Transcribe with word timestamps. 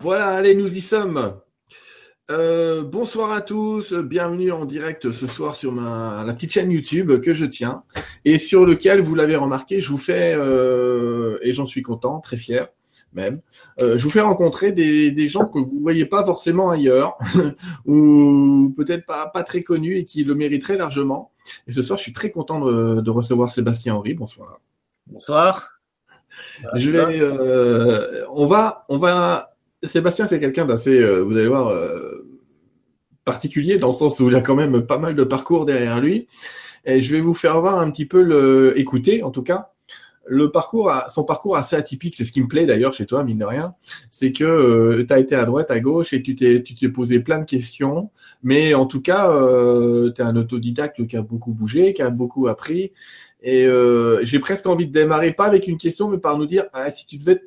Voilà, 0.00 0.28
allez, 0.28 0.54
nous 0.54 0.76
y 0.76 0.80
sommes. 0.80 1.40
Euh, 2.30 2.82
bonsoir 2.82 3.32
à 3.32 3.42
tous, 3.42 3.94
bienvenue 3.94 4.50
en 4.50 4.64
direct 4.64 5.12
ce 5.12 5.26
soir 5.26 5.54
sur 5.54 5.72
ma 5.72 6.24
la 6.24 6.32
petite 6.34 6.52
chaîne 6.52 6.70
YouTube 6.70 7.20
que 7.20 7.34
je 7.34 7.44
tiens 7.44 7.84
et 8.24 8.38
sur 8.38 8.64
lequel 8.64 9.00
vous 9.00 9.14
l'avez 9.14 9.36
remarqué, 9.36 9.82
je 9.82 9.90
vous 9.90 9.98
fais 9.98 10.34
euh, 10.34 11.38
et 11.42 11.52
j'en 11.52 11.66
suis 11.66 11.82
content, 11.82 12.20
très 12.20 12.36
fier 12.36 12.68
même. 13.12 13.40
Euh, 13.80 13.96
je 13.96 14.02
vous 14.02 14.10
fais 14.10 14.22
rencontrer 14.22 14.72
des, 14.72 15.12
des 15.12 15.28
gens 15.28 15.46
que 15.46 15.58
vous 15.58 15.78
voyez 15.80 16.06
pas 16.06 16.24
forcément 16.24 16.70
ailleurs 16.70 17.16
ou 17.86 18.74
peut-être 18.76 19.06
pas 19.06 19.26
pas 19.28 19.44
très 19.44 19.62
connus 19.62 19.98
et 19.98 20.04
qui 20.04 20.24
le 20.24 20.34
mériteraient 20.34 20.78
largement. 20.78 21.30
Et 21.68 21.72
ce 21.72 21.82
soir, 21.82 21.98
je 21.98 22.02
suis 22.02 22.12
très 22.12 22.30
content 22.30 22.58
de, 22.58 23.00
de 23.00 23.10
recevoir 23.10 23.52
Sébastien 23.52 23.94
Henry. 23.94 24.14
Bonsoir. 24.14 24.60
Bonsoir. 25.06 25.78
Je 26.74 26.90
vais, 26.90 28.26
on 28.30 28.46
va, 28.46 28.86
on 28.88 28.98
va 28.98 29.53
Sébastien, 29.86 30.26
c'est 30.26 30.40
quelqu'un 30.40 30.64
d'assez, 30.64 30.98
euh, 30.98 31.20
vous 31.20 31.36
allez 31.36 31.48
voir, 31.48 31.68
euh, 31.68 32.26
particulier 33.24 33.78
dans 33.78 33.88
le 33.88 33.94
sens 33.94 34.20
où 34.20 34.28
il 34.28 34.34
a 34.34 34.40
quand 34.40 34.54
même 34.54 34.86
pas 34.86 34.98
mal 34.98 35.14
de 35.14 35.24
parcours 35.24 35.64
derrière 35.64 36.00
lui. 36.00 36.28
Et 36.84 37.00
je 37.00 37.12
vais 37.14 37.20
vous 37.20 37.34
faire 37.34 37.60
voir 37.60 37.78
un 37.78 37.90
petit 37.90 38.04
peu 38.04 38.22
le, 38.22 38.78
écouter 38.78 39.22
en 39.22 39.30
tout 39.30 39.42
cas, 39.42 39.70
le 40.26 40.50
parcours, 40.50 40.92
son 41.08 41.24
parcours 41.24 41.56
assez 41.56 41.76
atypique. 41.76 42.14
C'est 42.14 42.24
ce 42.24 42.32
qui 42.32 42.42
me 42.42 42.48
plaît 42.48 42.66
d'ailleurs 42.66 42.92
chez 42.92 43.06
toi, 43.06 43.24
mine 43.24 43.38
de 43.38 43.44
rien. 43.44 43.74
C'est 44.10 44.32
que 44.32 44.44
euh, 44.44 45.04
tu 45.06 45.12
as 45.12 45.18
été 45.18 45.34
à 45.34 45.44
droite, 45.44 45.70
à 45.70 45.80
gauche 45.80 46.12
et 46.12 46.22
tu 46.22 46.36
t'es, 46.36 46.62
tu 46.62 46.74
t'es 46.74 46.88
posé 46.88 47.20
plein 47.20 47.38
de 47.38 47.44
questions. 47.44 48.10
Mais 48.42 48.74
en 48.74 48.86
tout 48.86 49.00
cas, 49.02 49.28
tu 50.14 50.20
es 50.20 50.24
un 50.24 50.36
autodidacte 50.36 51.06
qui 51.06 51.16
a 51.16 51.22
beaucoup 51.22 51.52
bougé, 51.52 51.94
qui 51.94 52.02
a 52.02 52.10
beaucoup 52.10 52.48
appris. 52.48 52.92
Et 53.42 53.66
j'ai 54.22 54.38
presque 54.38 54.66
envie 54.66 54.86
de 54.86 54.92
démarrer, 54.92 55.32
pas 55.32 55.46
avec 55.46 55.66
une 55.66 55.78
question, 55.78 56.08
mais 56.08 56.18
par 56.18 56.38
nous 56.38 56.46
dire, 56.46 56.64
ah, 56.72 56.90
si 56.90 57.06
tu 57.06 57.18
devais 57.18 57.42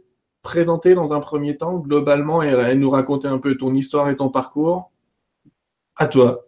présenter 0.48 0.96
dans 0.96 1.12
un 1.14 1.20
premier 1.20 1.58
temps, 1.58 1.78
globalement, 1.78 2.42
et, 2.42 2.74
nous 2.76 2.90
raconter 2.90 3.28
un 3.28 3.38
peu 3.38 3.58
ton 3.58 3.74
histoire 3.74 4.10
et 4.10 4.16
ton 4.16 4.30
parcours. 4.30 4.92
À 5.98 6.08
toi. 6.08 6.45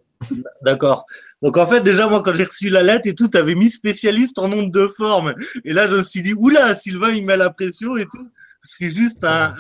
D'accord. 0.62 1.06
Donc 1.42 1.58
en 1.58 1.66
fait, 1.66 1.82
déjà 1.82 2.08
moi 2.08 2.22
quand 2.24 2.34
j'ai 2.34 2.46
reçu 2.46 2.70
la 2.70 2.82
lettre 2.82 3.08
et 3.08 3.16
tout, 3.16 3.30
avais 3.34 3.56
mis 3.56 3.70
spécialiste 3.70 4.40
en 4.40 4.48
nombre 4.48 4.72
de 4.72 4.88
formes. 4.88 5.34
Et 5.64 5.74
là 5.74 5.88
je 5.88 5.98
me 5.98 6.04
suis 6.04 6.22
dit 6.22 6.34
oula, 6.34 6.76
Sylvain 6.76 7.12
il 7.12 7.26
met 7.26 7.38
la 7.38 7.50
pression 7.50 7.96
et 7.98 8.06
tout. 8.06 8.28
Je 8.64 8.72
suis 8.72 8.92
juste 8.96 9.24
un, 9.24 9.54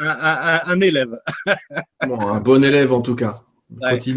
un, 0.65 0.81
élève. 0.81 1.17
bon, 2.07 2.19
un 2.19 2.39
bon 2.41 2.61
élève 2.63 2.91
en 2.91 3.01
tout 3.01 3.15
cas. 3.15 3.41
Et, 3.71 4.15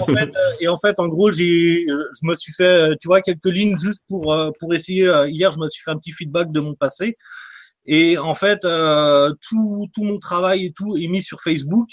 en 0.00 0.06
fait, 0.06 0.36
euh, 0.36 0.60
et 0.60 0.68
en 0.68 0.78
fait, 0.78 0.98
en 0.98 1.08
gros, 1.08 1.30
j'ai, 1.32 1.86
je 1.86 2.26
me 2.26 2.34
suis 2.34 2.52
fait, 2.52 2.90
tu 3.00 3.06
vois, 3.06 3.20
quelques 3.20 3.46
lignes 3.46 3.78
juste 3.78 4.02
pour 4.08 4.32
euh, 4.32 4.50
pour 4.58 4.74
essayer. 4.74 5.08
Euh, 5.08 5.28
hier, 5.28 5.52
je 5.52 5.58
me 5.58 5.68
suis 5.68 5.82
fait 5.82 5.92
un 5.92 5.96
petit 5.96 6.12
feedback 6.12 6.50
de 6.50 6.60
mon 6.60 6.74
passé. 6.74 7.14
Et 7.86 8.18
en 8.18 8.34
fait, 8.34 8.64
euh, 8.64 9.32
tout, 9.46 9.86
tout 9.94 10.04
mon 10.04 10.18
travail 10.18 10.66
et 10.66 10.72
tout 10.72 10.96
est 10.96 11.08
mis 11.08 11.22
sur 11.22 11.40
Facebook 11.40 11.88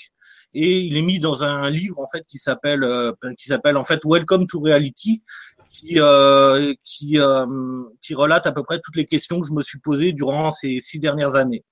et 0.53 0.79
il 0.79 0.97
est 0.97 1.01
mis 1.01 1.19
dans 1.19 1.43
un 1.43 1.69
livre 1.69 1.99
en 1.99 2.07
fait 2.07 2.25
qui 2.27 2.37
s'appelle 2.37 2.83
euh, 2.83 3.13
qui 3.39 3.47
s'appelle 3.47 3.77
en 3.77 3.85
fait 3.85 4.01
Welcome 4.03 4.45
to 4.47 4.59
Reality 4.59 5.23
qui 5.71 5.99
euh, 5.99 6.73
qui 6.83 7.19
euh, 7.19 7.45
qui 8.01 8.15
relate 8.15 8.47
à 8.47 8.51
peu 8.51 8.63
près 8.63 8.79
toutes 8.83 8.97
les 8.97 9.05
questions 9.05 9.39
que 9.39 9.47
je 9.47 9.53
me 9.53 9.63
suis 9.63 9.79
posées 9.79 10.11
durant 10.11 10.51
ces 10.51 10.79
six 10.81 10.99
dernières 10.99 11.35
années. 11.35 11.63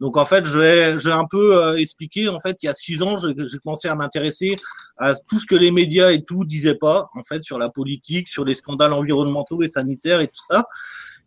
Donc 0.00 0.16
en 0.16 0.24
fait, 0.24 0.44
je 0.46 0.58
vais, 0.58 0.98
je 0.98 1.08
vais 1.08 1.14
un 1.14 1.26
peu 1.28 1.56
euh, 1.56 1.76
expliquer. 1.76 2.28
En 2.28 2.38
fait, 2.38 2.62
il 2.62 2.66
y 2.66 2.68
a 2.68 2.74
six 2.74 3.02
ans, 3.02 3.18
j'ai 3.18 3.58
commencé 3.58 3.88
à 3.88 3.94
m'intéresser 3.94 4.56
à 4.96 5.14
tout 5.14 5.38
ce 5.40 5.46
que 5.46 5.56
les 5.56 5.70
médias 5.70 6.12
et 6.12 6.22
tout 6.22 6.44
disaient 6.44 6.76
pas, 6.76 7.08
en 7.14 7.24
fait, 7.24 7.42
sur 7.42 7.58
la 7.58 7.68
politique, 7.68 8.28
sur 8.28 8.44
les 8.44 8.54
scandales 8.54 8.92
environnementaux 8.92 9.62
et 9.62 9.68
sanitaires 9.68 10.20
et 10.20 10.28
tout 10.28 10.44
ça. 10.48 10.66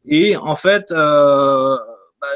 Et 0.07 0.37
en 0.37 0.55
fait, 0.55 0.85
euh, 0.91 1.77
bah, 2.21 2.27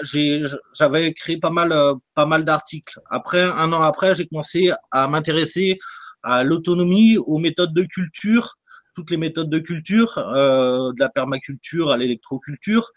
j'avais 0.74 1.08
écrit 1.08 1.38
pas 1.38 1.50
mal, 1.50 1.72
euh, 1.72 1.94
pas 2.14 2.26
mal 2.26 2.44
d'articles. 2.44 3.00
Après, 3.10 3.44
un 3.44 3.72
an 3.72 3.82
après, 3.82 4.16
j'ai 4.16 4.26
commencé 4.26 4.72
à 4.92 5.08
m'intéresser 5.08 5.80
à 6.24 6.44
l'autonomie, 6.44 7.18
aux 7.18 7.38
méthodes 7.38 7.74
de 7.74 7.84
culture, 7.84 8.58
toutes 8.96 9.12
les 9.12 9.18
méthodes 9.18 9.50
de 9.50 9.60
culture, 9.60 10.18
euh, 10.18 10.92
de 10.94 11.00
la 11.00 11.10
permaculture 11.10 11.92
à 11.92 11.98
l'électroculture, 11.98 12.92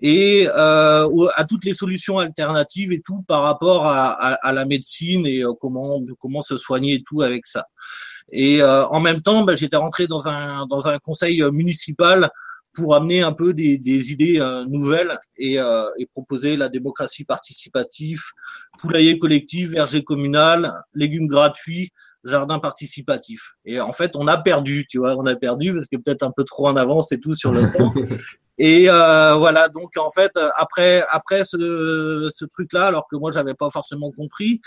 et 0.00 0.48
euh, 0.48 1.28
à 1.34 1.44
toutes 1.44 1.64
les 1.64 1.72
solutions 1.72 2.18
alternatives 2.18 2.92
et 2.92 3.00
tout 3.00 3.22
par 3.26 3.42
rapport 3.42 3.86
à, 3.86 4.10
à, 4.10 4.52
la 4.52 4.64
médecine 4.64 5.26
et 5.26 5.42
euh, 5.42 5.52
comment 5.58 6.00
comment 6.18 6.42
se 6.42 6.56
soigner 6.56 6.94
et 6.94 7.02
tout 7.02 7.22
avec 7.22 7.46
ça. 7.46 7.66
Et 8.30 8.60
euh, 8.60 8.86
en 8.86 9.00
même 9.00 9.22
temps, 9.22 9.44
bah, 9.44 9.56
j'étais 9.56 9.76
rentré 9.76 10.06
dans 10.06 10.28
un 10.28 10.66
dans 10.66 10.88
un 10.88 10.98
conseil 10.98 11.42
municipal 11.50 12.30
pour 12.74 12.94
amener 12.94 13.22
un 13.22 13.32
peu 13.32 13.54
des, 13.54 13.78
des 13.78 14.12
idées 14.12 14.38
euh, 14.40 14.64
nouvelles 14.66 15.18
et, 15.36 15.58
euh, 15.58 15.84
et, 15.98 16.06
proposer 16.06 16.56
la 16.56 16.68
démocratie 16.68 17.24
participative, 17.24 18.20
poulailler 18.78 19.18
collectif, 19.18 19.70
verger 19.70 20.02
communal, 20.02 20.72
légumes 20.94 21.28
gratuits, 21.28 21.90
jardin 22.24 22.58
participatif. 22.58 23.54
Et 23.64 23.80
en 23.80 23.92
fait, 23.92 24.16
on 24.16 24.26
a 24.26 24.36
perdu, 24.36 24.86
tu 24.88 24.98
vois, 24.98 25.16
on 25.16 25.26
a 25.26 25.36
perdu 25.36 25.72
parce 25.72 25.86
que 25.86 25.96
peut-être 25.96 26.22
un 26.22 26.32
peu 26.36 26.44
trop 26.44 26.68
en 26.68 26.76
avance 26.76 27.12
et 27.12 27.20
tout 27.20 27.34
sur 27.34 27.52
le 27.52 27.60
temps. 27.76 27.92
Et 28.58 28.88
euh, 28.88 29.34
voilà, 29.34 29.68
donc 29.68 29.90
en 29.96 30.10
fait, 30.10 30.30
après 30.56 31.02
après 31.10 31.44
ce, 31.44 32.28
ce 32.32 32.44
truc-là, 32.44 32.86
alors 32.86 33.08
que 33.10 33.16
moi 33.16 33.32
j'avais 33.32 33.54
pas 33.54 33.68
forcément 33.68 34.12
compris, 34.12 34.60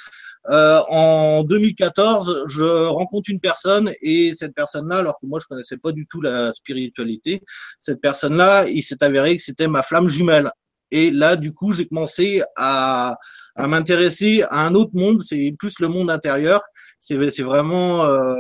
euh, 0.50 0.82
en 0.90 1.44
2014, 1.44 2.44
je 2.48 2.88
rencontre 2.88 3.30
une 3.30 3.40
personne 3.40 3.92
et 4.02 4.34
cette 4.36 4.54
personne-là, 4.54 4.98
alors 4.98 5.18
que 5.22 5.26
moi 5.26 5.40
je 5.42 5.48
connaissais 5.48 5.78
pas 5.78 5.94
du 5.94 6.06
tout 6.06 6.22
la 6.22 6.52
spiritualité, 6.52 7.44
cette 7.80 8.02
personne-là, 8.02 8.68
il 8.68 8.82
s'est 8.82 9.02
avéré 9.04 9.38
que 9.38 9.44
c'était 9.44 9.68
ma 9.68 9.84
flamme 9.84 10.10
jumelle. 10.10 10.52
Et 10.92 11.12
là, 11.12 11.36
du 11.36 11.54
coup, 11.54 11.74
j'ai 11.74 11.86
commencé 11.86 12.42
à, 12.56 13.18
à 13.56 13.68
m'intéresser 13.68 14.44
à 14.50 14.66
un 14.66 14.74
autre 14.74 14.92
monde, 14.94 15.22
c'est 15.22 15.54
plus 15.58 15.80
le 15.80 15.90
monde 15.90 16.10
intérieur. 16.10 16.62
C'est 17.00 17.16
vraiment, 17.44 18.06
euh, 18.06 18.36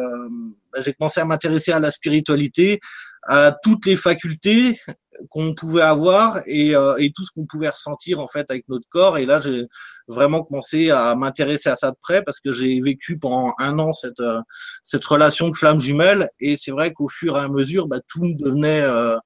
j'ai 0.80 0.94
commencé 0.94 1.20
à 1.20 1.26
m'intéresser 1.26 1.72
à 1.72 1.80
la 1.80 1.92
spiritualité, 1.92 2.80
à 3.24 3.54
toutes 3.64 3.86
les 3.86 3.96
facultés 3.96 4.80
qu'on 5.30 5.54
pouvait 5.54 5.82
avoir 5.82 6.40
et, 6.46 6.76
euh, 6.76 6.96
et 6.98 7.12
tout 7.12 7.26
ce 7.26 7.32
qu'on 7.32 7.46
pouvait 7.46 7.70
ressentir 7.70 8.20
en 8.20 8.28
fait 8.28 8.50
avec 8.50 8.68
notre 8.70 8.88
corps. 8.90 9.18
Et 9.18 9.26
là, 9.26 9.42
j'ai 9.42 9.66
vraiment 10.08 10.44
commencé 10.44 10.90
à 10.90 11.16
m'intéresser 11.16 11.70
à 11.70 11.76
ça 11.76 11.92
de 11.92 11.98
près 12.02 12.24
parce 12.24 12.40
que 12.40 12.54
j'ai 12.54 12.80
vécu 12.82 13.18
pendant 13.18 13.54
un 13.58 13.80
an 13.80 13.94
cette 13.94 14.20
euh, 14.20 14.40
cette 14.84 15.06
relation 15.06 15.50
de 15.50 15.56
flamme 15.56 15.80
jumelle. 15.80 16.30
Et 16.40 16.58
c'est 16.58 16.72
vrai 16.72 16.94
qu'au 16.94 17.10
fur 17.10 17.38
et 17.38 17.42
à 17.42 17.50
mesure, 17.50 17.88
bah, 17.88 18.00
tout 18.08 18.24
me 18.24 18.36
devenait 18.38 18.82
euh, 18.82 19.18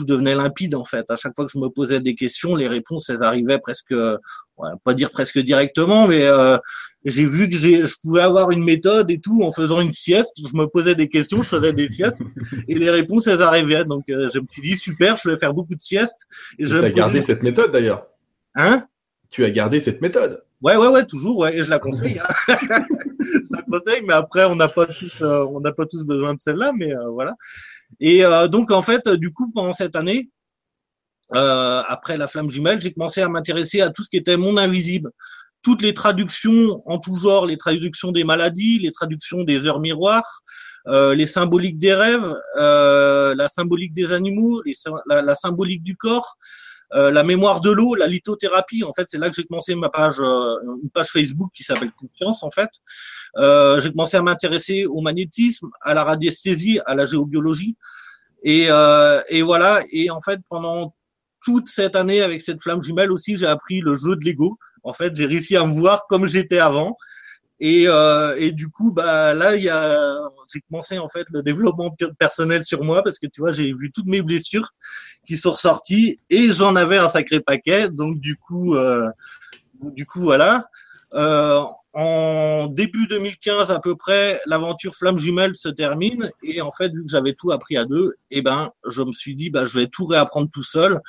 tout 0.00 0.06
devenait 0.06 0.34
limpide 0.34 0.74
en 0.74 0.84
fait. 0.84 1.04
À 1.10 1.16
chaque 1.16 1.34
fois 1.36 1.44
que 1.44 1.52
je 1.52 1.58
me 1.58 1.68
posais 1.68 2.00
des 2.00 2.14
questions, 2.14 2.56
les 2.56 2.68
réponses 2.68 3.10
elles 3.10 3.22
arrivaient 3.22 3.58
presque, 3.58 3.90
ouais, 3.90 4.70
pas 4.82 4.94
dire 4.94 5.10
presque 5.10 5.38
directement, 5.38 6.06
mais 6.06 6.24
euh, 6.24 6.56
j'ai 7.04 7.26
vu 7.26 7.50
que 7.50 7.56
je 7.56 7.94
pouvais 8.02 8.22
avoir 8.22 8.50
une 8.50 8.64
méthode 8.64 9.10
et 9.10 9.18
tout 9.18 9.42
en 9.42 9.52
faisant 9.52 9.80
une 9.80 9.92
sieste. 9.92 10.32
Je 10.38 10.56
me 10.56 10.66
posais 10.66 10.94
des 10.94 11.08
questions, 11.08 11.42
je 11.42 11.48
faisais 11.48 11.72
des 11.72 11.88
siestes 11.88 12.22
et 12.68 12.74
les 12.76 12.90
réponses 12.90 13.26
elles 13.26 13.42
arrivaient. 13.42 13.84
Donc 13.84 14.04
euh, 14.08 14.28
je 14.32 14.38
me 14.38 14.46
suis 14.50 14.62
dit 14.62 14.76
super, 14.76 15.16
je 15.16 15.30
vais 15.30 15.36
faire 15.36 15.52
beaucoup 15.52 15.74
de 15.74 15.82
siestes. 15.82 16.26
Et 16.58 16.66
je 16.66 16.78
tu 16.78 16.84
as 16.84 16.90
gardé 16.90 17.20
cette 17.20 17.42
méthode 17.42 17.70
d'ailleurs? 17.70 18.06
Hein? 18.54 18.86
Tu 19.30 19.44
as 19.44 19.50
gardé 19.50 19.80
cette 19.80 20.00
méthode. 20.00 20.42
Ouais, 20.62 20.76
ouais, 20.76 20.88
ouais, 20.88 21.06
toujours, 21.06 21.38
ouais, 21.38 21.56
et 21.56 21.62
je 21.62 21.70
la 21.70 21.78
conseille. 21.78 22.18
Hein. 22.18 22.56
je 23.20 23.50
la 23.50 23.62
conseille, 23.62 24.02
mais 24.06 24.14
après, 24.14 24.44
on 24.44 24.54
n'a 24.54 24.68
pas 24.68 24.86
tous, 24.86 25.22
euh, 25.22 25.44
on 25.46 25.60
n'a 25.60 25.72
pas 25.72 25.86
tous 25.86 26.04
besoin 26.04 26.34
de 26.34 26.40
celle-là, 26.40 26.72
mais 26.76 26.94
euh, 26.94 27.08
voilà. 27.08 27.34
Et 27.98 28.24
euh, 28.24 28.46
donc, 28.46 28.70
en 28.70 28.82
fait, 28.82 29.08
du 29.08 29.32
coup, 29.32 29.50
pendant 29.52 29.72
cette 29.72 29.96
année, 29.96 30.30
après 31.32 32.16
la 32.16 32.26
flamme 32.26 32.50
jumelle, 32.50 32.80
j'ai 32.80 32.92
commencé 32.92 33.22
à 33.22 33.28
m'intéresser 33.28 33.80
à 33.80 33.90
tout 33.90 34.02
ce 34.02 34.10
qui 34.10 34.16
était 34.16 34.36
monde 34.36 34.58
invisible 34.58 35.12
toutes 35.62 35.82
les 35.82 35.94
traductions 35.94 36.82
en 36.86 36.98
tout 36.98 37.16
genre, 37.16 37.46
les 37.46 37.56
traductions 37.56 38.12
des 38.12 38.24
maladies, 38.24 38.78
les 38.78 38.92
traductions 38.92 39.44
des 39.44 39.66
heures 39.66 39.80
miroirs, 39.80 40.42
euh, 40.86 41.14
les 41.14 41.26
symboliques 41.26 41.78
des 41.78 41.92
rêves, 41.92 42.34
euh, 42.58 43.34
la 43.34 43.48
symbolique 43.48 43.92
des 43.92 44.12
animaux, 44.12 44.62
la, 45.06 45.34
symbolique 45.34 45.82
du 45.82 45.96
corps, 45.96 46.38
euh, 46.94 47.10
la 47.10 47.22
mémoire 47.22 47.60
de 47.60 47.70
l'eau, 47.70 47.94
la 47.94 48.06
lithothérapie. 48.06 48.84
En 48.84 48.92
fait, 48.92 49.06
c'est 49.08 49.18
là 49.18 49.28
que 49.28 49.36
j'ai 49.36 49.44
commencé 49.44 49.74
ma 49.74 49.88
page, 49.88 50.18
une 50.18 50.90
page 50.92 51.08
Facebook 51.08 51.50
qui 51.54 51.62
s'appelle 51.62 51.92
Confiance. 51.92 52.42
En 52.42 52.50
fait, 52.50 52.70
j'ai 53.80 53.90
commencé 53.90 54.16
à 54.16 54.22
m'intéresser 54.22 54.86
au 54.86 55.00
magnétisme, 55.00 55.68
à 55.80 55.94
la 55.94 56.04
radiesthésie, 56.04 56.80
à 56.86 56.94
la 56.94 57.06
géobiologie, 57.06 57.76
et, 58.42 58.68
et 59.28 59.42
voilà. 59.42 59.80
Et 59.92 60.10
en 60.10 60.20
fait, 60.20 60.40
pendant 60.48 60.94
toute 61.44 61.68
cette 61.68 61.96
année 61.96 62.22
avec 62.22 62.42
cette 62.42 62.62
flamme 62.62 62.82
jumelle 62.82 63.12
aussi, 63.12 63.36
j'ai 63.36 63.46
appris 63.46 63.80
le 63.80 63.96
jeu 63.96 64.16
de 64.16 64.24
l'ego. 64.24 64.58
En 64.82 64.92
fait, 64.92 65.16
j'ai 65.16 65.26
réussi 65.26 65.56
à 65.56 65.64
me 65.64 65.72
voir 65.72 66.06
comme 66.08 66.26
j'étais 66.26 66.58
avant. 66.58 66.96
Et, 67.60 67.84
euh, 67.86 68.34
et 68.38 68.52
du 68.52 68.70
coup, 68.70 68.90
bah 68.92 69.34
là, 69.34 69.54
il 69.54 69.62
y 69.62 69.68
a, 69.68 70.18
j'ai 70.52 70.60
commencé 70.62 70.98
en 70.98 71.08
fait 71.08 71.26
le 71.30 71.42
développement 71.42 71.94
personnel 72.18 72.64
sur 72.64 72.82
moi 72.82 73.02
parce 73.02 73.18
que 73.18 73.26
tu 73.26 73.42
vois, 73.42 73.52
j'ai 73.52 73.72
vu 73.72 73.92
toutes 73.92 74.06
mes 74.06 74.22
blessures 74.22 74.70
qui 75.26 75.36
sont 75.36 75.52
ressorties 75.52 76.18
et 76.30 76.50
j'en 76.52 76.74
avais 76.74 76.96
un 76.96 77.08
sacré 77.08 77.40
paquet. 77.40 77.90
Donc 77.90 78.18
du 78.18 78.36
coup, 78.36 78.76
euh, 78.76 79.08
du 79.82 80.06
coup, 80.06 80.20
voilà. 80.20 80.64
Euh, 81.12 81.62
en 81.92 82.68
début 82.68 83.08
2015 83.08 83.72
à 83.72 83.80
peu 83.80 83.96
près, 83.96 84.40
l'aventure 84.46 84.94
Flamme 84.94 85.18
Jumelle 85.18 85.56
se 85.56 85.68
termine 85.68 86.30
et 86.42 86.60
en 86.62 86.70
fait, 86.70 86.88
vu 86.92 87.02
que 87.04 87.10
j'avais 87.10 87.34
tout 87.34 87.50
appris 87.50 87.76
à 87.76 87.84
deux, 87.84 88.14
et 88.30 88.38
eh 88.38 88.42
ben, 88.42 88.70
je 88.88 89.02
me 89.02 89.12
suis 89.12 89.34
dit, 89.34 89.50
bah, 89.50 89.64
je 89.64 89.76
vais 89.80 89.88
tout 89.88 90.06
réapprendre 90.06 90.48
tout 90.52 90.62
seul 90.62 91.00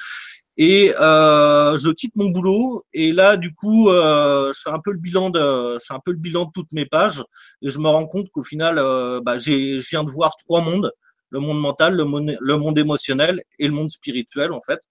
Et 0.57 0.93
euh, 0.99 1.77
je 1.77 1.89
quitte 1.89 2.15
mon 2.15 2.29
boulot 2.29 2.85
et 2.93 3.13
là 3.13 3.37
du 3.37 3.53
coup 3.55 3.89
euh, 3.89 4.51
je 4.53 4.59
fais 4.61 4.69
un 4.69 4.79
peu 4.79 4.91
le 4.91 4.97
bilan 4.97 5.29
de 5.29 5.39
je 5.79 5.93
un 5.93 5.99
peu 6.03 6.11
le 6.11 6.17
bilan 6.17 6.45
de 6.45 6.51
toutes 6.53 6.73
mes 6.73 6.85
pages 6.85 7.23
et 7.61 7.69
je 7.69 7.79
me 7.79 7.87
rends 7.87 8.05
compte 8.05 8.29
qu'au 8.31 8.43
final 8.43 8.77
euh, 8.77 9.21
bah, 9.23 9.39
j'ai 9.39 9.79
je 9.79 9.89
viens 9.89 10.03
de 10.03 10.09
voir 10.09 10.35
trois 10.35 10.61
mondes 10.61 10.91
le 11.29 11.39
monde 11.39 11.61
mental 11.61 11.95
le 11.95 12.03
monde 12.03 12.35
le 12.37 12.57
monde 12.57 12.77
émotionnel 12.77 13.43
et 13.59 13.67
le 13.67 13.73
monde 13.73 13.91
spirituel 13.91 14.51
en 14.51 14.61
fait. 14.61 14.81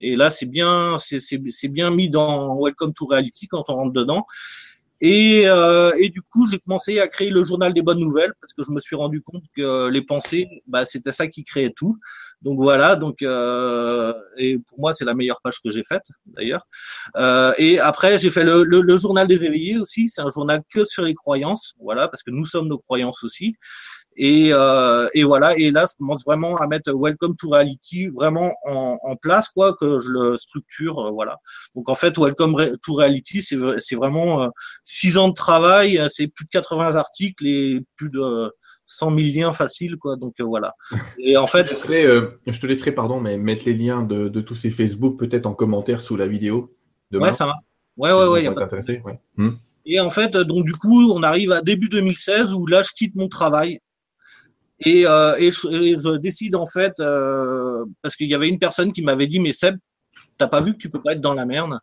Et 0.00 0.14
là 0.14 0.30
c'est 0.30 0.46
bien 0.46 0.98
c'est 0.98 1.18
c'est 1.20 1.68
bien 1.68 1.90
mis 1.90 2.08
dans 2.08 2.56
Welcome 2.62 2.92
to 2.94 3.06
Reality 3.06 3.48
quand 3.48 3.64
on 3.68 3.74
rentre 3.74 3.92
dedans 3.92 4.24
et, 5.00 5.42
euh, 5.46 5.92
et 5.98 6.08
du 6.08 6.22
coup, 6.22 6.48
j'ai 6.48 6.58
commencé 6.58 6.98
à 6.98 7.06
créer 7.06 7.30
le 7.30 7.44
journal 7.44 7.72
des 7.72 7.82
bonnes 7.82 8.00
nouvelles 8.00 8.32
parce 8.40 8.52
que 8.52 8.62
je 8.64 8.72
me 8.72 8.80
suis 8.80 8.96
rendu 8.96 9.22
compte 9.22 9.44
que 9.56 9.88
les 9.88 10.02
pensées, 10.02 10.48
bah, 10.66 10.84
c'était 10.84 11.12
ça 11.12 11.28
qui 11.28 11.44
créait 11.44 11.72
tout. 11.74 11.98
Donc 12.42 12.58
voilà, 12.58 12.96
donc 12.96 13.22
euh, 13.22 14.12
et 14.36 14.58
pour 14.58 14.80
moi, 14.80 14.92
c'est 14.92 15.04
la 15.04 15.14
meilleure 15.14 15.40
page 15.40 15.60
que 15.62 15.70
j'ai 15.70 15.84
faite 15.84 16.04
d'ailleurs. 16.26 16.66
Euh, 17.16 17.52
et 17.58 17.80
après, 17.80 18.18
j'ai 18.18 18.30
fait 18.30 18.44
le, 18.44 18.62
le, 18.64 18.80
le, 18.80 18.98
journal 18.98 19.26
des 19.26 19.36
réveillés 19.36 19.78
aussi. 19.78 20.08
C'est 20.08 20.20
un 20.20 20.30
journal 20.30 20.62
que 20.72 20.84
sur 20.84 21.04
les 21.04 21.14
croyances, 21.14 21.74
voilà, 21.80 22.08
parce 22.08 22.22
que 22.22 22.30
nous 22.30 22.46
sommes 22.46 22.68
nos 22.68 22.78
croyances 22.78 23.24
aussi. 23.24 23.56
Et, 24.20 24.48
euh, 24.52 25.08
et 25.14 25.22
voilà, 25.22 25.56
et 25.56 25.70
là, 25.70 25.86
je 25.88 25.96
commence 25.96 26.24
vraiment 26.24 26.56
à 26.56 26.66
mettre 26.66 26.92
Welcome 26.92 27.36
to 27.36 27.50
Reality 27.50 28.08
vraiment 28.08 28.52
en, 28.66 28.98
en 29.00 29.14
place, 29.14 29.46
quoi, 29.48 29.74
que 29.74 30.00
je 30.00 30.08
le 30.10 30.36
structure, 30.36 30.98
euh, 30.98 31.10
voilà. 31.12 31.36
Donc 31.76 31.88
en 31.88 31.94
fait, 31.94 32.18
Welcome 32.18 32.56
to 32.82 32.94
Reality, 32.94 33.42
c'est 33.42 33.94
vraiment 33.94 34.42
euh, 34.42 34.48
six 34.82 35.18
ans 35.18 35.28
de 35.28 35.34
travail, 35.34 36.02
c'est 36.10 36.26
plus 36.26 36.46
de 36.46 36.50
80 36.50 36.96
articles 36.96 37.46
et 37.46 37.80
plus 37.94 38.10
de 38.10 38.52
100 38.86 39.14
000 39.14 39.28
liens 39.36 39.52
faciles, 39.52 39.96
quoi. 39.98 40.16
Donc 40.16 40.34
euh, 40.40 40.44
voilà. 40.44 40.74
Et 41.20 41.36
en 41.36 41.46
fait, 41.46 41.70
je 41.70 41.80
te, 41.80 41.92
laisserai, 41.92 42.28
je 42.44 42.60
te 42.60 42.66
laisserai, 42.66 42.90
pardon, 42.90 43.20
mais 43.20 43.38
mettre 43.38 43.62
les 43.66 43.74
liens 43.74 44.02
de, 44.02 44.28
de 44.28 44.40
tous 44.40 44.56
ces 44.56 44.70
Facebook 44.70 45.16
peut-être 45.16 45.46
en 45.46 45.54
commentaire 45.54 46.00
sous 46.00 46.16
la 46.16 46.26
vidéo. 46.26 46.74
Demain. 47.12 47.26
Ouais, 47.26 47.32
ça 47.32 47.46
va. 47.46 47.54
Ouais, 47.96 48.12
ouais, 48.12 48.26
ouais. 48.26 48.42
Y 48.42 48.46
a 48.48 48.52
pas... 48.52 48.66
ouais. 48.68 49.20
Hmm. 49.36 49.50
Et 49.86 50.00
en 50.00 50.10
fait, 50.10 50.36
donc 50.36 50.66
du 50.66 50.72
coup, 50.72 51.08
on 51.12 51.22
arrive 51.22 51.52
à 51.52 51.62
début 51.62 51.88
2016 51.88 52.52
où 52.52 52.66
là, 52.66 52.82
je 52.82 52.90
quitte 52.90 53.14
mon 53.14 53.28
travail 53.28 53.78
et, 54.80 55.06
euh, 55.06 55.34
et, 55.38 55.50
je, 55.50 55.60
je, 55.60 56.16
décide 56.18 56.54
en 56.54 56.66
fait, 56.66 56.94
euh, 57.00 57.84
parce 58.02 58.14
qu'il 58.16 58.30
y 58.30 58.34
avait 58.34 58.48
une 58.48 58.58
personne 58.58 58.92
qui 58.92 59.02
m'avait 59.02 59.26
dit, 59.26 59.40
mais 59.40 59.52
Seb, 59.52 59.76
t'as 60.36 60.48
pas 60.48 60.60
vu 60.60 60.72
que 60.72 60.78
tu 60.78 60.90
peux 60.90 61.02
pas 61.02 61.12
être 61.12 61.20
dans 61.20 61.34
la 61.34 61.46
merde? 61.46 61.78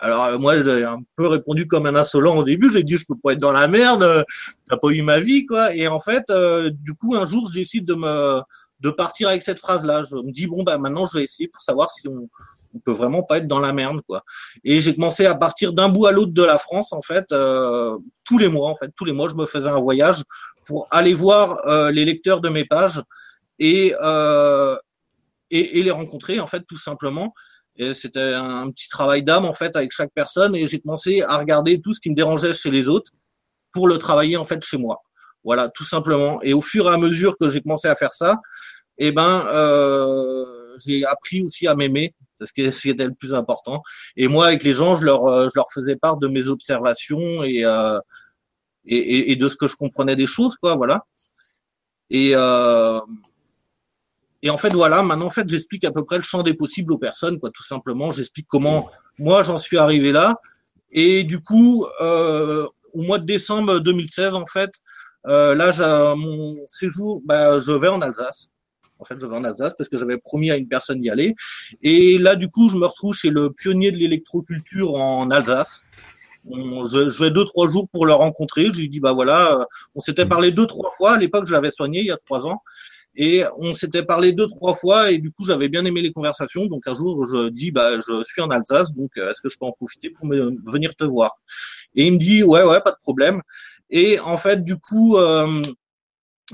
Alors 0.00 0.24
euh, 0.24 0.38
moi, 0.38 0.62
j'ai 0.62 0.84
un 0.84 0.98
peu 1.16 1.26
répondu 1.26 1.66
comme 1.66 1.86
un 1.86 1.94
insolent 1.94 2.36
au 2.36 2.44
début. 2.44 2.70
J'ai 2.72 2.84
dit, 2.84 2.96
je 2.96 3.04
peux 3.06 3.16
pas 3.22 3.32
être 3.32 3.40
dans 3.40 3.52
la 3.52 3.66
merde. 3.66 4.24
T'as 4.68 4.76
pas 4.76 4.88
eu 4.90 5.02
ma 5.02 5.20
vie, 5.20 5.46
quoi. 5.46 5.74
Et 5.74 5.88
en 5.88 6.00
fait, 6.00 6.24
euh, 6.30 6.70
du 6.70 6.94
coup, 6.94 7.16
un 7.16 7.26
jour, 7.26 7.48
je 7.48 7.58
décide 7.58 7.84
de 7.84 7.94
me 7.94 8.40
de 8.80 8.90
partir 8.90 9.28
avec 9.28 9.42
cette 9.42 9.58
phrase-là. 9.58 10.04
Je 10.04 10.14
me 10.14 10.30
dis, 10.30 10.46
bon, 10.46 10.62
bah 10.62 10.78
maintenant, 10.78 11.06
je 11.06 11.18
vais 11.18 11.24
essayer 11.24 11.48
pour 11.48 11.62
savoir 11.62 11.90
si 11.90 12.06
on, 12.06 12.28
on 12.78 12.80
peut 12.80 12.96
vraiment 12.96 13.22
pas 13.22 13.38
être 13.38 13.46
dans 13.46 13.60
la 13.60 13.72
merde 13.72 14.00
quoi. 14.06 14.24
Et 14.64 14.80
j'ai 14.80 14.94
commencé 14.94 15.26
à 15.26 15.34
partir 15.34 15.72
d'un 15.72 15.88
bout 15.88 16.06
à 16.06 16.12
l'autre 16.12 16.32
de 16.32 16.44
la 16.44 16.58
France 16.58 16.92
en 16.92 17.02
fait 17.02 17.30
euh, 17.32 17.98
tous 18.24 18.38
les 18.38 18.48
mois 18.48 18.70
en 18.70 18.74
fait 18.74 18.90
tous 18.96 19.04
les 19.04 19.12
mois 19.12 19.28
je 19.28 19.34
me 19.34 19.46
faisais 19.46 19.68
un 19.68 19.80
voyage 19.80 20.22
pour 20.64 20.86
aller 20.90 21.14
voir 21.14 21.66
euh, 21.66 21.90
les 21.90 22.04
lecteurs 22.04 22.40
de 22.40 22.48
mes 22.48 22.64
pages 22.64 23.02
et, 23.58 23.94
euh, 24.00 24.76
et, 25.50 25.80
et 25.80 25.82
les 25.82 25.90
rencontrer 25.90 26.40
en 26.40 26.46
fait 26.46 26.62
tout 26.68 26.78
simplement. 26.78 27.34
C'était 27.94 28.34
un 28.34 28.68
petit 28.72 28.88
travail 28.88 29.22
d'âme 29.22 29.44
en 29.44 29.52
fait 29.52 29.76
avec 29.76 29.92
chaque 29.92 30.10
personne 30.12 30.56
et 30.56 30.66
j'ai 30.66 30.80
commencé 30.80 31.22
à 31.22 31.38
regarder 31.38 31.80
tout 31.80 31.94
ce 31.94 32.00
qui 32.00 32.10
me 32.10 32.16
dérangeait 32.16 32.52
chez 32.52 32.72
les 32.72 32.88
autres 32.88 33.12
pour 33.72 33.86
le 33.86 33.98
travailler 33.98 34.36
en 34.36 34.44
fait 34.44 34.64
chez 34.64 34.78
moi. 34.78 35.00
Voilà, 35.44 35.68
tout 35.68 35.84
simplement. 35.84 36.42
Et 36.42 36.54
au 36.54 36.60
fur 36.60 36.86
et 36.86 36.92
à 36.92 36.96
mesure 36.96 37.36
que 37.38 37.48
j'ai 37.50 37.60
commencé 37.60 37.86
à 37.86 37.94
faire 37.94 38.14
ça, 38.14 38.40
eh 38.98 39.12
ben, 39.12 39.44
j'ai 40.84 41.04
appris 41.04 41.42
aussi 41.42 41.66
à 41.66 41.74
m'aimer 41.74 42.14
ce 42.46 42.52
qui 42.52 42.90
était 42.90 43.06
le 43.06 43.14
plus 43.14 43.34
important. 43.34 43.82
Et 44.16 44.28
moi, 44.28 44.46
avec 44.46 44.62
les 44.62 44.74
gens, 44.74 44.96
je 44.96 45.04
leur, 45.04 45.26
euh, 45.26 45.48
faisais 45.72 45.96
part 45.96 46.16
de 46.16 46.28
mes 46.28 46.48
observations 46.48 47.42
et, 47.42 47.64
euh, 47.64 47.98
et, 48.84 49.36
de 49.36 49.48
ce 49.48 49.56
que 49.56 49.66
je 49.68 49.76
comprenais 49.76 50.16
des 50.16 50.26
choses, 50.26 50.56
quoi, 50.56 50.76
voilà. 50.76 51.04
Et, 52.10 52.32
euh, 52.34 53.00
et 54.42 54.50
en 54.50 54.56
fait, 54.56 54.72
voilà, 54.72 55.02
maintenant, 55.02 55.26
en 55.26 55.30
fait, 55.30 55.48
j'explique 55.48 55.84
à 55.84 55.90
peu 55.90 56.04
près 56.04 56.16
le 56.16 56.22
champ 56.22 56.42
des 56.42 56.54
possibles 56.54 56.92
aux 56.92 56.98
personnes, 56.98 57.38
quoi, 57.38 57.50
tout 57.50 57.64
simplement. 57.64 58.12
J'explique 58.12 58.46
comment 58.48 58.88
moi 59.18 59.42
j'en 59.42 59.58
suis 59.58 59.76
arrivé 59.76 60.12
là. 60.12 60.36
Et 60.90 61.24
du 61.24 61.40
coup, 61.40 61.84
au 62.00 63.02
mois 63.02 63.18
de 63.18 63.26
décembre 63.26 63.80
2016, 63.80 64.34
en 64.34 64.46
fait, 64.46 64.70
là, 65.24 66.14
mon 66.14 66.56
séjour, 66.66 67.20
bah, 67.24 67.60
je 67.60 67.72
vais 67.72 67.88
en 67.88 68.00
Alsace. 68.00 68.48
En 68.98 69.04
fait, 69.04 69.16
je 69.20 69.26
vais 69.26 69.36
en 69.36 69.44
Alsace 69.44 69.74
parce 69.76 69.88
que 69.88 69.96
j'avais 69.96 70.18
promis 70.18 70.50
à 70.50 70.56
une 70.56 70.68
personne 70.68 71.00
d'y 71.00 71.10
aller. 71.10 71.34
Et 71.82 72.18
là, 72.18 72.36
du 72.36 72.48
coup, 72.48 72.68
je 72.68 72.76
me 72.76 72.86
retrouve 72.86 73.14
chez 73.14 73.30
le 73.30 73.50
pionnier 73.50 73.90
de 73.92 73.96
l'électroculture 73.96 74.94
en 74.94 75.30
Alsace. 75.30 75.82
je, 76.44 77.10
je, 77.10 77.22
vais 77.22 77.30
deux, 77.30 77.44
trois 77.44 77.70
jours 77.70 77.88
pour 77.92 78.06
le 78.06 78.12
rencontrer. 78.12 78.66
Je 78.66 78.80
lui 78.80 78.88
dis, 78.88 79.00
bah 79.00 79.12
voilà, 79.12 79.60
euh, 79.60 79.64
on 79.94 80.00
s'était 80.00 80.26
parlé 80.26 80.50
deux, 80.50 80.66
trois 80.66 80.90
fois. 80.90 81.12
À 81.12 81.18
l'époque, 81.18 81.46
je 81.46 81.52
l'avais 81.52 81.70
soigné 81.70 82.00
il 82.00 82.06
y 82.06 82.10
a 82.10 82.16
trois 82.16 82.46
ans. 82.46 82.62
Et 83.20 83.42
on 83.56 83.74
s'était 83.74 84.04
parlé 84.04 84.32
deux, 84.32 84.46
trois 84.46 84.74
fois. 84.74 85.10
Et 85.10 85.18
du 85.18 85.30
coup, 85.30 85.44
j'avais 85.44 85.68
bien 85.68 85.84
aimé 85.84 86.02
les 86.02 86.12
conversations. 86.12 86.66
Donc, 86.66 86.86
un 86.86 86.94
jour, 86.94 87.26
je 87.26 87.48
dis, 87.48 87.70
bah, 87.70 88.00
je 88.00 88.22
suis 88.24 88.42
en 88.42 88.50
Alsace. 88.50 88.92
Donc, 88.92 89.10
euh, 89.16 89.30
est-ce 89.30 89.40
que 89.40 89.50
je 89.50 89.58
peux 89.58 89.66
en 89.66 89.72
profiter 89.72 90.10
pour 90.10 90.28
venir 90.28 90.94
te 90.96 91.04
voir? 91.04 91.36
Et 91.94 92.06
il 92.06 92.14
me 92.14 92.18
dit, 92.18 92.42
ouais, 92.42 92.64
ouais, 92.64 92.80
pas 92.80 92.92
de 92.92 92.98
problème. 93.00 93.42
Et 93.90 94.20
en 94.20 94.36
fait, 94.36 94.64
du 94.64 94.76
coup, 94.76 95.16
euh, 95.16 95.62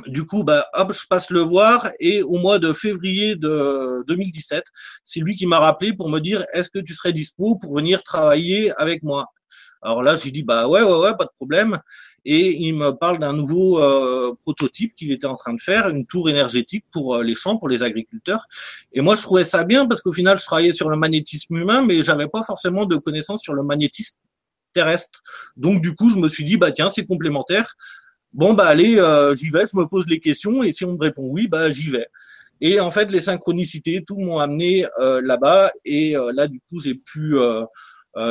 du 0.06 0.26
coup, 0.26 0.44
bah, 0.44 0.66
hop, 0.74 0.92
je 0.92 1.06
passe 1.06 1.30
le 1.30 1.40
voir 1.40 1.90
et 2.00 2.22
au 2.22 2.38
mois 2.38 2.58
de 2.58 2.72
février 2.72 3.36
de 3.36 4.04
2017, 4.08 4.64
c'est 5.04 5.20
lui 5.20 5.36
qui 5.36 5.46
m'a 5.46 5.60
rappelé 5.60 5.92
pour 5.92 6.08
me 6.08 6.18
dire 6.18 6.44
est-ce 6.52 6.68
que 6.68 6.80
tu 6.80 6.94
serais 6.94 7.12
dispo 7.12 7.56
pour 7.56 7.76
venir 7.76 8.02
travailler 8.02 8.72
avec 8.72 9.02
moi? 9.02 9.26
Alors 9.82 10.02
là, 10.02 10.16
j'ai 10.16 10.30
dit 10.30 10.42
bah 10.42 10.66
ouais, 10.66 10.82
ouais, 10.82 10.98
ouais, 10.98 11.16
pas 11.16 11.24
de 11.24 11.32
problème. 11.36 11.78
Et 12.24 12.56
il 12.56 12.74
me 12.74 12.90
parle 12.92 13.18
d'un 13.18 13.34
nouveau 13.34 13.78
euh, 13.78 14.34
prototype 14.42 14.96
qu'il 14.96 15.12
était 15.12 15.26
en 15.26 15.34
train 15.34 15.52
de 15.52 15.60
faire, 15.60 15.90
une 15.90 16.06
tour 16.06 16.30
énergétique 16.30 16.86
pour 16.90 17.16
euh, 17.16 17.22
les 17.22 17.34
champs, 17.34 17.58
pour 17.58 17.68
les 17.68 17.82
agriculteurs. 17.82 18.46
Et 18.92 19.02
moi, 19.02 19.14
je 19.14 19.22
trouvais 19.22 19.44
ça 19.44 19.62
bien 19.62 19.86
parce 19.86 20.00
qu'au 20.00 20.12
final, 20.12 20.38
je 20.38 20.44
travaillais 20.44 20.72
sur 20.72 20.88
le 20.88 20.96
magnétisme 20.96 21.54
humain, 21.56 21.82
mais 21.82 22.02
j'avais 22.02 22.28
pas 22.28 22.42
forcément 22.42 22.86
de 22.86 22.96
connaissances 22.96 23.42
sur 23.42 23.52
le 23.52 23.62
magnétisme 23.62 24.16
terrestre. 24.72 25.22
Donc 25.56 25.82
du 25.82 25.94
coup, 25.94 26.10
je 26.10 26.16
me 26.16 26.28
suis 26.28 26.44
dit 26.44 26.56
bah 26.56 26.72
tiens, 26.72 26.88
c'est 26.88 27.04
complémentaire 27.04 27.76
bon 28.34 28.52
bah 28.52 28.66
allez, 28.66 28.98
euh, 28.98 29.34
j'y 29.34 29.48
vais, 29.50 29.64
je 29.70 29.76
me 29.76 29.86
pose 29.86 30.06
les 30.08 30.20
questions 30.20 30.62
et 30.62 30.72
si 30.72 30.84
on 30.84 30.92
me 30.92 31.00
répond 31.00 31.26
oui, 31.30 31.48
bah 31.48 31.70
j'y 31.70 31.90
vais. 31.90 32.06
Et 32.60 32.80
en 32.80 32.90
fait, 32.90 33.10
les 33.10 33.20
synchronicités, 33.20 34.02
tout 34.06 34.18
m'ont 34.18 34.38
amené 34.38 34.86
euh, 35.00 35.20
là-bas 35.22 35.72
et 35.84 36.16
euh, 36.16 36.32
là 36.34 36.46
du 36.46 36.60
coup 36.60 36.80
j'ai 36.80 36.94
pu 36.94 37.36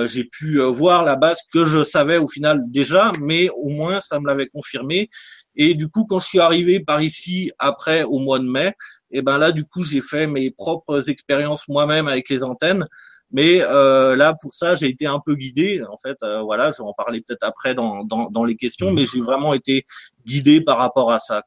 j'ai 0.05 0.23
pu 0.23 0.59
voir 0.61 1.03
la 1.03 1.17
base 1.17 1.39
que 1.53 1.65
je 1.65 1.83
savais 1.83 2.17
au 2.17 2.27
final 2.27 2.61
déjà, 2.67 3.11
mais 3.21 3.49
au 3.49 3.69
moins 3.69 3.99
ça 3.99 4.19
me 4.19 4.27
l'avait 4.27 4.47
confirmé. 4.47 5.09
Et 5.55 5.75
du 5.75 5.89
coup, 5.89 6.05
quand 6.05 6.19
je 6.19 6.27
suis 6.27 6.39
arrivé 6.39 6.79
par 6.79 7.01
ici 7.01 7.51
après 7.59 8.03
au 8.03 8.19
mois 8.19 8.39
de 8.39 8.45
mai, 8.45 8.73
et 9.11 9.21
ben 9.21 9.37
là 9.37 9.51
du 9.51 9.65
coup 9.65 9.83
j'ai 9.83 10.01
fait 10.01 10.25
mes 10.25 10.51
propres 10.51 11.09
expériences 11.09 11.67
moi-même 11.67 12.07
avec 12.07 12.29
les 12.29 12.43
antennes. 12.43 12.87
Mais 13.33 13.61
euh, 13.63 14.15
là, 14.15 14.35
pour 14.39 14.53
ça, 14.53 14.75
j'ai 14.75 14.87
été 14.87 15.07
un 15.07 15.19
peu 15.19 15.35
guidé. 15.35 15.81
En 15.89 15.97
fait, 15.97 16.17
euh, 16.21 16.41
voilà, 16.43 16.71
je 16.71 16.77
vais 16.77 16.87
en 16.87 16.93
parler 16.93 17.21
peut-être 17.21 17.43
après 17.43 17.73
dans, 17.73 18.45
les 18.45 18.55
questions, 18.55 18.93
mais 18.93 19.05
j'ai 19.07 19.19
vraiment 19.19 19.55
été 19.55 19.85
guidé 20.25 20.61
par 20.61 20.77
rapport 20.77 21.11
à 21.11 21.17
ça. 21.17 21.41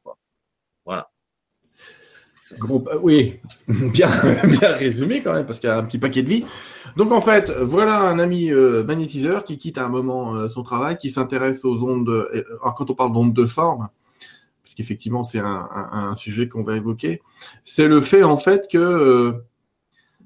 Voilà. 0.85 1.09
Euh, 2.61 2.99
oui, 3.01 3.39
bien, 3.67 4.09
bien 4.43 4.73
résumé 4.73 5.21
quand 5.23 5.33
même, 5.33 5.45
parce 5.45 5.59
qu'il 5.59 5.69
y 5.69 5.71
a 5.71 5.77
un 5.77 5.83
petit 5.85 5.97
paquet 5.97 6.23
de 6.23 6.29
vie. 6.29 6.45
Donc 6.97 7.13
en 7.13 7.21
fait, 7.21 7.51
voilà 7.51 8.01
un 8.01 8.19
ami 8.19 8.51
magnétiseur 8.51 9.45
qui 9.45 9.57
quitte 9.57 9.77
à 9.77 9.85
un 9.85 9.89
moment 9.89 10.49
son 10.49 10.63
travail, 10.63 10.97
qui 10.97 11.09
s'intéresse 11.09 11.63
aux 11.63 11.83
ondes. 11.83 12.27
alors 12.61 12.75
quand 12.75 12.89
on 12.89 12.95
parle 12.95 13.13
d'ondes 13.13 13.33
de 13.33 13.45
forme, 13.45 13.89
parce 14.63 14.73
qu'effectivement 14.75 15.23
c'est 15.23 15.39
un, 15.39 15.69
un, 15.73 16.09
un, 16.09 16.15
sujet 16.15 16.47
qu'on 16.47 16.63
va 16.63 16.75
évoquer, 16.75 17.21
c'est 17.65 17.87
le 17.87 18.01
fait 18.01 18.23
en 18.23 18.37
fait 18.37 18.67
que 18.71 19.43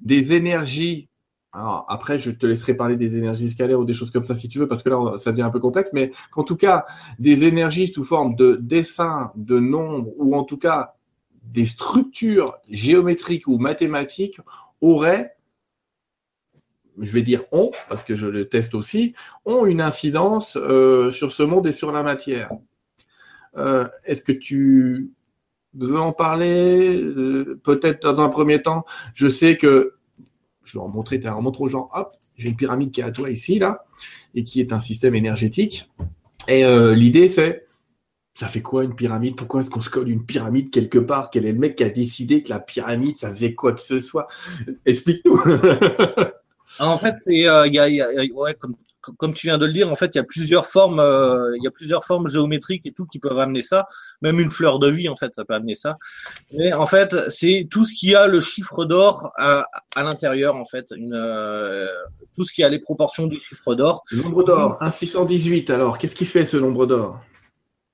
des 0.01 0.33
énergies 0.33 1.09
alors 1.53 1.85
après, 1.89 2.17
je 2.17 2.31
te 2.31 2.45
laisserai 2.45 2.75
parler 2.75 2.95
des 2.95 3.17
énergies 3.17 3.51
scalaires 3.51 3.79
ou 3.79 3.85
des 3.85 3.93
choses 3.93 4.11
comme 4.11 4.23
ça 4.23 4.35
si 4.35 4.47
tu 4.47 4.57
veux, 4.59 4.67
parce 4.67 4.83
que 4.83 4.89
là, 4.89 5.17
ça 5.17 5.31
devient 5.31 5.41
un 5.41 5.49
peu 5.49 5.59
complexe, 5.59 5.91
mais 5.93 6.11
qu'en 6.31 6.43
tout 6.43 6.55
cas, 6.55 6.85
des 7.19 7.45
énergies 7.45 7.87
sous 7.87 8.05
forme 8.05 8.35
de 8.35 8.57
dessin, 8.61 9.31
de 9.35 9.59
nombres, 9.59 10.11
ou 10.17 10.35
en 10.35 10.43
tout 10.43 10.57
cas 10.57 10.95
des 11.43 11.65
structures 11.65 12.57
géométriques 12.69 13.47
ou 13.47 13.57
mathématiques 13.57 14.39
auraient, 14.79 15.35
je 16.99 17.11
vais 17.11 17.21
dire 17.21 17.43
ont, 17.51 17.71
parce 17.89 18.03
que 18.03 18.15
je 18.15 18.27
le 18.27 18.47
teste 18.47 18.73
aussi, 18.73 19.13
ont 19.45 19.65
une 19.65 19.81
incidence 19.81 20.57
euh, 20.57 21.11
sur 21.11 21.31
ce 21.31 21.43
monde 21.43 21.67
et 21.67 21.73
sur 21.73 21.91
la 21.91 22.03
matière. 22.03 22.51
Euh, 23.57 23.87
Est-ce 24.05 24.23
que 24.23 24.31
tu 24.31 25.11
veux 25.73 25.99
en 25.99 26.13
parler 26.13 27.01
euh, 27.01 27.59
Peut-être 27.63 28.01
dans 28.03 28.21
un 28.21 28.29
premier 28.29 28.61
temps, 28.61 28.85
je 29.15 29.27
sais 29.27 29.57
que 29.57 29.95
je 30.71 30.77
leur 30.77 30.87
montrer, 30.87 31.19
tu 31.19 31.27
montre 31.27 31.61
aux 31.61 31.67
gens, 31.67 31.89
hop, 31.93 32.15
j'ai 32.37 32.49
une 32.49 32.55
pyramide 32.55 32.91
qui 32.91 33.01
est 33.01 33.03
à 33.03 33.11
toi 33.11 33.29
ici, 33.29 33.59
là, 33.59 33.85
et 34.35 34.43
qui 34.43 34.61
est 34.61 34.73
un 34.73 34.79
système 34.79 35.15
énergétique. 35.15 35.89
Et 36.47 36.63
euh, 36.63 36.93
l'idée, 36.95 37.27
c'est 37.27 37.67
Ça 38.33 38.47
fait 38.47 38.61
quoi 38.61 38.83
une 38.85 38.95
pyramide? 38.95 39.35
Pourquoi 39.35 39.59
est-ce 39.59 39.69
qu'on 39.69 39.81
se 39.81 39.89
colle 39.89 40.09
une 40.09 40.25
pyramide 40.25 40.71
quelque 40.71 40.97
part? 40.97 41.29
Quel 41.29 41.45
est 41.45 41.51
le 41.51 41.59
mec 41.59 41.75
qui 41.75 41.83
a 41.83 41.89
décidé 41.89 42.41
que 42.41 42.49
la 42.49 42.59
pyramide, 42.59 43.15
ça 43.15 43.29
faisait 43.29 43.53
quoi 43.53 43.73
que 43.73 43.81
ce 43.81 43.99
soit? 43.99 44.27
Explique-nous. 44.85 45.37
en 46.79 46.97
fait, 46.97 47.15
c'est, 47.19 47.47
euh, 47.47 47.67
y 47.67 47.77
a, 47.77 47.89
y 47.89 48.01
a, 48.01 48.07
ouais, 48.33 48.53
comme, 48.55 48.73
comme 49.17 49.33
tu 49.33 49.47
viens 49.47 49.57
de 49.57 49.65
le 49.65 49.71
dire, 49.71 49.91
en 49.91 49.95
fait, 49.95 50.11
il 50.13 50.17
y 50.17 50.21
a 50.21 50.23
plusieurs 50.23 50.65
formes, 50.65 50.99
euh, 50.99 51.55
il 51.57 51.63
y 51.63 51.67
a 51.67 51.71
plusieurs 51.71 52.03
formes 52.03 52.27
géométriques 52.27 52.85
et 52.85 52.91
tout 52.91 53.05
qui 53.05 53.19
peuvent 53.19 53.39
amener 53.39 53.61
ça. 53.61 53.87
Même 54.21 54.39
une 54.39 54.51
fleur 54.51 54.79
de 54.79 54.89
vie, 54.89 55.09
en 55.09 55.15
fait, 55.15 55.33
ça 55.35 55.45
peut 55.45 55.53
amener 55.53 55.75
ça. 55.75 55.97
Mais 56.53 56.73
en 56.73 56.85
fait, 56.85 57.15
c'est 57.29 57.67
tout 57.69 57.85
ce 57.85 57.93
qui 57.93 58.15
a 58.15 58.27
le 58.27 58.41
chiffre 58.41 58.85
d'or 58.85 59.31
à, 59.37 59.65
à 59.95 60.03
l'intérieur, 60.03 60.55
en 60.55 60.65
fait, 60.65 60.87
une, 60.95 61.13
euh, 61.15 61.87
tout 62.35 62.43
ce 62.43 62.53
qui 62.53 62.63
a 62.63 62.69
les 62.69 62.79
proportions 62.79 63.27
du 63.27 63.39
chiffre 63.39 63.75
d'or. 63.75 64.03
Le 64.11 64.23
nombre 64.23 64.43
d'or, 64.43 64.77
1,618. 64.81 65.69
Alors, 65.69 65.97
qu'est-ce 65.97 66.15
qui 66.15 66.25
fait 66.25 66.45
ce 66.45 66.57
nombre 66.57 66.85
d'or? 66.85 67.19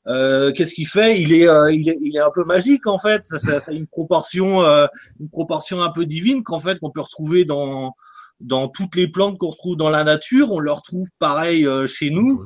Euh, 0.07 0.53
qu'est-ce 0.53 0.73
qu'il 0.73 0.87
fait? 0.87 1.19
Il 1.19 1.33
est, 1.33 1.47
euh, 1.47 1.71
il 1.71 1.89
est, 1.89 1.97
il 2.01 2.15
est 2.15 2.21
un 2.21 2.31
peu 2.33 2.45
magique 2.45 2.87
en 2.87 2.97
fait. 2.97 3.25
Ça, 3.25 3.59
ça 3.59 3.71
a 3.71 3.73
une 3.73 3.87
proportion, 3.87 4.63
euh, 4.63 4.87
une 5.19 5.29
proportion 5.29 5.81
un 5.81 5.89
peu 5.89 6.05
divine 6.05 6.43
qu'en 6.43 6.59
fait 6.59 6.79
qu'on 6.79 6.91
peut 6.91 7.01
retrouver 7.01 7.43
dans 7.43 7.93
dans 8.39 8.67
toutes 8.67 8.95
les 8.95 9.07
plantes 9.07 9.37
qu'on 9.37 9.49
retrouve 9.49 9.77
dans 9.77 9.89
la 9.89 10.03
nature. 10.03 10.51
On 10.51 10.59
le 10.59 10.71
retrouve 10.71 11.07
pareil 11.19 11.65
euh, 11.65 11.87
chez 11.87 12.09
nous. 12.09 12.43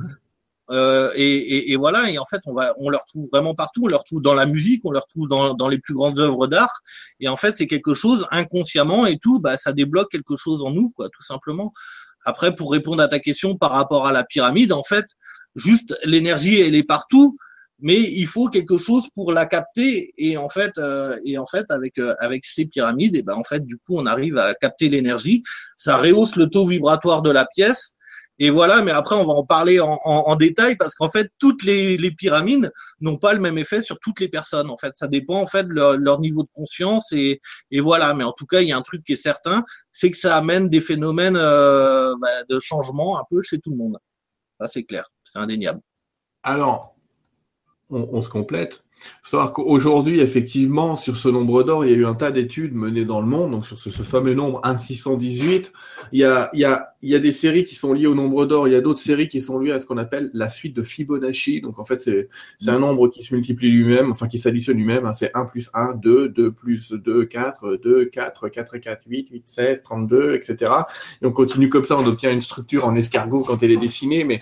Euh, 0.69 1.11
et, 1.15 1.25
et, 1.25 1.71
et, 1.71 1.75
voilà. 1.75 2.09
Et 2.09 2.17
en 2.17 2.25
fait, 2.25 2.39
on 2.45 2.53
va, 2.53 2.73
on 2.77 2.89
le 2.89 2.97
retrouve 2.97 3.27
vraiment 3.31 3.55
partout. 3.55 3.83
On 3.83 3.87
le 3.87 3.95
retrouve 3.95 4.21
dans 4.21 4.33
la 4.33 4.45
musique, 4.45 4.81
on 4.85 4.91
le 4.91 4.99
retrouve 4.99 5.27
dans, 5.27 5.53
dans 5.53 5.67
les 5.67 5.79
plus 5.79 5.93
grandes 5.93 6.19
œuvres 6.19 6.47
d'art. 6.47 6.79
Et 7.19 7.27
en 7.27 7.35
fait, 7.35 7.57
c'est 7.57 7.67
quelque 7.67 7.93
chose 7.93 8.25
inconsciemment 8.31 9.05
et 9.05 9.17
tout. 9.17 9.39
Bah, 9.39 9.57
ça 9.57 9.73
débloque 9.73 10.09
quelque 10.11 10.37
chose 10.37 10.63
en 10.63 10.71
nous, 10.71 10.89
quoi, 10.91 11.09
tout 11.09 11.23
simplement. 11.23 11.73
Après, 12.23 12.55
pour 12.55 12.71
répondre 12.71 13.01
à 13.01 13.07
ta 13.07 13.19
question 13.19 13.57
par 13.57 13.71
rapport 13.71 14.05
à 14.07 14.11
la 14.11 14.23
pyramide, 14.23 14.71
en 14.71 14.83
fait, 14.83 15.05
juste 15.55 15.97
l'énergie, 16.05 16.61
elle 16.61 16.75
est 16.75 16.83
partout 16.83 17.37
mais 17.81 17.99
il 17.99 18.27
faut 18.27 18.47
quelque 18.47 18.77
chose 18.77 19.09
pour 19.15 19.33
la 19.33 19.45
capter. 19.45 20.13
Et 20.17 20.37
en 20.37 20.49
fait 20.49 20.77
euh, 20.77 21.17
et 21.25 21.37
en 21.37 21.45
fait 21.45 21.65
avec 21.69 21.97
euh, 21.97 22.13
avec 22.19 22.45
ces 22.45 22.65
pyramides 22.65 23.15
et 23.15 23.23
ben 23.23 23.35
en 23.35 23.43
fait 23.43 23.65
du 23.65 23.77
coup 23.77 23.97
on 23.97 24.05
arrive 24.05 24.37
à 24.37 24.53
capter 24.53 24.87
l'énergie. 24.87 25.43
Ça 25.77 25.97
rehausse 25.97 26.35
le 26.35 26.47
taux 26.47 26.67
vibratoire 26.67 27.21
de 27.21 27.31
la 27.31 27.45
pièce. 27.45 27.95
Et 28.39 28.49
voilà 28.49 28.81
mais 28.81 28.91
après 28.91 29.15
on 29.15 29.25
va 29.25 29.33
en 29.33 29.45
parler 29.45 29.79
en, 29.79 29.99
en, 30.03 30.23
en 30.27 30.35
détail 30.35 30.75
parce 30.75 30.95
qu'en 30.95 31.09
fait 31.09 31.29
toutes 31.37 31.63
les, 31.63 31.97
les 31.97 32.11
pyramides 32.11 32.71
n'ont 32.99 33.17
pas 33.17 33.33
le 33.33 33.39
même 33.39 33.57
effet 33.57 33.81
sur 33.81 33.99
toutes 33.99 34.19
les 34.19 34.29
personnes. 34.29 34.69
En 34.69 34.77
fait 34.77 34.93
ça 34.95 35.07
dépend 35.07 35.41
en 35.41 35.47
fait 35.47 35.65
leur, 35.67 35.97
leur 35.97 36.19
niveau 36.19 36.43
de 36.43 36.49
conscience 36.53 37.11
et 37.11 37.41
et 37.71 37.81
voilà. 37.81 38.13
Mais 38.13 38.23
en 38.23 38.31
tout 38.31 38.45
cas 38.45 38.61
il 38.61 38.69
y 38.69 38.71
a 38.71 38.77
un 38.77 38.81
truc 38.81 39.03
qui 39.03 39.13
est 39.13 39.15
certain 39.15 39.63
c'est 39.91 40.11
que 40.11 40.17
ça 40.17 40.37
amène 40.37 40.69
des 40.69 40.81
phénomènes 40.81 41.37
euh, 41.37 42.15
bah, 42.19 42.43
de 42.49 42.59
changement 42.59 43.19
un 43.19 43.23
peu 43.29 43.41
chez 43.41 43.59
tout 43.59 43.71
le 43.71 43.77
monde. 43.77 43.97
Ça 44.59 44.67
c'est 44.67 44.83
clair. 44.83 45.11
C'est 45.23 45.39
indéniable. 45.39 45.81
Alors 46.43 46.95
on, 47.91 48.09
on 48.11 48.21
se 48.21 48.29
complète. 48.29 48.83
Savoir 49.23 49.53
qu'aujourd'hui, 49.53 50.19
effectivement, 50.19 50.95
sur 50.95 51.17
ce 51.17 51.29
nombre 51.29 51.63
d'or, 51.63 51.85
il 51.85 51.91
y 51.91 51.93
a 51.93 51.97
eu 51.97 52.05
un 52.05 52.15
tas 52.15 52.31
d'études 52.31 52.73
menées 52.73 53.05
dans 53.05 53.21
le 53.21 53.27
monde, 53.27 53.51
donc 53.51 53.65
sur 53.65 53.79
ce, 53.79 53.89
ce 53.89 54.03
fameux 54.03 54.33
nombre 54.33 54.61
1618. 54.65 55.71
Il 56.11 56.19
y, 56.19 56.23
a, 56.23 56.49
il, 56.53 56.59
y 56.59 56.65
a, 56.65 56.95
il 57.01 57.09
y 57.09 57.15
a 57.15 57.19
des 57.19 57.31
séries 57.31 57.63
qui 57.63 57.75
sont 57.75 57.93
liées 57.93 58.07
au 58.07 58.15
nombre 58.15 58.45
d'or, 58.45 58.67
il 58.67 58.71
y 58.71 58.75
a 58.75 58.81
d'autres 58.81 58.99
séries 58.99 59.27
qui 59.27 59.41
sont 59.41 59.59
liées 59.59 59.71
à 59.71 59.79
ce 59.79 59.85
qu'on 59.85 59.97
appelle 59.97 60.29
la 60.33 60.49
suite 60.49 60.75
de 60.75 60.83
Fibonacci. 60.83 61.61
Donc 61.61 61.79
en 61.79 61.85
fait, 61.85 62.01
c'est, 62.01 62.29
c'est 62.59 62.69
un 62.69 62.79
nombre 62.79 63.07
qui 63.07 63.23
se 63.23 63.33
multiplie 63.33 63.71
lui-même, 63.71 64.11
enfin 64.11 64.27
qui 64.27 64.37
s'additionne 64.37 64.77
lui-même. 64.77 65.05
Hein. 65.05 65.13
C'est 65.13 65.31
1 65.33 65.45
plus 65.45 65.69
1, 65.73 65.93
2, 65.93 66.29
2 66.29 66.51
plus 66.51 66.91
2, 66.91 67.25
4, 67.25 67.79
2, 67.81 68.05
4, 68.05 68.49
4 68.49 68.75
et 68.75 68.79
4, 68.79 69.01
8, 69.07 69.29
8, 69.31 69.43
16, 69.45 69.83
32, 69.83 70.35
etc. 70.35 70.71
Et 71.21 71.25
on 71.25 71.31
continue 71.31 71.69
comme 71.69 71.85
ça, 71.85 71.97
on 71.97 72.05
obtient 72.05 72.31
une 72.31 72.41
structure 72.41 72.85
en 72.85 72.95
escargot 72.95 73.41
quand 73.41 73.61
elle 73.63 73.71
est 73.71 73.77
dessinée, 73.77 74.23
mais 74.23 74.39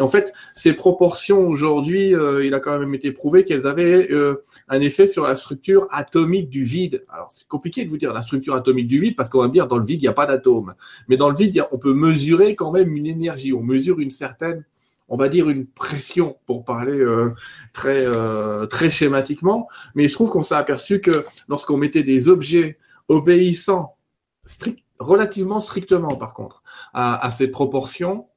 et 0.00 0.02
en 0.02 0.08
fait, 0.08 0.32
ces 0.54 0.72
proportions 0.72 1.46
aujourd'hui, 1.46 2.14
euh, 2.14 2.42
il 2.42 2.54
a 2.54 2.60
quand 2.60 2.78
même 2.78 2.94
été 2.94 3.12
prouvé 3.12 3.44
qu'elles 3.44 3.66
avaient 3.66 4.10
euh, 4.10 4.46
un 4.70 4.80
effet 4.80 5.06
sur 5.06 5.24
la 5.24 5.36
structure 5.36 5.86
atomique 5.90 6.48
du 6.48 6.64
vide. 6.64 7.04
Alors, 7.10 7.28
c'est 7.30 7.46
compliqué 7.46 7.84
de 7.84 7.90
vous 7.90 7.98
dire 7.98 8.14
la 8.14 8.22
structure 8.22 8.54
atomique 8.54 8.88
du 8.88 8.98
vide 8.98 9.14
parce 9.14 9.28
qu'on 9.28 9.40
va 9.40 9.48
me 9.48 9.52
dire 9.52 9.68
dans 9.68 9.76
le 9.76 9.84
vide, 9.84 10.00
il 10.00 10.04
n'y 10.04 10.08
a 10.08 10.14
pas 10.14 10.24
d'atome. 10.24 10.74
Mais 11.08 11.18
dans 11.18 11.28
le 11.28 11.36
vide, 11.36 11.66
on 11.70 11.76
peut 11.76 11.92
mesurer 11.92 12.56
quand 12.56 12.72
même 12.72 12.96
une 12.96 13.06
énergie. 13.06 13.52
On 13.52 13.60
mesure 13.60 14.00
une 14.00 14.08
certaine, 14.08 14.64
on 15.10 15.18
va 15.18 15.28
dire 15.28 15.50
une 15.50 15.66
pression 15.66 16.38
pour 16.46 16.64
parler 16.64 16.98
euh, 16.98 17.32
très 17.74 18.06
très 18.68 18.90
schématiquement. 18.90 19.68
Mais 19.94 20.08
je 20.08 20.14
trouve 20.14 20.30
qu'on 20.30 20.42
s'est 20.42 20.54
aperçu 20.54 21.02
que 21.02 21.24
lorsqu'on 21.46 21.76
mettait 21.76 22.04
des 22.04 22.30
objets 22.30 22.78
obéissant 23.08 23.98
relativement 24.98 25.60
strictement, 25.60 26.08
par 26.08 26.32
contre, 26.32 26.62
à, 26.94 27.22
à 27.22 27.30
cette 27.30 27.50
proportion, 27.50 28.29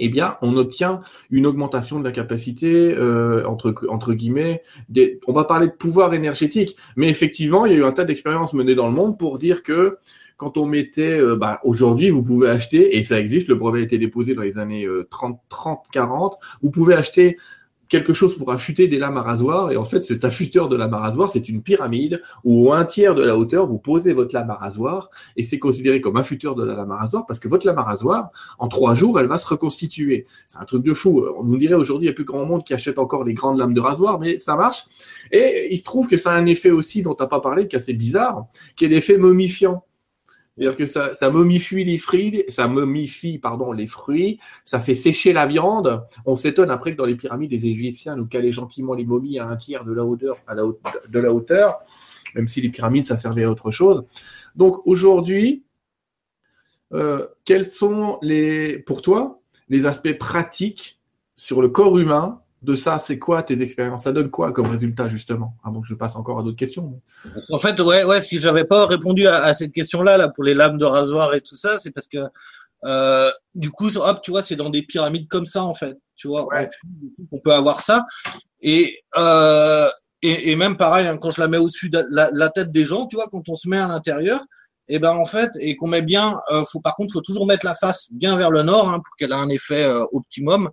eh 0.00 0.08
bien, 0.08 0.36
on 0.42 0.56
obtient 0.56 1.00
une 1.30 1.46
augmentation 1.46 1.98
de 1.98 2.04
la 2.04 2.12
capacité, 2.12 2.94
euh, 2.96 3.44
entre, 3.46 4.12
guillemets, 4.12 4.62
on 5.26 5.32
va 5.32 5.44
parler 5.44 5.66
de 5.66 5.72
pouvoir 5.72 6.14
énergétique, 6.14 6.76
mais 6.96 7.08
effectivement, 7.08 7.66
il 7.66 7.72
y 7.72 7.74
a 7.74 7.78
eu 7.78 7.84
un 7.84 7.92
tas 7.92 8.04
d'expériences 8.04 8.54
menées 8.54 8.74
dans 8.74 8.86
le 8.86 8.94
monde 8.94 9.18
pour 9.18 9.38
dire 9.38 9.62
que 9.62 9.98
quand 10.36 10.56
on 10.56 10.66
mettait, 10.66 11.18
euh, 11.18 11.36
bah, 11.36 11.60
aujourd'hui, 11.64 12.10
vous 12.10 12.22
pouvez 12.22 12.48
acheter, 12.48 12.96
et 12.96 13.02
ça 13.02 13.18
existe, 13.18 13.48
le 13.48 13.56
brevet 13.56 13.80
a 13.80 13.82
été 13.82 13.98
déposé 13.98 14.34
dans 14.34 14.42
les 14.42 14.56
années 14.56 14.86
euh, 14.86 15.08
30, 15.10 15.40
30, 15.48 15.80
40, 15.90 16.38
vous 16.62 16.70
pouvez 16.70 16.94
acheter 16.94 17.36
quelque 17.88 18.12
chose 18.12 18.36
pour 18.36 18.52
affûter 18.52 18.88
des 18.88 18.98
lames 18.98 19.16
à 19.16 19.22
rasoir. 19.22 19.72
Et 19.72 19.76
en 19.76 19.84
fait, 19.84 20.04
cet 20.04 20.24
affûteur 20.24 20.68
de 20.68 20.76
lame 20.76 20.94
à 20.94 20.98
rasoir, 20.98 21.30
c'est 21.30 21.48
une 21.48 21.62
pyramide 21.62 22.22
où 22.44 22.72
un 22.72 22.84
tiers 22.84 23.14
de 23.14 23.22
la 23.22 23.36
hauteur, 23.36 23.66
vous 23.66 23.78
posez 23.78 24.12
votre 24.12 24.34
lame 24.34 24.50
à 24.50 24.54
rasoir 24.54 25.10
et 25.36 25.42
c'est 25.42 25.58
considéré 25.58 26.00
comme 26.00 26.16
affûteur 26.16 26.54
de 26.54 26.64
la 26.64 26.74
lame 26.74 26.90
à 26.90 26.96
rasoir 26.96 27.26
parce 27.26 27.40
que 27.40 27.48
votre 27.48 27.66
lame 27.66 27.78
à 27.78 27.82
rasoir, 27.82 28.30
en 28.58 28.68
trois 28.68 28.94
jours, 28.94 29.18
elle 29.18 29.26
va 29.26 29.38
se 29.38 29.48
reconstituer. 29.48 30.26
C'est 30.46 30.58
un 30.58 30.64
truc 30.64 30.82
de 30.82 30.94
fou. 30.94 31.24
On 31.36 31.44
nous 31.44 31.56
dirait 31.56 31.74
aujourd'hui, 31.74 32.06
il 32.06 32.10
n'y 32.10 32.12
a 32.12 32.14
plus 32.14 32.24
grand 32.24 32.44
monde 32.44 32.64
qui 32.64 32.74
achète 32.74 32.98
encore 32.98 33.24
les 33.24 33.34
grandes 33.34 33.58
lames 33.58 33.74
de 33.74 33.80
rasoir, 33.80 34.18
mais 34.18 34.38
ça 34.38 34.56
marche. 34.56 34.86
Et 35.32 35.68
il 35.70 35.78
se 35.78 35.84
trouve 35.84 36.08
que 36.08 36.16
ça 36.16 36.32
a 36.32 36.34
un 36.34 36.46
effet 36.46 36.70
aussi 36.70 37.02
dont 37.02 37.14
tu 37.14 37.22
n'as 37.22 37.28
pas 37.28 37.40
parlé, 37.40 37.68
qui 37.68 37.76
est 37.76 37.78
assez 37.78 37.94
bizarre, 37.94 38.46
qui 38.76 38.84
est 38.84 38.88
l'effet 38.88 39.16
momifiant. 39.16 39.84
C'est-à-dire 40.58 40.76
que 40.76 40.86
ça, 40.86 41.30
momifie 41.30 41.84
les 41.84 41.98
fruits, 41.98 42.44
ça 42.48 42.66
momifie 42.66 43.38
pardon 43.38 43.70
les 43.70 43.86
fruits, 43.86 44.40
ça 44.64 44.80
fait 44.80 44.94
sécher 44.94 45.32
la 45.32 45.46
viande. 45.46 46.02
On 46.26 46.34
s'étonne 46.34 46.70
après 46.70 46.92
que 46.92 46.96
dans 46.96 47.04
les 47.04 47.14
pyramides 47.14 47.50
des 47.50 47.66
Égyptiens 47.66 48.16
nous 48.16 48.26
calaient 48.26 48.50
gentiment 48.50 48.94
les 48.94 49.04
momies 49.04 49.38
à 49.38 49.46
un 49.46 49.56
tiers 49.56 49.84
de 49.84 49.92
la 49.92 50.04
hauteur, 50.04 50.34
à 50.48 50.56
la 50.56 50.66
hauteur, 50.66 50.92
de 51.08 51.18
la 51.20 51.32
hauteur, 51.32 51.78
même 52.34 52.48
si 52.48 52.60
les 52.60 52.70
pyramides 52.70 53.06
ça 53.06 53.16
servait 53.16 53.44
à 53.44 53.50
autre 53.50 53.70
chose. 53.70 54.04
Donc 54.56 54.84
aujourd'hui, 54.84 55.62
euh, 56.92 57.28
quels 57.44 57.66
sont 57.66 58.18
les, 58.20 58.80
pour 58.80 59.00
toi, 59.00 59.40
les 59.68 59.86
aspects 59.86 60.18
pratiques 60.18 60.98
sur 61.36 61.62
le 61.62 61.68
corps 61.68 61.98
humain 61.98 62.40
de 62.62 62.74
ça, 62.74 62.98
c'est 62.98 63.18
quoi 63.18 63.42
tes 63.42 63.62
expériences 63.62 64.04
Ça 64.04 64.12
donne 64.12 64.30
quoi 64.30 64.52
comme 64.52 64.66
résultat 64.66 65.08
justement? 65.08 65.54
Avant 65.64 65.80
que 65.80 65.86
je 65.86 65.94
passe 65.94 66.16
encore 66.16 66.40
à 66.40 66.42
d'autres 66.42 66.56
questions. 66.56 67.00
Parce 67.32 67.46
qu'en 67.46 67.58
fait, 67.58 67.80
ouais, 67.80 68.04
ouais, 68.04 68.20
si 68.20 68.40
j'avais 68.40 68.64
pas 68.64 68.86
répondu 68.86 69.26
à, 69.28 69.44
à 69.44 69.54
cette 69.54 69.72
question-là, 69.72 70.16
là, 70.16 70.28
pour 70.28 70.42
les 70.44 70.54
lames 70.54 70.76
de 70.78 70.84
rasoir 70.84 71.34
et 71.34 71.40
tout 71.40 71.56
ça, 71.56 71.78
c'est 71.78 71.92
parce 71.92 72.06
que 72.08 72.18
euh, 72.84 73.30
du 73.54 73.70
coup, 73.70 73.96
hop, 73.96 74.20
tu 74.22 74.30
vois, 74.30 74.42
c'est 74.42 74.56
dans 74.56 74.70
des 74.70 74.82
pyramides 74.82 75.28
comme 75.28 75.46
ça 75.46 75.62
en 75.62 75.74
fait. 75.74 75.96
Tu 76.16 76.28
vois, 76.28 76.46
Ouais. 76.46 76.68
on, 77.30 77.38
peut 77.38 77.52
avoir 77.52 77.80
ça. 77.80 78.04
Et, 78.60 78.98
euh, 79.16 79.88
et, 80.22 80.50
et 80.50 80.56
même 80.56 80.76
pareil, 80.76 81.06
hein, 81.06 81.16
quand 81.16 81.30
je 81.30 81.40
la 81.40 81.48
mets 81.48 81.58
au-dessus 81.58 81.90
de 81.90 82.04
la, 82.10 82.28
la 82.32 82.48
tête 82.50 82.72
des 82.72 82.84
gens, 82.84 83.06
tu 83.06 83.16
vois, 83.16 83.26
quand 83.30 83.48
on 83.48 83.54
se 83.54 83.68
met 83.68 83.78
à 83.78 83.86
l'intérieur, 83.86 84.40
et 84.88 84.98
ben 84.98 85.12
en 85.12 85.26
fait, 85.26 85.50
et 85.60 85.76
qu'on 85.76 85.86
met 85.86 86.02
bien, 86.02 86.40
euh, 86.50 86.64
faut 86.64 86.80
par 86.80 86.96
contre, 86.96 87.12
faut 87.12 87.20
toujours 87.20 87.46
mettre 87.46 87.66
la 87.66 87.74
face 87.74 88.08
bien 88.10 88.36
vers 88.36 88.50
le 88.50 88.62
nord 88.62 88.88
hein, 88.88 89.00
pour 89.04 89.16
qu'elle 89.16 89.32
ait 89.32 89.34
un 89.34 89.50
effet 89.50 89.84
optimum. 90.12 90.70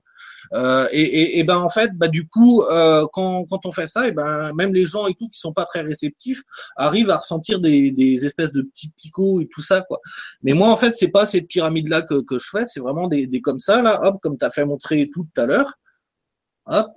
Euh, 0.53 0.87
et, 0.91 1.01
et, 1.01 1.39
et 1.39 1.43
ben 1.43 1.57
en 1.57 1.69
fait, 1.69 1.91
bah 1.95 2.07
du 2.07 2.27
coup, 2.27 2.61
euh, 2.63 3.05
quand, 3.13 3.45
quand 3.45 3.65
on 3.65 3.71
fait 3.71 3.87
ça, 3.87 4.07
et 4.07 4.11
ben 4.11 4.53
même 4.53 4.73
les 4.73 4.85
gens 4.85 5.07
et 5.07 5.13
tout 5.13 5.27
qui 5.29 5.39
sont 5.39 5.53
pas 5.53 5.65
très 5.65 5.81
réceptifs 5.81 6.41
arrivent 6.75 7.09
à 7.09 7.17
ressentir 7.17 7.59
des, 7.59 7.91
des 7.91 8.25
espèces 8.25 8.51
de 8.53 8.61
petits 8.61 8.89
picots 8.97 9.41
et 9.41 9.47
tout 9.51 9.61
ça 9.61 9.81
quoi. 9.81 9.99
Mais 10.43 10.53
moi 10.53 10.69
en 10.69 10.75
fait, 10.77 10.93
c'est 10.95 11.09
pas 11.11 11.25
cette 11.25 11.47
pyramide 11.47 11.87
là 11.87 12.01
que, 12.01 12.21
que 12.21 12.39
je 12.39 12.47
fais, 12.49 12.65
c'est 12.65 12.79
vraiment 12.79 13.07
des, 13.07 13.27
des 13.27 13.41
comme 13.41 13.59
ça 13.59 13.81
là, 13.81 14.01
hop, 14.03 14.17
comme 14.21 14.37
tu 14.37 14.45
as 14.45 14.51
fait 14.51 14.65
montrer 14.65 15.09
tout 15.13 15.27
à 15.37 15.45
l'heure. 15.45 15.73
Hop, 16.67 16.87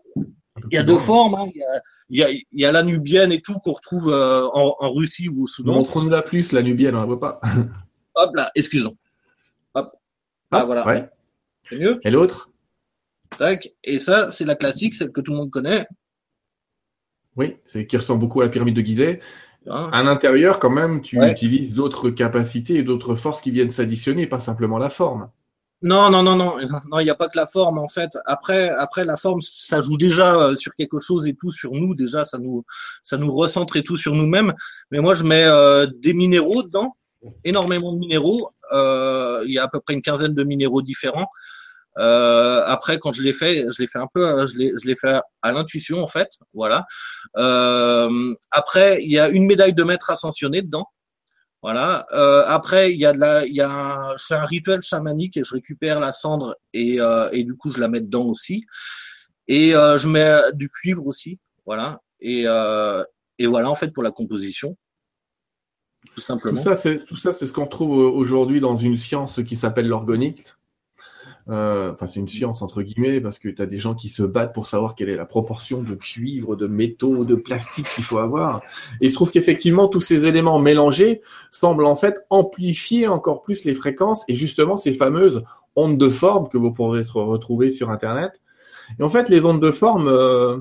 il 0.71 0.77
y 0.77 0.79
a 0.79 0.83
deux 0.83 0.99
formes, 0.99 1.35
hein. 1.35 1.47
il 1.55 1.61
y 1.61 1.65
a 1.65 1.81
il 2.11 2.19
y 2.19 2.23
a, 2.23 2.31
il 2.31 2.45
y 2.53 2.65
a 2.65 2.73
la 2.73 2.83
nubienne 2.83 3.33
et 3.33 3.43
tout 3.43 3.59
qu'on 3.59 3.73
retrouve 3.73 4.11
euh, 4.11 4.47
en, 4.55 4.75
en 4.79 4.93
Russie 4.95 5.29
ou 5.29 5.45
au 5.45 5.47
Soudan. 5.47 5.75
Montre-nous 5.75 6.09
la 6.09 6.23
plus, 6.23 6.53
la 6.53 6.63
nubienne, 6.63 6.95
on 6.95 7.01
la 7.01 7.05
voit 7.07 7.21
pas. 7.21 7.41
Hop 8.15 8.35
là, 8.35 8.51
excusons. 8.55 8.97
Hop. 9.75 9.93
Ah, 10.51 10.61
Ah, 10.61 10.65
voilà. 10.65 10.87
Ouais. 10.87 11.11
C'est 11.69 11.79
mieux. 11.79 12.01
Et 12.03 12.11
l'autre? 12.11 12.51
Tac. 13.37 13.73
Et 13.85 13.99
ça, 13.99 14.31
c'est 14.31 14.45
la 14.45 14.55
classique, 14.55 14.95
celle 14.95 15.13
que 15.13 15.21
tout 15.21 15.33
le 15.33 15.39
monde 15.39 15.51
connaît. 15.51 15.87
Oui, 17.37 17.57
c'est 17.67 17.87
qui 17.87 17.97
ressemble 17.97 18.21
beaucoup 18.21 18.41
à 18.41 18.45
la 18.45 18.51
pyramide 18.51 18.75
de 18.77 18.83
Gizeh. 18.83 19.21
Hein. 19.69 19.91
À 19.93 20.03
l'intérieur, 20.03 20.59
quand 20.59 20.71
même, 20.71 21.03
tu 21.03 21.19
Ouais. 21.19 21.31
utilises 21.33 21.75
d'autres 21.75 22.11
capacités 22.11 22.77
et 22.77 22.83
d'autres 22.83 23.15
forces 23.15 23.41
qui 23.41 23.51
viennent 23.51 23.71
s'additionner, 23.71 24.27
pas 24.27 24.41
simplement 24.41 24.79
la 24.79 24.89
forme. 24.89 25.31
Non, 25.81 26.11
non, 26.11 26.25
non, 26.25 26.35
non, 26.35 26.57
non, 26.91 26.99
il 26.99 27.05
n'y 27.05 27.11
a 27.11 27.15
pas 27.15 27.29
que 27.29 27.37
la 27.39 27.47
forme 27.47 27.79
en 27.79 27.87
fait. 27.87 28.11
Après, 28.25 28.69
après 28.71 29.05
la 29.05 29.17
forme, 29.17 29.41
ça 29.43 29.81
joue 29.81 29.97
déjà 29.97 30.35
euh, 30.35 30.57
sur 30.57 30.75
quelque 30.75 30.99
chose 30.99 31.29
et 31.29 31.35
tout 31.35 31.53
sur 31.53 31.71
nous. 31.71 31.95
Déjà, 31.95 32.25
ça 32.25 32.39
nous, 32.39 32.65
ça 33.05 33.17
nous 33.17 33.33
recentre 33.33 33.77
et 33.77 33.85
tout 33.85 33.97
sur 33.97 34.13
nous-mêmes. 34.15 34.53
Mais 34.91 34.99
moi, 34.99 35.15
je 35.15 35.23
mets 35.23 35.45
euh, 35.45 35.87
des 35.99 36.15
minéraux 36.15 36.65
dedans, 36.65 36.97
énormément 37.45 37.93
de 37.93 37.99
minéraux. 37.99 38.51
Euh, 38.73 39.39
Il 39.47 39.53
y 39.53 39.59
a 39.61 39.65
à 39.65 39.69
peu 39.69 39.79
près 39.79 39.95
une 39.95 40.03
quinzaine 40.03 40.35
de 40.35 40.43
minéraux 40.43 40.83
différents. 40.83 41.29
Euh, 41.99 42.63
après, 42.67 42.99
quand 42.99 43.13
je 43.13 43.23
l'ai 43.23 43.33
fait, 43.33 43.67
je 43.71 43.83
l'ai 43.83 43.89
fait 43.89 43.99
un 43.99 44.09
peu, 44.13 44.47
je 44.47 44.57
l'ai, 44.57 44.73
je 44.81 44.87
l'ai 44.87 44.97
fait 44.97 45.21
à 45.43 45.53
l'intuition 45.53 46.03
en 46.03 46.09
fait, 46.09 46.29
voilà. 46.55 46.87
Euh, 47.37 48.35
après, 48.51 49.03
il 49.03 49.11
y 49.11 49.19
a 49.19 49.29
une 49.29 49.47
médaille 49.47 49.75
de 49.75 49.83
maître 49.85 50.11
ascensionné 50.11 50.63
dedans. 50.63 50.87
Voilà. 51.61 52.07
Euh, 52.13 52.45
après, 52.47 52.93
il 52.93 53.01
y 53.01 53.05
a 53.05 53.13
de 53.13 53.19
la, 53.19 53.45
il 53.45 53.55
y 53.55 53.61
a, 53.61 54.15
je 54.17 54.25
fais 54.25 54.37
un 54.37 54.47
rituel 54.47 54.81
chamanique 54.81 55.37
et 55.37 55.43
je 55.43 55.53
récupère 55.53 55.99
la 55.99 56.13
cendre 56.13 56.57
et, 56.73 57.01
euh, 57.01 57.29
et 57.33 57.43
du 57.43 57.57
coup 57.57 57.73
je 57.73 57.81
la 57.81 57.89
mets 57.89 58.01
dedans 58.01 58.27
aussi. 58.27 58.65
Et 59.49 59.75
euh, 59.75 59.99
je 59.99 60.07
mets 60.07 60.39
du 60.55 60.71
cuivre 60.71 61.05
aussi, 61.07 61.41
voilà. 61.67 62.01
Et, 62.21 62.45
euh, 62.47 63.03
et 63.39 63.47
voilà 63.47 63.71
en 63.71 63.75
fait 63.75 63.93
pour 63.93 64.05
la 64.05 64.13
composition, 64.13 64.77
tout 66.15 66.21
simplement. 66.21 66.57
Tout 66.57 66.63
ça, 66.63 66.77
c'est 66.77 67.05
tout 67.05 67.17
ça, 67.17 67.33
c'est 67.33 67.47
ce 67.47 67.53
qu'on 67.53 67.67
trouve 67.67 67.91
aujourd'hui 67.91 68.61
dans 68.61 68.77
une 68.77 68.97
science 68.97 69.41
qui 69.43 69.57
s'appelle 69.57 69.89
l'orgonique. 69.89 70.55
Euh, 71.51 71.93
enfin, 71.93 72.07
c'est 72.07 72.21
une 72.21 72.29
science 72.29 72.61
entre 72.61 72.83
guillemets 72.83 73.21
parce 73.21 73.39
que 73.39 73.49
tu 73.49 73.63
as 73.63 73.67
des 73.67 73.79
gens 73.79 73.95
qui 73.95 74.09
se 74.09 74.23
battent 74.23 74.53
pour 74.53 74.67
savoir 74.67 74.95
quelle 74.95 75.09
est 75.09 75.17
la 75.17 75.25
proportion 75.25 75.83
de 75.83 75.95
cuivre, 75.95 76.57
de 76.57 76.67
métaux, 76.67 77.25
de 77.25 77.35
plastique 77.35 77.87
qu'il 77.95 78.05
faut 78.05 78.19
avoir. 78.19 78.61
Et 79.01 79.07
il 79.07 79.11
se 79.11 79.15
trouve 79.15 79.31
qu'effectivement 79.31 79.89
tous 79.89 80.03
ces 80.03 80.27
éléments 80.27 80.59
mélangés 80.59 81.21
semblent 81.51 81.87
en 81.87 81.95
fait 81.95 82.17
amplifier 82.29 83.09
encore 83.09 83.43
plus 83.43 83.65
les 83.65 83.75
fréquences 83.75 84.25
et 84.29 84.37
justement 84.37 84.77
ces 84.77 84.93
fameuses 84.93 85.43
ondes 85.75 85.97
de 85.97 86.09
forme 86.09 86.49
que 86.49 86.59
vous 86.59 86.73
pourrez 86.73 87.03
retrouver 87.03 87.71
sur 87.71 87.91
Internet. 87.91 88.41
Et 88.99 89.03
en 89.03 89.11
fait, 89.11 89.29
les 89.29 89.45
ondes 89.45 89.63
de 89.63 89.71
forme, 89.71 90.09
euh, 90.09 90.59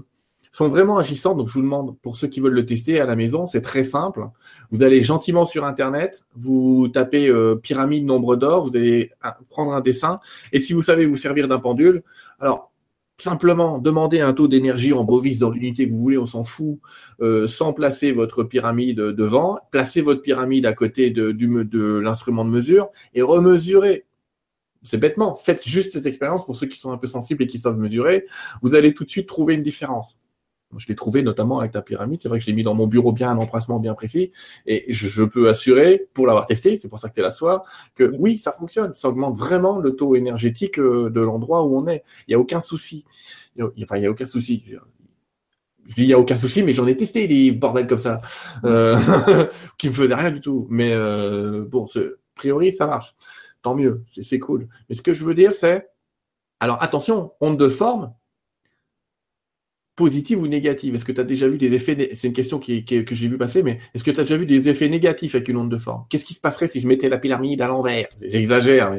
sont 0.58 0.70
vraiment 0.70 0.98
agissants. 0.98 1.36
Donc, 1.36 1.48
je 1.48 1.54
vous 1.54 1.62
demande, 1.62 1.96
pour 2.00 2.18
ceux 2.18 2.28
qui 2.28 2.40
veulent 2.40 2.56
le 2.56 2.66
tester 2.66 3.00
à 3.00 3.06
la 3.06 3.16
maison, 3.16 3.46
c'est 3.46 3.62
très 3.62 3.84
simple. 3.84 4.28
Vous 4.72 4.82
allez 4.82 5.04
gentiment 5.04 5.46
sur 5.46 5.66
Internet, 5.66 6.26
vous 6.36 6.88
tapez 6.88 7.28
euh, 7.28 7.56
pyramide 7.56 8.06
nombre 8.06 8.36
d'or, 8.36 8.68
vous 8.68 8.76
allez 8.76 9.12
euh, 9.24 9.30
prendre 9.52 9.74
un 9.74 9.82
dessin. 9.82 10.20
Et 10.54 10.58
si 10.58 10.74
vous 10.74 10.82
savez 10.82 11.06
vous 11.06 11.16
servir 11.16 11.48
d'un 11.48 11.60
pendule, 11.60 12.02
alors 12.40 12.72
simplement 13.20 13.78
demander 13.78 14.20
un 14.20 14.34
taux 14.34 14.48
d'énergie 14.48 14.94
en 14.94 15.04
bovis 15.04 15.38
dans 15.38 15.52
l'unité 15.52 15.88
que 15.88 15.94
vous 15.94 16.02
voulez, 16.02 16.18
on 16.18 16.26
s'en 16.26 16.44
fout, 16.44 16.80
euh, 17.22 17.46
sans 17.46 17.72
placer 17.74 18.12
votre 18.12 18.44
pyramide 18.44 18.98
devant, 18.98 19.60
placez 19.70 20.02
votre 20.02 20.24
pyramide 20.24 20.66
à 20.66 20.74
côté 20.74 21.12
de, 21.12 21.32
de 21.32 22.00
l'instrument 22.00 22.46
de 22.46 22.50
mesure 22.50 22.90
et 23.14 23.22
remesurez 23.22 24.06
c'est 24.84 24.98
bêtement. 24.98 25.36
Faites 25.36 25.68
juste 25.68 25.94
cette 25.94 26.06
expérience 26.06 26.46
pour 26.46 26.56
ceux 26.56 26.68
qui 26.68 26.80
sont 26.80 26.92
un 26.92 26.98
peu 26.98 27.08
sensibles 27.08 27.44
et 27.44 27.48
qui 27.48 27.58
savent 27.58 27.78
mesurer. 27.78 28.26
Vous 28.62 28.74
allez 28.74 28.94
tout 28.94 29.04
de 29.04 29.10
suite 29.10 29.28
trouver 29.28 29.56
une 29.56 29.64
différence. 29.64 30.18
Je 30.76 30.88
l'ai 30.88 30.96
trouvé 30.96 31.22
notamment 31.22 31.60
avec 31.60 31.72
ta 31.72 31.82
pyramide. 31.82 32.22
C'est 32.22 32.28
vrai 32.28 32.40
que 32.40 32.46
je 32.46 32.50
l'ai 32.50 32.56
mis 32.56 32.64
dans 32.64 32.74
mon 32.74 32.88
bureau 32.88 33.14
bien, 33.14 33.30
un 33.30 33.38
emplacement 33.38 33.80
bien 33.80 33.94
précis. 33.94 34.32
Et 34.66 34.86
je, 34.90 35.24
peux 35.24 35.48
assurer, 35.50 36.08
pour 36.14 36.28
l'avoir 36.28 36.46
testé, 36.46 36.76
c'est 36.76 36.90
pour 36.90 37.00
ça 37.00 37.08
que 37.08 37.14
tu 37.14 37.22
es 37.22 37.24
là 37.24 37.32
ce 37.32 37.38
soir, 37.38 37.64
que 37.96 38.04
oui, 38.04 38.38
ça 38.38 38.52
fonctionne. 38.52 38.94
Ça 38.94 39.08
augmente 39.08 39.38
vraiment 39.38 39.80
le 39.80 39.96
taux 39.96 40.16
énergétique 40.16 40.78
euh, 40.80 41.10
de 41.10 41.22
l'endroit 41.22 41.64
où 41.64 41.78
on 41.78 41.88
est. 41.88 42.04
Il 42.28 42.32
n'y 42.32 42.36
a 42.36 42.40
aucun 42.40 42.60
souci. 42.60 43.06
Enfin, 43.60 43.98
il 43.98 44.02
n'y 44.02 44.08
a 44.08 44.12
aucun 44.12 44.26
souci. 44.26 44.64
Je 45.88 45.96
dis 45.96 46.04
il 46.04 46.08
n'y 46.08 46.14
a 46.14 46.20
aucun 46.20 46.38
souci, 46.38 46.64
mais 46.64 46.74
j'en 46.74 46.86
ai 46.86 46.98
testé 46.98 47.28
des 47.28 47.52
bordels 47.52 47.88
comme 47.88 48.00
ça, 48.00 48.18
euh, 48.66 49.00
qui 49.78 49.88
me 49.88 49.94
faisaient 49.94 50.16
rien 50.16 50.32
du 50.32 50.42
tout. 50.42 50.68
Mais 50.70 50.92
euh, 50.94 51.64
bon, 51.66 51.86
a 51.86 52.00
priori, 52.36 52.72
ça 52.74 52.88
marche. 52.88 53.16
Tant 53.62 53.74
mieux, 53.74 54.04
c'est 54.08 54.40
cool. 54.40 54.68
Mais 54.90 54.96
ce 54.96 55.02
que 55.02 55.14
je 55.14 55.24
veux 55.24 55.34
dire, 55.34 55.56
c'est, 55.56 55.88
alors 56.60 56.82
attention, 56.84 57.32
onde 57.40 57.58
de 57.58 57.70
forme, 57.70 58.14
positive 59.98 60.40
ou 60.40 60.48
négative 60.48 60.96
Est-ce 60.96 61.04
que 61.04 61.12
tu 61.12 61.20
as 61.20 61.26
déjà 61.26 61.50
vu 61.50 61.58
des 61.58 61.74
effets 61.74 62.12
C'est 62.14 62.28
une 62.28 62.34
question 62.34 62.60
que 62.60 62.66
j'ai 62.68 63.28
vu 63.28 63.38
passer, 63.38 63.64
mais 63.64 63.82
est-ce 63.94 64.04
que 64.04 64.12
tu 64.12 64.20
as 64.22 64.24
déjà 64.24 64.38
vu 64.38 64.46
des 64.46 64.70
effets 64.70 64.88
négatifs 64.88 65.36
avec 65.36 65.50
une 65.50 65.58
onde 65.58 65.72
de 65.72 65.78
forme? 65.78 66.06
Qu'est-ce 66.10 66.24
qui 66.24 66.36
se 66.36 66.40
passerait 66.40 66.68
si 66.68 66.80
je 66.80 66.88
mettais 66.88 67.10
la 67.10 67.18
pyramide 67.18 67.62
à 67.62 67.68
l'envers? 67.68 68.08
J'exagère. 68.22 68.92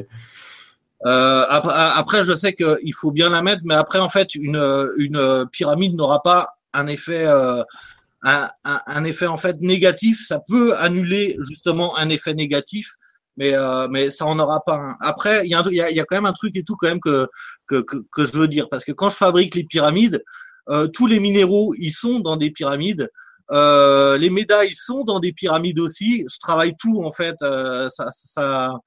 Euh, 1.05 1.45
après, 1.49 2.25
je 2.25 2.33
sais 2.33 2.53
qu'il 2.53 2.93
faut 2.93 3.11
bien 3.11 3.29
la 3.29 3.41
mettre, 3.41 3.61
mais 3.63 3.73
après, 3.73 3.99
en 3.99 4.09
fait, 4.09 4.35
une, 4.35 4.61
une 4.97 5.45
pyramide 5.51 5.95
n'aura 5.95 6.21
pas 6.21 6.49
un 6.73 6.87
effet, 6.87 7.25
euh, 7.25 7.63
un, 8.21 8.49
un, 8.65 9.03
effet 9.05 9.27
en 9.27 9.37
fait 9.37 9.55
négatif. 9.61 10.27
Ça 10.27 10.39
peut 10.45 10.75
annuler 10.77 11.37
justement 11.47 11.97
un 11.97 12.09
effet 12.09 12.33
négatif, 12.33 12.91
mais 13.37 13.53
euh, 13.53 13.87
mais 13.89 14.09
ça 14.09 14.25
en 14.25 14.37
aura 14.37 14.59
pas 14.65 14.75
un. 14.75 14.95
Après, 14.99 15.45
il 15.45 15.51
y 15.51 15.55
a, 15.55 15.63
y, 15.71 15.95
y 15.95 15.99
a, 16.01 16.03
quand 16.03 16.17
même 16.17 16.25
un 16.25 16.33
truc 16.33 16.57
et 16.57 16.63
tout 16.63 16.75
quand 16.75 16.89
même 16.89 16.99
que, 16.99 17.29
que, 17.67 17.85
que 18.11 18.25
je 18.25 18.33
veux 18.33 18.49
dire, 18.49 18.67
parce 18.69 18.83
que 18.83 18.91
quand 18.91 19.09
je 19.09 19.15
fabrique 19.15 19.55
les 19.55 19.63
pyramides, 19.63 20.21
tous 20.93 21.07
les 21.07 21.19
minéraux, 21.19 21.73
ils 21.79 21.91
sont 21.91 22.19
dans 22.19 22.37
des 22.37 22.51
pyramides. 22.51 23.09
Euh, 23.51 24.17
les 24.17 24.29
médailles 24.29 24.75
sont 24.75 25.03
dans 25.03 25.19
des 25.19 25.33
pyramides 25.33 25.79
aussi. 25.79 26.25
Je 26.31 26.37
travaille 26.39 26.75
tout 26.79 27.03
en 27.03 27.11
fait. 27.11 27.35
Euh, 27.41 27.89
ça, 27.89 28.09
ça, 28.11 28.69
en 28.71 28.81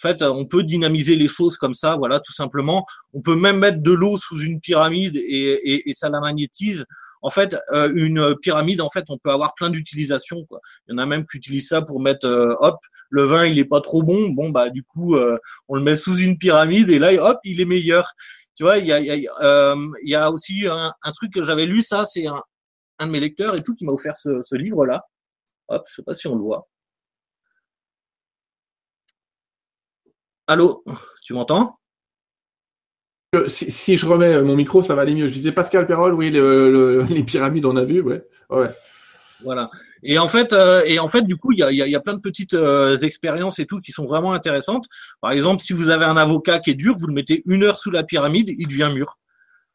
fait, 0.00 0.22
on 0.22 0.46
peut 0.46 0.62
dynamiser 0.62 1.14
les 1.14 1.28
choses 1.28 1.56
comme 1.56 1.74
ça, 1.74 1.96
voilà, 1.96 2.20
tout 2.20 2.32
simplement. 2.32 2.86
On 3.12 3.20
peut 3.20 3.36
même 3.36 3.58
mettre 3.58 3.82
de 3.82 3.92
l'eau 3.92 4.16
sous 4.16 4.40
une 4.40 4.60
pyramide 4.60 5.16
et, 5.16 5.20
et, 5.20 5.90
et, 5.90 5.94
ça 5.94 6.08
la 6.08 6.20
magnétise. 6.20 6.86
En 7.22 7.28
fait, 7.28 7.58
euh, 7.74 7.92
une 7.94 8.34
pyramide, 8.36 8.80
en 8.80 8.88
fait, 8.88 9.04
on 9.10 9.18
peut 9.18 9.30
avoir 9.30 9.54
plein 9.54 9.68
d'utilisations. 9.68 10.46
Il 10.88 10.92
y 10.92 10.94
en 10.94 10.98
a 10.98 11.06
même 11.06 11.26
qui 11.26 11.36
utilisent 11.36 11.68
ça 11.68 11.82
pour 11.82 12.00
mettre, 12.00 12.26
euh, 12.26 12.54
hop, 12.60 12.78
le 13.10 13.24
vin, 13.24 13.44
il 13.44 13.58
est 13.58 13.66
pas 13.66 13.82
trop 13.82 14.02
bon. 14.02 14.30
Bon, 14.30 14.48
bah 14.48 14.70
du 14.70 14.84
coup, 14.84 15.16
on 15.68 15.74
le 15.74 15.82
met 15.82 15.96
sous 15.96 16.16
une 16.16 16.38
pyramide 16.38 16.90
et 16.90 17.00
là, 17.00 17.12
hop, 17.22 17.40
il 17.42 17.60
est 17.60 17.64
meilleur. 17.64 18.14
Tu 18.60 18.64
vois, 18.64 18.76
il 18.76 18.84
y 18.84 18.92
a, 18.92 19.00
y, 19.00 19.26
a, 19.26 19.32
euh, 19.40 19.88
y 20.04 20.14
a 20.14 20.30
aussi 20.30 20.66
un, 20.68 20.92
un, 21.02 21.12
truc 21.12 21.32
que 21.32 21.42
j'avais 21.42 21.64
lu, 21.64 21.80
ça, 21.80 22.04
c'est 22.04 22.26
un, 22.26 22.42
un, 22.98 23.06
de 23.06 23.10
mes 23.10 23.18
lecteurs 23.18 23.54
et 23.54 23.62
tout 23.62 23.74
qui 23.74 23.86
m'a 23.86 23.92
offert 23.92 24.18
ce, 24.18 24.42
ce 24.44 24.54
livre-là. 24.54 25.02
Hop, 25.68 25.82
je 25.88 25.94
sais 25.94 26.02
pas 26.02 26.14
si 26.14 26.26
on 26.26 26.34
le 26.34 26.42
voit. 26.42 26.68
Allô, 30.46 30.84
tu 31.24 31.32
m'entends? 31.32 31.74
Euh, 33.34 33.48
si, 33.48 33.70
si, 33.70 33.96
je 33.96 34.04
remets 34.04 34.42
mon 34.42 34.56
micro, 34.56 34.82
ça 34.82 34.94
va 34.94 35.00
aller 35.00 35.14
mieux. 35.14 35.26
Je 35.26 35.32
disais 35.32 35.52
Pascal 35.52 35.86
Perrol, 35.86 36.12
oui, 36.12 36.30
le, 36.30 36.70
le, 36.70 37.02
les 37.04 37.24
pyramides, 37.24 37.64
on 37.64 37.76
a 37.76 37.84
vu, 37.84 38.02
ouais. 38.02 38.22
ouais. 38.50 38.68
Voilà. 39.42 39.70
Et 40.02 40.18
en 40.18 40.28
fait, 40.28 40.52
euh, 40.52 40.82
et 40.86 40.98
en 40.98 41.08
fait, 41.08 41.22
du 41.22 41.36
coup, 41.36 41.52
il 41.52 41.58
y 41.58 41.62
a, 41.62 41.70
y, 41.72 41.82
a, 41.82 41.86
y 41.86 41.94
a, 41.94 42.00
plein 42.00 42.14
de 42.14 42.20
petites 42.20 42.54
euh, 42.54 42.96
expériences 42.98 43.58
et 43.58 43.66
tout 43.66 43.80
qui 43.80 43.92
sont 43.92 44.06
vraiment 44.06 44.32
intéressantes. 44.32 44.86
Par 45.20 45.32
exemple, 45.32 45.62
si 45.62 45.72
vous 45.72 45.90
avez 45.90 46.04
un 46.04 46.16
avocat 46.16 46.58
qui 46.58 46.70
est 46.70 46.74
dur, 46.74 46.96
vous 46.98 47.06
le 47.06 47.12
mettez 47.12 47.42
une 47.46 47.62
heure 47.62 47.78
sous 47.78 47.90
la 47.90 48.02
pyramide, 48.02 48.50
il 48.56 48.66
devient 48.66 48.90
mûr. 48.94 49.18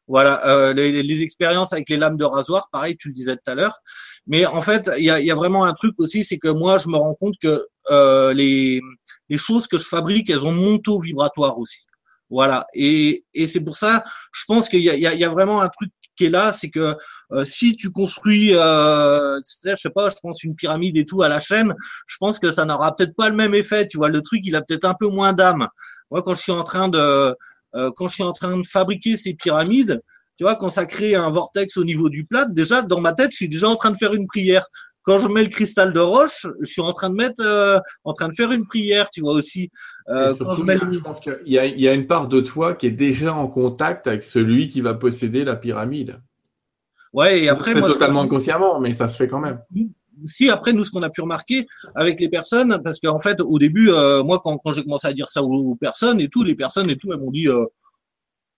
Voilà, 0.08 0.46
euh, 0.46 0.72
les, 0.72 1.02
les, 1.02 1.22
expériences 1.22 1.72
avec 1.72 1.88
les 1.88 1.96
lames 1.96 2.16
de 2.16 2.24
rasoir, 2.24 2.68
pareil, 2.70 2.96
tu 2.96 3.08
le 3.08 3.14
disais 3.14 3.34
tout 3.34 3.50
à 3.50 3.56
l'heure. 3.56 3.80
Mais 4.28 4.46
en 4.46 4.62
fait, 4.62 4.88
il 4.98 5.04
y 5.04 5.10
a, 5.10 5.20
y 5.20 5.30
a, 5.30 5.34
vraiment 5.34 5.64
un 5.64 5.72
truc 5.72 5.98
aussi, 5.98 6.22
c'est 6.22 6.38
que 6.38 6.48
moi, 6.48 6.78
je 6.78 6.88
me 6.88 6.96
rends 6.96 7.14
compte 7.14 7.34
que 7.42 7.66
euh, 7.90 8.32
les, 8.32 8.80
les 9.28 9.38
choses 9.38 9.66
que 9.66 9.78
je 9.78 9.84
fabrique, 9.84 10.30
elles 10.30 10.44
ont 10.44 10.52
mon 10.52 10.78
taux 10.78 11.00
vibratoire 11.00 11.58
aussi. 11.58 11.78
Voilà, 12.30 12.66
et, 12.74 13.24
et 13.34 13.46
c'est 13.46 13.60
pour 13.60 13.76
ça, 13.76 14.04
je 14.32 14.44
pense 14.48 14.68
qu'il 14.68 14.80
y 14.80 14.84
y 14.84 15.24
a, 15.24 15.28
vraiment 15.28 15.62
un 15.62 15.68
truc 15.68 15.90
qui 16.16 16.26
est 16.26 16.30
là, 16.30 16.52
c'est 16.52 16.70
que 16.70 16.96
euh, 17.32 17.44
si 17.44 17.76
tu 17.76 17.90
construis, 17.90 18.54
euh, 18.54 19.38
je 19.64 19.76
sais 19.76 19.90
pas, 19.90 20.10
je 20.10 20.16
pense 20.20 20.42
une 20.42 20.54
pyramide 20.54 20.96
et 20.96 21.04
tout 21.04 21.22
à 21.22 21.28
la 21.28 21.40
chaîne, 21.40 21.74
je 22.06 22.16
pense 22.18 22.38
que 22.38 22.50
ça 22.50 22.64
n'aura 22.64 22.94
peut-être 22.96 23.14
pas 23.14 23.28
le 23.28 23.36
même 23.36 23.54
effet. 23.54 23.86
Tu 23.86 23.96
vois, 23.96 24.08
le 24.08 24.22
truc, 24.22 24.40
il 24.44 24.56
a 24.56 24.62
peut-être 24.62 24.84
un 24.84 24.94
peu 24.94 25.08
moins 25.08 25.32
d'âme. 25.32 25.68
Moi, 26.10 26.22
quand 26.22 26.34
je 26.34 26.42
suis 26.42 26.52
en 26.52 26.64
train 26.64 26.88
de, 26.88 27.34
euh, 27.76 27.90
quand 27.96 28.08
je 28.08 28.14
suis 28.14 28.22
en 28.22 28.32
train 28.32 28.56
de 28.56 28.66
fabriquer 28.66 29.16
ces 29.16 29.34
pyramides, 29.34 30.00
tu 30.38 30.44
vois, 30.44 30.56
quand 30.56 30.68
ça 30.68 30.86
crée 30.86 31.14
un 31.14 31.30
vortex 31.30 31.76
au 31.76 31.84
niveau 31.84 32.08
du 32.08 32.26
plat, 32.26 32.46
déjà 32.46 32.82
dans 32.82 33.00
ma 33.00 33.12
tête, 33.12 33.30
je 33.30 33.36
suis 33.36 33.48
déjà 33.48 33.68
en 33.68 33.76
train 33.76 33.90
de 33.90 33.96
faire 33.96 34.14
une 34.14 34.26
prière 34.26 34.66
quand 35.06 35.18
je 35.18 35.28
mets 35.28 35.42
le 35.42 35.48
cristal 35.48 35.92
de 35.92 36.00
roche, 36.00 36.46
je 36.60 36.70
suis 36.70 36.82
en 36.82 36.92
train 36.92 37.10
de 37.10 37.14
mettre, 37.14 37.42
euh, 37.44 37.78
en 38.04 38.12
train 38.12 38.28
de 38.28 38.34
faire 38.34 38.52
une 38.52 38.66
prière, 38.66 39.08
tu 39.10 39.20
vois 39.20 39.34
aussi. 39.34 39.70
Euh, 40.08 40.34
quand 40.34 40.52
je, 40.52 40.62
mets 40.64 40.78
je 40.90 40.98
pense 40.98 41.20
qu'il 41.20 41.38
y 41.46 41.58
a, 41.58 41.66
il 41.66 41.80
y 41.80 41.88
a 41.88 41.92
une 41.92 42.06
part 42.06 42.28
de 42.28 42.40
toi 42.40 42.74
qui 42.74 42.86
est 42.86 42.90
déjà 42.90 43.34
en 43.34 43.48
contact 43.48 44.06
avec 44.06 44.24
celui 44.24 44.68
qui 44.68 44.80
va 44.80 44.94
posséder 44.94 45.44
la 45.44 45.56
pyramide. 45.56 46.20
Ouais, 47.12 47.44
et 47.44 47.48
après, 47.48 47.74
moi, 47.74 47.88
totalement 47.88 48.22
inconsciemment, 48.22 48.78
mais 48.80 48.92
ça 48.92 49.08
se 49.08 49.16
fait 49.16 49.28
quand 49.28 49.40
même. 49.40 49.58
Si 50.28 50.50
après 50.50 50.72
nous 50.72 50.84
ce 50.84 50.90
qu'on 50.90 51.02
a 51.02 51.10
pu 51.10 51.20
remarquer 51.20 51.66
avec 51.94 52.20
les 52.20 52.28
personnes, 52.28 52.80
parce 52.82 53.00
qu'en 53.00 53.18
fait 53.18 53.40
au 53.40 53.58
début, 53.58 53.90
euh, 53.90 54.22
moi 54.22 54.40
quand, 54.42 54.56
quand 54.58 54.72
j'ai 54.72 54.82
commencé 54.82 55.06
à 55.06 55.12
dire 55.12 55.28
ça 55.28 55.42
aux, 55.42 55.74
personnes 55.74 56.20
et 56.20 56.28
tout, 56.28 56.42
les 56.42 56.54
personnes 56.54 56.88
et 56.90 56.96
tout, 56.96 57.12
elles 57.12 57.20
m'ont 57.20 57.30
dit 57.30 57.48
euh, 57.48 57.64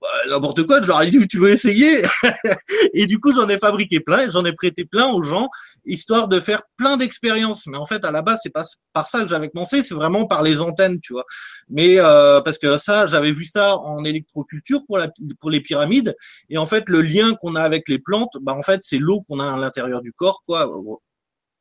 bah, 0.01 0.09
n'importe 0.31 0.65
quoi, 0.67 0.81
je 0.81 0.87
leur 0.87 1.03
ai 1.03 1.11
dit 1.11 1.27
tu 1.27 1.39
veux 1.39 1.51
essayer? 1.51 2.03
Et 2.95 3.07
du 3.07 3.19
coup 3.19 3.33
j'en 3.33 3.49
ai 3.49 3.59
fabriqué 3.59 3.99
plein, 3.99 4.29
j'en 4.31 4.45
ai 4.45 4.53
prêté 4.53 4.85
plein 4.85 5.09
aux 5.09 5.23
gens 5.23 5.49
histoire 5.89 6.29
de 6.29 6.41
faire 6.41 6.63
plein 6.77 6.97
d'expériences. 6.97 7.67
Mais 7.67 7.77
en 7.77 7.87
fait 7.87 8.05
à 8.05 8.11
la 8.11 8.23
base 8.23 8.41
c'est 8.43 8.53
pas 8.53 8.65
par 8.93 9.09
ça 9.09 9.23
que 9.23 9.29
j'avais 9.29 9.49
commencé, 9.49 9.83
c'est 9.83 9.95
vraiment 9.95 10.27
par 10.27 10.43
les 10.43 10.61
antennes, 10.61 11.01
tu 11.01 11.13
vois. 11.13 11.25
Mais 11.69 11.99
euh, 11.99 12.41
parce 12.41 12.59
que 12.59 12.79
ça 12.79 13.07
j'avais 13.07 13.33
vu 13.33 13.45
ça 13.45 13.77
en 13.79 14.05
électroculture 14.05 14.81
pour 14.87 14.99
la, 14.99 15.09
pour 15.41 15.51
les 15.51 15.61
pyramides 15.61 16.15
et 16.49 16.59
en 16.59 16.67
fait 16.67 16.89
le 16.89 17.03
lien 17.03 17.35
qu'on 17.35 17.55
a 17.55 17.63
avec 17.63 17.89
les 17.89 17.99
plantes, 17.99 18.37
bah 18.41 18.55
en 18.55 18.63
fait 18.63 18.81
c'est 18.85 18.99
l'eau 18.99 19.23
qu'on 19.29 19.41
a 19.41 19.51
à 19.51 19.57
l'intérieur 19.57 20.03
du 20.03 20.13
corps, 20.13 20.43
quoi. 20.47 20.71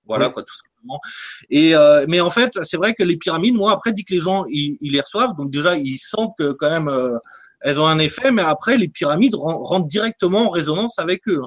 Voilà 0.06 0.30
quoi 0.30 0.44
tout 0.44 0.56
simplement. 0.56 1.02
Et 1.50 1.76
euh, 1.76 2.06
mais 2.08 2.22
en 2.22 2.30
fait 2.30 2.52
c'est 2.64 2.78
vrai 2.78 2.94
que 2.94 3.04
les 3.04 3.18
pyramides, 3.18 3.56
moi 3.56 3.74
après 3.74 3.92
dit 3.92 4.06
que 4.06 4.14
les 4.14 4.22
gens 4.22 4.46
ils, 4.50 4.78
ils 4.82 4.94
les 4.94 5.02
reçoivent, 5.02 5.36
donc 5.36 5.52
déjà 5.52 5.78
ils 5.78 6.00
sentent 6.00 6.34
que 6.38 6.54
quand 6.54 6.70
même 6.70 6.88
euh, 6.88 7.18
elles 7.62 7.80
ont 7.80 7.88
un 7.88 8.00
effet, 8.00 8.32
mais 8.32 8.42
après, 8.42 8.78
les 8.78 8.88
pyramides 8.88 9.36
rentrent 9.36 9.88
directement 9.88 10.48
en 10.48 10.50
résonance 10.50 11.00
avec 11.00 11.28
eux. 11.28 11.42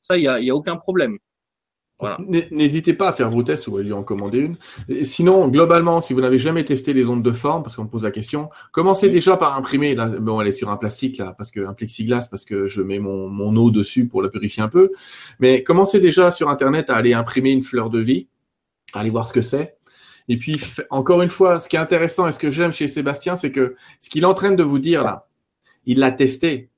Ça, 0.00 0.16
il 0.16 0.22
n'y 0.22 0.28
a, 0.28 0.40
y 0.40 0.50
a 0.50 0.54
aucun 0.54 0.76
problème. 0.76 1.18
N'hésitez 2.50 2.92
pas 2.92 3.08
à 3.08 3.12
faire 3.12 3.30
vos 3.30 3.42
tests 3.42 3.68
ou 3.68 3.76
à 3.76 3.82
lui 3.82 3.92
en 3.92 4.02
commander 4.02 4.38
une. 4.38 5.04
sinon, 5.04 5.48
globalement, 5.48 6.00
si 6.00 6.12
vous 6.12 6.20
n'avez 6.20 6.38
jamais 6.38 6.64
testé 6.64 6.92
les 6.92 7.06
ondes 7.06 7.22
de 7.22 7.32
forme, 7.32 7.62
parce 7.62 7.76
qu'on 7.76 7.84
me 7.84 7.88
pose 7.88 8.02
la 8.02 8.10
question, 8.10 8.50
commencez 8.72 9.08
déjà 9.08 9.36
par 9.36 9.56
imprimer. 9.56 9.94
bon, 10.20 10.40
elle 10.40 10.48
est 10.48 10.52
sur 10.52 10.70
un 10.70 10.76
plastique 10.76 11.18
là, 11.18 11.34
parce 11.38 11.50
que 11.50 11.64
un 11.64 11.72
plexiglas, 11.72 12.26
parce 12.30 12.44
que 12.44 12.66
je 12.66 12.82
mets 12.82 12.98
mon, 12.98 13.28
mon 13.28 13.56
eau 13.56 13.70
dessus 13.70 14.06
pour 14.06 14.22
la 14.22 14.28
purifier 14.28 14.62
un 14.62 14.68
peu. 14.68 14.90
Mais 15.38 15.62
commencez 15.62 16.00
déjà 16.00 16.30
sur 16.30 16.50
Internet 16.50 16.90
à 16.90 16.96
aller 16.96 17.14
imprimer 17.14 17.52
une 17.52 17.62
fleur 17.62 17.90
de 17.90 18.00
vie, 18.00 18.28
à 18.92 19.00
aller 19.00 19.10
voir 19.10 19.26
ce 19.26 19.32
que 19.32 19.42
c'est. 19.42 19.76
Et 20.28 20.36
puis, 20.36 20.60
encore 20.90 21.22
une 21.22 21.30
fois, 21.30 21.60
ce 21.60 21.68
qui 21.68 21.76
est 21.76 21.80
intéressant 21.80 22.26
et 22.26 22.32
ce 22.32 22.38
que 22.38 22.50
j'aime 22.50 22.72
chez 22.72 22.88
Sébastien, 22.88 23.36
c'est 23.36 23.52
que 23.52 23.76
ce 24.00 24.10
qu'il 24.10 24.22
est 24.22 24.26
en 24.26 24.34
train 24.34 24.52
de 24.52 24.62
vous 24.62 24.78
dire 24.78 25.04
là, 25.04 25.28
il 25.86 25.98
l'a 25.98 26.10
testé. 26.10 26.70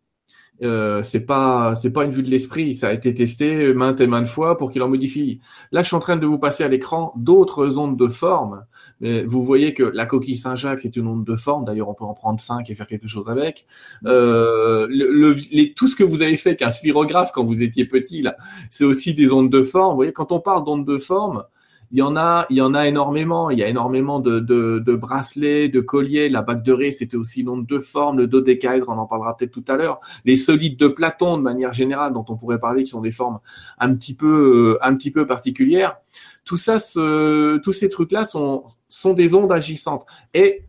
Euh, 0.62 1.02
c'est 1.02 1.20
pas 1.20 1.74
c'est 1.74 1.90
pas 1.90 2.04
une 2.04 2.12
vue 2.12 2.22
de 2.22 2.30
l'esprit, 2.30 2.74
ça 2.74 2.88
a 2.88 2.92
été 2.92 3.12
testé 3.14 3.74
maintes 3.74 4.00
et 4.00 4.06
maintes 4.06 4.28
fois 4.28 4.56
pour 4.56 4.70
qu'il 4.70 4.82
en 4.82 4.88
modifie. 4.88 5.40
Là, 5.70 5.82
je 5.82 5.88
suis 5.88 5.96
en 5.96 6.00
train 6.00 6.16
de 6.16 6.26
vous 6.26 6.38
passer 6.38 6.64
à 6.64 6.68
l'écran 6.68 7.12
d'autres 7.16 7.78
ondes 7.78 7.98
de 7.98 8.08
forme. 8.08 8.64
Mais 9.00 9.24
vous 9.24 9.42
voyez 9.42 9.74
que 9.74 9.82
la 9.82 10.06
coquille 10.06 10.36
Saint-Jacques 10.36 10.80
c'est 10.80 10.96
une 10.96 11.06
onde 11.08 11.24
de 11.24 11.36
forme. 11.36 11.64
D'ailleurs, 11.64 11.88
on 11.88 11.94
peut 11.94 12.04
en 12.04 12.14
prendre 12.14 12.40
cinq 12.40 12.70
et 12.70 12.74
faire 12.74 12.86
quelque 12.86 13.08
chose 13.08 13.28
avec. 13.28 13.66
Euh, 14.06 14.86
le, 14.88 15.36
les, 15.50 15.74
tout 15.74 15.88
ce 15.88 15.96
que 15.96 16.04
vous 16.04 16.22
avez 16.22 16.36
fait 16.36 16.56
qu'un 16.56 16.70
spirographe 16.70 17.32
quand 17.32 17.44
vous 17.44 17.62
étiez 17.62 17.84
petit 17.84 18.22
là, 18.22 18.36
c'est 18.70 18.84
aussi 18.84 19.14
des 19.14 19.32
ondes 19.32 19.50
de 19.50 19.62
forme. 19.62 19.90
Vous 19.90 19.96
voyez, 19.96 20.12
quand 20.12 20.32
on 20.32 20.40
parle 20.40 20.64
d'ondes 20.64 20.86
de 20.86 20.98
forme, 20.98 21.44
il 21.92 21.98
y 21.98 22.02
en 22.02 22.16
a, 22.16 22.46
il 22.50 22.56
y 22.56 22.60
en 22.60 22.74
a 22.74 22.86
énormément. 22.88 23.50
Il 23.50 23.58
y 23.58 23.62
a 23.62 23.68
énormément 23.68 24.18
de, 24.18 24.40
de, 24.40 24.82
de 24.84 24.94
bracelets, 24.94 25.68
de 25.68 25.80
colliers. 25.80 26.28
La 26.28 26.42
bague 26.42 26.62
de 26.62 26.72
ré, 26.72 26.90
c'était 26.90 27.16
aussi 27.16 27.42
une 27.42 27.64
de 27.64 27.78
forme. 27.78 28.18
Le 28.18 28.26
dodécaèdre, 28.26 28.88
on 28.88 28.98
en 28.98 29.06
parlera 29.06 29.36
peut-être 29.36 29.52
tout 29.52 29.64
à 29.68 29.76
l'heure. 29.76 30.00
Les 30.24 30.36
solides 30.36 30.78
de 30.78 30.88
Platon, 30.88 31.36
de 31.38 31.42
manière 31.42 31.72
générale, 31.72 32.12
dont 32.12 32.24
on 32.28 32.36
pourrait 32.36 32.58
parler, 32.58 32.84
qui 32.84 32.90
sont 32.90 33.00
des 33.00 33.10
formes 33.10 33.38
un 33.78 33.94
petit 33.94 34.14
peu, 34.14 34.78
euh, 34.80 34.86
un 34.86 34.94
petit 34.96 35.10
peu 35.10 35.26
particulières. 35.26 35.96
Tout 36.44 36.56
ça, 36.56 36.78
ce, 36.78 37.58
tous 37.58 37.72
ces 37.72 37.88
trucs-là 37.88 38.24
sont, 38.24 38.64
sont 38.88 39.12
des 39.12 39.34
ondes 39.34 39.52
agissantes. 39.52 40.06
Et 40.34 40.64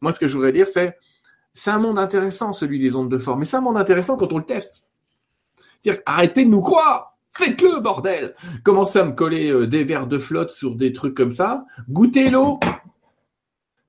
moi, 0.00 0.12
ce 0.12 0.20
que 0.20 0.26
je 0.26 0.34
voudrais 0.34 0.52
dire, 0.52 0.68
c'est, 0.68 0.96
c'est 1.52 1.70
un 1.70 1.78
monde 1.78 1.98
intéressant, 1.98 2.52
celui 2.52 2.78
des 2.78 2.94
ondes 2.94 3.10
de 3.10 3.18
forme. 3.18 3.40
Mais 3.40 3.44
c'est 3.44 3.56
un 3.56 3.62
monde 3.62 3.78
intéressant 3.78 4.16
quand 4.16 4.32
on 4.32 4.38
le 4.38 4.44
teste. 4.44 4.84
C'est-à-dire, 5.82 6.02
arrêtez 6.06 6.44
de 6.44 6.50
nous 6.50 6.62
croire. 6.62 7.17
Faites-le, 7.38 7.78
bordel 7.78 8.34
Commencez 8.64 8.98
à 8.98 9.04
me 9.04 9.12
coller 9.12 9.48
euh, 9.48 9.68
des 9.68 9.84
verres 9.84 10.08
de 10.08 10.18
flotte 10.18 10.50
sur 10.50 10.74
des 10.74 10.92
trucs 10.92 11.14
comme 11.14 11.30
ça. 11.30 11.64
Goûtez 11.88 12.30
l'eau 12.30 12.58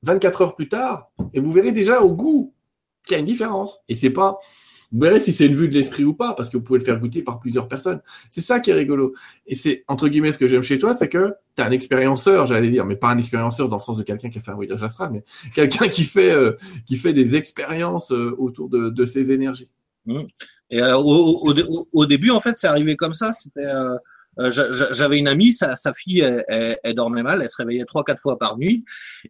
24 0.04 0.42
heures 0.44 0.56
plus 0.56 0.70
tard, 0.70 1.10
et 1.34 1.40
vous 1.40 1.52
verrez 1.52 1.72
déjà 1.72 2.02
au 2.02 2.14
goût 2.14 2.54
qu'il 3.04 3.16
y 3.16 3.18
a 3.18 3.20
une 3.20 3.26
différence. 3.26 3.80
Et 3.90 3.96
c'est 3.96 4.12
pas. 4.12 4.38
Vous 4.92 5.00
verrez 5.00 5.20
si 5.20 5.34
c'est 5.34 5.48
une 5.48 5.56
vue 5.56 5.68
de 5.68 5.74
l'esprit 5.74 6.04
ou 6.04 6.14
pas, 6.14 6.36
parce 6.36 6.50
que 6.50 6.58
vous 6.58 6.64
pouvez 6.64 6.78
le 6.78 6.86
faire 6.86 7.00
goûter 7.00 7.24
par 7.24 7.40
plusieurs 7.40 7.68
personnes. 7.68 8.02
C'est 8.30 8.42
ça 8.42 8.60
qui 8.60 8.70
est 8.70 8.76
rigolo. 8.76 9.14
Et 9.48 9.56
c'est, 9.56 9.84
entre 9.88 10.10
guillemets, 10.10 10.32
ce 10.32 10.38
que 10.38 10.48
j'aime 10.48 10.62
chez 10.62 10.78
toi, 10.78 10.94
c'est 10.94 11.10
que 11.10 11.34
tu 11.56 11.64
as 11.64 11.66
un 11.66 11.72
expérienceur, 11.72 12.46
j'allais 12.46 12.70
dire, 12.70 12.86
mais 12.86 12.98
pas 12.98 13.10
un 13.10 13.18
expérienceur 13.18 13.68
dans 13.68 13.78
le 13.78 13.82
sens 13.82 13.98
de 13.98 14.04
quelqu'un 14.04 14.30
qui 14.30 14.38
a 14.38 14.42
fait 14.42 14.52
un 14.52 14.56
voyage 14.56 14.84
astral, 14.84 15.10
mais 15.12 15.24
quelqu'un 15.56 15.88
qui 15.88 16.04
fait, 16.04 16.32
euh, 16.32 16.54
qui 16.86 16.98
fait 16.98 17.14
des 17.14 17.36
expériences 17.36 18.12
euh, 18.12 18.36
autour 18.38 18.70
de, 18.70 19.06
ces 19.06 19.32
énergies. 19.32 19.70
Mmh. 20.10 20.28
Et 20.72 20.82
euh, 20.82 20.98
au, 20.98 21.50
au, 21.50 21.88
au, 21.94 22.06
début, 22.06 22.32
en 22.32 22.40
fait, 22.40 22.54
c'est 22.56 22.68
arrivé 22.68 22.96
comme 22.96 23.14
ça. 23.14 23.32
C'était, 23.34 23.66
euh, 23.66 23.96
euh 24.40 24.52
j'avais 24.92 25.20
une 25.20 25.28
amie, 25.28 25.54
sa, 25.54 25.76
sa 25.76 25.94
fille, 25.94 26.22
elle, 26.22 26.78
elle, 26.84 26.96
dormait 26.96 27.24
mal, 27.24 27.42
elle 27.42 27.50
se 27.50 27.58
réveillait 27.58 27.86
trois, 27.86 28.04
quatre 28.04 28.20
fois 28.20 28.38
par 28.38 28.58
nuit. 28.58 28.84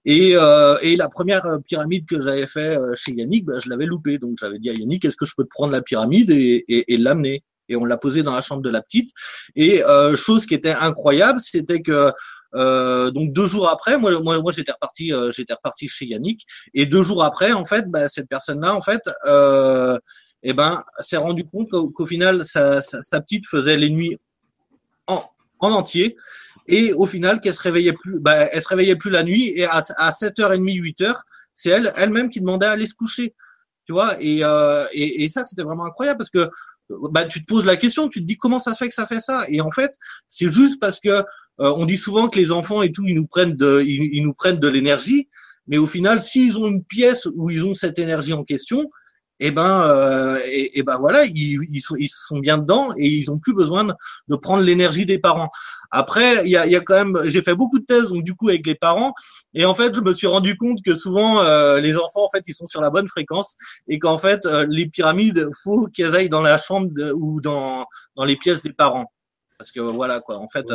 Et, 0.05 0.35
euh, 0.35 0.77
et 0.81 0.95
la 0.95 1.09
première 1.09 1.43
pyramide 1.67 2.05
que 2.05 2.21
j'avais 2.21 2.47
fait 2.47 2.77
chez 2.95 3.11
Yannick, 3.11 3.45
bah, 3.45 3.59
je 3.59 3.69
l'avais 3.69 3.85
loupée. 3.85 4.19
Donc 4.19 4.37
j'avais 4.39 4.59
dit 4.59 4.69
à 4.69 4.73
Yannick, 4.73 5.03
est-ce 5.03 5.17
que 5.17 5.25
je 5.25 5.33
peux 5.35 5.43
te 5.43 5.49
prendre 5.49 5.73
la 5.73 5.81
pyramide 5.81 6.29
et, 6.29 6.63
et, 6.67 6.93
et 6.93 6.97
l'amener? 6.97 7.43
Et 7.67 7.75
on 7.75 7.85
l'a 7.85 7.97
posée 7.97 8.23
dans 8.23 8.33
la 8.33 8.41
chambre 8.41 8.63
de 8.63 8.69
la 8.69 8.81
petite. 8.81 9.11
Et 9.55 9.83
euh, 9.83 10.15
chose 10.15 10.45
qui 10.45 10.55
était 10.55 10.71
incroyable, 10.71 11.39
c'était 11.39 11.81
que 11.81 12.11
euh, 12.55 13.11
donc 13.11 13.31
deux 13.31 13.45
jours 13.45 13.69
après, 13.69 13.99
moi, 13.99 14.19
moi, 14.21 14.41
moi 14.41 14.51
j'étais 14.51 14.71
reparti, 14.71 15.11
j'étais 15.35 15.53
reparti 15.53 15.87
chez 15.87 16.05
Yannick. 16.05 16.45
Et 16.73 16.85
deux 16.85 17.03
jours 17.03 17.23
après, 17.23 17.51
en 17.51 17.65
fait, 17.65 17.85
bah, 17.87 18.09
cette 18.09 18.27
personne-là, 18.27 18.75
en 18.75 18.81
fait, 18.81 19.01
euh, 19.27 19.97
eh 20.43 20.53
ben, 20.53 20.83
s'est 20.99 21.17
rendu 21.17 21.43
compte 21.45 21.69
qu'au 21.69 22.05
final, 22.05 22.45
sa, 22.45 22.81
sa, 22.81 23.21
petite 23.21 23.45
faisait 23.45 23.77
les 23.77 23.89
nuits 23.89 24.17
en, 25.07 25.23
en 25.59 25.71
entier. 25.71 26.15
Et 26.67 26.93
au 26.93 27.05
final, 27.05 27.41
qu'elle 27.41 27.53
se 27.53 27.61
réveillait 27.61 27.93
plus, 27.93 28.19
bah, 28.19 28.35
elle 28.51 28.61
se 28.61 28.67
réveillait 28.67 28.95
plus 28.95 29.09
la 29.09 29.23
nuit. 29.23 29.51
Et 29.55 29.65
à, 29.65 29.83
à 29.97 30.11
7h30, 30.11 30.61
8h, 30.61 31.15
c'est 31.53 31.69
elle, 31.69 31.91
elle-même 31.97 32.29
qui 32.29 32.39
demandait 32.39 32.67
à 32.67 32.71
aller 32.71 32.85
se 32.85 32.93
coucher. 32.93 33.33
Tu 33.85 33.93
vois, 33.93 34.21
et, 34.21 34.43
euh, 34.43 34.85
et, 34.93 35.23
et, 35.23 35.29
ça, 35.29 35.43
c'était 35.45 35.63
vraiment 35.63 35.85
incroyable 35.85 36.19
parce 36.19 36.29
que 36.29 36.47
bah, 37.11 37.25
tu 37.25 37.41
te 37.41 37.47
poses 37.47 37.65
la 37.65 37.75
question, 37.75 38.07
tu 38.07 38.21
te 38.21 38.25
dis 38.25 38.37
comment 38.37 38.59
ça 38.59 38.73
se 38.73 38.77
fait 38.77 38.87
que 38.87 38.93
ça 38.93 39.07
fait 39.07 39.19
ça? 39.19 39.45
Et 39.49 39.61
en 39.61 39.71
fait, 39.71 39.95
c'est 40.27 40.51
juste 40.51 40.79
parce 40.79 40.99
que 40.99 41.09
euh, 41.09 41.23
on 41.57 41.85
dit 41.85 41.97
souvent 41.97 42.29
que 42.29 42.39
les 42.39 42.51
enfants 42.51 42.83
et 42.83 42.91
tout, 42.91 43.05
ils 43.07 43.15
nous 43.15 43.25
prennent 43.25 43.55
de, 43.55 43.81
ils, 43.83 44.15
ils 44.15 44.23
nous 44.23 44.33
prennent 44.33 44.59
de 44.59 44.67
l'énergie. 44.67 45.27
Mais 45.67 45.77
au 45.77 45.87
final, 45.87 46.21
s'ils 46.21 46.57
ont 46.57 46.67
une 46.67 46.83
pièce 46.83 47.27
où 47.33 47.49
ils 47.49 47.63
ont 47.63 47.73
cette 47.73 47.99
énergie 47.99 48.33
en 48.33 48.43
question, 48.43 48.89
et 49.41 49.47
eh 49.47 49.51
ben 49.51 49.83
euh, 49.83 50.37
et, 50.51 50.83
ben 50.83 50.97
voilà, 50.97 51.23
ils, 51.23 51.59
ils, 51.71 51.79
sont, 51.79 51.95
ils 51.95 52.09
sont 52.09 52.39
bien 52.39 52.57
dedans 52.57 52.89
et 52.97 53.07
ils 53.07 53.31
ont 53.31 53.39
plus 53.39 53.53
besoin 53.53 53.85
de, 53.85 54.35
prendre 54.35 54.63
l'énergie 54.63 55.05
des 55.05 55.17
parents. 55.17 55.49
Après, 55.91 56.43
il 56.43 56.51
y 56.51 56.57
a, 56.57 56.67
y 56.67 56.75
a 56.75 56.81
quand 56.81 56.95
même, 56.95 57.29
j'ai 57.29 57.41
fait 57.41 57.55
beaucoup 57.55 57.79
de 57.79 57.85
thèses 57.85 58.09
donc 58.09 58.25
du 58.25 58.35
coup 58.35 58.49
avec 58.49 58.67
les 58.67 58.75
parents 58.75 59.13
et 59.53 59.63
en 59.63 59.73
fait 59.73 59.95
je 59.95 60.01
me 60.01 60.13
suis 60.13 60.27
rendu 60.27 60.57
compte 60.57 60.79
que 60.85 60.93
souvent 60.93 61.39
euh, 61.39 61.79
les 61.79 61.95
enfants 61.95 62.25
en 62.25 62.29
fait 62.29 62.43
ils 62.47 62.53
sont 62.53 62.67
sur 62.67 62.81
la 62.81 62.89
bonne 62.89 63.07
fréquence 63.07 63.55
et 63.87 63.97
qu'en 63.97 64.17
fait 64.17 64.45
euh, 64.45 64.67
les 64.69 64.87
pyramides 64.87 65.49
faut 65.63 65.87
qu'elles 65.87 66.15
aillent 66.15 66.29
dans 66.29 66.41
la 66.41 66.57
chambre 66.57 66.89
ou 67.15 67.39
dans 67.39 67.85
dans 68.17 68.25
les 68.25 68.35
pièces 68.35 68.61
des 68.61 68.73
parents 68.73 69.11
parce 69.57 69.71
que 69.71 69.79
voilà 69.79 70.19
quoi. 70.19 70.37
En 70.37 70.49
fait, 70.49 70.65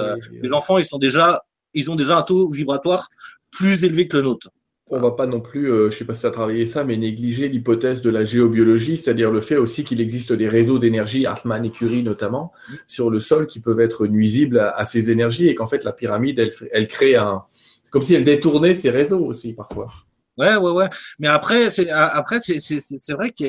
les 0.42 0.53
enfants 0.53 0.79
ils 0.79 0.87
sont 0.87 0.98
déjà 0.98 1.42
ils 1.74 1.90
ont 1.90 1.96
déjà 1.96 2.16
un 2.18 2.22
taux 2.22 2.50
vibratoire 2.50 3.09
plus 3.50 3.85
élevé 3.85 4.09
que 4.09 4.16
le 4.16 4.22
nôtre 4.24 4.48
on 4.88 5.01
va 5.01 5.12
pas 5.12 5.27
non 5.27 5.40
plus, 5.40 5.73
euh, 5.73 5.90
je 5.90 5.97
sais 5.97 6.05
pas 6.05 6.14
si 6.14 6.20
tu 6.20 6.27
as 6.27 6.31
travaillé 6.31 6.66
ça, 6.66 6.85
mais 6.85 6.97
négliger 6.97 7.49
l'hypothèse 7.49 8.03
de 8.03 8.11
la 8.11 8.25
géobiologie, 8.25 8.99
c'est-à-dire 8.99 9.31
le 9.31 9.40
fait 9.40 9.57
aussi 9.57 9.83
qu'il 9.83 10.01
existe 10.01 10.33
des 10.33 10.49
réseaux 10.49 10.79
d'énergie, 10.79 11.25
Hartmann 11.25 11.64
et 11.64 11.70
Curie 11.70 12.03
notamment, 12.03 12.53
sur 12.87 13.11
le 13.11 13.20
sol 13.20 13.47
qui 13.47 13.61
peuvent 13.61 13.81
être 13.81 14.07
nuisibles 14.07 14.59
à, 14.59 14.85
ces 14.85 15.11
énergies 15.11 15.49
et 15.49 15.55
qu'en 15.55 15.66
fait 15.66 15.85
la 15.85 15.92
pyramide, 15.92 16.51
elle, 16.70 16.88
crée 16.88 17.16
un, 17.16 17.44
comme 17.90 18.03
si 18.03 18.14
elle 18.14 18.25
détournait 18.25 18.75
ces 18.75 18.90
réseaux 18.90 19.25
aussi 19.25 19.55
parfois. 19.55 19.88
Ouais, 20.37 20.57
ouais, 20.57 20.70
ouais. 20.70 20.90
Mais 21.18 21.29
après, 21.29 21.70
c'est 21.70 21.90
après 21.90 22.40
c'est 22.40 22.59
c'est 22.61 23.12
vrai 23.12 23.33
a, 23.40 23.47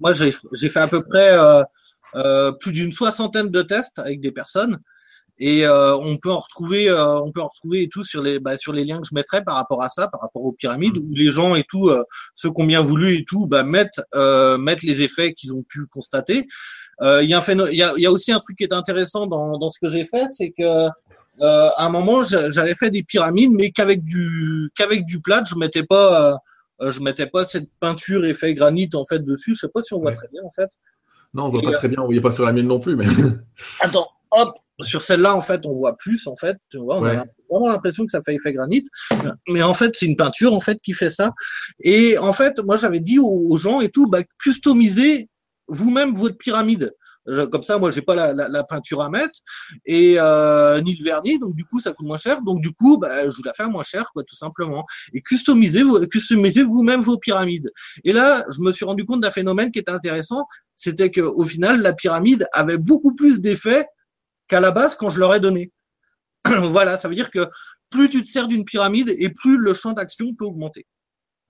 moi 0.00 0.14
j'ai 0.14 0.32
j'ai 0.52 0.68
fait 0.68 0.80
à 0.80 0.88
peu 0.88 1.02
près 1.02 1.38
euh, 1.38 1.62
euh, 2.14 2.52
plus 2.52 2.72
d'une 2.72 2.90
soixantaine 2.90 3.50
de 3.50 3.62
tests 3.62 3.98
avec 3.98 4.20
des 4.20 4.32
personnes 4.32 4.78
et 5.38 5.66
euh, 5.66 5.94
on 5.96 6.16
peut 6.16 6.30
en 6.30 6.38
retrouver, 6.38 6.88
euh, 6.88 7.20
on 7.20 7.30
peut 7.30 7.42
en 7.42 7.48
retrouver 7.48 7.82
et 7.82 7.88
tout 7.88 8.02
sur 8.02 8.22
les, 8.22 8.38
bah, 8.38 8.56
sur 8.56 8.72
les 8.72 8.84
liens 8.84 9.00
que 9.00 9.06
je 9.08 9.14
mettrai 9.14 9.42
par 9.44 9.56
rapport 9.56 9.82
à 9.82 9.90
ça, 9.90 10.08
par 10.08 10.22
rapport 10.22 10.42
aux 10.42 10.52
pyramides, 10.52 10.96
où 10.96 11.12
les 11.12 11.30
gens 11.30 11.54
et 11.54 11.64
tout, 11.68 11.88
euh, 11.88 12.02
ceux 12.34 12.50
qui 12.50 12.62
ont 12.62 12.66
bien 12.66 12.80
voulu 12.80 13.14
et 13.14 13.24
tout, 13.24 13.46
bah, 13.46 13.62
mettent, 13.62 14.00
mettent 14.58 14.82
les 14.82 15.02
effets 15.02 15.34
qu'ils 15.34 15.52
ont 15.54 15.62
pu 15.62 15.86
constater. 15.86 16.46
Il 17.02 17.28
y, 17.28 17.34
a 17.34 17.38
un 17.38 17.68
il 17.70 17.76
y, 17.76 17.82
a, 17.82 17.92
y 17.98 18.06
a 18.06 18.10
aussi 18.10 18.32
un 18.32 18.40
truc 18.40 18.56
qui 18.56 18.64
est 18.64 18.72
intéressant 18.72 19.26
dans, 19.26 19.58
dans 19.58 19.68
ce 19.68 19.78
que 19.78 19.90
j'ai 19.90 20.06
fait, 20.06 20.28
c'est 20.28 20.52
que 20.56 20.88
à 21.42 21.84
un 21.84 21.90
moment 21.90 22.22
j'avais 22.24 22.74
fait 22.74 22.90
des 22.90 23.02
pyramides, 23.02 23.52
mais 23.52 23.70
qu'avec 23.70 24.02
du 24.02 24.70
qu'avec 24.74 25.04
du 25.04 25.20
plat, 25.20 25.44
je 25.46 25.54
mettais 25.56 25.82
pas, 25.82 26.38
je 26.80 27.00
mettais 27.00 27.26
pas 27.26 27.44
cette 27.44 27.68
peinture 27.80 28.24
effet 28.24 28.54
granit 28.54 28.88
en 28.94 29.04
fait 29.04 29.18
dessus. 29.18 29.54
Je 29.54 29.60
sais 29.60 29.68
pas 29.68 29.82
si 29.82 29.92
on 29.92 30.00
voit 30.00 30.12
très 30.12 30.28
bien 30.28 30.42
en 30.42 30.50
fait. 30.50 30.70
Non, 31.34 31.44
on 31.44 31.48
voit 31.50 31.60
pas 31.60 31.72
très 31.72 31.88
bien. 31.88 32.00
On 32.00 32.06
voyait 32.06 32.22
pas 32.22 32.30
sur 32.30 32.46
la 32.46 32.52
mienne 32.54 32.66
non 32.66 32.78
plus, 32.78 32.96
mais. 32.96 33.04
Attends, 33.80 34.06
hop, 34.30 34.54
sur 34.80 35.02
celle-là, 35.02 35.34
en 35.34 35.42
fait, 35.42 35.64
on 35.64 35.74
voit 35.74 35.96
plus, 35.96 36.26
en 36.26 36.36
fait. 36.36 36.56
Tu 36.70 36.78
vois, 36.78 36.98
on 36.98 37.04
a 37.04 37.24
vraiment 37.50 37.68
l'impression 37.68 38.04
que 38.04 38.12
ça 38.12 38.20
fait 38.22 38.34
effet 38.34 38.52
granit. 38.52 38.84
Mais 39.48 39.62
en 39.62 39.74
fait, 39.74 39.94
c'est 39.94 40.06
une 40.06 40.16
peinture, 40.16 40.54
en 40.54 40.60
fait, 40.60 40.78
qui 40.84 40.92
fait 40.92 41.10
ça. 41.10 41.32
Et 41.80 42.18
en 42.18 42.32
fait, 42.32 42.58
moi, 42.60 42.76
j'avais 42.76 43.00
dit 43.00 43.18
aux, 43.18 43.58
gens 43.58 43.80
et 43.80 43.88
tout, 43.88 44.06
bah, 44.06 44.20
customisez 44.42 45.28
vous-même 45.68 46.14
votre 46.14 46.36
pyramide. 46.36 46.92
Comme 47.50 47.64
ça, 47.64 47.76
moi, 47.78 47.90
j'ai 47.90 48.02
pas 48.02 48.14
la, 48.14 48.32
la, 48.32 48.46
la, 48.48 48.62
peinture 48.62 49.02
à 49.02 49.10
mettre 49.10 49.40
et 49.84 50.14
euh, 50.16 50.80
ni 50.80 50.94
le 50.94 51.02
vernis, 51.02 51.40
donc 51.40 51.56
du 51.56 51.64
coup, 51.64 51.80
ça 51.80 51.92
coûte 51.92 52.06
moins 52.06 52.18
cher. 52.18 52.40
Donc 52.42 52.60
du 52.60 52.70
coup, 52.70 52.98
bah, 52.98 53.28
je 53.28 53.36
vous 53.36 53.42
la 53.44 53.52
fais 53.52 53.66
moins 53.66 53.82
cher, 53.82 54.08
quoi, 54.14 54.22
tout 54.22 54.36
simplement. 54.36 54.86
Et 55.12 55.22
customisez, 55.22 55.82
customisez 56.08 56.62
vous-même 56.62 57.02
vos 57.02 57.18
pyramides. 57.18 57.72
Et 58.04 58.12
là, 58.12 58.44
je 58.48 58.60
me 58.60 58.70
suis 58.70 58.84
rendu 58.84 59.04
compte 59.04 59.22
d'un 59.22 59.32
phénomène 59.32 59.72
qui 59.72 59.80
était 59.80 59.90
intéressant, 59.90 60.46
c'était 60.76 61.10
que 61.10 61.20
au 61.20 61.44
final, 61.44 61.82
la 61.82 61.94
pyramide 61.94 62.46
avait 62.52 62.78
beaucoup 62.78 63.16
plus 63.16 63.40
d'effets 63.40 63.86
qu'à 64.48 64.60
la 64.60 64.70
base 64.70 64.94
quand 64.94 65.10
je 65.10 65.18
leur 65.18 65.34
ai 65.34 65.40
donné. 65.40 65.72
voilà, 66.44 66.98
ça 66.98 67.08
veut 67.08 67.14
dire 67.14 67.30
que 67.30 67.48
plus 67.90 68.08
tu 68.08 68.22
te 68.22 68.28
sers 68.28 68.48
d'une 68.48 68.64
pyramide 68.64 69.14
et 69.18 69.30
plus 69.30 69.58
le 69.58 69.74
champ 69.74 69.92
d'action 69.92 70.34
peut 70.34 70.44
augmenter. 70.44 70.86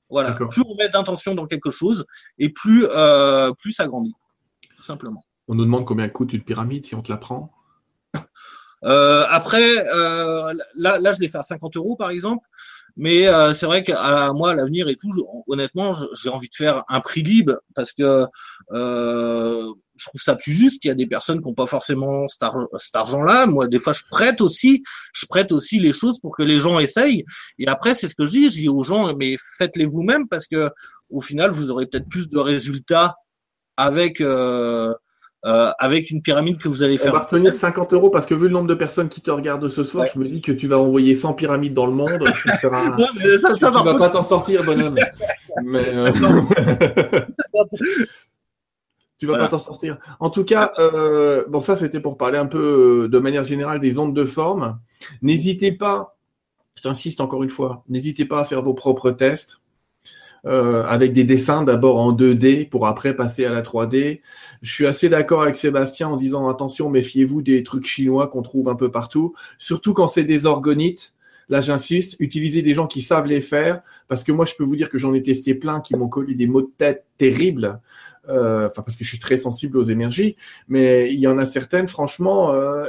Voilà, 0.08 0.34
plus 0.34 0.62
on 0.62 0.76
met 0.76 0.88
d'intention 0.88 1.34
dans 1.34 1.46
quelque 1.46 1.70
chose 1.70 2.06
et 2.38 2.48
plus, 2.48 2.86
euh, 2.90 3.50
plus 3.58 3.72
ça 3.72 3.86
grandit, 3.88 4.14
tout 4.76 4.82
simplement. 4.82 5.20
On 5.48 5.54
nous 5.54 5.64
demande 5.64 5.84
combien 5.84 6.08
coûte 6.08 6.32
une 6.32 6.42
pyramide 6.42 6.86
si 6.86 6.94
on 6.94 7.02
te 7.02 7.10
la 7.10 7.18
prend 7.18 7.52
euh, 8.84 9.24
Après, 9.28 9.84
euh, 9.92 10.54
là, 10.76 10.98
là, 11.00 11.12
je 11.12 11.20
l'ai 11.20 11.28
fait 11.28 11.38
à 11.38 11.42
50 11.42 11.76
euros 11.76 11.96
par 11.96 12.10
exemple. 12.10 12.46
Mais 12.96 13.26
euh, 13.26 13.52
c'est 13.52 13.66
vrai 13.66 13.84
qu'à 13.84 14.32
moi, 14.32 14.52
à 14.52 14.54
l'avenir 14.54 14.88
et 14.88 14.96
tout, 14.96 15.12
honnêtement, 15.46 15.94
j'ai 16.14 16.30
envie 16.30 16.48
de 16.48 16.54
faire 16.54 16.82
un 16.88 17.00
prix 17.00 17.22
libre 17.22 17.60
parce 17.74 17.92
que 17.92 18.24
euh, 18.72 19.72
je 19.96 20.06
trouve 20.06 20.20
ça 20.20 20.36
plus 20.36 20.52
juste 20.52 20.80
qu'il 20.80 20.88
y 20.88 20.92
a 20.92 20.94
des 20.94 21.06
personnes 21.06 21.40
qui 21.40 21.48
n'ont 21.48 21.54
pas 21.54 21.66
forcément 21.66 22.26
cet, 22.28 22.94
argent-là. 22.94 23.46
Moi, 23.46 23.66
des 23.66 23.78
fois, 23.78 23.92
je 23.92 24.02
prête 24.10 24.40
aussi, 24.40 24.82
je 25.14 25.26
prête 25.26 25.52
aussi 25.52 25.78
les 25.78 25.92
choses 25.92 26.20
pour 26.20 26.36
que 26.36 26.42
les 26.42 26.60
gens 26.60 26.78
essayent. 26.78 27.24
Et 27.58 27.66
après, 27.68 27.94
c'est 27.94 28.08
ce 28.08 28.14
que 28.14 28.26
je 28.26 28.30
dis, 28.30 28.44
je 28.46 28.58
dis 28.60 28.68
aux 28.68 28.82
gens, 28.82 29.14
mais 29.16 29.36
faites-les 29.58 29.86
vous-même 29.86 30.28
parce 30.28 30.46
que 30.46 30.70
au 31.10 31.20
final, 31.20 31.50
vous 31.50 31.70
aurez 31.70 31.86
peut-être 31.86 32.08
plus 32.08 32.28
de 32.28 32.38
résultats 32.38 33.14
avec 33.76 34.20
euh, 34.20 34.92
euh, 35.46 35.70
avec 35.78 36.10
une 36.10 36.22
pyramide 36.22 36.58
que 36.58 36.68
vous 36.68 36.82
allez 36.82 36.98
faire. 36.98 37.12
On 37.12 37.16
va 37.16 37.22
retenir 37.22 37.54
50 37.54 37.92
euros 37.92 38.10
parce 38.10 38.26
que 38.26 38.34
vu 38.34 38.48
le 38.48 38.52
nombre 38.54 38.66
de 38.66 38.74
personnes 38.74 39.08
qui 39.08 39.20
te 39.20 39.30
regardent 39.30 39.68
ce 39.68 39.84
soir, 39.84 40.04
je 40.12 40.18
me 40.18 40.26
dis 40.26 40.40
que 40.40 40.50
tu 40.50 40.66
vas 40.66 40.78
envoyer 40.78 41.14
100 41.14 41.34
pyramides 41.34 41.74
dans 41.74 41.86
le 41.86 41.92
monde. 41.92 42.10
Tu 42.36 43.64
ne 43.64 43.84
vas 43.84 43.98
pas 43.98 44.08
t'en 44.08 44.22
sortir, 44.22 44.64
bonhomme. 44.64 44.96
mais, 45.64 45.94
euh... 45.94 46.10
tu 49.18 49.26
vas 49.26 49.38
pas 49.38 49.48
t'en 49.48 49.58
sortir. 49.58 49.98
En 50.20 50.30
tout 50.30 50.44
cas, 50.44 50.72
euh, 50.78 51.44
bon, 51.48 51.60
ça 51.60 51.76
c'était 51.76 52.00
pour 52.00 52.16
parler 52.16 52.38
un 52.38 52.46
peu 52.46 53.04
euh, 53.04 53.08
de 53.08 53.18
manière 53.18 53.44
générale 53.44 53.80
des 53.80 53.98
ondes 53.98 54.14
de 54.14 54.24
forme. 54.24 54.78
N'hésitez 55.22 55.72
pas, 55.72 56.16
j'insiste 56.82 57.20
encore 57.20 57.42
une 57.42 57.50
fois, 57.50 57.84
n'hésitez 57.88 58.24
pas 58.24 58.40
à 58.40 58.44
faire 58.44 58.62
vos 58.62 58.74
propres 58.74 59.10
tests. 59.10 59.60
Euh, 60.44 60.84
avec 60.84 61.12
des 61.12 61.24
dessins 61.24 61.64
d'abord 61.64 61.98
en 61.98 62.12
2D 62.12 62.68
pour 62.68 62.86
après 62.86 63.16
passer 63.16 63.44
à 63.44 63.50
la 63.50 63.62
3D. 63.62 64.20
Je 64.62 64.72
suis 64.72 64.86
assez 64.86 65.08
d'accord 65.08 65.42
avec 65.42 65.56
Sébastien 65.56 66.06
en 66.06 66.16
disant 66.16 66.48
attention, 66.48 66.88
méfiez-vous 66.88 67.42
des 67.42 67.64
trucs 67.64 67.86
chinois 67.86 68.28
qu'on 68.28 68.42
trouve 68.42 68.68
un 68.68 68.76
peu 68.76 68.92
partout, 68.92 69.34
surtout 69.58 69.92
quand 69.92 70.06
c'est 70.06 70.22
des 70.22 70.46
orgonites. 70.46 71.14
Là, 71.48 71.60
j'insiste, 71.60 72.16
utilisez 72.18 72.62
des 72.62 72.74
gens 72.74 72.86
qui 72.86 73.02
savent 73.02 73.26
les 73.26 73.40
faire, 73.40 73.82
parce 74.08 74.24
que 74.24 74.32
moi, 74.32 74.46
je 74.46 74.54
peux 74.54 74.64
vous 74.64 74.76
dire 74.76 74.90
que 74.90 74.98
j'en 74.98 75.14
ai 75.14 75.22
testé 75.22 75.54
plein 75.54 75.80
qui 75.80 75.94
m'ont 75.96 76.08
collé 76.08 76.34
des 76.34 76.46
maux 76.46 76.62
de 76.62 76.70
tête 76.76 77.04
terribles. 77.16 77.80
Euh, 78.28 78.68
parce 78.74 78.96
que 78.96 79.04
je 79.04 79.08
suis 79.08 79.20
très 79.20 79.36
sensible 79.36 79.78
aux 79.78 79.84
énergies, 79.84 80.34
mais 80.68 81.12
il 81.12 81.20
y 81.20 81.28
en 81.28 81.38
a 81.38 81.44
certaines, 81.44 81.86
franchement, 81.86 82.52
euh, 82.52 82.84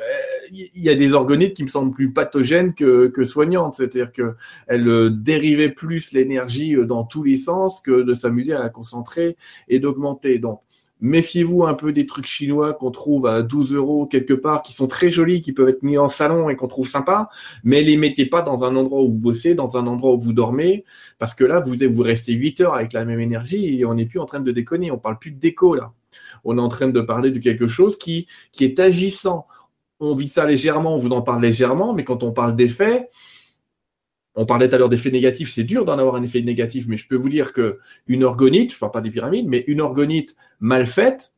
il 0.52 0.72
y 0.76 0.90
a 0.90 0.96
des 0.96 1.14
orgonites 1.14 1.56
qui 1.56 1.62
me 1.62 1.68
semblent 1.68 1.94
plus 1.94 2.12
pathogènes 2.12 2.74
que, 2.74 3.08
que 3.08 3.24
soignantes, 3.24 3.76
c'est-à-dire 3.76 4.12
que 4.12 4.34
elles 4.66 4.88
euh, 4.88 5.12
dérivaient 5.12 5.70
plus 5.70 6.12
l'énergie 6.12 6.76
dans 6.86 7.04
tous 7.04 7.24
les 7.24 7.36
sens 7.36 7.82
que 7.82 8.02
de 8.02 8.14
s'amuser 8.16 8.54
à 8.54 8.60
la 8.60 8.70
concentrer 8.70 9.38
et 9.68 9.80
d'augmenter. 9.80 10.40
Donc 10.40 10.62
Méfiez-vous 11.00 11.64
un 11.66 11.76
peu 11.76 11.94
des 11.94 12.06
trucs 12.06 12.26
chinois 12.26 12.74
qu'on 12.74 12.92
trouve 12.92 13.28
à 13.28 13.44
12 13.44 13.74
euros 13.74 14.08
quelque 14.08 14.34
part, 14.34 14.64
qui 14.64 14.74
sont 14.74 14.88
très 14.88 15.12
jolis, 15.12 15.42
qui 15.42 15.52
peuvent 15.54 15.70
être 15.70 15.84
mis 15.84 15.98
en 15.98 16.08
salon 16.08 16.50
et 16.50 16.56
qu'on 16.56 16.68
trouve 16.68 16.88
sympa, 16.88 17.30
mais 17.64 17.82
les 17.84 17.98
mettez 17.98 18.26
pas 18.26 18.42
dans 18.42 18.64
un 18.64 18.76
endroit 18.76 19.02
où 19.02 19.12
vous 19.12 19.20
bossez, 19.20 19.54
dans 19.54 19.78
un 19.78 19.86
endroit 19.86 20.14
où 20.14 20.20
vous 20.20 20.34
dormez, 20.34 20.86
parce 21.20 21.36
que 21.36 21.44
là, 21.44 21.60
vous, 21.60 21.76
vous 21.90 22.04
restez 22.04 22.34
8 22.34 22.62
heures 22.62 22.74
avec 22.74 22.94
la 22.94 23.06
même 23.06 23.20
énergie 23.20 23.80
et 23.80 23.86
on 23.86 23.94
n'est 23.94 24.06
plus 24.06 24.20
en 24.20 24.26
train 24.26 24.40
de 24.40 24.52
déconner, 24.52 24.92
on 24.92 24.98
parle 24.98 25.20
plus 25.20 25.32
de 25.32 25.40
déco 25.40 25.76
là. 25.76 25.94
On 26.44 26.58
est 26.58 26.62
en 26.62 26.70
train 26.70 26.88
de 26.88 27.02
parler 27.02 27.32
de 27.32 27.40
quelque 27.40 27.68
chose 27.68 27.98
qui, 27.98 28.28
qui 28.52 28.64
est 28.64 28.80
agissant. 28.80 29.46
On 30.00 30.16
vit 30.16 30.28
ça 30.28 30.46
légèrement, 30.46 30.96
on 30.96 30.98
vous 30.98 31.10
en 31.12 31.22
parle 31.22 31.42
légèrement, 31.42 31.94
mais 31.94 32.04
quand 32.04 32.24
on 32.24 32.32
parle 32.32 32.56
d'effets, 32.56 33.10
on 34.38 34.46
parlait 34.46 34.70
tout 34.70 34.76
à 34.76 34.78
l'heure 34.78 34.90
d'effets 34.90 35.12
négatifs, 35.12 35.52
c'est 35.52 35.64
dur 35.64 35.84
d'en 35.84 35.98
avoir 35.98 36.16
un 36.16 36.24
effet 36.24 36.42
négatif, 36.42 36.86
mais 36.88 36.96
je 36.96 37.08
peux 37.08 37.16
vous 37.16 37.28
dire 37.28 37.54
que 37.54 37.80
une 38.06 38.24
orgonite, 38.24 38.72
je 38.72 38.80
parle 38.80 38.92
pas 38.92 39.02
des 39.02 39.10
pyramides, 39.10 39.48
mais 39.48 39.64
une 39.68 39.82
orgonite 39.82 40.36
mal 40.60 40.86
faite, 40.86 41.34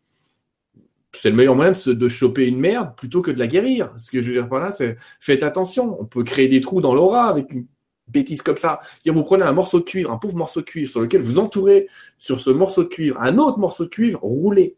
c'est 1.14 1.30
le 1.30 1.36
meilleur 1.36 1.56
moyen 1.56 1.72
de, 1.72 2.10
choper 2.10 2.46
une 2.46 2.60
merde 2.60 2.96
plutôt 2.96 3.22
que 3.22 3.32
de 3.32 3.40
la 3.40 3.48
guérir. 3.48 3.92
Ce 3.98 4.12
que 4.12 4.22
je 4.22 4.28
veux 4.28 4.34
dire 4.34 4.50
par 4.50 4.60
là, 4.60 4.72
c'est 4.72 4.98
faites 5.20 5.44
attention. 5.44 6.00
On 6.00 6.06
peut 6.06 6.24
créer 6.24 6.48
des 6.48 6.62
trous 6.62 6.82
dans 6.82 6.94
l'aura 6.94 7.30
avec 7.30 7.52
une 7.52 7.66
bêtise 8.10 8.42
comme 8.42 8.58
ça. 8.58 8.82
Vous 9.06 9.24
prenez 9.24 9.44
un 9.44 9.54
morceau 9.54 9.80
de 9.80 9.86
cuivre, 9.86 10.12
un 10.12 10.18
pauvre 10.18 10.36
morceau 10.36 10.60
de 10.60 10.66
cuivre 10.66 10.92
sur 10.92 11.02
lequel 11.02 11.22
vous 11.22 11.40
entourez 11.40 11.88
sur 12.18 12.40
ce 12.42 12.50
morceau 12.50 12.84
de 12.84 12.90
cuivre 12.90 13.20
un 13.22 13.38
autre 13.38 13.60
morceau 13.60 13.86
de 13.86 13.90
cuivre 13.90 14.20
roulé. 14.22 14.76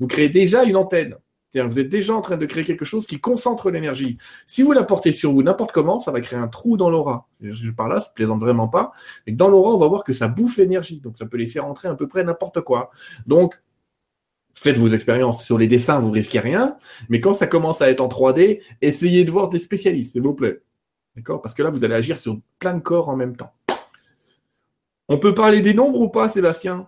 Vous 0.00 0.06
créez 0.06 0.28
déjà 0.28 0.64
une 0.64 0.76
antenne 0.76 1.16
vous 1.54 1.78
êtes 1.78 1.88
déjà 1.88 2.14
en 2.14 2.20
train 2.20 2.36
de 2.36 2.46
créer 2.46 2.64
quelque 2.64 2.84
chose 2.84 3.06
qui 3.06 3.20
concentre 3.20 3.70
l'énergie. 3.70 4.18
Si 4.46 4.62
vous 4.62 4.72
la 4.72 4.84
portez 4.84 5.12
sur 5.12 5.32
vous 5.32 5.42
n'importe 5.42 5.72
comment, 5.72 5.98
ça 5.98 6.12
va 6.12 6.20
créer 6.20 6.38
un 6.38 6.48
trou 6.48 6.76
dans 6.76 6.90
l'aura. 6.90 7.28
Je 7.40 7.70
parle 7.70 7.92
là, 7.92 7.98
je 7.98 8.12
plaisante 8.14 8.40
vraiment 8.40 8.68
pas. 8.68 8.92
Mais 9.26 9.32
dans 9.32 9.48
l'aura, 9.48 9.74
on 9.74 9.78
va 9.78 9.88
voir 9.88 10.04
que 10.04 10.12
ça 10.12 10.28
bouffe 10.28 10.58
l'énergie. 10.58 11.00
Donc 11.00 11.16
ça 11.16 11.26
peut 11.26 11.36
laisser 11.36 11.58
rentrer 11.58 11.88
à 11.88 11.94
peu 11.94 12.06
près 12.06 12.22
n'importe 12.22 12.60
quoi. 12.60 12.90
Donc, 13.26 13.60
faites 14.54 14.76
vos 14.76 14.88
expériences 14.88 15.44
sur 15.44 15.58
les 15.58 15.68
dessins, 15.68 15.98
vous 15.98 16.10
risquez 16.10 16.40
rien. 16.40 16.76
Mais 17.08 17.20
quand 17.20 17.34
ça 17.34 17.46
commence 17.46 17.82
à 17.82 17.90
être 17.90 18.00
en 18.00 18.08
3D, 18.08 18.60
essayez 18.80 19.24
de 19.24 19.30
voir 19.30 19.48
des 19.48 19.58
spécialistes, 19.58 20.12
s'il 20.12 20.22
vous 20.22 20.34
plaît. 20.34 20.62
D'accord? 21.16 21.42
Parce 21.42 21.54
que 21.54 21.62
là, 21.62 21.70
vous 21.70 21.84
allez 21.84 21.94
agir 21.94 22.18
sur 22.18 22.38
plein 22.58 22.74
de 22.74 22.80
corps 22.80 23.08
en 23.08 23.16
même 23.16 23.36
temps. 23.36 23.52
On 25.08 25.18
peut 25.18 25.34
parler 25.34 25.60
des 25.60 25.74
nombres 25.74 26.00
ou 26.00 26.08
pas, 26.08 26.28
Sébastien? 26.28 26.86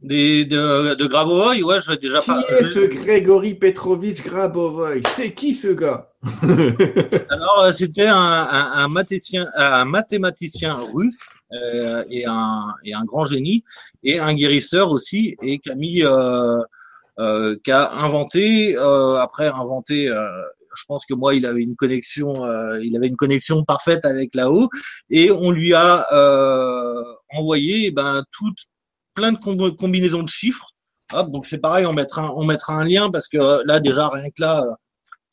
Des, 0.00 0.44
de, 0.44 0.94
de 0.94 1.06
Grabovoy, 1.06 1.62
ouais, 1.62 1.80
je 1.80 1.90
vais 1.90 1.96
déjà 1.96 2.20
pas. 2.20 2.42
Qui 2.42 2.52
est 2.52 2.62
ce 2.62 2.80
Grégory 2.80 3.54
Petrovitch 3.54 4.22
Grabovoy? 4.22 5.00
C'est 5.14 5.32
qui 5.32 5.54
ce 5.54 5.68
gars? 5.68 6.10
Alors, 7.30 7.60
euh, 7.64 7.72
c'était 7.72 8.06
un, 8.06 8.16
un, 8.16 8.72
un, 8.74 8.88
mathématicien, 8.88 9.48
un 9.56 9.84
mathématicien 9.84 10.74
russe 10.74 11.20
euh, 11.52 12.04
et, 12.10 12.26
un, 12.26 12.64
et 12.84 12.94
un 12.94 13.04
grand 13.04 13.24
génie, 13.24 13.64
et 14.02 14.18
un 14.18 14.34
guérisseur 14.34 14.90
aussi, 14.90 15.36
et 15.42 15.58
qui 15.58 15.70
a 15.70 15.74
mis, 15.74 16.02
euh, 16.02 16.58
euh, 17.18 17.56
qui 17.64 17.72
a 17.72 17.92
inventé, 17.94 18.76
euh, 18.76 19.16
après 19.16 19.46
inventé, 19.46 20.08
euh, 20.08 20.28
je 20.76 20.84
pense 20.86 21.06
que 21.06 21.14
moi, 21.14 21.34
il 21.34 21.46
avait 21.46 21.62
une 21.62 21.74
connexion, 21.74 22.34
il 22.82 22.94
avait 22.98 23.06
une 23.06 23.16
connexion 23.16 23.64
parfaite 23.64 24.04
avec 24.04 24.34
là-haut, 24.34 24.68
et 25.08 25.30
on 25.30 25.50
lui 25.50 25.72
a 25.72 26.06
envoyé, 27.30 27.86
eh 27.86 27.90
ben, 27.92 28.22
toute 28.30 28.58
plein 29.16 29.32
de 29.32 29.70
combinaisons 29.70 30.22
de 30.22 30.28
chiffres. 30.28 30.68
Hop, 31.12 31.30
donc 31.30 31.46
c'est 31.46 31.58
pareil, 31.58 31.86
on 31.86 31.92
mettra, 31.92 32.34
on 32.36 32.44
mettra 32.44 32.74
un 32.74 32.84
lien 32.84 33.10
parce 33.10 33.28
que 33.28 33.66
là, 33.66 33.80
déjà, 33.80 34.08
rien 34.08 34.28
que 34.28 34.40
là, 34.40 34.64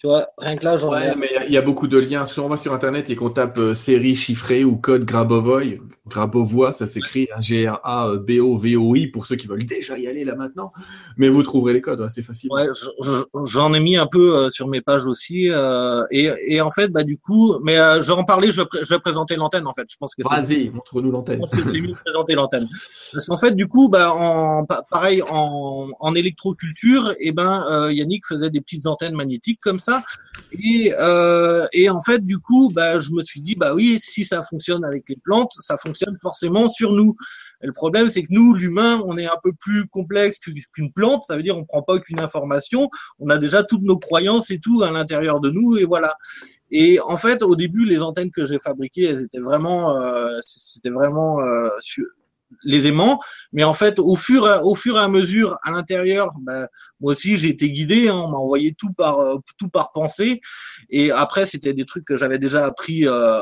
tu 0.04 0.08
vois, 0.08 0.26
rien 0.38 0.58
que 0.58 0.66
là, 0.66 0.78
j'en 0.78 0.92
ouais, 0.92 1.16
mais 1.16 1.30
il 1.48 1.54
y, 1.54 1.58
a 1.58 1.62
beaucoup 1.62 1.88
de 1.88 1.98
liens. 1.98 2.28
Si 2.28 2.40
on 2.40 2.50
va 2.50 2.58
sur 2.58 2.74
Internet 2.74 3.10
et 3.10 3.16
qu'on 3.16 3.30
tape 3.30 3.58
euh, 3.58 3.74
série 3.74 4.16
chiffrée 4.16 4.64
ou 4.64 4.76
code 4.76 5.06
Grabovoy, 5.06 5.80
Grabovoy, 6.08 6.74
ça 6.74 6.86
s'écrit 6.86 7.30
G-R-A-B-O-V-O-I 7.40 9.08
pour 9.08 9.26
ceux 9.26 9.38
qui 9.38 9.48
veulent 9.48 9.66
déjà 9.66 9.98
y 9.98 10.08
aller 10.08 10.26
là 10.26 10.36
maintenant. 10.36 10.70
Mais 11.16 11.30
vous 11.30 11.44
trouverez 11.44 11.74
les 11.74 11.82
codes, 11.82 12.06
c'est 12.10 12.22
facile. 12.22 12.50
Ouais, 12.52 12.68
j'en 13.46 13.74
ai 13.74 13.80
mis 13.80 13.96
un 13.96 14.08
peu 14.08 14.36
euh, 14.36 14.50
sur 14.50 14.68
mes 14.68 14.82
pages 14.82 15.06
aussi. 15.06 15.50
Euh, 15.50 16.04
et, 16.12 16.30
et, 16.48 16.60
en 16.60 16.72
fait, 16.72 16.90
bah 16.90 17.04
du 17.04 17.18
coup, 17.18 17.58
mais 17.64 17.78
euh, 17.78 18.02
je 18.02 18.08
vais 18.08 18.14
en 18.14 18.26
parler, 18.26 18.52
je, 18.52 18.62
je 18.82 18.90
vais 18.90 19.00
présenter 19.00 19.38
l'antenne 19.38 19.66
en 19.66 19.74
fait. 19.74 19.86
Je 19.90 19.96
pense 19.98 20.14
que 20.14 20.24
Vas-y, 20.24 20.70
montre-nous 20.70 21.10
l'antenne. 21.10 21.36
Je 21.36 21.40
pense 21.40 21.52
que 21.52 21.72
c'est 21.72 21.80
mieux 21.80 21.90
de 21.90 21.98
présenter 22.06 22.36
l'antenne. 22.36 22.68
Parce 23.14 23.26
qu'en 23.26 23.38
fait, 23.38 23.56
du 23.56 23.68
coup, 23.68 23.88
bah, 23.88 24.14
en, 24.14 24.66
pareil, 24.92 25.22
en, 25.30 25.90
en 25.98 26.16
électroculture, 26.16 27.12
et 27.12 27.28
eh 27.28 27.32
ben, 27.32 27.90
Yannick 27.92 28.28
faisait 28.28 28.50
des 28.50 28.60
petites 28.60 28.88
antennes 28.88 29.16
magnétiques 29.16 29.62
comme 29.62 29.80
ça 29.80 30.04
et, 30.52 30.94
euh, 31.00 31.66
et 31.74 31.90
en 31.90 32.02
fait, 32.02 32.24
du 32.26 32.40
coup, 32.40 32.72
bah, 32.74 33.00
je 33.00 33.12
me 33.12 33.24
suis 33.24 33.42
dit, 33.42 33.56
bah 33.56 33.74
oui, 33.74 33.98
si 34.00 34.24
ça 34.24 34.42
fonctionne 34.44 34.86
avec 34.86 35.10
les 35.10 35.16
plantes, 35.16 35.52
ça 35.60 35.78
fonctionne 35.78 35.93
forcément 36.22 36.70
sur 36.70 36.92
nous. 36.92 37.16
Le 37.62 37.72
problème, 37.72 38.10
c'est 38.10 38.24
que 38.24 38.32
nous, 38.32 38.54
l'humain, 38.54 39.02
on 39.06 39.18
est 39.18 39.26
un 39.26 39.38
peu 39.42 39.54
plus 39.54 39.88
complexe 39.88 40.38
qu'une 40.38 40.92
plante. 40.92 41.24
Ça 41.28 41.38
veut 41.38 41.44
dire, 41.44 41.58
on 41.58 41.64
prend 41.64 41.82
pas 41.82 41.94
aucune 41.94 42.20
information. 42.20 42.90
On 43.20 43.30
a 43.30 43.38
déjà 43.38 43.64
toutes 43.64 43.84
nos 43.84 43.98
croyances 43.98 44.52
et 44.52 44.60
tout 44.60 44.84
à 44.84 44.92
l'intérieur 44.92 45.40
de 45.40 45.50
nous, 45.50 45.78
et 45.78 45.86
voilà. 45.86 46.18
Et 46.72 47.00
en 47.02 47.18
fait, 47.18 47.44
au 47.44 47.56
début, 47.56 47.86
les 47.86 48.02
antennes 48.02 48.32
que 48.32 48.46
j'ai 48.46 48.60
fabriquées, 48.60 49.06
elles 49.06 49.22
étaient 49.22 49.40
vraiment, 49.40 49.96
euh, 50.02 50.40
c'était 50.42 50.90
vraiment 50.90 51.40
euh, 51.40 51.70
les 52.64 52.88
aimants. 52.88 53.20
Mais 53.52 53.64
en 53.64 53.74
fait, 53.74 54.00
au 54.00 54.16
fur, 54.16 54.44
au 54.64 54.76
fur 54.76 54.98
et 54.98 55.00
à 55.00 55.08
mesure, 55.08 55.58
à 55.64 55.72
l'intérieur, 55.72 56.30
ben, 56.42 56.68
moi 57.00 57.14
aussi, 57.14 57.38
j'ai 57.38 57.50
été 57.50 57.72
guidé. 57.72 58.10
Hein, 58.10 58.16
on 58.16 58.30
m'a 58.30 58.38
envoyé 58.38 58.74
tout 58.74 58.94
par, 58.94 59.20
euh, 59.20 59.38
tout 59.58 59.70
par 59.70 59.92
pensée. 59.92 60.42
Et 60.90 61.12
après, 61.12 61.46
c'était 61.46 61.74
des 61.74 61.86
trucs 61.86 62.06
que 62.06 62.18
j'avais 62.18 62.40
déjà 62.40 62.66
appris 62.66 63.08
euh, 63.08 63.42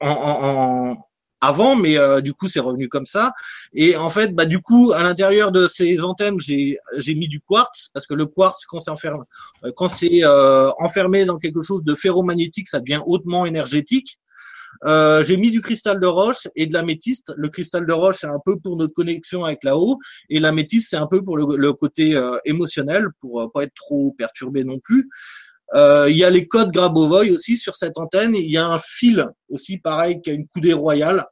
en, 0.00 0.96
avant, 1.40 1.76
mais 1.76 1.96
euh, 1.98 2.20
du 2.20 2.34
coup, 2.34 2.48
c'est 2.48 2.60
revenu 2.60 2.88
comme 2.88 3.06
ça. 3.06 3.32
Et 3.72 3.96
en 3.96 4.10
fait, 4.10 4.34
bah 4.34 4.44
du 4.44 4.60
coup, 4.60 4.92
à 4.92 5.02
l'intérieur 5.02 5.52
de 5.52 5.68
ces 5.68 6.02
antennes, 6.02 6.40
j'ai 6.40 6.78
j'ai 6.96 7.14
mis 7.14 7.28
du 7.28 7.40
quartz 7.40 7.90
parce 7.94 8.06
que 8.06 8.14
le 8.14 8.26
quartz, 8.26 8.64
quand 8.66 8.80
c'est 8.80 8.90
enfermé, 8.90 9.24
quand 9.76 9.88
c'est 9.88 10.24
enfermé 10.78 11.24
dans 11.24 11.38
quelque 11.38 11.62
chose 11.62 11.84
de 11.84 11.94
ferromagnétique, 11.94 12.68
ça 12.68 12.80
devient 12.80 13.00
hautement 13.06 13.46
énergétique. 13.46 14.18
Euh, 14.84 15.24
j'ai 15.24 15.36
mis 15.36 15.50
du 15.50 15.60
cristal 15.60 15.98
de 16.00 16.06
roche 16.06 16.46
et 16.54 16.66
de 16.66 16.72
l'améthyste. 16.72 17.32
Le 17.36 17.48
cristal 17.48 17.86
de 17.86 17.92
roche, 17.92 18.18
c'est 18.20 18.26
un 18.26 18.40
peu 18.44 18.58
pour 18.58 18.76
notre 18.76 18.94
connexion 18.94 19.44
avec 19.44 19.64
là-haut, 19.64 19.98
et 20.30 20.40
l'améthyste, 20.40 20.88
c'est 20.90 20.96
un 20.96 21.06
peu 21.06 21.22
pour 21.22 21.36
le, 21.36 21.72
côté 21.72 22.14
euh, 22.14 22.38
émotionnel, 22.44 23.06
pour 23.20 23.40
euh, 23.40 23.48
pas 23.52 23.64
être 23.64 23.74
trop 23.74 24.12
perturbé 24.16 24.64
non 24.64 24.78
plus. 24.78 25.08
Il 25.74 26.16
y 26.16 26.24
a 26.24 26.30
les 26.30 26.48
codes 26.48 26.72
Grabovoy 26.72 27.30
aussi 27.30 27.56
sur 27.56 27.76
cette 27.76 27.98
antenne. 27.98 28.34
Il 28.34 28.50
y 28.50 28.56
a 28.56 28.66
un 28.66 28.78
fil 28.78 29.26
aussi, 29.48 29.78
pareil, 29.78 30.20
qui 30.22 30.30
a 30.30 30.32
une 30.32 30.46
coudée 30.48 30.72
royale. 30.72 31.26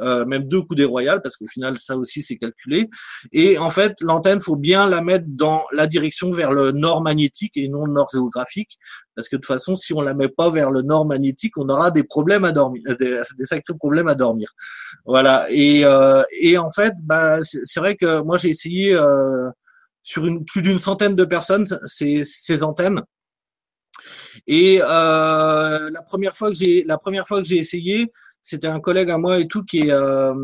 euh, 0.00 0.24
même 0.24 0.44
deux 0.44 0.62
coudées 0.62 0.84
royales, 0.84 1.20
parce 1.22 1.36
qu'au 1.36 1.46
final, 1.46 1.78
ça 1.78 1.96
aussi, 1.96 2.22
c'est 2.22 2.36
calculé. 2.36 2.88
Et 3.32 3.58
en 3.58 3.70
fait, 3.70 3.96
l'antenne, 4.00 4.40
faut 4.40 4.56
bien 4.56 4.88
la 4.88 5.02
mettre 5.02 5.26
dans 5.28 5.64
la 5.72 5.86
direction 5.86 6.30
vers 6.30 6.52
le 6.52 6.72
nord 6.72 7.02
magnétique 7.02 7.56
et 7.56 7.68
non 7.68 7.84
le 7.84 7.92
nord 7.92 8.08
géographique, 8.12 8.78
parce 9.14 9.28
que 9.28 9.36
de 9.36 9.40
toute 9.40 9.46
façon, 9.46 9.76
si 9.76 9.92
on 9.92 10.00
la 10.00 10.14
met 10.14 10.28
pas 10.28 10.50
vers 10.50 10.70
le 10.70 10.82
nord 10.82 11.06
magnétique, 11.06 11.56
on 11.58 11.68
aura 11.68 11.90
des 11.90 12.04
problèmes 12.04 12.44
à 12.44 12.52
dormir, 12.52 12.82
des, 13.00 13.22
sacrés 13.44 13.74
problèmes 13.78 14.08
à 14.08 14.14
dormir. 14.14 14.52
Voilà. 15.04 15.46
Et, 15.50 15.84
euh, 15.84 16.22
et 16.40 16.58
en 16.58 16.70
fait, 16.70 16.94
bah, 17.02 17.38
c'est 17.42 17.80
vrai 17.80 17.96
que 17.96 18.22
moi, 18.22 18.38
j'ai 18.38 18.48
essayé 18.48 18.94
euh, 18.94 19.50
sur 20.02 20.26
une, 20.26 20.44
plus 20.44 20.62
d'une 20.62 20.78
centaine 20.78 21.14
de 21.14 21.24
personnes 21.24 21.66
ces, 21.86 22.24
ces 22.24 22.62
antennes. 22.62 23.02
Et 24.46 24.80
euh, 24.82 25.90
la 25.90 26.02
première 26.02 26.36
fois 26.36 26.50
que 26.50 26.56
j'ai 26.56 26.84
la 26.84 26.98
première 26.98 27.26
fois 27.26 27.40
que 27.40 27.48
j'ai 27.48 27.58
essayé, 27.58 28.12
c'était 28.42 28.66
un 28.66 28.80
collègue 28.80 29.10
à 29.10 29.18
moi 29.18 29.38
et 29.38 29.46
tout 29.46 29.64
qui 29.64 29.80
est 29.80 29.92
euh, 29.92 30.34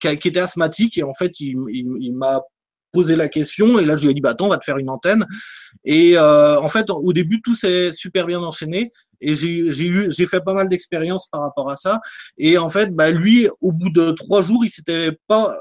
qui, 0.00 0.08
était 0.08 0.40
asthmatique 0.40 0.98
et 0.98 1.02
en 1.02 1.14
fait 1.14 1.40
il, 1.40 2.12
m'a 2.14 2.40
posé 2.92 3.14
la 3.14 3.28
question 3.28 3.78
et 3.78 3.84
là 3.84 3.96
je 3.96 4.04
lui 4.04 4.10
ai 4.10 4.14
dit 4.14 4.20
bah 4.20 4.30
attends 4.30 4.46
on 4.46 4.50
va 4.50 4.58
te 4.58 4.64
faire 4.64 4.78
une 4.78 4.90
antenne. 4.90 5.26
Et 5.84 6.16
euh, 6.16 6.60
en 6.60 6.68
fait 6.68 6.90
au 6.90 7.12
début 7.12 7.40
tout 7.42 7.54
s'est 7.54 7.92
super 7.92 8.26
bien 8.26 8.40
enchaîné 8.40 8.92
et 9.20 9.34
j'ai 9.34 9.70
j'ai 9.72 9.86
eu 9.86 10.10
j'ai 10.10 10.26
fait 10.26 10.40
pas 10.40 10.54
mal 10.54 10.68
d'expériences 10.68 11.28
par 11.28 11.42
rapport 11.42 11.70
à 11.70 11.76
ça. 11.76 12.00
Et 12.38 12.58
en 12.58 12.68
fait 12.68 12.94
bah 12.94 13.10
lui 13.10 13.48
au 13.60 13.72
bout 13.72 13.90
de 13.90 14.12
trois 14.12 14.42
jours 14.42 14.64
il 14.64 14.70
s'était 14.70 15.12
pas 15.26 15.56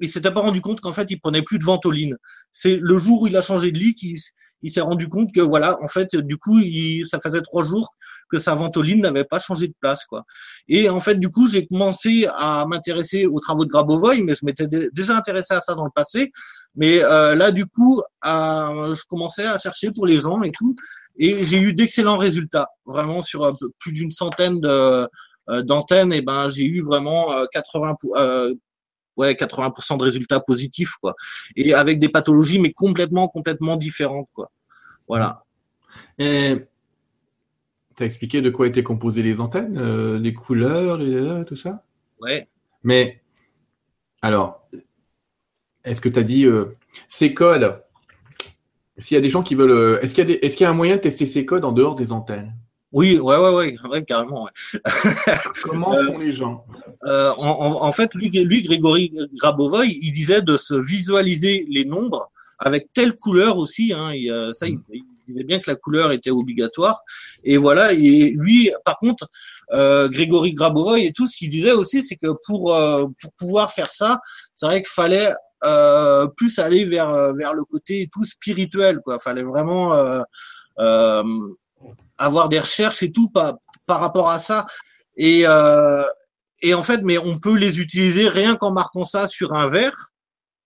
il 0.00 0.08
s'était 0.08 0.30
pas 0.30 0.40
rendu 0.40 0.60
compte 0.60 0.80
qu'en 0.80 0.92
fait 0.92 1.10
il 1.10 1.18
prenait 1.18 1.42
plus 1.42 1.58
de 1.58 1.64
ventoline. 1.64 2.16
C'est 2.52 2.76
le 2.80 2.98
jour 2.98 3.22
où 3.22 3.26
il 3.26 3.36
a 3.36 3.40
changé 3.40 3.72
de 3.72 3.78
lit 3.78 3.94
qu'il 3.94 4.18
il 4.64 4.70
s'est 4.70 4.80
rendu 4.80 5.08
compte 5.08 5.28
que 5.32 5.40
voilà, 5.40 5.78
en 5.82 5.88
fait, 5.88 6.16
du 6.16 6.38
coup, 6.38 6.58
il, 6.58 7.04
ça 7.06 7.20
faisait 7.20 7.42
trois 7.42 7.62
jours 7.62 7.94
que 8.30 8.38
sa 8.38 8.54
ventoline 8.54 9.02
n'avait 9.02 9.24
pas 9.24 9.38
changé 9.38 9.68
de 9.68 9.74
place, 9.80 10.04
quoi. 10.04 10.24
Et 10.68 10.88
en 10.88 11.00
fait, 11.00 11.16
du 11.16 11.30
coup, 11.30 11.48
j'ai 11.48 11.66
commencé 11.66 12.26
à 12.32 12.64
m'intéresser 12.66 13.26
aux 13.26 13.38
travaux 13.38 13.64
de 13.64 13.70
Grabovoy, 13.70 14.22
mais 14.22 14.34
je 14.34 14.44
m'étais 14.44 14.66
déjà 14.92 15.16
intéressé 15.16 15.54
à 15.54 15.60
ça 15.60 15.74
dans 15.74 15.84
le 15.84 15.90
passé. 15.94 16.32
Mais 16.74 17.04
euh, 17.04 17.34
là, 17.34 17.52
du 17.52 17.66
coup, 17.66 18.02
je 18.24 19.02
commençais 19.06 19.46
à 19.46 19.58
chercher 19.58 19.90
pour 19.92 20.06
les 20.06 20.20
gens 20.20 20.42
et 20.42 20.50
tout, 20.50 20.74
et 21.16 21.44
j'ai 21.44 21.60
eu 21.60 21.72
d'excellents 21.74 22.18
résultats, 22.18 22.68
vraiment 22.86 23.22
sur 23.22 23.56
plus 23.78 23.92
d'une 23.92 24.10
centaine 24.10 24.60
de 24.60 25.06
euh, 25.50 25.62
d'antennes. 25.62 26.12
Et 26.12 26.22
ben, 26.22 26.48
j'ai 26.48 26.64
eu 26.64 26.82
vraiment 26.82 27.28
80 27.52 27.96
euh, 28.16 28.54
ouais 29.16 29.34
80% 29.34 29.98
de 29.98 30.02
résultats 30.02 30.40
positifs 30.40 30.94
quoi. 31.00 31.14
Et 31.56 31.74
avec 31.74 31.98
des 31.98 32.08
pathologies 32.08 32.58
mais 32.58 32.72
complètement 32.72 33.28
complètement 33.28 33.76
différentes 33.76 34.28
quoi. 34.32 34.50
Voilà. 35.08 35.44
Et 36.18 36.56
as 37.98 38.04
expliqué 38.04 38.42
de 38.42 38.50
quoi 38.50 38.66
étaient 38.66 38.82
composées 38.82 39.22
les 39.22 39.40
antennes 39.40 39.78
euh, 39.78 40.18
les 40.18 40.34
couleurs 40.34 40.96
les, 40.96 41.44
tout 41.46 41.56
ça? 41.56 41.84
Ouais. 42.20 42.48
Mais 42.82 43.22
alors 44.22 44.68
est-ce 45.84 46.00
que 46.00 46.08
tu 46.08 46.18
as 46.18 46.24
dit 46.24 46.44
euh, 46.44 46.76
ces 47.08 47.34
codes 47.34 47.82
s'il 48.98 49.16
y 49.16 49.18
a 49.18 49.20
des 49.20 49.30
gens 49.30 49.42
qui 49.42 49.54
veulent 49.54 49.70
euh, 49.70 50.00
est-ce 50.02 50.14
qu'il 50.14 50.28
y 50.28 50.32
a 50.32 50.38
est-ce 50.44 50.56
qu'il 50.56 50.64
y 50.64 50.66
a 50.66 50.70
un 50.70 50.74
moyen 50.74 50.96
de 50.96 51.00
tester 51.00 51.26
ces 51.26 51.44
codes 51.44 51.64
en 51.64 51.72
dehors 51.72 51.94
des 51.94 52.12
antennes? 52.12 52.54
Oui, 52.94 53.18
ouais, 53.18 53.36
ouais, 53.36 53.76
ouais, 53.90 54.04
carrément. 54.04 54.48
Comment 55.64 55.96
euh, 55.96 56.06
font 56.06 56.18
les 56.18 56.32
gens? 56.32 56.64
Euh, 57.04 57.32
en, 57.36 57.90
fait, 57.90 58.14
lui, 58.14 58.30
lui, 58.30 58.62
Grégory 58.62 59.12
Grabovoy, 59.34 59.98
il 60.00 60.12
disait 60.12 60.42
de 60.42 60.56
se 60.56 60.74
visualiser 60.74 61.66
les 61.68 61.84
nombres 61.84 62.30
avec 62.60 62.92
telle 62.92 63.16
couleur 63.16 63.58
aussi. 63.58 63.92
Hein, 63.92 64.12
ça, 64.52 64.68
il, 64.68 64.78
disait 65.26 65.42
bien 65.42 65.58
que 65.58 65.68
la 65.68 65.74
couleur 65.74 66.12
était 66.12 66.30
obligatoire. 66.30 67.00
Et 67.42 67.56
voilà. 67.56 67.92
Et 67.94 68.30
lui, 68.30 68.70
par 68.84 68.98
contre, 68.98 69.28
euh, 69.72 70.08
Grégory 70.08 70.54
Grabovoy 70.54 71.04
et 71.04 71.12
tout, 71.12 71.26
ce 71.26 71.36
qu'il 71.36 71.48
disait 71.48 71.72
aussi, 71.72 72.00
c'est 72.00 72.14
que 72.14 72.30
pour 72.46 72.78
pour 73.20 73.32
pouvoir 73.36 73.72
faire 73.72 73.90
ça, 73.90 74.20
c'est 74.54 74.66
vrai 74.66 74.82
qu'il 74.82 74.92
fallait 74.92 75.32
plus 76.36 76.60
aller 76.60 76.84
vers 76.84 77.34
vers 77.34 77.54
le 77.54 77.64
côté 77.64 78.08
tout 78.12 78.24
spirituel. 78.24 79.00
Quoi, 79.00 79.18
fallait 79.18 79.42
vraiment 79.42 80.22
avoir 82.18 82.48
des 82.48 82.58
recherches 82.58 83.02
et 83.02 83.12
tout 83.12 83.28
par, 83.30 83.54
par 83.86 84.00
rapport 84.00 84.30
à 84.30 84.38
ça. 84.38 84.66
Et, 85.16 85.42
euh, 85.46 86.04
et 86.60 86.74
en 86.74 86.82
fait, 86.82 87.00
mais 87.02 87.18
on 87.18 87.38
peut 87.38 87.56
les 87.56 87.80
utiliser 87.80 88.28
rien 88.28 88.56
qu'en 88.56 88.72
marquant 88.72 89.04
ça 89.04 89.26
sur 89.26 89.54
un 89.54 89.68
verre 89.68 90.12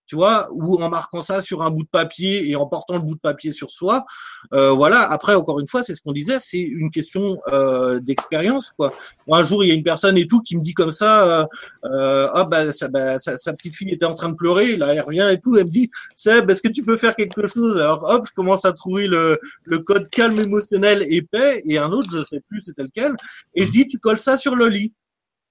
tu 0.09 0.17
vois, 0.17 0.49
ou 0.53 0.83
en 0.83 0.89
marquant 0.89 1.21
ça 1.21 1.43
sur 1.43 1.63
un 1.63 1.71
bout 1.71 1.83
de 1.83 1.89
papier 1.89 2.49
et 2.49 2.57
en 2.57 2.67
portant 2.67 2.95
le 2.95 3.01
bout 3.01 3.15
de 3.15 3.21
papier 3.21 3.53
sur 3.53 3.71
soi. 3.71 4.07
Euh, 4.55 4.71
voilà. 4.71 5.03
Après, 5.11 5.35
encore 5.35 5.61
une 5.61 5.67
fois, 5.67 5.85
c'est 5.85 5.95
ce 5.95 6.01
qu'on 6.01 6.13
disait, 6.13 6.39
c'est 6.41 6.59
une 6.59 6.91
question 6.91 7.39
euh, 7.53 8.01
d'expérience, 8.01 8.73
quoi. 8.77 8.95
un 9.31 9.45
jour, 9.45 9.63
il 9.63 9.69
y 9.69 9.71
a 9.71 9.75
une 9.75 9.85
personne 9.85 10.17
et 10.17 10.27
tout 10.27 10.41
qui 10.41 10.57
me 10.57 10.63
dit 10.63 10.73
comme 10.73 10.93
ça, 10.93 11.41
euh, 11.41 11.45
euh 11.85 12.29
ah 12.33 12.45
bah, 12.45 12.73
ça, 12.73 12.89
bah, 12.89 13.19
sa, 13.19 13.53
petite 13.53 13.77
fille 13.77 13.91
était 13.91 14.07
en 14.07 14.15
train 14.15 14.31
de 14.31 14.35
pleurer, 14.35 14.77
là, 14.77 14.95
elle 14.95 15.03
revient 15.03 15.29
et 15.31 15.39
tout, 15.39 15.59
elle 15.59 15.67
me 15.67 15.71
dit, 15.71 15.91
Seb, 16.17 16.51
est-ce 16.51 16.63
que 16.63 16.69
tu 16.69 16.83
peux 16.83 16.97
faire 16.97 17.15
quelque 17.15 17.47
chose? 17.47 17.79
Alors, 17.79 18.09
hop, 18.09 18.27
je 18.27 18.35
commence 18.35 18.65
à 18.65 18.73
trouver 18.73 19.09
le, 19.09 19.39
le 19.65 19.79
code 19.81 20.09
calme 20.09 20.39
émotionnel 20.39 21.05
et 21.07 21.21
paix, 21.21 21.63
et 21.67 21.77
un 21.77 21.91
autre, 21.91 22.09
je 22.11 22.23
sais 22.23 22.41
plus 22.49 22.63
c'était 22.63 22.83
lequel, 22.83 23.13
et 23.55 23.67
je 23.67 23.71
dis, 23.71 23.87
tu 23.87 23.99
colles 23.99 24.21
ça 24.21 24.39
sur 24.39 24.57
le 24.57 24.69
lit. 24.69 24.95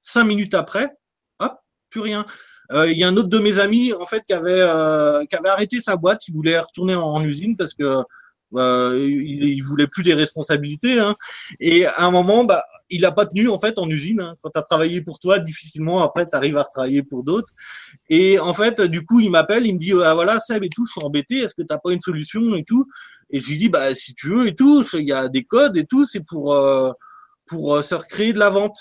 Cinq 0.02 0.24
minutes 0.24 0.56
après, 0.56 0.98
hop, 1.38 1.60
plus 1.92 2.02
rien. 2.02 2.26
Euh, 2.72 2.92
il 2.92 2.98
y 2.98 3.04
a 3.04 3.08
un 3.08 3.16
autre 3.18 3.30
de 3.30 3.40
mes 3.40 3.60
amis 3.60 3.94
en 3.94 4.06
fait 4.06 4.24
qui 4.28 4.34
avait 4.34 4.62
euh, 4.62 5.24
qui 5.26 5.36
avait 5.36 5.50
arrêté 5.50 5.80
sa 5.82 5.96
boîte. 5.96 6.28
Il 6.28 6.34
voulait 6.34 6.60
retourner 6.60 6.96
en, 6.96 7.24
usine 7.24 7.56
parce 7.56 7.74
que 7.74 8.04
bah, 8.52 8.92
il, 8.94 9.44
il, 9.44 9.62
voulait 9.62 9.88
plus 9.88 10.04
des 10.04 10.14
responsabilités. 10.14 11.00
Hein. 11.00 11.16
Et 11.60 11.86
à 11.86 12.06
un 12.06 12.12
moment, 12.12 12.44
bah, 12.44 12.64
il 12.90 13.06
a 13.06 13.12
pas 13.12 13.26
tenu 13.26 13.50
en 13.50 13.60
fait 13.60 13.78
en 13.78 13.90
usine. 13.90 14.22
Hein. 14.22 14.36
Quand 14.42 14.50
tu 14.50 14.60
as 14.60 14.64
travaillé 14.64 15.02
pour 15.02 15.20
toi, 15.20 15.40
difficilement 15.40 16.04
après 16.04 16.28
tu 16.30 16.36
arrives 16.36 16.58
à 16.58 16.64
travailler 16.64 17.04
pour 17.04 17.24
d'autres. 17.24 17.54
Et 18.10 18.40
en 18.40 18.54
fait, 18.54 18.82
du 18.82 19.06
coup, 19.06 19.20
il 19.20 19.30
m'appelle, 19.30 19.66
il 19.66 19.74
me 19.74 19.80
dit 19.80 19.94
ah, 20.04 20.14
voilà 20.14 20.40
Seb 20.40 20.64
et 20.64 20.70
tout, 20.70 20.86
je 20.86 20.94
suis 20.94 21.04
embêté. 21.04 21.38
Est-ce 21.40 21.56
que 21.56 21.64
t'as 21.64 21.78
pas 21.78 21.92
une 21.92 22.02
solution 22.02 22.56
et 22.56 22.64
tout? 22.64 22.86
Et 23.30 23.40
je 23.40 23.50
lui 23.50 23.58
dis 23.58 23.70
bah 23.70 23.94
si 23.94 24.14
tu 24.14 24.30
veux 24.30 24.48
et 24.48 24.56
tout, 24.56 24.84
il 24.94 25.08
y 25.08 25.14
a 25.14 25.28
des 25.28 25.44
codes 25.44 25.78
et 25.78 25.86
tout, 25.86 26.06
c'est 26.06 26.26
pour 26.26 26.54
euh, 26.54 26.92
pour 27.46 27.84
se 27.84 27.96
recréer 27.96 28.34
de 28.34 28.40
la 28.40 28.50
vente. 28.50 28.78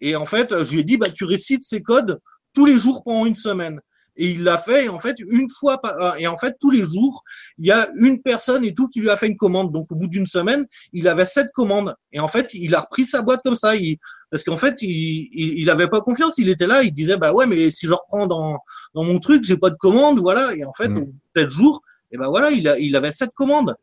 Et 0.00 0.14
en 0.16 0.26
fait, 0.26 0.64
je 0.64 0.72
lui 0.72 0.80
ai 0.80 0.84
dit 0.84 0.96
bah 0.96 1.10
tu 1.10 1.24
récites 1.24 1.64
ces 1.64 1.82
codes 1.82 2.20
tous 2.56 2.64
les 2.64 2.78
jours 2.78 3.04
pendant 3.04 3.26
une 3.26 3.34
semaine. 3.34 3.80
Et 4.18 4.30
il 4.30 4.44
l'a 4.44 4.56
fait, 4.56 4.86
et 4.86 4.88
en 4.88 4.98
fait, 4.98 5.16
une 5.18 5.50
fois, 5.50 5.78
euh, 5.84 6.14
et 6.14 6.26
en 6.26 6.38
fait, 6.38 6.56
tous 6.58 6.70
les 6.70 6.88
jours, 6.88 7.22
il 7.58 7.66
y 7.66 7.70
a 7.70 7.86
une 7.96 8.22
personne 8.22 8.64
et 8.64 8.72
tout 8.72 8.88
qui 8.88 9.00
lui 9.00 9.10
a 9.10 9.16
fait 9.18 9.26
une 9.26 9.36
commande. 9.36 9.72
Donc, 9.72 9.92
au 9.92 9.94
bout 9.94 10.08
d'une 10.08 10.26
semaine, 10.26 10.64
il 10.94 11.06
avait 11.06 11.26
sept 11.26 11.48
commandes. 11.54 11.94
Et 12.12 12.18
en 12.18 12.28
fait, 12.28 12.54
il 12.54 12.74
a 12.74 12.80
repris 12.80 13.04
sa 13.04 13.20
boîte 13.20 13.42
comme 13.44 13.56
ça. 13.56 13.76
Il, 13.76 13.98
parce 14.30 14.42
qu'en 14.42 14.56
fait, 14.56 14.80
il, 14.80 15.28
il, 15.34 15.68
avait 15.68 15.88
pas 15.88 16.00
confiance. 16.00 16.38
Il 16.38 16.48
était 16.48 16.66
là, 16.66 16.82
il 16.82 16.94
disait, 16.94 17.18
bah 17.18 17.34
ouais, 17.34 17.44
mais 17.44 17.70
si 17.70 17.86
je 17.86 17.92
reprends 17.92 18.26
dans, 18.26 18.58
dans 18.94 19.04
mon 19.04 19.18
truc, 19.18 19.44
j'ai 19.44 19.58
pas 19.58 19.68
de 19.68 19.76
commande, 19.76 20.18
voilà. 20.18 20.54
Et 20.56 20.64
en 20.64 20.72
fait, 20.72 20.88
mmh. 20.88 20.96
au 20.96 21.04
bout 21.34 21.50
jours, 21.50 21.82
et 22.10 22.16
ben 22.16 22.28
voilà, 22.28 22.50
il, 22.50 22.66
a, 22.68 22.78
il 22.78 22.96
avait 22.96 23.12
sept 23.12 23.30
commandes. 23.34 23.74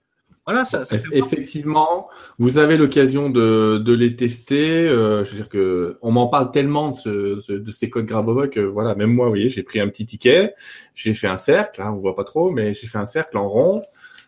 Voilà, 0.45 0.65
ça, 0.65 0.83
Effectivement, 1.13 2.09
vous 2.37 2.57
avez 2.57 2.75
l'occasion 2.75 3.29
de, 3.29 3.77
de, 3.77 3.93
les 3.93 4.17
tester. 4.17 4.87
Euh, 4.89 5.23
je 5.23 5.31
veux 5.31 5.37
dire 5.37 5.49
que 5.49 5.97
on 6.01 6.11
m'en 6.11 6.27
parle 6.27 6.51
tellement 6.51 6.91
de, 6.91 6.97
ce, 7.39 7.53
de 7.53 7.71
ces 7.71 7.89
codes 7.89 8.05
Grabovoi 8.05 8.49
que 8.49 8.59
voilà, 8.59 8.93
même 8.93 9.13
moi, 9.13 9.27
vous 9.27 9.31
voyez, 9.31 9.49
j'ai 9.49 9.63
pris 9.63 9.79
un 9.79 9.87
petit 9.87 10.05
ticket, 10.05 10.53
j'ai 10.95 11.13
fait 11.13 11.27
un 11.27 11.37
cercle, 11.37 11.81
hein, 11.81 11.93
on 11.95 11.99
voit 11.99 12.15
pas 12.15 12.25
trop, 12.25 12.51
mais 12.51 12.73
j'ai 12.73 12.87
fait 12.87 12.97
un 12.97 13.05
cercle 13.05 13.37
en 13.37 13.47
rond. 13.47 13.79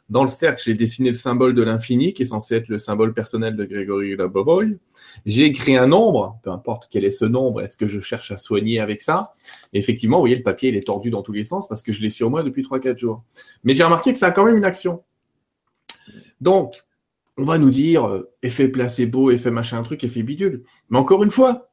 Dans 0.07 0.21
le 0.21 0.29
cercle, 0.29 0.61
j'ai 0.63 0.75
dessiné 0.75 1.09
le 1.09 1.15
symbole 1.15 1.53
de 1.55 1.63
l'infini, 1.63 2.13
qui 2.13 2.21
est 2.21 2.25
censé 2.25 2.55
être 2.55 2.69
le 2.69 2.77
symbole 2.77 3.13
personnel 3.13 3.55
de 3.55 3.65
Grégory 3.65 4.15
Grabovoy. 4.15 4.77
J'ai 5.25 5.45
écrit 5.45 5.75
un 5.75 5.87
nombre, 5.87 6.39
peu 6.43 6.51
importe 6.51 6.87
quel 6.91 7.03
est 7.05 7.11
ce 7.11 7.25
nombre, 7.25 7.61
est-ce 7.61 7.75
que 7.75 7.87
je 7.87 7.99
cherche 7.99 8.31
à 8.31 8.37
soigner 8.37 8.79
avec 8.79 9.01
ça? 9.01 9.33
Et 9.73 9.79
effectivement, 9.79 10.17
vous 10.17 10.21
voyez, 10.21 10.35
le 10.35 10.43
papier, 10.43 10.69
il 10.69 10.77
est 10.77 10.85
tordu 10.85 11.09
dans 11.09 11.23
tous 11.23 11.33
les 11.33 11.43
sens 11.43 11.67
parce 11.67 11.81
que 11.81 11.91
je 11.91 12.01
l'ai 12.01 12.11
sur 12.11 12.29
moi 12.29 12.43
depuis 12.43 12.61
3-4 12.61 12.97
jours. 12.99 13.23
Mais 13.63 13.73
j'ai 13.73 13.83
remarqué 13.83 14.13
que 14.13 14.19
ça 14.19 14.27
a 14.27 14.31
quand 14.31 14.45
même 14.45 14.57
une 14.57 14.65
action. 14.65 15.03
Donc, 16.41 16.83
on 17.37 17.43
va 17.43 17.57
nous 17.57 17.71
dire 17.71 18.07
euh, 18.07 18.31
effet 18.41 18.67
placebo, 18.67 19.31
effet 19.31 19.51
machin 19.51 19.81
truc, 19.83 20.03
effet 20.03 20.23
bidule. 20.23 20.63
Mais 20.89 20.97
encore 20.97 21.23
une 21.23 21.31
fois, 21.31 21.69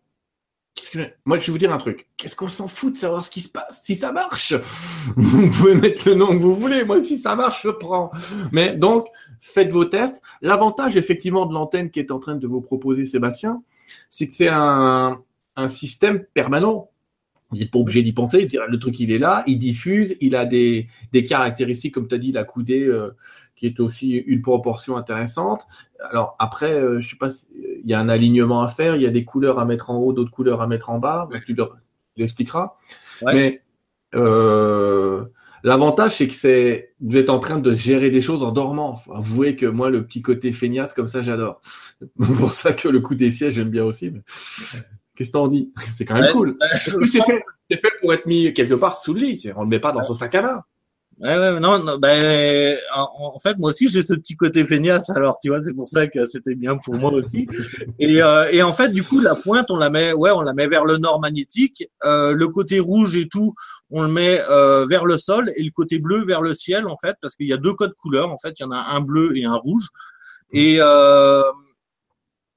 moi 1.25 1.39
je 1.39 1.47
vais 1.47 1.53
vous 1.53 1.59
dire 1.59 1.73
un 1.73 1.79
truc. 1.79 2.09
Qu'est-ce 2.17 2.37
qu'on 2.37 2.49
s'en 2.49 2.69
fout 2.69 2.93
de 2.93 2.99
savoir 2.99 3.25
ce 3.25 3.31
qui 3.31 3.41
se 3.41 3.49
passe 3.49 3.83
si 3.85 3.95
ça 3.95 4.13
marche? 4.13 4.55
Vous 5.17 5.49
pouvez 5.51 5.75
mettre 5.75 6.09
le 6.09 6.15
nom 6.15 6.29
que 6.29 6.43
vous 6.43 6.55
voulez. 6.55 6.85
Moi, 6.85 7.01
si 7.01 7.19
ça 7.19 7.37
marche, 7.37 7.63
je 7.63 7.71
prends. 7.71 8.11
Mais 8.53 8.75
donc, 8.75 9.07
faites 9.41 9.71
vos 9.71 9.85
tests. 9.85 10.23
L'avantage 10.41 10.97
effectivement 10.97 11.47
de 11.47 11.55
l'antenne 11.55 11.91
qui 11.91 12.01
est 12.01 12.11
en 12.11 12.19
train 12.19 12.37
de 12.37 12.47
vous 12.47 12.61
proposer 12.61 13.05
Sébastien, 13.05 13.63
c'est 14.11 14.27
que 14.27 14.35
c'est 14.35 14.49
un, 14.49 15.23
un 15.57 15.69
système 15.69 16.25
permanent. 16.35 16.91
Vous 17.53 17.59
n'êtes 17.59 17.71
pas 17.71 17.79
obligé 17.79 18.03
d'y 18.03 18.13
penser. 18.13 18.49
Le 18.69 18.79
truc, 18.79 18.99
il 18.99 19.13
est 19.13 19.19
là, 19.19 19.45
il 19.47 19.59
diffuse, 19.59 20.17
il 20.21 20.35
a 20.35 20.47
des, 20.47 20.89
des 21.13 21.25
caractéristiques, 21.25 21.95
comme 21.95 22.09
tu 22.09 22.15
as 22.15 22.19
dit, 22.19 22.33
la 22.33 22.45
coudée, 22.45 22.85
euh, 22.85 23.11
qui 23.55 23.67
est 23.67 23.79
aussi 23.79 24.13
une 24.13 24.41
proportion 24.41 24.97
intéressante. 24.97 25.67
Alors 26.11 26.35
après, 26.39 26.73
euh, 26.73 27.01
je 27.01 27.11
sais 27.11 27.17
pas, 27.17 27.29
il 27.55 27.89
y 27.89 27.95
a 27.95 28.01
un 28.01 28.09
alignement 28.09 28.63
à 28.63 28.69
faire, 28.69 28.97
il 28.97 29.03
y 29.03 29.07
a 29.07 29.11
des 29.11 29.25
couleurs 29.25 29.59
à 29.59 29.65
mettre 29.65 29.91
en 29.91 29.99
haut, 29.99 30.13
d'autres 30.13 30.31
couleurs 30.31 30.63
à 30.63 30.67
mettre 30.67 30.91
en 30.91 30.99
bas. 30.99 31.29
Tu 31.45 31.55
l'expliqueras. 32.17 32.75
Mais 33.25 33.63
euh, 34.15 35.25
l'avantage, 35.63 36.17
c'est 36.17 36.29
que 36.29 36.35
c'est 36.35 36.95
vous 37.01 37.17
êtes 37.17 37.31
en 37.31 37.39
train 37.39 37.59
de 37.59 37.75
gérer 37.75 38.11
des 38.11 38.23
choses 38.23 38.43
en 38.43 38.53
dormant. 38.53 38.97
Faut 38.97 39.15
avouer 39.15 39.57
que 39.57 39.67
moi, 39.67 39.91
le 39.91 40.05
petit 40.07 40.23
côté 40.23 40.53
feignasse 40.53 40.93
comme 40.93 41.09
ça, 41.09 41.23
j'adore. 41.23 41.61
C'est 42.01 42.37
pour 42.39 42.53
ça 42.53 42.73
que 42.73 42.89
le 42.89 43.01
coup 43.01 43.15
des 43.15 43.31
sièges, 43.31 43.55
j'aime 43.55 43.71
bien 43.71 43.85
aussi. 43.85 44.13
Qu'est-ce 45.23 45.31
que 45.31 45.39
t'en 45.39 45.47
dis 45.47 45.73
C'est 45.97 46.05
quand 46.05 46.15
même 46.15 46.33
cool. 46.33 46.57
c'est 46.83 47.23
fait, 47.23 47.41
fait, 47.71 47.83
pour 48.01 48.13
être 48.13 48.27
mis 48.27 48.53
quelque 48.53 48.75
part 48.75 48.97
sous 48.97 49.15
le 49.15 49.21
lit? 49.21 49.53
On 49.55 49.63
le 49.63 49.69
met 49.69 49.79
pas 49.79 49.93
dans 49.93 50.05
son 50.05 50.15
sac 50.15 50.35
à 50.35 50.43
main. 50.43 50.63
Ouais, 51.21 51.39
ouais, 51.39 51.61
non, 51.61 51.79
non 51.79 51.99
ben, 51.99 52.77
en, 52.93 53.39
fait, 53.39 53.57
moi 53.59 53.71
aussi, 53.71 53.89
j'ai 53.89 54.03
ce 54.03 54.15
petit 54.15 54.35
côté 54.35 54.67
feignasse, 54.67 55.09
alors, 55.11 55.39
tu 55.41 55.51
vois, 55.51 55.61
c'est 55.61 55.75
pour 55.75 55.87
ça 55.87 56.09
que 56.09 56.27
c'était 56.27 56.57
bien 56.57 56.77
pour 56.77 56.95
moi 56.95 57.13
aussi. 57.13 57.47
Et, 58.01 58.21
euh, 58.21 58.51
et 58.51 58.65
en 58.65 58.73
fait, 58.73 58.89
du 58.89 59.05
coup, 59.05 59.21
la 59.21 59.37
pointe, 59.37 59.71
on 59.71 59.77
la 59.77 59.91
met, 59.91 60.13
ouais, 60.13 60.33
on 60.33 60.41
la 60.41 60.55
met 60.55 60.67
vers 60.67 60.85
le 60.85 60.97
nord 60.97 61.21
magnétique. 61.21 61.89
Euh, 62.05 62.33
le 62.33 62.49
côté 62.49 62.81
rouge 62.81 63.15
et 63.15 63.29
tout, 63.29 63.55
on 63.91 64.03
le 64.03 64.09
met 64.09 64.41
euh, 64.51 64.85
vers 64.87 65.05
le 65.05 65.17
sol, 65.17 65.53
et 65.55 65.63
le 65.63 65.71
côté 65.71 66.01
bleu 66.01 66.25
vers 66.25 66.43
le 66.43 66.55
ciel, 66.55 66.89
en 66.89 66.97
fait, 66.97 67.15
parce 67.23 67.37
qu'il 67.37 67.47
y 67.47 67.53
a 67.53 67.59
deux 67.59 67.75
codes 67.75 67.95
couleurs, 67.95 68.33
en 68.33 68.39
fait, 68.39 68.55
il 68.59 68.63
y 68.63 68.65
en 68.65 68.73
a 68.73 68.97
un 68.97 69.01
bleu 69.01 69.37
et 69.37 69.45
un 69.45 69.55
rouge. 69.55 69.87
Et 70.53 70.79
euh, 70.81 71.43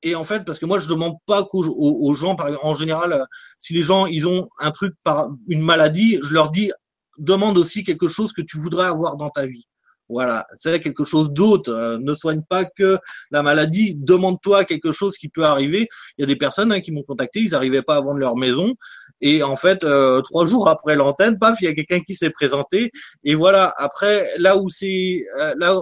et 0.06 0.14
en 0.14 0.24
fait, 0.24 0.45
parce 0.45 0.60
que 0.60 0.68
moi, 0.68 0.78
je 0.78 0.88
demande 0.88 1.16
pas 1.26 1.43
qu'aux 1.43 1.66
aux, 1.66 2.14
gens, 2.14 2.36
par, 2.36 2.47
en 2.64 2.76
général, 2.76 3.26
si 3.58 3.74
les 3.74 3.82
gens 3.82 4.06
ils 4.06 4.28
ont 4.28 4.47
un 4.60 4.70
truc 4.70 4.93
par 5.03 5.30
une 5.47 5.64
maladie, 5.64 6.20
je 6.24 6.32
leur 6.32 6.51
dis 6.51 6.72
demande 7.18 7.58
aussi 7.58 7.84
quelque 7.84 8.08
chose 8.08 8.32
que 8.32 8.43
tu 8.43 8.60
voudrais 8.60 8.86
avoir 8.86 9.18
dans 9.18 9.32
ta 9.32 9.47
vie. 9.47 9.68
Voilà, 10.08 10.45
c'est 10.53 10.80
quelque 10.80 11.03
chose 11.03 11.32
d'autre. 11.32 11.74
Euh, 11.74 11.97
ne 11.99 12.14
soigne 12.14 12.43
pas 12.47 12.66
que 12.66 12.99
la 13.32 13.41
maladie. 13.41 13.95
Demande-toi 13.95 14.64
quelque 14.66 14.91
chose 14.91 15.18
qui 15.18 15.30
peut 15.30 15.43
arriver. 15.43 15.88
Il 16.18 16.22
y 16.22 16.24
a 16.24 16.28
des 16.28 16.36
personnes 16.36 16.72
hein, 16.72 16.80
qui 16.80 16.91
m'ont 16.91 17.01
contacté, 17.01 17.39
ils 17.39 17.51
n'arrivaient 17.51 17.82
pas 17.82 17.95
à 17.95 18.01
vendre 18.01 18.20
leur 18.20 18.36
maison. 18.36 18.76
Et 19.22 19.41
en 19.41 19.56
fait, 19.56 19.84
euh, 19.84 20.22
trois 20.22 20.45
jours 20.45 20.68
après 20.70 20.95
l'antenne, 20.95 21.39
paf, 21.39 21.60
il 21.62 21.66
y 21.66 21.68
a 21.68 21.74
quelqu'un 21.74 22.01
qui 22.01 22.14
s'est 22.14 22.30
présenté. 22.30 22.91
Et 23.24 23.34
voilà, 23.34 23.74
après, 23.78 24.30
là 24.38 24.58
où 24.58 24.70
c'est... 24.70 25.26
Euh, 25.39 25.56
là, 25.58 25.76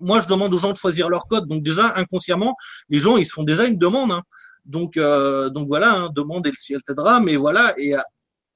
moi, 0.00 0.20
je 0.20 0.26
demande 0.26 0.52
aux 0.54 0.58
gens 0.58 0.72
de 0.72 0.78
choisir 0.78 1.08
leur 1.08 1.26
code. 1.26 1.46
Donc 1.48 1.62
déjà, 1.62 1.96
inconsciemment, 1.96 2.54
les 2.88 3.00
gens, 3.00 3.16
ils 3.16 3.26
se 3.26 3.32
font 3.32 3.44
déjà 3.44 3.66
une 3.66 3.78
demande. 3.78 4.12
Hein. 4.12 4.22
Donc, 4.64 4.96
donc 4.96 5.68
voilà, 5.68 5.94
hein, 5.94 6.10
demande 6.14 6.46
et 6.46 6.50
le 6.50 6.56
ciel 6.56 6.80
t'aidera. 6.82 7.20
Mais 7.20 7.36
voilà, 7.36 7.74
et 7.78 7.94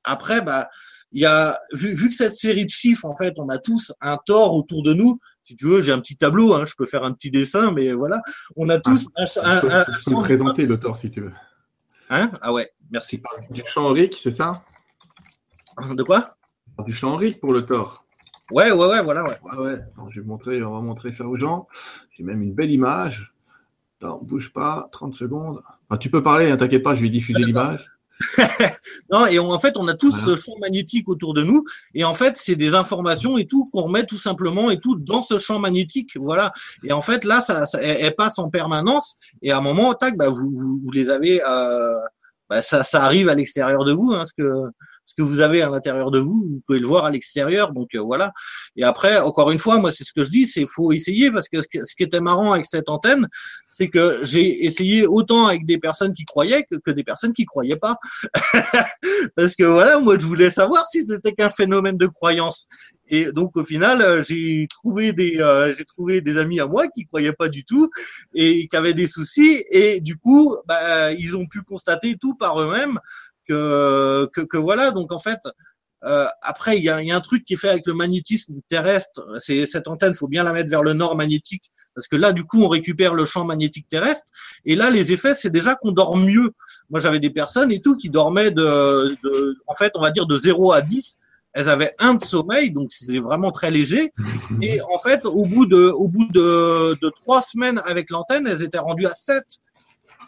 après, 0.05 0.41
bah 0.41 0.69
il 1.13 1.21
y 1.21 1.27
a 1.27 1.61
vu, 1.73 1.95
vu, 1.95 2.09
que 2.09 2.15
cette 2.15 2.37
série 2.37 2.65
de 2.65 2.71
chiffres, 2.71 3.05
en 3.05 3.15
fait, 3.15 3.35
on 3.37 3.49
a 3.51 3.59
tous 3.59 3.93
un 4.01 4.17
tort 4.17 4.57
autour 4.57 4.83
de 4.83 4.95
nous. 4.95 5.19
Si 5.45 5.57
tu 5.57 5.67
veux, 5.67 5.83
j'ai 5.83 5.93
un 5.93 6.01
petit 6.01 6.17
tableau, 6.17 6.55
hein, 6.55 6.65
je 6.67 6.75
peux 6.75 6.87
faire 6.87 7.05
un 7.05 7.13
petit 7.13 7.31
dessin, 7.31 7.71
mais 7.73 7.93
voilà, 7.93 8.23
on 8.57 8.69
a 8.69 8.79
tous 8.79 9.09
ah, 9.17 9.25
un, 9.43 9.57
un, 9.57 9.81
un, 9.81 9.85
Je 9.89 10.11
peux 10.11 10.23
présenter 10.23 10.67
le 10.67 10.79
tort 10.79 10.97
si 10.97 11.11
tu 11.11 11.21
veux. 11.21 11.33
Hein? 12.09 12.31
Ah 12.41 12.53
ouais, 12.53 12.71
merci. 12.91 13.23
Du 13.51 13.63
champ 13.67 13.85
Henrique, 13.85 14.17
c'est 14.21 14.31
ça? 14.31 14.63
De 15.95 16.03
quoi? 16.03 16.37
Du 16.87 16.93
champ 16.93 17.13
Henrique 17.13 17.41
pour 17.41 17.53
le 17.53 17.67
tort. 17.67 18.05
Ouais, 18.51 18.71
ouais, 18.71 18.87
ouais, 18.87 19.03
voilà, 19.03 19.25
ouais. 19.25 19.39
ouais, 19.45 19.59
ouais. 19.59 19.79
je 20.11 20.21
vais 20.21 20.27
montrer, 20.27 20.63
on 20.63 20.73
va 20.73 20.81
montrer 20.81 21.15
ça 21.15 21.25
aux 21.25 21.39
gens. 21.39 21.69
J'ai 22.11 22.23
même 22.23 22.43
une 22.43 22.53
belle 22.53 22.71
image. 22.71 23.33
Attends, 24.01 24.21
bouge 24.23 24.53
pas, 24.53 24.89
30 24.93 25.15
secondes. 25.15 25.63
tu 26.01 26.11
peux 26.11 26.23
parler, 26.23 26.51
hein, 26.51 26.57
t'inquiète 26.57 26.83
pas, 26.83 26.95
je 26.95 27.03
vais 27.03 27.09
diffuser 27.09 27.45
l'image. 27.45 27.89
non, 29.13 29.27
et 29.27 29.39
en 29.39 29.59
fait, 29.59 29.77
on 29.77 29.89
a 29.89 29.95
tous 29.95 30.13
ce 30.13 30.37
champ 30.37 30.57
magnétique 30.61 31.09
autour 31.09 31.35
de 31.35 31.43
nous, 31.43 31.65
et 31.95 32.05
en 32.05 32.15
fait, 32.15 32.37
c'est 32.37 32.57
des 32.57 32.75
informations 32.75 33.39
et 33.39 33.47
tout 33.47 33.69
qu'on 33.73 33.83
remet 33.83 34.05
tout 34.05 34.17
simplement 34.17 34.71
et 34.71 34.79
tout 34.79 34.97
dans 34.97 35.23
ce 35.23 35.39
champ 35.39 35.59
magnétique, 35.59 36.17
voilà. 36.17 36.53
Et 36.85 36.93
en 36.93 37.03
fait, 37.03 37.25
là, 37.25 37.41
ça, 37.41 37.67
ça 37.67 37.81
elle, 37.81 38.15
passe 38.15 38.39
en 38.39 38.51
permanence, 38.51 39.17
et 39.41 39.53
à 39.53 39.59
un 39.59 39.61
moment, 39.61 39.95
tac, 39.95 40.17
bah, 40.17 40.29
vous, 40.29 40.51
vous, 40.51 40.81
vous 40.85 40.91
les 40.93 41.11
avez, 41.11 41.43
euh, 41.43 41.99
bah, 42.49 42.63
ça, 42.63 42.85
ça 42.85 43.03
arrive 43.03 43.29
à 43.29 43.35
l'extérieur 43.35 43.85
de 43.85 43.93
vous, 43.93 44.13
hein, 44.13 44.25
ce 44.25 44.33
que 44.37 44.71
ce 45.05 45.15
que 45.15 45.23
vous 45.23 45.41
avez 45.41 45.63
à 45.63 45.69
l'intérieur 45.69 46.11
de 46.11 46.19
vous, 46.19 46.43
vous 46.49 46.61
pouvez 46.67 46.79
le 46.79 46.87
voir 46.87 47.05
à 47.05 47.11
l'extérieur. 47.11 47.73
Donc 47.73 47.95
euh, 47.95 48.01
voilà. 48.01 48.33
Et 48.77 48.85
après, 48.85 49.19
encore 49.19 49.51
une 49.51 49.59
fois, 49.59 49.79
moi 49.79 49.93
c'est 49.93 50.05
ce 50.05 50.13
que 50.13 50.25
je 50.25 50.31
dis, 50.31 50.47
c'est 50.47 50.65
faut 50.67 50.93
essayer 50.93 51.31
parce 51.31 51.49
que 51.49 51.59
ce 51.61 51.95
qui 51.95 52.03
était 52.03 52.21
marrant 52.21 52.53
avec 52.53 52.67
cette 52.67 52.89
antenne, 52.89 53.29
c'est 53.69 53.89
que 53.89 54.21
j'ai 54.23 54.65
essayé 54.65 55.07
autant 55.07 55.47
avec 55.47 55.67
des 55.67 55.79
personnes 55.79 56.15
qui 56.15 56.25
croyaient 56.25 56.65
que, 56.65 56.91
des 56.91 57.05
personnes 57.05 57.33
qui 57.33 57.45
croyaient 57.45 57.77
pas. 57.77 57.97
parce 59.37 59.55
que 59.55 59.65
voilà, 59.65 59.99
moi 59.99 60.19
je 60.19 60.27
voulais 60.27 60.51
savoir 60.51 60.87
si 60.91 61.05
c'était 61.07 61.33
qu'un 61.33 61.51
phénomène 61.51 61.99
de 61.99 62.07
croyance. 62.07 62.67
Et 63.09 63.31
donc 63.33 63.57
au 63.59 63.65
final, 63.65 64.01
euh, 64.01 64.23
j'ai 64.23 64.67
trouvé 64.71 65.13
des 65.13 65.39
euh, 65.41 65.75
j'ai 65.75 65.85
trouvé 65.85 66.23
des 66.23 66.39
amis 66.39 66.61
à 66.61 66.67
moi 66.67 66.89
qui 66.89 67.05
croyaient 67.05 67.35
pas 67.35 67.49
du 67.49 67.65
tout 67.65 67.91
et 68.35 68.69
qui 68.69 68.77
avaient 68.77 68.95
des 68.95 69.07
soucis 69.07 69.63
et 69.71 70.01
du 70.01 70.17
coup, 70.17 70.57
bah, 70.67 71.13
ils 71.13 71.37
ont 71.37 71.47
pu 71.47 71.61
constater 71.61 72.17
tout 72.19 72.35
par 72.35 72.59
eux-mêmes 72.59 72.99
que, 73.53 74.57
voilà. 74.57 74.91
Donc 74.91 75.13
en 75.13 75.19
fait, 75.19 75.41
euh, 76.05 76.27
après 76.43 76.79
il 76.79 76.85
y 76.85 76.89
a, 76.89 76.97
un 76.97 77.21
truc 77.21 77.45
qui 77.45 77.55
est 77.55 77.57
fait 77.57 77.69
avec 77.69 77.87
le 77.87 77.95
magnétisme 77.95 78.55
terrestre. 78.69 79.27
C'est 79.39 79.67
cette 79.67 79.89
antenne, 79.89 80.15
faut 80.15 80.29
bien 80.29 80.45
la 80.45 80.53
mettre 80.53 80.71
vers 80.71 80.83
le 80.83 80.95
nord 80.95 81.17
magnétique 81.17 81.73
parce 81.95 82.09
que 82.09 82.17
là, 82.17 82.33
du 82.33 82.45
coup, 82.45 82.63
on 82.63 82.69
récupère 82.69 83.15
le 83.15 83.27
champ 83.27 83.45
magnétique 83.45 83.87
terrestre. 83.89 84.25
Et 84.65 84.77
là, 84.77 84.91
les 84.91 85.13
effets, 85.13 85.35
c'est 85.35 85.51
déjà 85.51 85.75
qu'on 85.75 85.93
dort 85.93 86.17
mieux. 86.17 86.53
Moi, 86.91 87.01
j'avais 87.01 87.21
des 87.21 87.31
personnes 87.31 87.71
et 87.71 87.81
tout 87.81 87.97
qui 87.97 88.09
dormaient 88.09 88.51
de, 88.51 89.17
en 89.67 89.75
fait, 89.75 89.93
on 89.95 90.01
va 90.01 90.11
dire 90.11 90.27
de 90.27 90.39
0 90.39 90.73
à 90.73 90.83
10. 90.83 91.19
Elles 91.55 91.69
avaient 91.69 91.93
un 91.99 92.15
de 92.15 92.25
sommeil, 92.25 92.73
donc 92.73 92.93
c'était 92.93 93.19
vraiment 93.19 93.51
très 93.51 93.71
léger. 93.71 94.11
Et 94.63 94.81
en 94.81 94.99
fait, 94.99 95.27
au 95.27 95.45
bout 95.45 95.67
de, 95.67 95.89
au 95.89 96.09
bout 96.09 96.27
de, 96.31 96.99
de 97.01 97.11
trois 97.11 97.43
semaines 97.43 97.81
avec 97.85 98.09
l'antenne, 98.09 98.47
elles 98.47 98.63
étaient 98.63 98.79
rendues 98.79 99.07
à 99.07 99.13
7. 99.15 99.45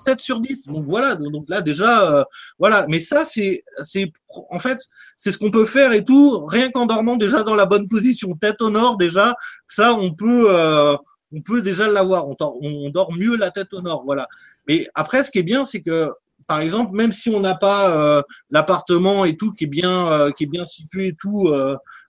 7 0.05 0.21
sur 0.21 0.41
10. 0.41 0.67
Donc 0.67 0.85
voilà, 0.87 1.17
donc 1.17 1.45
là 1.49 1.61
déjà, 1.61 2.13
euh, 2.13 2.25
voilà. 2.59 2.87
Mais 2.89 3.01
ça, 3.01 3.25
c'est, 3.27 3.65
c'est, 3.83 4.13
en 4.51 4.59
fait, 4.59 4.79
c'est 5.19 5.33
ce 5.33 5.39
qu'on 5.39 5.51
peut 5.51 5.65
faire 5.65 5.93
et 5.93 6.05
tout, 6.05 6.45
rien 6.47 6.71
qu'en 6.71 6.87
dormant 6.87 7.17
déjà 7.17 7.43
dans 7.43 7.55
la 7.55 7.67
bonne 7.67 7.89
position, 7.89 8.35
tête 8.35 8.61
au 8.63 8.71
nord 8.71 8.97
déjà. 8.97 9.35
Ça, 9.69 9.95
on 9.95 10.13
peut, 10.13 10.47
euh, 10.51 10.97
on 11.33 11.41
peut 11.41 11.63
déjà 11.63 11.89
l'avoir. 11.89 12.27
On, 12.29 12.37
on, 12.41 12.91
dort 12.91 13.13
mieux 13.13 13.37
la 13.37 13.51
tête 13.51 13.73
au 13.73 13.81
nord, 13.81 14.03
voilà. 14.05 14.27
Mais 14.69 14.87
après, 14.95 15.23
ce 15.23 15.31
qui 15.31 15.39
est 15.39 15.45
bien, 15.45 15.65
c'est 15.65 15.81
que 15.81 16.11
par 16.47 16.61
exemple, 16.61 16.95
même 16.95 17.13
si 17.13 17.31
on 17.31 17.41
n'a 17.41 17.55
pas 17.55 17.97
euh, 17.97 18.23
l'appartement 18.51 19.25
et 19.25 19.37
tout 19.37 19.53
qui 19.53 19.65
est 19.65 19.69
bien, 19.69 20.31
qui 20.37 20.45
est 20.45 20.49
bien 20.49 20.67
situé 20.67 21.07
et 21.09 21.15
tout, 21.19 21.51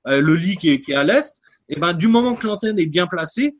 le 0.05 0.35
lit 0.35 0.57
qui 0.57 0.71
est, 0.71 0.81
qui 0.81 0.91
est 0.91 0.95
à 0.95 1.03
l'est, 1.03 1.35
et 1.67 1.73
eh 1.77 1.79
ben 1.79 1.93
du 1.93 2.07
moment 2.07 2.35
que 2.35 2.45
l'antenne 2.45 2.77
est 2.77 2.85
bien 2.85 3.07
placée, 3.07 3.57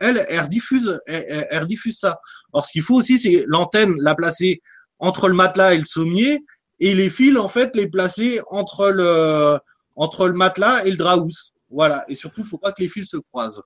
elle, 0.00 0.24
elle 0.28 0.48
diffuse, 0.48 1.00
elle, 1.06 1.66
diffuse 1.66 1.98
ça. 1.98 2.20
Alors, 2.52 2.66
ce 2.66 2.72
qu'il 2.72 2.82
faut 2.82 2.96
aussi, 2.96 3.18
c'est 3.18 3.44
l'antenne 3.46 3.94
la 4.00 4.14
placer 4.14 4.62
entre 4.98 5.28
le 5.28 5.34
matelas 5.34 5.74
et 5.74 5.78
le 5.78 5.86
sommier, 5.86 6.44
et 6.80 6.94
les 6.94 7.10
fils, 7.10 7.36
en 7.36 7.48
fait, 7.48 7.70
les 7.74 7.88
placer 7.88 8.40
entre 8.48 8.90
le, 8.90 9.58
entre 9.96 10.28
le 10.28 10.34
matelas 10.34 10.84
et 10.84 10.90
le 10.90 10.96
draus. 10.96 11.52
Voilà. 11.70 12.04
Et 12.08 12.14
surtout, 12.14 12.44
faut 12.44 12.58
pas 12.58 12.72
que 12.72 12.82
les 12.82 12.88
fils 12.88 13.10
se 13.10 13.16
croisent. 13.16 13.62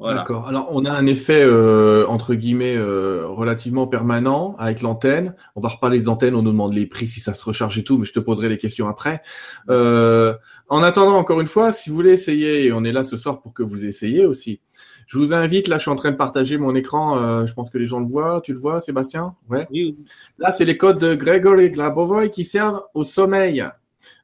D'accord. 0.00 0.48
Alors, 0.48 0.70
on 0.72 0.84
a 0.84 0.90
un 0.90 1.06
effet 1.06 1.40
euh, 1.42 2.04
entre 2.08 2.34
guillemets 2.34 2.76
euh, 2.76 3.26
relativement 3.26 3.86
permanent 3.86 4.56
avec 4.58 4.82
l'antenne. 4.82 5.34
On 5.54 5.60
va 5.60 5.68
reparler 5.68 6.00
des 6.00 6.08
antennes. 6.08 6.34
On 6.34 6.42
nous 6.42 6.50
demande 6.50 6.74
les 6.74 6.86
prix 6.86 7.06
si 7.06 7.20
ça 7.20 7.32
se 7.32 7.44
recharge 7.44 7.78
et 7.78 7.84
tout, 7.84 7.98
mais 7.98 8.04
je 8.04 8.12
te 8.12 8.18
poserai 8.18 8.48
les 8.48 8.58
questions 8.58 8.88
après. 8.88 9.22
Euh, 9.70 10.34
en 10.68 10.82
attendant, 10.82 11.16
encore 11.16 11.40
une 11.40 11.46
fois, 11.46 11.70
si 11.70 11.90
vous 11.90 11.96
voulez 11.96 12.10
essayer, 12.10 12.64
et 12.64 12.72
on 12.72 12.82
est 12.82 12.90
là 12.90 13.04
ce 13.04 13.16
soir 13.16 13.40
pour 13.40 13.54
que 13.54 13.62
vous 13.62 13.86
essayiez 13.86 14.26
aussi. 14.26 14.60
Je 15.06 15.16
vous 15.16 15.32
invite. 15.32 15.68
Là, 15.68 15.76
je 15.76 15.82
suis 15.82 15.90
en 15.90 15.96
train 15.96 16.10
de 16.10 16.16
partager 16.16 16.58
mon 16.58 16.74
écran. 16.74 17.46
je 17.46 17.54
pense 17.54 17.70
que 17.70 17.78
les 17.78 17.86
gens 17.86 18.00
le 18.00 18.06
voient. 18.06 18.40
Tu 18.42 18.52
le 18.52 18.58
vois, 18.58 18.80
Sébastien? 18.80 19.36
Ouais. 19.48 19.68
Oui. 19.70 19.96
Là, 20.38 20.50
c'est 20.50 20.64
les 20.64 20.76
codes 20.76 20.98
de 20.98 21.14
Gregory 21.14 21.70
Glabovoy 21.70 22.30
qui 22.30 22.44
servent 22.44 22.82
au 22.94 23.04
sommeil. 23.04 23.64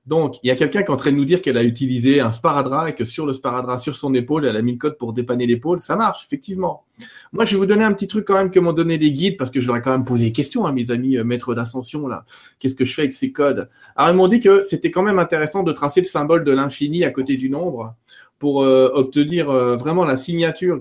Donc, 0.06 0.36
il 0.42 0.48
y 0.48 0.50
a 0.50 0.56
quelqu'un 0.56 0.82
qui 0.82 0.86
est 0.86 0.94
en 0.94 0.96
train 0.96 1.12
de 1.12 1.16
nous 1.16 1.26
dire 1.26 1.42
qu'elle 1.42 1.58
a 1.58 1.62
utilisé 1.62 2.20
un 2.20 2.30
sparadrap 2.30 2.88
et 2.88 2.94
que 2.94 3.04
sur 3.04 3.26
le 3.26 3.34
sparadrap, 3.34 3.78
sur 3.78 3.96
son 3.96 4.14
épaule, 4.14 4.46
elle 4.46 4.56
a 4.56 4.62
mis 4.62 4.72
le 4.72 4.78
code 4.78 4.96
pour 4.96 5.12
dépanner 5.12 5.46
l'épaule. 5.46 5.80
Ça 5.80 5.94
marche, 5.94 6.24
effectivement. 6.26 6.84
Moi, 7.32 7.44
je 7.44 7.52
vais 7.52 7.58
vous 7.58 7.66
donner 7.66 7.84
un 7.84 7.92
petit 7.92 8.08
truc 8.08 8.26
quand 8.26 8.34
même 8.34 8.50
que 8.50 8.58
m'ont 8.58 8.72
donné 8.72 8.96
les 8.96 9.12
guides 9.12 9.36
parce 9.36 9.50
que 9.50 9.60
je 9.60 9.66
leur 9.66 9.76
ai 9.76 9.82
quand 9.82 9.92
même 9.92 10.06
posé 10.06 10.24
des 10.26 10.32
questions 10.32 10.64
à 10.64 10.72
mes 10.72 10.90
amis 10.90 11.18
euh, 11.18 11.24
maîtres 11.24 11.54
d'ascension 11.54 12.08
là. 12.08 12.24
Qu'est-ce 12.58 12.74
que 12.74 12.86
je 12.86 12.94
fais 12.94 13.02
avec 13.02 13.12
ces 13.12 13.30
codes? 13.30 13.68
Alors, 13.94 14.10
ils 14.10 14.16
m'ont 14.16 14.28
dit 14.28 14.40
que 14.40 14.62
c'était 14.62 14.90
quand 14.90 15.02
même 15.02 15.18
intéressant 15.18 15.62
de 15.62 15.72
tracer 15.72 16.00
le 16.00 16.06
symbole 16.06 16.44
de 16.44 16.52
l'infini 16.52 17.04
à 17.04 17.10
côté 17.10 17.36
du 17.36 17.50
nombre 17.50 17.94
pour 18.38 18.62
euh, 18.62 18.90
obtenir 18.94 19.50
euh, 19.50 19.76
vraiment 19.76 20.06
la 20.06 20.16
signature. 20.16 20.80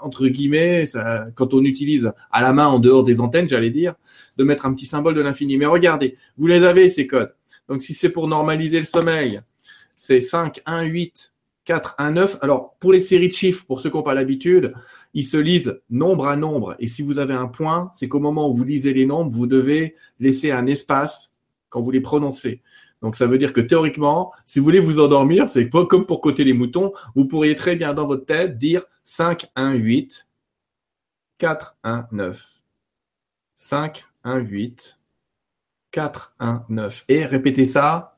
Entre 0.00 0.28
guillemets, 0.28 0.84
quand 1.34 1.54
on 1.54 1.64
utilise 1.64 2.12
à 2.30 2.42
la 2.42 2.52
main 2.52 2.66
en 2.66 2.78
dehors 2.78 3.02
des 3.02 3.20
antennes, 3.20 3.48
j'allais 3.48 3.70
dire, 3.70 3.94
de 4.36 4.44
mettre 4.44 4.66
un 4.66 4.74
petit 4.74 4.86
symbole 4.86 5.14
de 5.14 5.22
l'infini. 5.22 5.56
Mais 5.56 5.66
regardez, 5.66 6.16
vous 6.36 6.46
les 6.46 6.62
avez 6.62 6.88
ces 6.90 7.06
codes. 7.06 7.32
Donc, 7.68 7.82
si 7.82 7.94
c'est 7.94 8.10
pour 8.10 8.28
normaliser 8.28 8.78
le 8.78 8.86
sommeil, 8.86 9.40
c'est 9.94 10.20
5, 10.20 10.62
1, 10.64 10.82
8, 10.82 11.34
4, 11.64 11.96
1, 11.98 12.12
9. 12.12 12.38
Alors, 12.40 12.74
pour 12.80 12.92
les 12.92 13.00
séries 13.00 13.28
de 13.28 13.32
chiffres, 13.32 13.66
pour 13.66 13.80
ceux 13.80 13.90
qui 13.90 13.96
n'ont 13.96 14.02
pas 14.02 14.14
l'habitude, 14.14 14.72
ils 15.12 15.26
se 15.26 15.36
lisent 15.36 15.80
nombre 15.90 16.26
à 16.26 16.36
nombre. 16.36 16.76
Et 16.78 16.88
si 16.88 17.02
vous 17.02 17.18
avez 17.18 17.34
un 17.34 17.48
point, 17.48 17.90
c'est 17.92 18.08
qu'au 18.08 18.20
moment 18.20 18.48
où 18.48 18.54
vous 18.54 18.64
lisez 18.64 18.94
les 18.94 19.04
nombres, 19.04 19.30
vous 19.30 19.46
devez 19.46 19.94
laisser 20.18 20.50
un 20.50 20.66
espace 20.66 21.34
quand 21.68 21.82
vous 21.82 21.90
les 21.90 22.00
prononcez. 22.00 22.62
Donc, 23.02 23.16
ça 23.16 23.26
veut 23.26 23.38
dire 23.38 23.52
que 23.52 23.60
théoriquement, 23.60 24.32
si 24.46 24.58
vous 24.58 24.64
voulez 24.64 24.80
vous 24.80 24.98
endormir, 24.98 25.50
c'est 25.50 25.66
pas 25.66 25.84
comme 25.84 26.06
pour 26.06 26.20
côté 26.20 26.42
les 26.42 26.54
moutons, 26.54 26.92
vous 27.14 27.26
pourriez 27.26 27.54
très 27.54 27.76
bien 27.76 27.92
dans 27.92 28.06
votre 28.06 28.24
tête 28.24 28.56
dire 28.56 28.84
5, 29.04 29.50
1, 29.54 29.74
8, 29.74 30.26
4, 31.38 31.76
1, 31.84 32.08
9. 32.12 32.46
5, 33.56 34.04
1, 34.24 34.38
8, 34.38 34.97
4, 35.98 36.36
1, 36.38 36.64
9. 36.68 37.04
Et 37.08 37.24
répétez 37.24 37.64
ça 37.64 38.16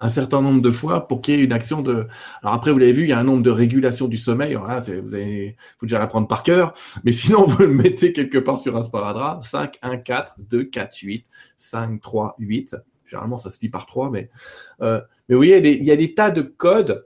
un 0.00 0.08
certain 0.08 0.40
nombre 0.40 0.62
de 0.62 0.70
fois 0.70 1.08
pour 1.08 1.20
qu'il 1.20 1.34
y 1.34 1.40
ait 1.40 1.44
une 1.44 1.52
action 1.52 1.82
de. 1.82 2.06
Alors 2.42 2.54
après, 2.54 2.70
vous 2.70 2.78
l'avez 2.78 2.92
vu, 2.92 3.02
il 3.02 3.08
y 3.08 3.12
a 3.12 3.18
un 3.18 3.24
nombre 3.24 3.42
de 3.42 3.50
régulations 3.50 4.06
du 4.06 4.18
sommeil. 4.18 4.54
Voilà, 4.54 4.78
vous 4.78 5.12
avez, 5.12 5.56
faut 5.80 5.86
déjà 5.86 5.98
l'apprendre 5.98 6.28
par 6.28 6.44
cœur. 6.44 6.72
Mais 7.02 7.10
sinon, 7.10 7.44
vous 7.46 7.62
le 7.62 7.74
mettez 7.74 8.12
quelque 8.12 8.38
part 8.38 8.60
sur 8.60 8.76
un 8.76 8.84
sparadrap. 8.84 9.42
5, 9.42 9.78
1, 9.82 9.96
4, 9.96 10.36
2, 10.38 10.62
4, 10.62 10.96
8, 10.96 11.26
5, 11.56 12.00
3, 12.00 12.36
8. 12.38 12.76
Généralement, 13.04 13.36
ça 13.36 13.50
se 13.50 13.60
lit 13.60 13.68
par 13.68 13.86
3, 13.86 14.10
mais, 14.10 14.30
euh, 14.80 15.00
mais 15.28 15.34
vous 15.34 15.40
voyez, 15.40 15.58
il 15.58 15.84
y, 15.84 15.90
a 15.90 15.96
des, 15.96 16.14
tas 16.14 16.30
de 16.30 16.42
codes. 16.42 17.04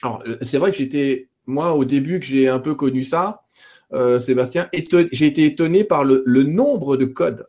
Alors, 0.00 0.22
euh, 0.26 0.38
c'est 0.40 0.56
vrai 0.56 0.70
que 0.70 0.78
j'étais, 0.78 1.28
moi, 1.44 1.74
au 1.74 1.84
début 1.84 2.18
que 2.18 2.24
j'ai 2.24 2.48
un 2.48 2.60
peu 2.60 2.74
connu 2.74 3.04
ça, 3.04 3.44
euh, 3.92 4.18
Sébastien, 4.18 4.70
j'ai 4.72 5.26
été 5.26 5.44
étonné 5.44 5.84
par 5.84 6.02
le, 6.02 6.22
le 6.24 6.44
nombre 6.44 6.96
de 6.96 7.04
codes. 7.04 7.46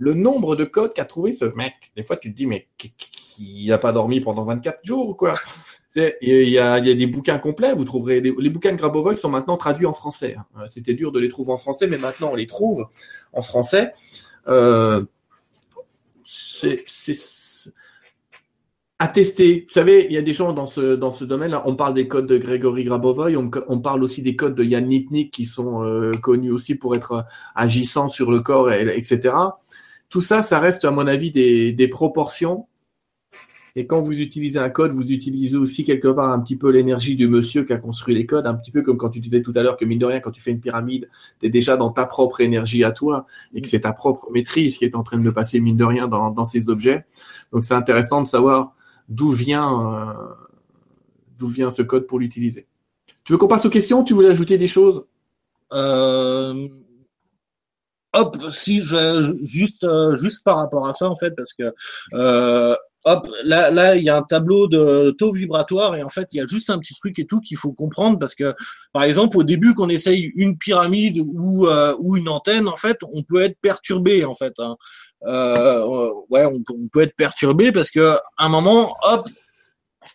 Le 0.00 0.14
nombre 0.14 0.56
de 0.56 0.64
codes 0.64 0.94
qu'a 0.94 1.04
trouvé 1.04 1.30
ce 1.30 1.44
mec. 1.56 1.74
Des 1.94 2.02
fois, 2.02 2.16
tu 2.16 2.32
te 2.32 2.36
dis, 2.36 2.46
mais 2.46 2.68
il 3.38 3.68
n'a 3.68 3.76
pas 3.76 3.92
dormi 3.92 4.20
pendant 4.22 4.44
24 4.46 4.80
jours 4.82 5.10
ou 5.10 5.14
quoi? 5.14 5.34
Il 5.94 6.48
y, 6.48 6.58
a, 6.58 6.80
des 6.80 7.06
bouquins 7.06 7.38
complets, 7.38 7.74
vous 7.74 7.84
trouverez 7.84 8.20
les, 8.20 8.50
bouquins 8.50 8.72
de 8.72 8.76
Grabovoi 8.76 9.16
sont 9.16 9.28
maintenant 9.28 9.56
traduits 9.58 9.86
en 9.86 9.92
français. 9.92 10.36
Hein. 10.38 10.66
C'était 10.68 10.94
dur 10.94 11.12
de 11.12 11.20
les 11.20 11.28
trouver 11.28 11.52
en 11.52 11.56
français, 11.58 11.86
mais 11.86 11.98
maintenant 11.98 12.30
on 12.32 12.36
les 12.36 12.46
trouve 12.46 12.86
en 13.32 13.42
français. 13.42 13.92
Euh, 14.46 15.04
c'est 16.24 16.84
à 19.00 19.08
tester. 19.08 19.64
Vous 19.66 19.72
savez, 19.72 20.06
il 20.08 20.12
y 20.12 20.18
a 20.18 20.22
des 20.22 20.34
gens 20.34 20.52
dans 20.52 20.66
ce, 20.66 20.94
dans 20.94 21.10
ce 21.10 21.24
domaine-là. 21.24 21.62
On 21.66 21.74
parle 21.74 21.94
des 21.94 22.06
codes 22.06 22.26
de 22.26 22.36
Grégory 22.38 22.84
Grabovoi, 22.84 23.30
on, 23.30 23.50
on, 23.66 23.80
parle 23.80 24.04
aussi 24.04 24.22
des 24.22 24.36
codes 24.36 24.54
de 24.54 24.62
Yann 24.62 24.88
Lipnik 24.88 25.32
qui 25.32 25.46
sont 25.46 25.82
euh, 25.82 26.12
connus 26.22 26.52
aussi 26.52 26.74
pour 26.74 26.94
être 26.94 27.24
agissants 27.54 28.10
sur 28.10 28.30
le 28.30 28.40
corps, 28.40 28.70
etc. 28.70 29.34
Tout 30.10 30.20
ça, 30.20 30.42
ça 30.42 30.58
reste, 30.58 30.84
à 30.84 30.90
mon 30.90 31.06
avis, 31.06 31.30
des, 31.30 31.72
des 31.72 31.88
proportions 31.88 32.66
et 33.76 33.86
quand 33.86 34.00
vous 34.00 34.18
utilisez 34.20 34.58
un 34.58 34.70
code, 34.70 34.92
vous 34.92 35.12
utilisez 35.12 35.56
aussi 35.56 35.84
quelque 35.84 36.08
part 36.08 36.30
un 36.30 36.40
petit 36.40 36.56
peu 36.56 36.70
l'énergie 36.70 37.14
du 37.14 37.28
monsieur 37.28 37.64
qui 37.64 37.72
a 37.72 37.76
construit 37.76 38.14
les 38.14 38.26
codes, 38.26 38.46
un 38.46 38.54
petit 38.54 38.70
peu 38.70 38.82
comme 38.82 38.96
quand 38.96 39.10
tu 39.10 39.20
disais 39.20 39.42
tout 39.42 39.52
à 39.54 39.62
l'heure 39.62 39.76
que 39.76 39.84
mine 39.84 39.98
de 39.98 40.06
rien, 40.06 40.20
quand 40.20 40.32
tu 40.32 40.40
fais 40.40 40.50
une 40.50 40.60
pyramide, 40.60 41.08
tu 41.38 41.46
es 41.46 41.50
déjà 41.50 41.76
dans 41.76 41.90
ta 41.90 42.06
propre 42.06 42.40
énergie 42.40 42.82
à 42.84 42.90
toi 42.90 43.26
et 43.54 43.60
que 43.60 43.68
c'est 43.68 43.80
ta 43.80 43.92
propre 43.92 44.28
maîtrise 44.32 44.76
qui 44.76 44.84
est 44.84 44.96
en 44.96 45.02
train 45.02 45.18
de 45.18 45.30
passer 45.30 45.60
mine 45.60 45.76
de 45.76 45.84
rien 45.84 46.08
dans, 46.08 46.30
dans 46.30 46.44
ces 46.44 46.68
objets. 46.68 47.04
Donc 47.52 47.64
c'est 47.64 47.74
intéressant 47.74 48.22
de 48.22 48.26
savoir 48.26 48.74
d'où 49.08 49.30
vient, 49.30 50.10
euh, 50.10 50.34
d'où 51.38 51.46
vient 51.46 51.70
ce 51.70 51.82
code 51.82 52.06
pour 52.06 52.18
l'utiliser. 52.18 52.66
Tu 53.24 53.32
veux 53.32 53.38
qu'on 53.38 53.48
passe 53.48 53.66
aux 53.66 53.70
questions? 53.70 54.02
Tu 54.02 54.14
voulais 54.14 54.30
ajouter 54.30 54.58
des 54.58 54.68
choses? 54.68 55.04
Euh... 55.72 56.68
Hop, 58.12 58.36
si 58.50 58.82
je, 58.82 59.36
juste 59.42 59.84
euh, 59.84 60.16
juste 60.16 60.44
par 60.44 60.56
rapport 60.56 60.86
à 60.86 60.92
ça 60.92 61.08
en 61.08 61.16
fait, 61.16 61.30
parce 61.36 61.52
que 61.52 61.72
euh, 62.14 62.74
hop, 63.04 63.28
là, 63.44 63.70
là, 63.70 63.96
il 63.96 64.04
y 64.04 64.10
a 64.10 64.16
un 64.16 64.22
tableau 64.22 64.66
de 64.66 65.10
taux 65.12 65.32
vibratoire 65.32 65.96
et 65.96 66.02
en 66.02 66.08
fait, 66.08 66.28
il 66.32 66.38
y 66.38 66.40
a 66.40 66.46
juste 66.46 66.70
un 66.70 66.78
petit 66.78 66.94
truc 66.94 67.18
et 67.18 67.26
tout 67.26 67.40
qu'il 67.40 67.56
faut 67.56 67.72
comprendre 67.72 68.18
parce 68.18 68.34
que, 68.34 68.54
par 68.92 69.04
exemple, 69.04 69.36
au 69.36 69.42
début, 69.42 69.74
qu'on 69.74 69.88
essaye 69.88 70.32
une 70.34 70.58
pyramide 70.58 71.18
ou, 71.18 71.66
euh, 71.66 71.94
ou 72.00 72.16
une 72.16 72.28
antenne, 72.28 72.68
en 72.68 72.76
fait, 72.76 72.98
on 73.12 73.22
peut 73.22 73.42
être 73.42 73.58
perturbé, 73.60 74.24
en 74.24 74.34
fait. 74.34 74.52
Hein. 74.58 74.76
Euh, 75.24 76.10
ouais, 76.30 76.44
on, 76.46 76.88
peut 76.92 77.02
être 77.02 77.16
perturbé 77.16 77.72
parce 77.72 77.90
que, 77.90 78.16
à 78.36 78.46
un 78.46 78.48
moment, 78.48 78.94
hop, 79.02 79.26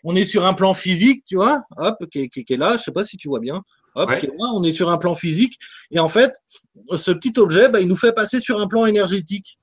on 0.03 0.15
est 0.15 0.23
sur 0.23 0.45
un 0.45 0.53
plan 0.53 0.73
physique, 0.73 1.23
tu 1.27 1.35
vois, 1.35 1.63
hop, 1.77 1.97
qui, 2.11 2.29
qui, 2.29 2.43
qui 2.45 2.53
est 2.53 2.57
là. 2.57 2.77
Je 2.77 2.83
sais 2.83 2.91
pas 2.91 3.05
si 3.05 3.17
tu 3.17 3.29
vois 3.29 3.39
bien. 3.39 3.61
Hop, 3.95 4.09
là, 4.09 4.51
on 4.53 4.63
est 4.63 4.71
sur 4.71 4.89
un 4.89 4.97
plan 4.97 5.15
physique 5.15 5.57
et 5.91 5.99
en 5.99 6.09
fait, 6.09 6.33
ce 6.95 7.11
petit 7.11 7.39
objet, 7.39 7.69
bah, 7.69 7.79
il 7.79 7.87
nous 7.87 7.95
fait 7.95 8.13
passer 8.13 8.41
sur 8.41 8.59
un 8.59 8.67
plan 8.67 8.85
énergétique. 8.85 9.57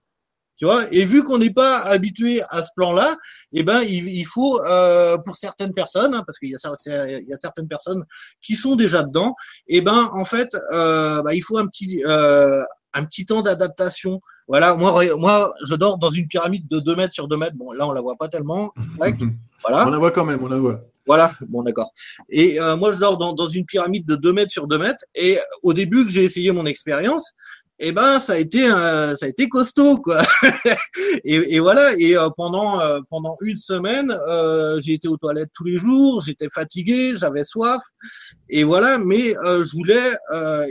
Tu 0.56 0.66
vois 0.66 0.84
et 0.92 1.04
vu 1.04 1.24
qu'on 1.24 1.38
n'est 1.38 1.50
pas 1.50 1.80
habitué 1.80 2.40
à 2.50 2.62
ce 2.62 2.68
plan-là, 2.76 3.16
eh 3.52 3.64
ben 3.64 3.80
il, 3.82 4.08
il 4.08 4.24
faut 4.24 4.62
euh, 4.62 5.18
pour 5.18 5.36
certaines 5.36 5.74
personnes, 5.74 6.14
hein, 6.14 6.22
parce 6.24 6.38
qu'il 6.38 6.50
y, 6.50 6.52
y, 6.52 7.32
a 7.34 7.36
certaines 7.36 7.66
personnes 7.66 8.04
qui 8.42 8.54
sont 8.54 8.76
déjà 8.76 9.02
dedans, 9.02 9.34
eh 9.66 9.80
ben 9.80 10.10
en 10.12 10.24
fait, 10.24 10.54
euh, 10.72 11.20
bah, 11.22 11.34
il 11.34 11.42
faut 11.42 11.58
un 11.58 11.66
petit 11.66 12.04
euh, 12.04 12.62
un 12.92 13.04
petit 13.04 13.26
temps 13.26 13.42
d'adaptation. 13.42 14.20
Voilà, 14.52 14.74
moi 14.74 15.02
moi 15.16 15.54
je 15.64 15.74
dors 15.76 15.96
dans 15.96 16.10
une 16.10 16.26
pyramide 16.26 16.68
de 16.68 16.78
2 16.78 16.94
mètres 16.94 17.14
sur 17.14 17.26
2 17.26 17.38
mètres. 17.38 17.56
Bon 17.56 17.72
là 17.72 17.88
on 17.88 17.92
la 17.92 18.02
voit 18.02 18.16
pas 18.16 18.28
tellement. 18.28 18.70
voilà. 18.98 19.86
On 19.86 19.90
la 19.90 19.96
voit 19.96 20.10
quand 20.10 20.26
même, 20.26 20.44
on 20.44 20.48
la 20.48 20.58
voit. 20.58 20.78
Voilà, 21.06 21.32
bon 21.48 21.62
d'accord. 21.62 21.90
Et 22.28 22.60
euh, 22.60 22.76
moi 22.76 22.92
je 22.92 22.98
dors 22.98 23.16
dans, 23.16 23.32
dans 23.32 23.46
une 23.46 23.64
pyramide 23.64 24.04
de 24.04 24.14
2 24.14 24.30
mètres 24.34 24.50
sur 24.50 24.66
2 24.66 24.76
mètres. 24.76 25.06
Et 25.14 25.38
au 25.62 25.72
début 25.72 26.04
que 26.04 26.12
j'ai 26.12 26.24
essayé 26.24 26.52
mon 26.52 26.66
expérience, 26.66 27.32
eh 27.84 27.90
ben 27.90 28.20
ça 28.20 28.34
a 28.34 28.38
été 28.38 28.60
ça 28.68 29.16
a 29.22 29.26
été 29.26 29.48
costaud 29.48 29.98
quoi. 29.98 30.22
et, 31.24 31.58
voilà. 31.58 31.90
Et 31.98 32.16
euh, 32.16 32.28
pendant 32.36 32.80
euh, 32.80 33.00
pendant 33.10 33.34
une 33.42 33.56
semaine 33.56 34.16
euh, 34.28 34.80
j'ai 34.80 34.94
été 34.94 35.08
aux 35.08 35.16
toilettes 35.16 35.50
tous 35.52 35.64
les 35.64 35.78
jours, 35.78 36.22
j'étais 36.24 36.48
fatigué, 36.48 37.14
j'avais 37.16 37.42
soif. 37.42 37.82
Et 38.48 38.62
voilà. 38.62 38.98
Mais 38.98 39.34
je 39.42 39.72
voulais 39.72 40.12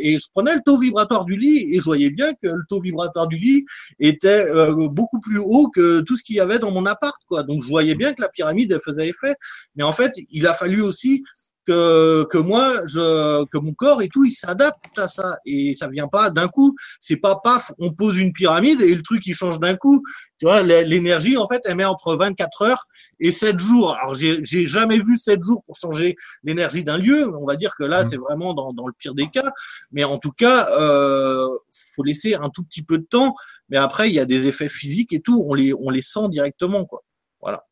et 0.02 0.20
je 0.20 0.26
prenais 0.34 0.56
le 0.56 0.62
taux 0.66 0.78
vibratoire 0.78 1.26
du 1.26 1.36
lit. 1.36 1.76
Et 1.76 1.80
je 1.80 1.84
voyais 1.84 2.12
bien 2.12 2.32
que 2.34 2.48
le 2.48 2.64
taux 2.70 2.80
vibratoire 2.80 3.28
du 3.28 3.38
lit 3.38 3.66
était 4.00 4.46
beaucoup 4.90 5.20
plus 5.20 5.40
haut 5.40 5.70
que 5.70 6.00
tout 6.02 6.16
ce 6.16 6.24
qu'il 6.24 6.38
y 6.38 6.40
avait 6.40 6.60
dans 6.60 6.72
mon 6.72 6.86
appart 6.86 7.22
quoi. 7.28 7.44
Donc 7.44 7.62
je 7.62 7.68
voyais 7.68 7.96
bien 7.96 8.14
que 8.14 8.22
la 8.22 8.30
pyramide 8.30 8.80
faisait 8.84 9.10
effet. 9.10 9.36
Mais 9.76 9.84
en 9.84 9.94
fait 9.94 10.14
il 10.32 10.48
a 10.48 10.54
fallu 10.54 10.82
aussi 10.82 11.24
que, 11.66 12.26
que 12.26 12.38
moi, 12.38 12.86
je, 12.88 13.46
que 13.46 13.58
mon 13.58 13.74
corps 13.74 14.02
et 14.02 14.10
tout, 14.10 14.26
il 14.26 14.32
s'adapte 14.32 14.98
à 14.98 15.08
ça. 15.08 15.38
Et 15.46 15.74
ça 15.74 15.88
vient 15.88 16.08
pas 16.08 16.30
d'un 16.30 16.48
coup. 16.48 16.76
C'est 17.00 17.18
pas 17.18 17.40
paf, 17.44 17.72
on 17.80 17.92
pose 17.92 18.18
une 18.18 18.34
pyramide 18.34 18.82
et 18.82 18.96
le 18.96 19.02
truc 19.02 19.22
il 19.26 19.36
change 19.36 19.60
d'un 19.60 19.76
coup. 19.76 20.02
Tu 20.40 20.46
vois, 20.46 20.64
l'énergie 20.64 21.38
en 21.38 21.48
fait, 21.48 21.62
elle 21.66 21.76
met 21.76 21.86
entre 21.86 22.16
24 22.16 22.62
heures 22.64 22.86
et 23.20 23.32
7 23.32 23.60
jours. 23.60 23.96
Alors 23.96 24.16
j'ai, 24.16 24.44
jamais 24.44 24.98
vu 24.98 25.18
7 25.18 25.44
jours 25.44 25.64
pour 25.66 25.76
changer 25.76 26.16
l'énergie 26.44 26.84
d'un 26.84 26.98
lieu. 26.98 27.32
On 27.38 27.46
va 27.46 27.56
dire 27.56 27.76
que 27.78 27.84
là, 27.84 28.04
mmh. 28.04 28.08
c'est 28.10 28.18
vraiment 28.18 28.54
dans, 28.54 28.74
dans 28.74 28.88
le 28.88 28.94
pire 28.94 29.14
des 29.14 29.28
cas. 29.28 29.52
Mais 29.92 30.04
en 30.04 30.18
tout 30.18 30.32
cas, 30.32 30.68
euh, 30.80 31.48
faut 31.72 32.04
laisser 32.04 32.36
un 32.36 32.50
tout 32.50 32.64
petit 32.64 32.82
peu 32.82 32.98
de 32.98 33.06
temps. 33.06 33.36
Mais 33.70 33.78
après, 33.78 34.10
il 34.10 34.16
y 34.16 34.20
a 34.20 34.26
des 34.26 34.48
effets 34.48 34.70
physiques 34.70 35.14
et 35.14 35.22
tout. 35.22 35.44
On 35.48 35.54
les, 35.54 35.74
on 35.74 35.90
les 35.90 36.02
sent 36.02 36.30
directement, 36.30 36.86
quoi. 36.86 37.04
Voilà. 37.40 37.66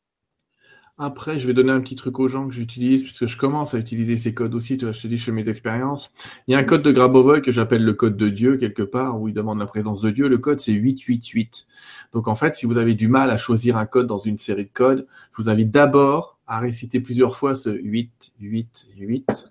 Après, 1.01 1.39
je 1.39 1.47
vais 1.47 1.53
donner 1.53 1.71
un 1.71 1.79
petit 1.79 1.95
truc 1.95 2.19
aux 2.19 2.27
gens 2.27 2.45
que 2.45 2.53
j'utilise, 2.53 3.03
puisque 3.03 3.25
je 3.25 3.37
commence 3.37 3.73
à 3.73 3.79
utiliser 3.79 4.17
ces 4.17 4.33
codes 4.33 4.53
aussi, 4.53 4.75
tu 4.75 4.83
vois, 4.83 4.91
je 4.91 4.99
te 4.99 5.07
dis, 5.07 5.17
je 5.17 5.23
fais 5.23 5.31
mes 5.31 5.47
expériences. 5.47 6.11
Il 6.45 6.51
y 6.51 6.55
a 6.55 6.57
un 6.57 6.63
code 6.63 6.81
de 6.81 6.91
Grabovoi 6.91 7.39
que 7.39 7.53
j'appelle 7.53 7.85
le 7.85 7.93
code 7.93 8.17
de 8.17 8.27
Dieu, 8.27 8.57
quelque 8.57 8.83
part, 8.83 9.19
où 9.19 9.29
il 9.29 9.33
demande 9.33 9.59
la 9.59 9.65
présence 9.65 10.01
de 10.01 10.11
Dieu. 10.11 10.27
Le 10.27 10.37
code, 10.37 10.59
c'est 10.59 10.73
888. 10.73 11.67
Donc, 12.11 12.27
en 12.27 12.35
fait, 12.35 12.53
si 12.53 12.65
vous 12.65 12.77
avez 12.77 12.95
du 12.95 13.07
mal 13.07 13.31
à 13.31 13.37
choisir 13.37 13.77
un 13.77 13.85
code 13.85 14.07
dans 14.07 14.17
une 14.17 14.37
série 14.37 14.65
de 14.65 14.71
codes, 14.73 15.07
je 15.31 15.41
vous 15.41 15.49
invite 15.49 15.71
d'abord 15.71 16.37
à 16.47 16.59
réciter 16.59 16.99
plusieurs 16.99 17.37
fois 17.37 17.55
ce 17.55 17.69
888 17.69 19.49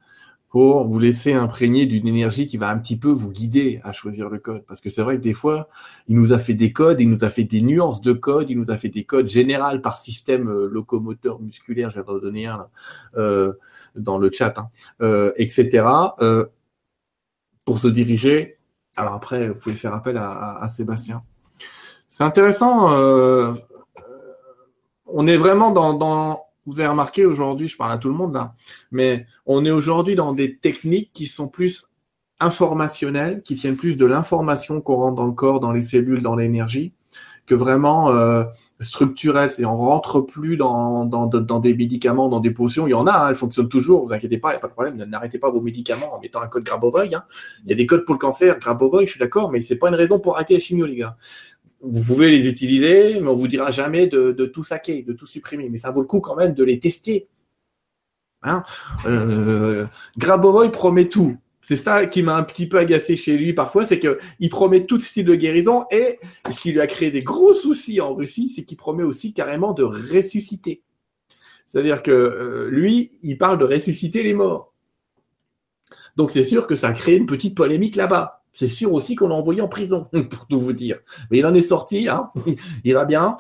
pour 0.50 0.84
vous 0.84 0.98
laisser 0.98 1.34
imprégner 1.34 1.84
d'une 1.86 2.08
énergie 2.08 2.46
qui 2.46 2.56
va 2.56 2.70
un 2.70 2.78
petit 2.78 2.96
peu 2.96 3.10
vous 3.10 3.30
guider 3.30 3.80
à 3.84 3.92
choisir 3.92 4.30
le 4.30 4.38
code. 4.38 4.64
Parce 4.66 4.80
que 4.80 4.88
c'est 4.88 5.02
vrai 5.02 5.16
que 5.16 5.22
des 5.22 5.34
fois, 5.34 5.68
il 6.08 6.16
nous 6.16 6.32
a 6.32 6.38
fait 6.38 6.54
des 6.54 6.72
codes, 6.72 7.00
il 7.00 7.10
nous 7.10 7.24
a 7.24 7.28
fait 7.28 7.44
des 7.44 7.60
nuances 7.60 8.00
de 8.00 8.14
code, 8.14 8.48
il 8.48 8.58
nous 8.58 8.70
a 8.70 8.76
fait 8.76 8.88
des 8.88 9.04
codes 9.04 9.28
généraux 9.28 9.78
par 9.80 9.96
système 9.96 10.48
euh, 10.48 10.66
locomoteur 10.66 11.40
musculaire, 11.40 11.90
je 11.90 12.00
vais 12.00 12.08
en 12.08 12.18
donner 12.18 12.46
un 12.46 12.56
là, 12.56 12.70
euh, 13.16 13.52
dans 13.94 14.18
le 14.18 14.30
chat, 14.30 14.58
hein, 14.58 14.70
euh, 15.02 15.32
etc. 15.36 15.86
Euh, 16.20 16.46
pour 17.64 17.78
se 17.78 17.88
diriger. 17.88 18.58
Alors 18.96 19.14
après, 19.14 19.48
vous 19.48 19.54
pouvez 19.54 19.76
faire 19.76 19.92
appel 19.92 20.16
à, 20.16 20.30
à, 20.30 20.64
à 20.64 20.68
Sébastien. 20.68 21.22
C'est 22.08 22.24
intéressant. 22.24 22.90
Euh, 22.92 23.52
on 25.06 25.26
est 25.26 25.36
vraiment 25.36 25.70
dans, 25.70 25.92
dans 25.94 26.47
vous 26.68 26.80
avez 26.80 26.88
remarqué 26.88 27.24
aujourd'hui, 27.24 27.66
je 27.66 27.76
parle 27.78 27.92
à 27.92 27.96
tout 27.96 28.08
le 28.08 28.14
monde 28.14 28.34
là, 28.34 28.54
mais 28.90 29.26
on 29.46 29.64
est 29.64 29.70
aujourd'hui 29.70 30.14
dans 30.14 30.34
des 30.34 30.56
techniques 30.56 31.10
qui 31.14 31.26
sont 31.26 31.48
plus 31.48 31.86
informationnelles, 32.40 33.42
qui 33.42 33.56
tiennent 33.56 33.76
plus 33.76 33.96
de 33.96 34.04
l'information 34.04 34.82
qu'on 34.82 34.96
rentre 34.96 35.16
dans 35.16 35.26
le 35.26 35.32
corps, 35.32 35.60
dans 35.60 35.72
les 35.72 35.80
cellules, 35.80 36.20
dans 36.20 36.36
l'énergie, 36.36 36.92
que 37.46 37.54
vraiment 37.54 38.10
euh, 38.10 38.44
structurelles. 38.80 39.50
Et 39.58 39.64
on 39.64 39.74
rentre 39.74 40.20
plus 40.20 40.58
dans, 40.58 41.06
dans, 41.06 41.26
dans, 41.26 41.58
des 41.58 41.74
médicaments, 41.74 42.28
dans 42.28 42.40
des 42.40 42.50
potions. 42.50 42.86
Il 42.86 42.90
y 42.90 42.94
en 42.94 43.06
a, 43.06 43.12
hein, 43.12 43.28
elles 43.30 43.34
fonctionnent 43.34 43.70
toujours. 43.70 44.06
Vous 44.06 44.12
inquiétez 44.12 44.36
pas, 44.36 44.50
il 44.50 44.52
n'y 44.52 44.58
a 44.58 44.60
pas 44.60 44.68
de 44.68 44.72
problème. 44.72 44.96
N'arrêtez 44.96 45.38
pas 45.38 45.50
vos 45.50 45.62
médicaments 45.62 46.14
en 46.14 46.20
mettant 46.20 46.42
un 46.42 46.48
code 46.48 46.64
Grabovoi. 46.64 47.04
Hein. 47.14 47.24
Il 47.64 47.70
y 47.70 47.72
a 47.72 47.76
des 47.76 47.86
codes 47.86 48.04
pour 48.04 48.14
le 48.14 48.20
cancer, 48.20 48.58
Grabovoi, 48.58 49.06
je 49.06 49.12
suis 49.12 49.20
d'accord, 49.20 49.50
mais 49.50 49.62
c'est 49.62 49.76
pas 49.76 49.88
une 49.88 49.94
raison 49.94 50.20
pour 50.20 50.36
arrêter 50.36 50.52
la 50.52 50.60
chimio, 50.60 50.84
les 50.84 50.96
gars 50.96 51.16
vous 51.80 52.02
pouvez 52.02 52.30
les 52.30 52.48
utiliser, 52.48 53.20
mais 53.20 53.28
on 53.28 53.34
vous 53.34 53.48
dira 53.48 53.70
jamais 53.70 54.06
de, 54.06 54.32
tout 54.46 54.64
saquer, 54.64 55.02
de 55.02 55.12
tout 55.12 55.26
supprimer. 55.26 55.68
Mais 55.68 55.78
ça 55.78 55.90
vaut 55.90 56.00
le 56.00 56.06
coup 56.06 56.20
quand 56.20 56.36
même 56.36 56.54
de 56.54 56.64
les 56.64 56.78
tester. 56.78 57.28
Hein? 58.42 58.62
Euh, 59.06 59.86
promet 60.72 61.08
tout. 61.08 61.36
C'est 61.60 61.76
ça 61.76 62.06
qui 62.06 62.22
m'a 62.22 62.36
un 62.36 62.44
petit 62.44 62.66
peu 62.66 62.78
agacé 62.78 63.16
chez 63.16 63.36
lui 63.36 63.52
parfois, 63.52 63.84
c'est 63.84 63.98
qu'il 63.98 64.48
promet 64.48 64.86
tout 64.86 64.98
style 64.98 65.26
de 65.26 65.34
guérison 65.34 65.84
et 65.90 66.18
ce 66.50 66.58
qui 66.58 66.72
lui 66.72 66.80
a 66.80 66.86
créé 66.86 67.10
des 67.10 67.22
gros 67.22 67.52
soucis 67.52 68.00
en 68.00 68.14
Russie, 68.14 68.48
c'est 68.48 68.64
qu'il 68.64 68.78
promet 68.78 69.02
aussi 69.02 69.34
carrément 69.34 69.72
de 69.74 69.82
ressusciter. 69.82 70.82
C'est-à-dire 71.66 72.02
que 72.02 72.10
euh, 72.10 72.68
lui, 72.70 73.10
il 73.22 73.36
parle 73.36 73.58
de 73.58 73.64
ressusciter 73.64 74.22
les 74.22 74.34
morts. 74.34 74.72
Donc 76.16 76.32
c'est 76.32 76.44
sûr 76.44 76.66
que 76.66 76.76
ça 76.76 76.92
crée 76.92 77.16
une 77.16 77.26
petite 77.26 77.56
polémique 77.56 77.96
là-bas. 77.96 78.37
C'est 78.58 78.66
sûr 78.66 78.92
aussi 78.92 79.14
qu'on 79.14 79.28
l'a 79.28 79.36
envoyé 79.36 79.60
en 79.60 79.68
prison, 79.68 80.08
pour 80.30 80.48
tout 80.48 80.58
vous 80.58 80.72
dire. 80.72 80.98
Mais 81.30 81.38
il 81.38 81.46
en 81.46 81.54
est 81.54 81.60
sorti, 81.60 82.08
hein, 82.08 82.32
il 82.84 82.92
va 82.92 83.04
bien, 83.04 83.36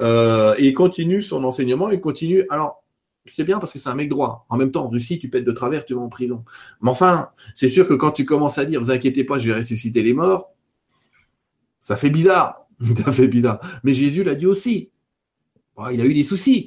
euh, 0.00 0.54
il 0.58 0.74
continue 0.74 1.22
son 1.22 1.42
enseignement, 1.44 1.88
il 1.88 2.02
continue. 2.02 2.44
Alors, 2.50 2.84
c'est 3.24 3.44
bien 3.44 3.60
parce 3.60 3.72
que 3.72 3.78
c'est 3.78 3.88
un 3.88 3.94
mec 3.94 4.10
droit. 4.10 4.44
En 4.50 4.58
même 4.58 4.70
temps, 4.70 4.84
en 4.84 4.90
Russie, 4.90 5.18
tu 5.18 5.30
pètes 5.30 5.46
de 5.46 5.52
travers, 5.52 5.86
tu 5.86 5.94
vas 5.94 6.02
en 6.02 6.10
prison. 6.10 6.44
Mais 6.82 6.90
enfin, 6.90 7.30
c'est 7.54 7.68
sûr 7.68 7.88
que 7.88 7.94
quand 7.94 8.12
tu 8.12 8.26
commences 8.26 8.58
à 8.58 8.66
dire, 8.66 8.78
vous 8.78 8.90
inquiétez 8.90 9.24
pas, 9.24 9.38
je 9.38 9.50
vais 9.50 9.56
ressusciter 9.56 10.02
les 10.02 10.12
morts, 10.12 10.52
ça 11.80 11.96
fait 11.96 12.10
bizarre. 12.10 12.66
ça 13.06 13.10
fait 13.10 13.28
bizarre. 13.28 13.60
Mais 13.84 13.94
Jésus 13.94 14.22
l'a 14.22 14.34
dit 14.34 14.46
aussi. 14.46 14.90
il 15.90 16.00
a 16.02 16.04
eu 16.04 16.12
des 16.12 16.24
soucis. 16.24 16.66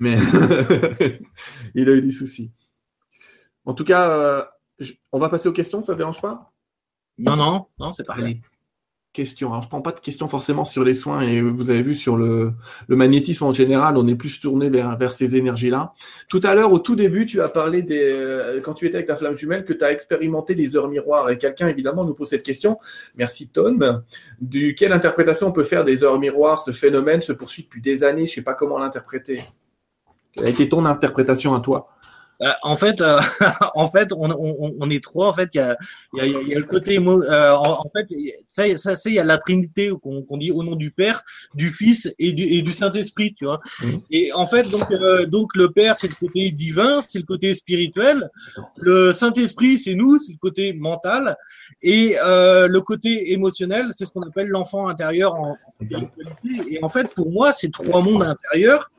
Mais 0.00 0.18
il 1.76 1.88
a 1.88 1.92
eu 1.92 2.00
des 2.00 2.10
soucis. 2.10 2.50
En 3.64 3.74
tout 3.74 3.84
cas, 3.84 4.10
euh, 4.10 4.44
on 5.12 5.20
va 5.20 5.28
passer 5.28 5.48
aux 5.48 5.52
questions, 5.52 5.82
ça 5.82 5.92
ne 5.92 5.98
dérange 5.98 6.20
pas? 6.20 6.51
Non, 7.22 7.36
non, 7.36 7.66
non, 7.78 7.92
c'est 7.92 8.06
pareil 8.06 8.42
questions. 9.12 9.50
Alors, 9.50 9.62
je 9.62 9.68
prends 9.68 9.82
pas 9.82 9.92
de 9.92 10.00
questions 10.00 10.28
forcément 10.28 10.64
sur 10.64 10.84
les 10.84 10.94
soins 10.94 11.20
et 11.20 11.40
vous 11.40 11.70
avez 11.70 11.82
vu 11.82 11.94
sur 11.94 12.16
le, 12.16 12.52
le 12.88 12.96
magnétisme 12.96 13.44
en 13.44 13.52
général, 13.52 13.96
on 13.96 14.06
est 14.08 14.14
plus 14.14 14.40
tourné 14.40 14.70
vers, 14.70 14.96
vers 14.96 15.12
ces 15.12 15.36
énergies-là. 15.36 15.92
Tout 16.28 16.40
à 16.44 16.54
l'heure, 16.54 16.72
au 16.72 16.78
tout 16.78 16.96
début, 16.96 17.26
tu 17.26 17.40
as 17.40 17.48
parlé 17.48 17.82
des, 17.82 18.00
euh, 18.00 18.60
quand 18.60 18.74
tu 18.74 18.86
étais 18.86 18.96
avec 18.96 19.06
ta 19.06 19.16
flamme 19.16 19.36
jumelle, 19.36 19.64
que 19.64 19.72
tu 19.72 19.84
as 19.84 19.92
expérimenté 19.92 20.54
des 20.54 20.76
heures 20.76 20.88
miroirs 20.88 21.30
et 21.30 21.38
quelqu'un, 21.38 21.68
évidemment, 21.68 22.04
nous 22.04 22.14
pose 22.14 22.28
cette 22.28 22.42
question. 22.42 22.78
Merci, 23.14 23.48
Tom. 23.48 24.02
Du 24.40 24.74
quelle 24.74 24.92
interprétation 24.92 25.48
on 25.48 25.52
peut 25.52 25.64
faire 25.64 25.84
des 25.84 26.04
heures 26.04 26.18
miroirs? 26.18 26.60
Ce 26.60 26.72
phénomène 26.72 27.22
se 27.22 27.32
poursuit 27.32 27.64
depuis 27.64 27.82
des 27.82 28.04
années? 28.04 28.26
Je 28.26 28.34
sais 28.34 28.42
pas 28.42 28.54
comment 28.54 28.78
l'interpréter. 28.78 29.42
Quelle 30.32 30.46
a 30.46 30.48
été 30.48 30.68
ton 30.68 30.86
interprétation 30.86 31.54
à 31.54 31.60
toi? 31.60 31.91
Euh, 32.42 32.50
en 32.62 32.76
fait, 32.76 33.00
euh, 33.00 33.20
en 33.74 33.88
fait, 33.88 34.12
on, 34.12 34.30
on, 34.30 34.74
on, 34.80 34.90
est 34.90 35.02
trois. 35.02 35.28
En 35.28 35.34
fait, 35.34 35.50
il 35.54 35.58
y 35.58 35.60
a, 35.60 35.76
y, 36.14 36.20
a, 36.20 36.26
y 36.26 36.54
a, 36.54 36.58
le 36.58 36.64
côté, 36.64 36.98
euh, 36.98 37.54
en, 37.56 37.88
fait, 37.90 38.06
ça, 38.48 38.76
ça 38.78 38.96
c'est 38.96 39.10
il 39.10 39.14
y 39.14 39.18
a 39.18 39.24
la 39.24 39.38
Trinité 39.38 39.92
qu'on 40.02 40.36
dit 40.36 40.50
au 40.50 40.62
nom 40.62 40.74
du 40.74 40.90
Père, 40.90 41.22
du 41.54 41.68
Fils 41.68 42.12
et 42.18 42.32
du, 42.32 42.42
et 42.42 42.62
du 42.62 42.72
Saint 42.72 42.92
Esprit, 42.92 43.34
tu 43.34 43.44
vois. 43.44 43.60
Mhm. 43.82 44.00
Et 44.10 44.32
en 44.32 44.46
fait, 44.46 44.68
donc, 44.70 44.92
donc 45.28 45.54
le 45.54 45.70
Père, 45.70 45.96
c'est 45.98 46.08
le 46.08 46.14
côté 46.14 46.50
divin, 46.50 47.00
c'est 47.08 47.20
le 47.20 47.24
côté 47.24 47.54
spirituel. 47.54 48.28
Le 48.76 49.12
Saint 49.12 49.32
Esprit, 49.34 49.78
c'est 49.78 49.94
nous, 49.94 50.18
c'est 50.18 50.32
le 50.32 50.38
côté 50.38 50.72
mental, 50.72 51.36
et 51.82 52.16
le 52.24 52.80
côté 52.80 53.32
émotionnel, 53.32 53.86
c'est 53.96 54.06
ce 54.06 54.10
qu'on 54.10 54.22
appelle 54.22 54.48
l'enfant 54.48 54.88
intérieur 54.88 55.34
en, 55.34 55.50
en 55.50 55.56
Et 56.70 56.82
en 56.82 56.88
fait, 56.88 57.14
pour 57.14 57.30
moi, 57.30 57.52
ces 57.52 57.70
trois 57.70 58.02
mondes 58.02 58.22
intérieurs 58.22 58.90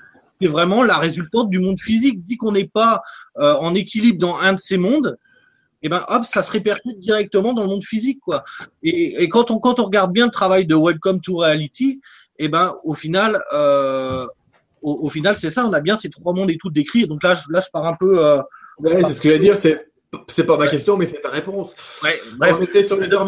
c'est 0.42 0.48
vraiment 0.48 0.84
la 0.84 0.98
résultante 0.98 1.50
du 1.50 1.60
monde 1.60 1.80
physique. 1.80 2.24
Dit 2.26 2.38
qu'on 2.38 2.52
n'est 2.52 2.68
pas 2.68 3.02
euh, 3.40 3.56
en 3.56 3.76
équilibre 3.76 4.20
dans 4.20 4.38
un 4.38 4.54
de 4.54 4.60
ces 4.60 4.78
mondes, 4.78 5.18
et 5.82 5.88
eh 5.88 5.90
ben 5.90 6.02
hop, 6.08 6.24
ça 6.24 6.44
se 6.44 6.52
répercute 6.52 6.98
directement 7.00 7.52
dans 7.54 7.64
le 7.64 7.68
monde 7.68 7.84
physique, 7.84 8.22
quoi. 8.22 8.46
Et, 8.84 9.28
quand 9.28 9.52
on 9.52 9.60
quand 9.60 9.82
on 9.82 9.84
regarde 9.84 10.14
bien 10.14 10.26
le 10.26 10.32
travail 10.32 10.66
de 10.66 10.76
Welcome 10.76 11.20
to 11.20 11.36
Reality, 11.36 12.00
et 12.40 12.46
eh 12.46 12.48
ben 12.48 12.74
au 12.84 12.94
final, 12.94 13.44
euh, 13.54 14.26
au, 14.82 15.10
final 15.10 15.36
c'est 15.38 15.52
ça, 15.52 15.66
on 15.66 15.74
a 15.74 15.82
bien 15.82 15.98
ces 15.98 16.10
trois 16.10 16.34
mondes 16.34 16.50
et 16.50 16.58
tout 16.58 16.70
décrits. 16.70 17.06
Donc 17.06 17.22
là, 17.22 17.36
je, 17.36 17.52
là 17.52 17.60
je 17.60 17.70
pars 17.70 17.86
un 17.86 17.96
peu. 17.96 18.26
Euh, 18.26 18.42
c'est 18.86 19.14
ce 19.14 19.20
que 19.20 19.28
je 19.28 19.34
veux 19.34 19.40
dire, 19.40 19.58
c'est 19.58 19.86
c'est 20.30 20.46
pas 20.46 20.58
ma 20.58 20.68
question, 20.68 20.96
mais 20.96 21.06
c'est 21.06 21.22
ta 21.22 21.30
réponse. 21.30 21.76
Ouais, 22.02 22.18
bref. 22.38 22.86
sur 22.86 22.98
les 22.98 23.14
heures 23.14 23.26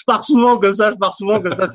je 0.00 0.04
pars 0.06 0.24
souvent 0.24 0.56
comme 0.58 0.74
ça, 0.74 0.90
je 0.90 0.96
pars 0.96 1.14
souvent 1.14 1.40
comme 1.40 1.54
ça. 1.54 1.68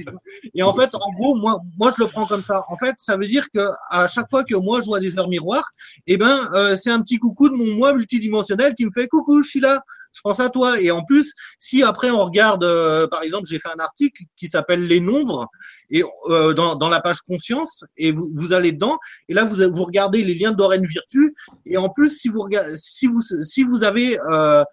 Et 0.56 0.64
en 0.64 0.74
fait, 0.74 0.90
en 0.96 1.12
gros, 1.14 1.36
moi, 1.36 1.60
moi, 1.78 1.92
je 1.96 2.04
le 2.04 2.10
prends 2.10 2.26
comme 2.26 2.42
ça. 2.42 2.64
En 2.70 2.78
fait, 2.78 2.96
ça 2.98 3.18
veut 3.18 3.28
dire 3.28 3.46
que 3.54 3.68
à 3.90 4.08
chaque 4.08 4.30
fois 4.30 4.44
que 4.44 4.56
moi 4.56 4.82
je 4.82 4.88
vois 4.88 5.00
des 5.00 5.18
heures 5.20 5.30
miroirs, 5.30 5.70
eh 6.08 6.18
ben, 6.18 6.50
euh, 6.56 6.76
c'est 6.76 6.90
un 6.90 7.02
petit 7.02 7.18
coucou 7.18 7.50
de 7.50 7.56
mon 7.56 7.76
moi 7.76 7.94
multidimensionnel 7.94 8.74
qui 8.76 8.86
me 8.86 8.92
fait 8.92 9.08
coucou, 9.08 9.44
je 9.44 9.50
suis 9.50 9.60
là. 9.60 9.82
Je 10.14 10.22
pense 10.22 10.40
à 10.40 10.50
toi. 10.50 10.80
Et 10.80 10.92
en 10.92 11.04
plus, 11.04 11.34
si 11.60 11.84
après 11.84 12.10
on 12.10 12.24
regarde, 12.24 12.64
euh, 12.64 13.06
par 13.08 13.22
exemple, 13.22 13.48
j'ai 13.48 13.60
fait 13.60 13.70
un 13.70 13.80
article 13.80 14.24
qui 14.38 14.48
s'appelle 14.48 14.88
les 14.88 15.02
nombres 15.02 15.48
et 15.92 16.04
euh, 16.30 16.54
dans, 16.54 16.76
dans 16.76 16.90
la 16.90 17.02
page 17.02 17.20
conscience 17.28 17.84
et 17.98 18.12
vous, 18.12 18.32
vous 18.34 18.54
allez 18.54 18.72
dedans 18.72 18.98
et 19.30 19.34
là 19.34 19.44
vous, 19.44 19.58
vous 19.72 19.84
regardez 19.84 20.24
les 20.24 20.34
liens 20.34 20.52
d'Oren 20.52 20.84
Virtu 20.84 21.36
et 21.66 21.78
en 21.78 21.90
plus 21.90 22.10
si 22.10 22.28
vous 22.28 22.42
regardez, 22.42 22.76
si 22.78 23.06
vous 23.06 23.22
si 23.44 23.64
vous 23.64 23.84
avez 23.84 24.18
euh, 24.32 24.64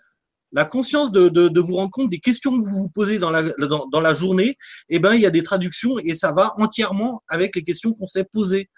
la 0.53 0.65
conscience 0.65 1.11
de, 1.11 1.29
de, 1.29 1.49
de, 1.49 1.61
vous 1.61 1.77
rendre 1.77 1.91
compte 1.91 2.11
des 2.11 2.21
questions 2.21 2.51
que 2.53 2.65
vous 2.65 2.77
vous 2.77 2.89
posez 2.89 3.19
dans 3.19 3.31
la, 3.31 3.43
dans, 3.43 4.01
la 4.01 4.15
journée, 4.15 4.57
eh 4.89 4.99
ben, 4.99 5.15
il 5.15 5.21
y 5.21 5.27
a 5.27 5.31
des 5.31 5.43
traductions 5.43 5.99
et 5.99 6.15
ça 6.15 6.33
va 6.33 6.53
entièrement 6.59 7.23
avec 7.29 7.57
les 7.57 7.65
questions 7.65 7.95
qu'on 7.95 8.07
s'est 8.07 8.25
posées. 8.25 8.69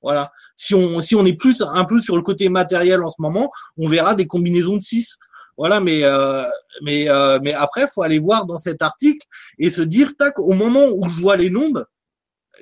Voilà. 0.00 0.30
Si 0.56 0.74
on, 0.74 1.00
si 1.00 1.16
on 1.16 1.24
est 1.26 1.34
plus, 1.34 1.62
un 1.62 1.84
peu 1.84 2.00
sur 2.00 2.16
le 2.16 2.22
côté 2.22 2.48
matériel 2.48 3.02
en 3.02 3.10
ce 3.10 3.20
moment, 3.20 3.50
on 3.76 3.88
verra 3.88 4.14
des 4.14 4.26
combinaisons 4.26 4.76
de 4.76 4.82
6. 4.82 5.16
Voilà, 5.56 5.80
mais, 5.80 6.04
euh, 6.04 6.44
mais, 6.82 7.08
euh, 7.08 7.38
mais 7.42 7.54
après, 7.54 7.86
faut 7.92 8.02
aller 8.02 8.18
voir 8.18 8.44
dans 8.46 8.58
cet 8.58 8.82
article 8.82 9.26
et 9.58 9.70
se 9.70 9.82
dire, 9.82 10.16
tac, 10.16 10.38
au 10.38 10.52
moment 10.52 10.86
où 10.96 11.08
je 11.08 11.20
vois 11.20 11.36
les 11.36 11.50
nombres, 11.50 11.84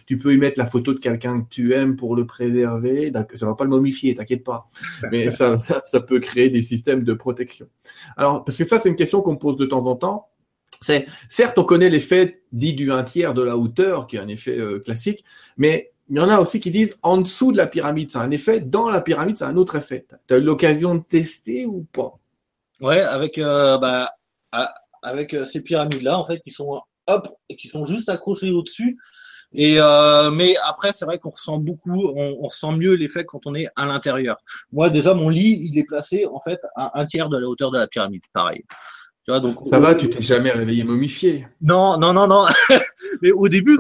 tu 0.07 0.18
peux 0.18 0.32
y 0.34 0.36
mettre 0.36 0.59
la 0.59 0.66
photo 0.66 0.93
de 0.95 0.99
quelqu'un 0.99 1.43
que 1.43 1.49
tu 1.49 1.74
aimes 1.74 1.97
pour 1.97 2.14
le 2.14 2.26
préserver. 2.26 3.12
Ça 3.34 3.47
va 3.47 3.55
pas 3.55 3.64
le 3.64 3.70
momifier, 3.70 4.14
t'inquiète 4.14 4.45
pas. 4.45 4.70
Mais 5.11 5.30
ça, 5.30 5.57
ça, 5.59 6.01
peut 6.01 6.20
créer 6.20 6.49
des 6.49 6.62
systèmes 6.62 7.03
de 7.03 7.14
protection. 7.14 7.66
Alors, 8.16 8.45
parce 8.45 8.59
que 8.59 8.64
ça, 8.64 8.78
c'est 8.78 8.88
une 8.88 8.97
question 8.97 9.22
qu'on 9.22 9.32
me 9.32 9.38
pose 9.38 9.57
de 9.57 9.66
temps 9.66 9.86
en 9.86 9.97
temps. 9.97 10.28
C'est 10.80 11.07
certes, 11.28 11.59
on 11.59 11.64
connaît 11.64 11.91
l'effet 11.91 12.43
dit 12.53 12.74
du 12.74 12.91
un 12.91 13.03
tiers 13.03 13.34
de 13.34 13.43
la 13.43 13.57
hauteur, 13.57 14.07
qui 14.07 14.16
est 14.16 14.20
un 14.20 14.28
effet 14.28 14.59
euh, 14.59 14.78
classique, 14.78 15.24
mais 15.59 15.93
il 16.11 16.17
y 16.17 16.21
en 16.21 16.29
a 16.29 16.41
aussi 16.41 16.59
qui 16.59 16.73
disent 16.73 16.99
en 17.03 17.19
dessous 17.19 17.53
de 17.53 17.57
la 17.57 17.69
pyramide, 17.69 18.11
ça 18.11 18.21
a 18.21 18.25
un 18.25 18.33
effet, 18.33 18.61
dans 18.61 18.91
la 18.91 19.01
pyramide, 19.01 19.37
ça 19.37 19.47
a 19.47 19.51
un 19.51 19.57
autre 19.57 19.77
effet. 19.77 20.07
Tu 20.27 20.35
as 20.35 20.39
eu 20.39 20.43
l'occasion 20.43 20.97
de 20.97 21.03
tester 21.03 21.67
ou 21.67 21.87
pas? 21.93 22.19
Ouais, 22.81 23.01
avec 23.01 23.39
euh, 23.39 23.79
bah, 23.79 24.11
avec 25.03 25.35
euh, 25.35 25.45
ces 25.45 25.63
pyramides-là, 25.63 26.19
en 26.19 26.27
fait, 26.27 26.41
qui 26.41 26.51
sont 26.51 26.83
hop, 27.07 27.29
qui 27.57 27.69
sont 27.69 27.85
juste 27.85 28.09
accrochés 28.09 28.51
au-dessus. 28.51 28.99
Et 29.53 29.77
euh, 29.79 30.33
mais 30.33 30.55
après, 30.65 30.93
c'est 30.93 31.05
vrai 31.05 31.19
qu'on 31.19 31.31
ressent 31.31 31.59
beaucoup, 31.59 32.13
on 32.17 32.47
ressent 32.47 32.73
mieux 32.73 32.95
l'effet 32.95 33.25
quand 33.25 33.47
on 33.47 33.55
est 33.55 33.69
à 33.77 33.87
l'intérieur. 33.87 34.37
Moi, 34.73 34.91
déjà, 34.91 35.15
mon 35.15 35.29
lit, 35.29 35.59
il 35.61 35.79
est 35.79 35.85
placé 35.85 36.27
en 36.27 36.41
fait 36.41 36.61
à 36.75 36.99
un 37.01 37.07
tiers 37.07 37.29
de 37.29 37.39
la 37.39 37.49
hauteur 37.49 37.71
de 37.71 37.79
la 37.79 37.87
pyramide, 37.87 38.23
pareil. 38.33 38.65
Tu 39.25 39.31
vois, 39.31 39.41
donc, 39.41 39.57
ça 39.68 39.79
va, 39.79 39.95
tu 39.95 40.09
t'es 40.09 40.23
jamais 40.23 40.51
réveillé 40.51 40.83
momifié. 40.83 41.47
Non, 41.61 41.99
non, 41.99 42.14
non, 42.14 42.27
non. 42.27 42.45
mais 43.23 43.31
au 43.33 43.49
début, 43.49 43.79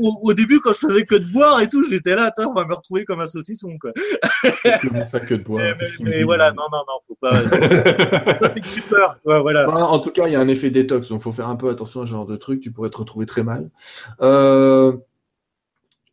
au, 0.00 0.20
au, 0.22 0.32
début, 0.32 0.58
quand 0.60 0.72
je 0.72 0.86
faisais 0.86 1.04
que 1.04 1.16
de 1.16 1.30
boire 1.30 1.60
et 1.60 1.68
tout, 1.68 1.84
j'étais 1.86 2.14
là, 2.14 2.32
on 2.38 2.54
va 2.54 2.64
me 2.64 2.74
retrouver 2.74 3.04
comme 3.04 3.20
un 3.20 3.26
saucisson, 3.26 3.76
quoi. 3.78 3.92
Comment 4.80 5.06
ça 5.08 5.20
que 5.20 5.34
de 5.34 5.42
boire 5.42 5.62
Mais, 6.00 6.10
mais 6.10 6.22
voilà, 6.22 6.52
non, 6.52 6.64
non, 6.72 6.78
non, 6.78 6.94
faut 7.06 7.18
pas. 7.20 7.42
peur. 8.88 9.18
Ouais, 9.24 9.40
voilà. 9.40 9.68
En 9.70 9.98
tout 9.98 10.10
cas, 10.10 10.26
il 10.26 10.32
y 10.32 10.36
a 10.36 10.40
un 10.40 10.48
effet 10.48 10.70
détox, 10.70 11.08
donc 11.08 11.20
faut 11.20 11.32
faire 11.32 11.48
un 11.48 11.56
peu 11.56 11.68
attention 11.68 12.00
à 12.00 12.06
ce 12.06 12.12
genre 12.12 12.26
de 12.26 12.36
truc. 12.36 12.60
Tu 12.60 12.72
pourrais 12.72 12.90
te 12.90 12.96
retrouver 12.96 13.26
très 13.26 13.42
mal. 13.42 13.70
Euh... 14.22 14.96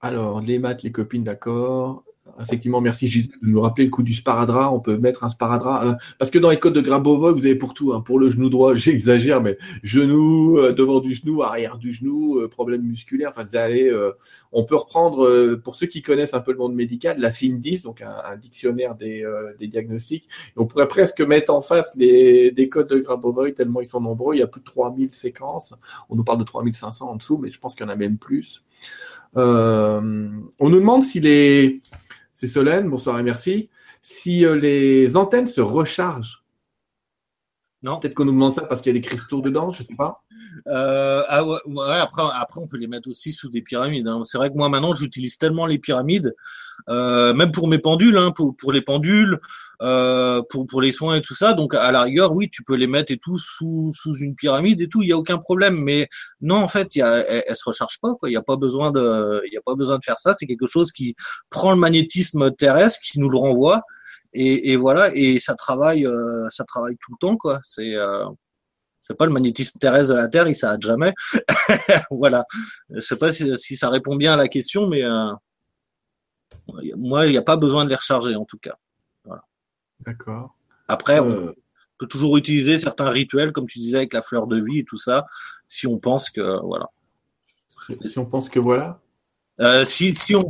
Alors, 0.01 0.41
les 0.41 0.59
maths, 0.59 0.83
les 0.83 0.91
copines, 0.91 1.23
d'accord. 1.23 2.03
Effectivement, 2.39 2.81
merci 2.81 3.07
Gisèle 3.07 3.35
de 3.41 3.47
nous 3.47 3.61
rappeler 3.61 3.85
le 3.85 3.91
coup 3.91 4.03
du 4.03 4.13
sparadrap. 4.13 4.73
On 4.73 4.79
peut 4.79 4.97
mettre 4.97 5.23
un 5.23 5.29
sparadrap 5.29 5.83
euh, 5.83 5.93
parce 6.17 6.31
que 6.31 6.39
dans 6.39 6.49
les 6.49 6.59
codes 6.59 6.73
de 6.73 6.81
Grabovoi, 6.81 7.31
vous 7.33 7.45
avez 7.45 7.55
pour 7.55 7.73
tout. 7.73 7.93
Hein. 7.93 8.01
Pour 8.01 8.19
le 8.19 8.29
genou 8.29 8.49
droit, 8.49 8.75
j'exagère, 8.75 9.41
mais 9.41 9.57
genou, 9.83 10.57
euh, 10.57 10.71
devant 10.71 10.99
du 10.99 11.13
genou, 11.13 11.43
arrière 11.43 11.77
du 11.77 11.93
genou, 11.93 12.39
euh, 12.39 12.47
problème 12.47 12.83
musculaire. 12.83 13.29
Enfin, 13.31 13.43
vous 13.43 13.55
allez, 13.55 13.91
on 14.51 14.63
peut 14.63 14.75
reprendre 14.75 15.55
pour 15.63 15.75
ceux 15.75 15.87
qui 15.87 16.01
connaissent 16.01 16.33
un 16.33 16.39
peu 16.39 16.51
le 16.51 16.57
monde 16.57 16.75
médical, 16.75 17.19
la 17.19 17.29
CIN10, 17.29 17.83
donc 17.83 18.01
un, 18.01 18.37
dictionnaire 18.37 18.95
des, 18.95 19.25
diagnostics. 19.59 20.27
on 20.57 20.65
pourrait 20.65 20.87
presque 20.87 21.21
mettre 21.21 21.53
en 21.53 21.61
face 21.61 21.95
des 21.97 22.69
codes 22.71 22.89
de 22.89 22.99
Grabovoi 22.99 23.51
tellement 23.51 23.81
ils 23.81 23.87
sont 23.87 24.01
nombreux. 24.01 24.35
Il 24.35 24.39
y 24.39 24.43
a 24.43 24.47
plus 24.47 24.61
de 24.61 24.65
3000 24.65 25.09
séquences. 25.11 25.73
On 26.09 26.15
nous 26.15 26.23
parle 26.23 26.39
de 26.39 26.43
3500 26.43 27.09
en 27.09 27.15
dessous, 27.15 27.37
mais 27.37 27.49
je 27.49 27.59
pense 27.59 27.75
qu'il 27.75 27.85
y 27.85 27.89
en 27.89 27.91
a 27.91 27.95
même 27.95 28.17
plus. 28.17 28.63
on 29.35 30.01
nous 30.59 30.79
demande 30.79 31.03
si 31.03 31.19
les 31.19 31.81
c'est 32.41 32.47
Solène, 32.47 32.89
bonsoir 32.89 33.19
et 33.19 33.23
merci. 33.23 33.69
Si 34.01 34.45
euh, 34.45 34.55
les 34.55 35.15
antennes 35.15 35.45
se 35.45 35.61
rechargent, 35.61 36.43
non. 37.83 37.99
Peut-être 37.99 38.15
qu'on 38.15 38.25
nous 38.25 38.31
demande 38.31 38.53
ça 38.53 38.63
parce 38.63 38.81
qu'il 38.81 38.95
y 38.95 38.97
a 38.97 38.99
des 38.99 39.07
cristaux 39.07 39.41
dedans, 39.41 39.69
je 39.71 39.83
sais 39.83 39.93
pas. 39.95 40.23
Euh, 40.67 41.23
ah 41.27 41.43
ouais, 41.45 41.57
après, 41.99 42.23
après, 42.33 42.61
on 42.61 42.67
peut 42.67 42.77
les 42.77 42.87
mettre 42.87 43.09
aussi 43.09 43.31
sous 43.31 43.49
des 43.49 43.61
pyramides. 43.61 44.07
Hein. 44.07 44.23
C'est 44.25 44.37
vrai 44.37 44.49
que 44.49 44.55
moi 44.57 44.69
maintenant, 44.69 44.93
j'utilise 44.93 45.37
tellement 45.37 45.65
les 45.65 45.79
pyramides, 45.79 46.33
euh, 46.89 47.33
même 47.33 47.51
pour 47.51 47.67
mes 47.67 47.79
pendules, 47.79 48.17
hein, 48.17 48.31
pour, 48.31 48.55
pour 48.55 48.71
les 48.71 48.81
pendules, 48.81 49.39
euh, 49.81 50.41
pour, 50.49 50.65
pour 50.65 50.81
les 50.81 50.91
soins 50.91 51.15
et 51.15 51.21
tout 51.21 51.35
ça. 51.35 51.53
Donc 51.53 51.75
à 51.75 51.91
la 51.91 52.03
rigueur, 52.03 52.33
oui, 52.33 52.49
tu 52.49 52.63
peux 52.63 52.75
les 52.75 52.87
mettre 52.87 53.11
et 53.11 53.17
tout 53.17 53.37
sous, 53.37 53.91
sous 53.93 54.15
une 54.17 54.35
pyramide 54.35 54.81
et 54.81 54.87
tout, 54.87 55.03
il 55.03 55.09
y 55.09 55.13
a 55.13 55.17
aucun 55.17 55.37
problème. 55.37 55.75
Mais 55.75 56.07
non, 56.41 56.57
en 56.57 56.67
fait, 56.67 56.95
y 56.95 57.01
a, 57.01 57.17
elle, 57.27 57.43
elle 57.47 57.55
se 57.55 57.63
recharge 57.65 57.99
pas. 58.01 58.09
Il 58.23 58.29
n'y 58.29 58.35
a 58.35 58.41
pas 58.41 58.57
besoin 58.57 58.91
de, 58.91 59.41
il 59.51 59.57
a 59.57 59.61
pas 59.65 59.75
besoin 59.75 59.97
de 59.97 60.03
faire 60.03 60.19
ça. 60.19 60.33
C'est 60.37 60.45
quelque 60.45 60.67
chose 60.67 60.91
qui 60.91 61.15
prend 61.49 61.71
le 61.71 61.77
magnétisme 61.77 62.51
terrestre, 62.51 62.99
qui 63.01 63.19
nous 63.19 63.29
le 63.29 63.37
renvoie 63.37 63.81
et, 64.33 64.71
et, 64.71 64.75
voilà, 64.77 65.13
et 65.13 65.39
ça 65.39 65.55
travaille, 65.55 66.05
euh, 66.05 66.49
ça 66.49 66.63
travaille 66.63 66.95
tout 67.01 67.11
le 67.11 67.17
temps, 67.19 67.35
quoi. 67.35 67.59
C'est 67.63 67.95
c'est 69.11 69.17
pas 69.17 69.25
le 69.25 69.33
magnétisme 69.33 69.77
terrestre 69.77 70.09
de 70.09 70.13
la 70.13 70.29
Terre, 70.29 70.47
il 70.47 70.55
s'arrête 70.55 70.81
jamais. 70.81 71.13
voilà. 72.11 72.45
Je 72.93 73.01
sais 73.01 73.17
pas 73.17 73.33
si, 73.33 73.53
si, 73.57 73.75
ça 73.75 73.89
répond 73.89 74.15
bien 74.15 74.33
à 74.33 74.37
la 74.37 74.47
question, 74.47 74.87
mais 74.87 75.03
euh, 75.03 75.31
moi, 76.95 77.27
il 77.27 77.31
n'y 77.31 77.37
a 77.37 77.41
pas 77.41 77.57
besoin 77.57 77.83
de 77.83 77.89
les 77.89 77.95
recharger, 77.95 78.35
en 78.35 78.45
tout 78.45 78.57
cas. 78.57 78.75
Voilà. 79.25 79.43
D'accord. 79.99 80.55
Après, 80.87 81.19
on 81.19 81.31
euh. 81.31 81.55
peut 81.97 82.07
toujours 82.07 82.37
utiliser 82.37 82.77
certains 82.77 83.09
rituels, 83.09 83.51
comme 83.51 83.67
tu 83.67 83.79
disais, 83.79 83.97
avec 83.97 84.13
la 84.13 84.21
fleur 84.21 84.47
de 84.47 84.63
vie 84.63 84.79
et 84.79 84.85
tout 84.85 84.97
ça, 84.97 85.25
si 85.67 85.87
on 85.87 85.97
pense 85.99 86.29
que 86.29 86.65
voilà. 86.65 86.87
Si 88.03 88.17
on 88.17 88.25
pense 88.25 88.47
que 88.47 88.59
voilà. 88.59 89.01
Euh, 89.59 89.85
si, 89.85 90.15
si, 90.15 90.33
on, 90.35 90.43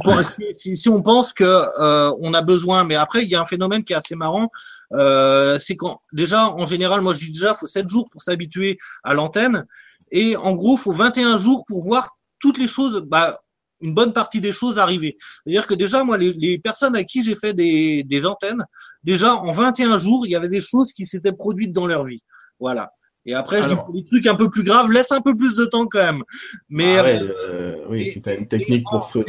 si, 0.53 0.77
si, 0.77 0.89
on 0.89 1.01
pense 1.01 1.33
que 1.33 1.43
euh, 1.43 2.13
on 2.21 2.33
a 2.33 2.41
besoin, 2.41 2.83
mais 2.83 2.95
après 2.95 3.23
il 3.23 3.29
y 3.29 3.35
a 3.35 3.41
un 3.41 3.45
phénomène 3.45 3.83
qui 3.83 3.93
est 3.93 3.95
assez 3.95 4.15
marrant, 4.15 4.49
euh, 4.93 5.57
c'est 5.59 5.75
quand 5.75 5.99
déjà 6.13 6.47
en 6.47 6.65
général, 6.65 7.01
moi 7.01 7.13
je 7.13 7.19
dis 7.19 7.31
déjà, 7.31 7.55
faut 7.55 7.67
7 7.67 7.89
jours 7.89 8.09
pour 8.09 8.21
s'habituer 8.21 8.77
à 9.03 9.13
l'antenne, 9.13 9.65
et 10.11 10.37
en 10.37 10.53
gros 10.53 10.77
faut 10.77 10.93
21 10.93 11.37
jours 11.37 11.65
pour 11.67 11.83
voir 11.83 12.15
toutes 12.39 12.57
les 12.57 12.67
choses, 12.67 13.01
bah, 13.01 13.41
une 13.81 13.93
bonne 13.95 14.13
partie 14.13 14.39
des 14.39 14.51
choses 14.53 14.77
arriver. 14.77 15.17
C'est-à-dire 15.43 15.65
que 15.65 15.73
déjà 15.73 16.03
moi 16.03 16.17
les, 16.17 16.33
les 16.33 16.59
personnes 16.59 16.95
à 16.95 17.03
qui 17.03 17.23
j'ai 17.23 17.35
fait 17.35 17.53
des, 17.53 18.03
des 18.03 18.25
antennes, 18.25 18.63
déjà 19.03 19.35
en 19.35 19.51
21 19.51 19.97
jours 19.97 20.25
il 20.27 20.31
y 20.31 20.35
avait 20.35 20.47
des 20.47 20.61
choses 20.61 20.93
qui 20.93 21.05
s'étaient 21.05 21.33
produites 21.33 21.73
dans 21.73 21.87
leur 21.87 22.05
vie. 22.05 22.23
Voilà. 22.59 22.91
Et 23.25 23.33
après, 23.33 23.57
Alors, 23.57 23.87
je 23.87 23.91
dis, 23.91 23.99
les 23.99 24.05
trucs 24.05 24.27
un 24.27 24.35
peu 24.35 24.49
plus 24.49 24.63
graves, 24.63 24.91
laisse 24.91 25.11
un 25.11 25.21
peu 25.21 25.35
plus 25.35 25.55
de 25.55 25.65
temps 25.65 25.85
quand 25.85 25.99
même. 25.99 26.23
Mais 26.69 26.97
ah 26.97 27.03
ouais, 27.03 27.19
euh, 27.21 27.85
oui, 27.87 28.11
si 28.11 28.21
tu 28.21 28.29
as 28.29 28.33
une 28.33 28.47
technique 28.47 28.85
pour 28.89 29.09
se. 29.11 29.19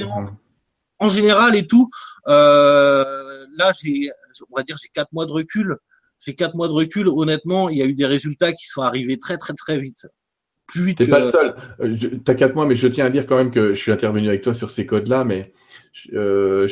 En 0.99 1.11
général 1.11 1.57
et 1.57 1.67
tout, 1.67 1.91
euh, 2.29 3.45
là, 3.59 3.73
j'ai, 3.83 4.11
on 4.51 4.57
va 4.57 4.63
dire, 4.63 4.77
j'ai 4.81 4.89
quatre 4.89 5.13
mois 5.13 5.27
de 5.27 5.33
recul. 5.33 5.77
J'ai 6.21 6.35
quatre 6.35 6.55
mois 6.55 6.69
de 6.69 6.73
recul. 6.73 7.09
Honnêtement, 7.09 7.69
il 7.69 7.79
y 7.79 7.83
a 7.83 7.85
eu 7.85 7.95
des 7.95 8.07
résultats 8.07 8.53
qui 8.53 8.67
sont 8.67 8.83
arrivés 8.83 9.19
très, 9.19 9.37
très, 9.37 9.53
très 9.55 9.79
vite. 9.79 10.07
Plus 10.67 10.85
vite. 10.85 10.99
T'es 10.99 11.07
que... 11.07 11.11
pas 11.11 11.19
le 11.19 11.25
seul. 11.25 11.57
Euh, 11.81 11.97
tu 11.97 12.31
as 12.31 12.35
quatre 12.35 12.55
mois, 12.55 12.67
mais 12.67 12.77
je 12.77 12.87
tiens 12.87 13.07
à 13.07 13.11
dire 13.11 13.27
quand 13.27 13.37
même 13.37 13.51
que 13.51 13.75
je 13.75 13.81
suis 13.81 13.93
intervenu 13.93 14.29
avec 14.29 14.43
toi 14.43 14.55
sur 14.55 14.71
ces 14.71 14.87
codes-là, 14.87 15.25
mais 15.25 15.53
euh, 16.15 16.69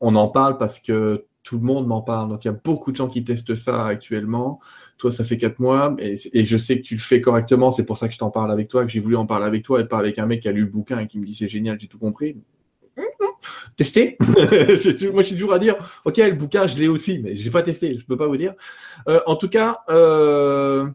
on 0.00 0.14
en 0.14 0.28
parle 0.28 0.58
parce 0.58 0.78
que 0.78 1.24
tout 1.42 1.58
le 1.58 1.64
monde 1.64 1.86
m'en 1.86 2.02
parle. 2.02 2.28
Donc 2.28 2.44
il 2.44 2.48
y 2.48 2.50
a 2.50 2.58
beaucoup 2.64 2.92
de 2.92 2.96
gens 2.96 3.08
qui 3.08 3.24
testent 3.24 3.54
ça 3.54 3.86
actuellement. 3.86 4.60
Toi, 4.98 5.12
ça 5.12 5.24
fait 5.24 5.36
quatre 5.36 5.58
mois 5.58 5.94
et, 5.98 6.44
je 6.44 6.56
sais 6.56 6.78
que 6.78 6.82
tu 6.82 6.94
le 6.94 7.00
fais 7.00 7.20
correctement. 7.20 7.72
C'est 7.72 7.84
pour 7.84 7.98
ça 7.98 8.08
que 8.08 8.14
je 8.14 8.18
t'en 8.18 8.30
parle 8.30 8.52
avec 8.52 8.68
toi, 8.68 8.84
que 8.84 8.90
j'ai 8.92 9.00
voulu 9.00 9.16
en 9.16 9.26
parler 9.26 9.46
avec 9.46 9.64
toi 9.64 9.80
et 9.80 9.84
pas 9.84 9.98
avec 9.98 10.18
un 10.18 10.26
mec 10.26 10.40
qui 10.40 10.48
a 10.48 10.52
lu 10.52 10.62
le 10.62 10.66
bouquin 10.66 10.98
et 11.00 11.06
qui 11.06 11.18
me 11.18 11.26
dit 11.26 11.34
c'est 11.34 11.48
génial, 11.48 11.78
j'ai 11.80 11.88
tout 11.88 11.98
compris. 11.98 12.36
Tester 13.76 14.16
Moi, 14.20 14.36
je 14.76 15.22
suis 15.22 15.34
toujours 15.34 15.54
à 15.54 15.58
dire, 15.58 15.76
ok, 16.04 16.16
le 16.18 16.32
bouquin, 16.32 16.66
je 16.66 16.76
l'ai 16.76 16.88
aussi, 16.88 17.18
mais 17.18 17.36
je 17.36 17.44
n'ai 17.44 17.50
pas 17.50 17.62
testé, 17.62 17.98
je 17.98 18.06
peux 18.06 18.16
pas 18.16 18.26
vous 18.26 18.36
dire. 18.36 18.54
Euh, 19.08 19.20
en 19.26 19.36
tout 19.36 19.48
cas, 19.48 19.80
euh, 19.88 20.86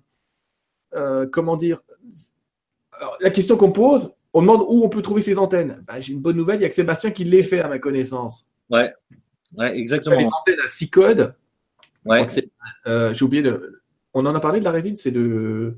euh, 0.94 1.28
comment 1.32 1.58
dire? 1.58 1.82
La 3.20 3.32
question 3.32 3.58
qu'on 3.58 3.72
pose, 3.72 4.12
on 4.34 4.42
demande 4.42 4.62
où 4.68 4.84
on 4.84 4.90
peut 4.90 5.02
trouver 5.02 5.22
ces 5.22 5.38
antennes. 5.38 5.84
Bah, 5.88 6.00
j'ai 6.00 6.14
une 6.14 6.22
bonne 6.22 6.38
nouvelle, 6.38 6.60
il 6.60 6.64
y 6.64 6.66
a 6.66 6.70
que 6.70 6.76
Sébastien 6.76 7.12
qui 7.12 7.24
les 7.24 7.44
fait 7.44 7.60
à 7.60 7.68
ma 7.68 7.80
connaissance. 7.80 8.48
Ouais, 8.70 8.94
ouais 9.56 9.78
exactement. 9.78 10.18
Les 10.18 10.26
antennes 10.26 10.60
à 10.64 10.68
6 10.68 10.90
codes. 10.90 11.34
Ouais. 12.06 12.26
Euh, 12.86 13.14
j'ai 13.14 13.26
oublié 13.26 13.44
de 13.44 13.82
on 14.18 14.26
en 14.26 14.34
a 14.36 14.40
parlé 14.40 14.60
de 14.60 14.66
la 14.66 14.72
résine, 14.72 14.96
c'est 14.96 15.12
de. 15.12 15.76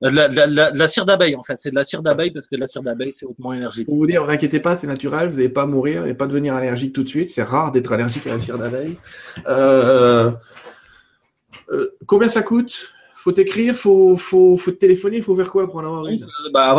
De 0.00 0.10
la, 0.10 0.28
de, 0.28 0.54
la, 0.54 0.70
de 0.70 0.78
la, 0.78 0.86
cire 0.86 1.04
d'abeille, 1.04 1.34
en 1.34 1.42
fait. 1.42 1.58
C'est 1.58 1.70
de 1.70 1.74
la 1.74 1.84
cire 1.84 2.02
d'abeille 2.02 2.30
parce 2.30 2.46
que 2.46 2.54
la 2.54 2.68
cire 2.68 2.82
d'abeille, 2.82 3.10
c'est 3.10 3.26
hautement 3.26 3.52
énergétique. 3.52 3.88
Pour 3.88 3.96
vous 3.96 4.06
dire, 4.06 4.20
ne 4.20 4.26
vous 4.26 4.32
inquiétez 4.32 4.60
pas, 4.60 4.76
c'est 4.76 4.86
naturel, 4.86 5.28
vous 5.28 5.36
n'allez 5.36 5.48
pas 5.48 5.66
mourir 5.66 6.06
et 6.06 6.14
pas 6.14 6.28
devenir 6.28 6.54
allergique 6.54 6.92
tout 6.92 7.02
de 7.02 7.08
suite. 7.08 7.30
C'est 7.30 7.42
rare 7.42 7.72
d'être 7.72 7.90
allergique 7.90 8.24
à 8.28 8.34
la 8.34 8.38
cire 8.38 8.58
d'abeille. 8.58 8.96
Euh, 9.48 10.30
euh, 11.70 11.88
combien 12.06 12.28
ça 12.28 12.42
coûte? 12.42 12.92
Faut 13.28 13.32
t'écrire, 13.32 13.76
faut, 13.76 14.16
faut, 14.16 14.56
faut 14.56 14.70
te 14.70 14.78
téléphoner, 14.78 15.20
faut 15.20 15.36
faire 15.36 15.50
quoi 15.50 15.66
pour 15.66 15.76
en 15.76 15.84
avoir 15.84 16.06
une? 16.06 16.24
Bah, 16.54 16.70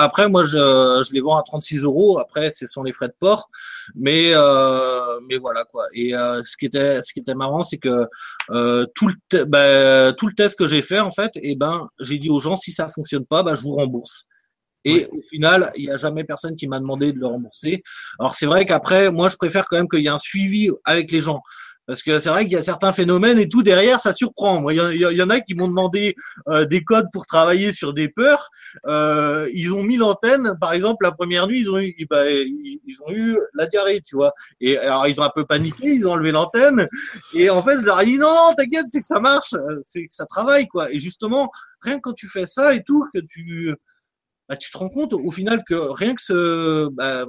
Après, 0.00 0.28
moi, 0.28 0.44
je, 0.44 0.58
je 0.58 1.12
les 1.12 1.20
vends 1.20 1.36
à 1.36 1.44
36 1.44 1.84
euros. 1.84 2.18
Après, 2.18 2.50
ce 2.50 2.66
sont 2.66 2.82
les 2.82 2.92
frais 2.92 3.06
de 3.06 3.14
port. 3.20 3.48
Mais, 3.94 4.32
euh, 4.34 5.20
mais 5.28 5.36
voilà 5.36 5.64
quoi. 5.64 5.84
Et 5.94 6.12
euh, 6.12 6.42
ce 6.42 6.56
qui 6.56 6.66
était, 6.66 7.00
ce 7.02 7.12
qui 7.12 7.20
était 7.20 7.36
marrant, 7.36 7.62
c'est 7.62 7.78
que 7.78 8.06
euh, 8.50 8.84
tout 8.96 9.08
le, 9.08 9.44
bah, 9.44 10.12
tout 10.14 10.26
le 10.26 10.32
test 10.34 10.58
que 10.58 10.66
j'ai 10.66 10.82
fait 10.82 10.98
en 10.98 11.12
fait, 11.12 11.30
et 11.36 11.52
eh 11.52 11.54
ben, 11.54 11.88
j'ai 12.00 12.18
dit 12.18 12.30
aux 12.30 12.40
gens 12.40 12.56
si 12.56 12.72
ça 12.72 12.88
fonctionne 12.88 13.24
pas, 13.24 13.44
bah, 13.44 13.54
je 13.54 13.62
vous 13.62 13.74
rembourse. 13.74 14.26
Et 14.84 15.06
au 15.12 15.22
final, 15.22 15.70
il 15.76 15.84
n'y 15.84 15.92
a 15.92 15.96
jamais 15.96 16.24
personne 16.24 16.56
qui 16.56 16.66
m'a 16.66 16.80
demandé 16.80 17.12
de 17.12 17.18
le 17.20 17.26
rembourser. 17.28 17.84
Alors 18.18 18.34
c'est 18.34 18.46
vrai 18.46 18.66
qu'après, 18.66 19.12
moi, 19.12 19.28
je 19.28 19.36
préfère 19.36 19.66
quand 19.66 19.76
même 19.76 19.88
qu'il 19.88 20.00
y 20.00 20.06
ait 20.06 20.08
un 20.08 20.18
suivi 20.18 20.68
avec 20.84 21.12
les 21.12 21.20
gens. 21.20 21.42
Parce 21.86 22.02
que 22.02 22.18
c'est 22.18 22.28
vrai 22.28 22.44
qu'il 22.44 22.52
y 22.52 22.56
a 22.56 22.62
certains 22.62 22.92
phénomènes 22.92 23.38
et 23.38 23.48
tout 23.48 23.62
derrière, 23.62 24.00
ça 24.00 24.12
surprend. 24.12 24.68
Il 24.70 24.76
y, 24.76 25.22
en 25.22 25.30
a 25.30 25.40
qui 25.40 25.54
m'ont 25.54 25.68
demandé 25.68 26.14
euh, 26.48 26.64
des 26.64 26.84
codes 26.84 27.08
pour 27.12 27.26
travailler 27.26 27.72
sur 27.72 27.92
des 27.92 28.08
peurs. 28.08 28.50
Euh, 28.86 29.48
ils 29.52 29.72
ont 29.72 29.82
mis 29.82 29.96
l'antenne, 29.96 30.56
par 30.60 30.72
exemple, 30.72 31.04
la 31.04 31.12
première 31.12 31.48
nuit, 31.48 31.60
ils 31.60 31.70
ont 31.70 31.80
eu, 31.80 32.06
bah, 32.08 32.30
ils, 32.30 32.96
ont 33.06 33.12
eu 33.12 33.36
la 33.54 33.66
diarrhée, 33.66 34.00
tu 34.06 34.16
vois. 34.16 34.32
Et 34.60 34.78
alors, 34.78 35.08
ils 35.08 35.20
ont 35.20 35.24
un 35.24 35.32
peu 35.34 35.44
paniqué, 35.44 35.94
ils 35.94 36.06
ont 36.06 36.12
enlevé 36.12 36.30
l'antenne. 36.30 36.86
Et 37.34 37.50
en 37.50 37.62
fait, 37.62 37.80
je 37.80 37.84
leur 37.84 38.00
ai 38.00 38.06
dit 38.06 38.18
non, 38.18 38.54
t'inquiète, 38.56 38.86
c'est 38.90 39.00
que 39.00 39.06
ça 39.06 39.18
marche, 39.20 39.54
c'est 39.84 40.06
que 40.06 40.14
ça 40.14 40.26
travaille, 40.26 40.68
quoi. 40.68 40.90
Et 40.92 41.00
justement, 41.00 41.50
rien 41.80 41.96
que 41.96 42.02
quand 42.02 42.12
tu 42.12 42.28
fais 42.28 42.46
ça 42.46 42.74
et 42.74 42.84
tout, 42.84 43.04
que 43.12 43.20
tu, 43.28 43.74
bah, 44.48 44.56
tu 44.56 44.70
te 44.70 44.78
rends 44.78 44.88
compte 44.88 45.14
au 45.14 45.30
final 45.30 45.62
que 45.68 45.74
rien 45.74 46.14
que 46.14 46.22
ce, 46.22 46.88
bah, 46.90 47.26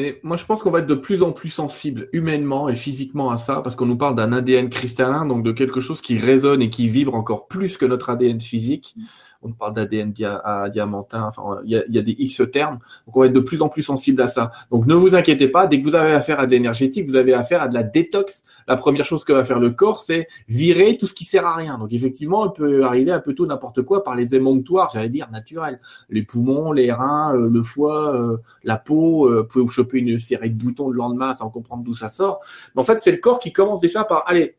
Et 0.00 0.18
moi, 0.22 0.38
je 0.38 0.46
pense 0.46 0.62
qu'on 0.62 0.70
va 0.70 0.78
être 0.78 0.86
de 0.86 0.94
plus 0.94 1.22
en 1.22 1.30
plus 1.30 1.50
sensible 1.50 2.08
humainement 2.14 2.70
et 2.70 2.74
physiquement 2.74 3.30
à 3.30 3.36
ça, 3.36 3.60
parce 3.62 3.76
qu'on 3.76 3.84
nous 3.84 3.98
parle 3.98 4.14
d'un 4.14 4.32
ADN 4.32 4.70
cristallin, 4.70 5.26
donc 5.26 5.42
de 5.42 5.52
quelque 5.52 5.82
chose 5.82 6.00
qui 6.00 6.18
résonne 6.18 6.62
et 6.62 6.70
qui 6.70 6.88
vibre 6.88 7.14
encore 7.14 7.48
plus 7.48 7.76
que 7.76 7.84
notre 7.84 8.08
ADN 8.08 8.40
physique 8.40 8.94
on 9.42 9.52
parle 9.52 9.74
d'ADN 9.74 10.12
dia 10.12 10.68
diamantin, 10.72 11.24
enfin, 11.24 11.60
il 11.64 11.70
y 11.88 11.98
a, 11.98 12.02
des 12.02 12.16
X 12.18 12.42
termes. 12.52 12.78
Donc, 13.06 13.16
on 13.16 13.20
va 13.20 13.26
être 13.26 13.32
de 13.32 13.40
plus 13.40 13.62
en 13.62 13.68
plus 13.68 13.82
sensible 13.82 14.20
à 14.20 14.28
ça. 14.28 14.52
Donc, 14.70 14.86
ne 14.86 14.94
vous 14.94 15.14
inquiétez 15.14 15.48
pas, 15.48 15.66
dès 15.66 15.80
que 15.80 15.84
vous 15.86 15.94
avez 15.94 16.12
affaire 16.12 16.40
à 16.40 16.46
de 16.46 16.50
l'énergétique, 16.50 17.08
vous 17.08 17.16
avez 17.16 17.32
affaire 17.32 17.62
à 17.62 17.68
de 17.68 17.74
la 17.74 17.82
détox. 17.82 18.44
La 18.68 18.76
première 18.76 19.04
chose 19.04 19.24
que 19.24 19.32
va 19.32 19.44
faire 19.44 19.58
le 19.58 19.70
corps, 19.70 20.00
c'est 20.00 20.26
virer 20.48 20.96
tout 20.98 21.06
ce 21.06 21.14
qui 21.14 21.24
sert 21.24 21.46
à 21.46 21.54
rien. 21.54 21.78
Donc, 21.78 21.92
effectivement, 21.92 22.46
il 22.46 22.52
peut 22.52 22.84
arriver 22.84 23.12
un 23.12 23.20
peu 23.20 23.34
tout 23.34 23.46
n'importe 23.46 23.82
quoi 23.82 24.04
par 24.04 24.14
les 24.14 24.34
émonctoires, 24.34 24.90
j'allais 24.92 25.08
dire, 25.08 25.30
naturels. 25.30 25.80
Les 26.10 26.22
poumons, 26.22 26.72
les 26.72 26.92
reins, 26.92 27.34
euh, 27.34 27.48
le 27.48 27.62
foie, 27.62 28.14
euh, 28.14 28.36
la 28.64 28.76
peau, 28.76 29.26
euh, 29.26 29.40
vous 29.40 29.44
pouvez 29.48 29.64
vous 29.64 29.70
choper 29.70 29.98
une 29.98 30.18
série 30.18 30.50
de 30.50 30.62
boutons 30.62 30.88
le 30.88 30.96
lendemain 30.96 31.32
sans 31.32 31.48
comprendre 31.48 31.82
d'où 31.82 31.94
ça 31.94 32.08
sort. 32.08 32.40
Mais 32.74 32.82
en 32.82 32.84
fait, 32.84 33.00
c'est 33.00 33.12
le 33.12 33.18
corps 33.18 33.40
qui 33.40 33.52
commence 33.52 33.80
déjà 33.80 34.04
par, 34.04 34.24
allez, 34.26 34.54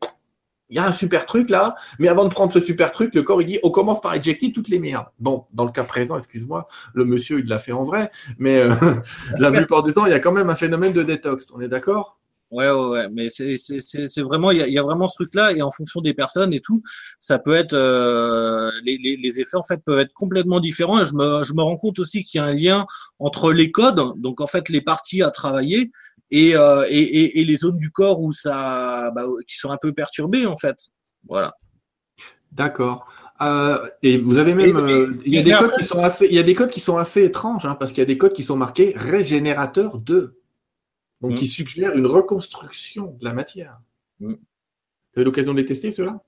il 0.72 0.76
y 0.76 0.78
a 0.78 0.86
un 0.86 0.92
super 0.92 1.26
truc 1.26 1.50
là, 1.50 1.76
mais 1.98 2.08
avant 2.08 2.24
de 2.24 2.30
prendre 2.30 2.50
ce 2.50 2.58
super 2.58 2.92
truc, 2.92 3.14
le 3.14 3.22
corps 3.22 3.42
il 3.42 3.46
dit 3.46 3.58
on 3.62 3.70
commence 3.70 4.00
par 4.00 4.14
éjecter 4.14 4.52
toutes 4.52 4.68
les 4.68 4.78
merdes. 4.78 5.06
Bon, 5.20 5.44
dans 5.52 5.66
le 5.66 5.70
cas 5.70 5.84
présent, 5.84 6.16
excuse-moi, 6.16 6.66
le 6.94 7.04
monsieur 7.04 7.40
il 7.40 7.46
l'a 7.46 7.58
fait 7.58 7.72
en 7.72 7.82
vrai, 7.82 8.08
mais 8.38 8.56
euh, 8.56 8.74
la 9.38 9.52
plupart 9.52 9.82
du 9.82 9.92
temps, 9.92 10.06
il 10.06 10.12
y 10.12 10.14
a 10.14 10.18
quand 10.18 10.32
même 10.32 10.48
un 10.48 10.56
phénomène 10.56 10.94
de 10.94 11.02
détox. 11.02 11.46
On 11.54 11.60
est 11.60 11.68
d'accord? 11.68 12.18
Ouais, 12.50 12.70
ouais, 12.70 12.88
ouais, 12.88 13.08
mais 13.10 13.28
c'est 13.30 14.20
vraiment, 14.20 14.50
il 14.50 14.58
y 14.58 14.78
a, 14.78 14.82
vraiment 14.82 15.08
ce 15.08 15.14
truc-là, 15.14 15.52
et 15.52 15.62
en 15.62 15.70
fonction 15.70 16.02
des 16.02 16.12
personnes 16.12 16.52
et 16.52 16.60
tout, 16.60 16.82
ça 17.18 17.38
peut 17.38 17.54
être, 17.54 17.72
euh, 17.72 18.70
les, 18.84 19.40
effets 19.40 19.56
en 19.56 19.62
fait 19.62 19.78
peuvent 19.82 19.98
être 19.98 20.12
complètement 20.12 20.60
différents. 20.60 21.02
Je 21.02 21.14
me 21.14 21.62
rends 21.62 21.78
compte 21.78 21.98
aussi 21.98 22.24
qu'il 22.24 22.40
y 22.40 22.44
a 22.44 22.46
un 22.46 22.52
lien 22.52 22.86
entre 23.18 23.54
les 23.54 23.70
codes, 23.70 24.02
donc 24.16 24.42
en 24.42 24.46
fait 24.46 24.68
les 24.68 24.82
parties 24.82 25.22
à 25.22 25.30
travailler, 25.30 25.92
euh, 26.34 26.86
et, 26.88 26.98
et, 26.98 27.40
et, 27.40 27.44
les 27.44 27.56
zones 27.58 27.76
du 27.76 27.90
corps 27.90 28.20
où 28.20 28.32
ça, 28.32 29.10
bah, 29.14 29.24
qui 29.46 29.56
sont 29.56 29.70
un 29.70 29.78
peu 29.80 29.92
perturbées 29.92 30.46
en 30.46 30.56
fait. 30.56 30.76
Voilà. 31.28 31.54
D'accord. 32.52 33.06
Euh, 33.40 33.88
et 34.02 34.18
vous 34.18 34.38
avez 34.38 34.54
même, 34.54 34.76
euh, 34.76 35.20
il 35.24 35.34
y 35.34 35.38
a 35.38 35.42
des 35.42 35.52
codes 35.52 35.72
qui 35.72 35.84
sont 35.84 36.02
assez, 36.02 36.26
il 36.26 36.34
y 36.34 36.38
a 36.38 36.42
des 36.42 36.54
codes 36.54 36.70
qui 36.70 36.80
sont 36.80 36.96
assez 36.96 37.24
étranges, 37.24 37.66
hein, 37.66 37.74
parce 37.74 37.92
qu'il 37.92 38.00
y 38.00 38.02
a 38.02 38.06
des 38.06 38.18
codes 38.18 38.34
qui 38.34 38.44
sont 38.44 38.56
marqués 38.56 38.94
régénérateur 38.96 39.98
de, 39.98 40.38
donc 41.20 41.34
qui 41.34 41.44
mm. 41.44 41.48
suggèrent 41.48 41.96
une 41.96 42.06
reconstruction 42.06 43.16
de 43.18 43.24
la 43.24 43.32
matière. 43.32 43.80
Mm. 44.20 44.34
Vous 44.34 45.16
avez 45.16 45.24
l'occasion 45.24 45.52
de 45.52 45.58
les 45.58 45.66
tester 45.66 45.90
ceux-là? 45.90 46.22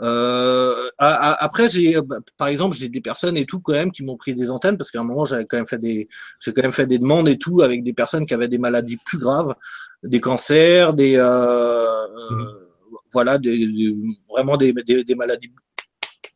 Euh, 0.00 0.88
après, 0.98 1.68
j'ai, 1.68 2.00
bah, 2.00 2.16
par 2.36 2.48
exemple, 2.48 2.76
j'ai 2.76 2.88
des 2.88 3.00
personnes 3.00 3.36
et 3.36 3.46
tout 3.46 3.60
quand 3.60 3.72
même 3.72 3.90
qui 3.90 4.04
m'ont 4.04 4.16
pris 4.16 4.34
des 4.34 4.50
antennes 4.50 4.76
parce 4.78 4.90
qu'à 4.90 5.00
un 5.00 5.04
moment 5.04 5.24
j'avais 5.24 5.44
quand 5.44 5.56
même 5.56 5.66
fait 5.66 5.78
des, 5.78 6.08
j'ai 6.40 6.52
quand 6.52 6.62
même 6.62 6.72
fait 6.72 6.86
des 6.86 6.98
demandes 6.98 7.28
et 7.28 7.38
tout 7.38 7.62
avec 7.62 7.82
des 7.82 7.92
personnes 7.92 8.26
qui 8.26 8.34
avaient 8.34 8.48
des 8.48 8.58
maladies 8.58 8.98
plus 9.04 9.18
graves, 9.18 9.54
des 10.02 10.20
cancers, 10.20 10.94
des, 10.94 11.16
euh, 11.16 11.86
mmh. 12.30 12.46
voilà, 13.12 13.38
des, 13.38 13.96
vraiment 14.30 14.56
des, 14.56 14.72
des, 14.72 15.04
des, 15.04 15.14
maladies 15.14 15.50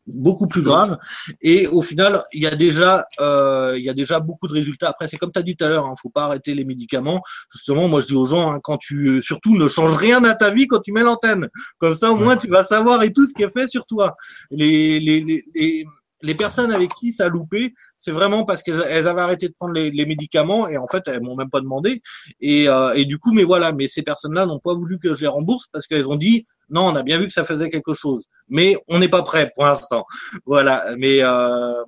beaucoup 0.06 0.46
plus 0.46 0.62
grave. 0.62 0.98
Et 1.40 1.66
au 1.68 1.82
final, 1.82 2.24
il 2.32 2.42
y 2.42 2.46
a 2.46 2.54
déjà, 2.54 3.04
euh, 3.20 3.74
il 3.76 3.84
y 3.84 3.88
a 3.88 3.94
déjà 3.94 4.20
beaucoup 4.20 4.48
de 4.48 4.52
résultats. 4.52 4.88
Après, 4.88 5.08
c'est 5.08 5.16
comme 5.16 5.32
tu 5.32 5.38
as 5.38 5.42
dit 5.42 5.56
tout 5.56 5.64
à 5.64 5.68
l'heure, 5.68 5.86
hein, 5.86 5.94
faut 6.00 6.10
pas 6.10 6.24
arrêter 6.24 6.54
les 6.54 6.64
médicaments. 6.64 7.22
Justement, 7.52 7.88
moi 7.88 8.00
je 8.00 8.08
dis 8.08 8.14
aux 8.14 8.26
gens, 8.26 8.52
hein, 8.52 8.60
quand 8.62 8.78
tu, 8.78 9.22
surtout, 9.22 9.56
ne 9.56 9.68
change 9.68 9.96
rien 9.96 10.22
à 10.24 10.34
ta 10.34 10.50
vie 10.50 10.66
quand 10.66 10.80
tu 10.80 10.92
mets 10.92 11.02
l'antenne. 11.02 11.48
Comme 11.78 11.94
ça, 11.94 12.10
au 12.10 12.16
moins, 12.16 12.36
tu 12.36 12.48
vas 12.48 12.64
savoir 12.64 13.02
et 13.02 13.12
tout 13.12 13.26
ce 13.26 13.34
qui 13.34 13.42
est 13.42 13.52
fait 13.52 13.68
sur 13.68 13.86
toi. 13.86 14.16
Les, 14.50 15.00
les, 15.00 15.20
les, 15.20 15.44
les 15.54 15.86
personnes 16.34 16.72
avec 16.72 16.94
qui 16.94 17.12
ça 17.12 17.26
a 17.26 17.28
loupé, 17.28 17.74
c'est 17.98 18.12
vraiment 18.12 18.44
parce 18.44 18.62
qu'elles 18.62 19.08
avaient 19.08 19.20
arrêté 19.20 19.48
de 19.48 19.54
prendre 19.54 19.74
les, 19.74 19.90
les, 19.90 20.06
médicaments 20.06 20.68
et 20.68 20.76
en 20.76 20.86
fait 20.86 21.02
elles 21.06 21.20
m'ont 21.20 21.36
même 21.36 21.50
pas 21.50 21.60
demandé. 21.60 22.02
Et, 22.40 22.68
euh, 22.68 22.92
et 22.94 23.04
du 23.04 23.18
coup, 23.18 23.32
mais 23.32 23.44
voilà, 23.44 23.72
mais 23.72 23.88
ces 23.88 24.02
personnes-là 24.02 24.46
n'ont 24.46 24.60
pas 24.60 24.74
voulu 24.74 24.98
que 24.98 25.14
je 25.14 25.22
les 25.22 25.26
rembourse 25.26 25.66
parce 25.72 25.86
qu'elles 25.86 26.08
ont 26.08 26.16
dit 26.16 26.46
non, 26.70 26.86
on 26.86 26.96
a 26.96 27.02
bien 27.02 27.18
vu 27.18 27.26
que 27.26 27.32
ça 27.32 27.44
faisait 27.44 27.68
quelque 27.68 27.94
chose, 27.94 28.24
mais 28.48 28.76
on 28.88 28.98
n'est 28.98 29.08
pas 29.08 29.22
prêt 29.22 29.50
pour 29.54 29.64
l'instant. 29.64 30.06
Voilà, 30.46 30.94
mais 30.96 31.18
euh... 31.22 31.82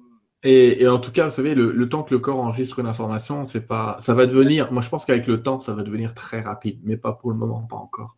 et, 0.47 0.87
en 0.87 0.99
tout 0.99 1.11
cas, 1.11 1.29
vous 1.29 1.35
savez, 1.35 1.55
le, 1.55 1.89
temps 1.89 2.03
que 2.03 2.13
le 2.13 2.21
corps 2.21 2.39
enregistre 2.39 2.79
une 2.79 2.87
information, 2.87 3.47
c'est 3.47 3.67
pas, 3.67 3.97
ça 4.01 4.13
va 4.13 4.27
devenir. 4.27 4.71
Moi, 4.73 4.83
je 4.83 4.91
pense 4.91 5.07
qu'avec 5.07 5.27
le 5.27 5.43
temps, 5.43 5.63
ça 5.63 5.73
va 5.73 5.83
devenir 5.83 6.13
très 6.13 6.43
rapide, 6.43 6.81
mais 6.85 6.99
pas 6.99 7.13
pour 7.13 7.31
le 7.31 7.37
moment, 7.37 7.63
pas 7.63 7.77
encore. 7.77 8.17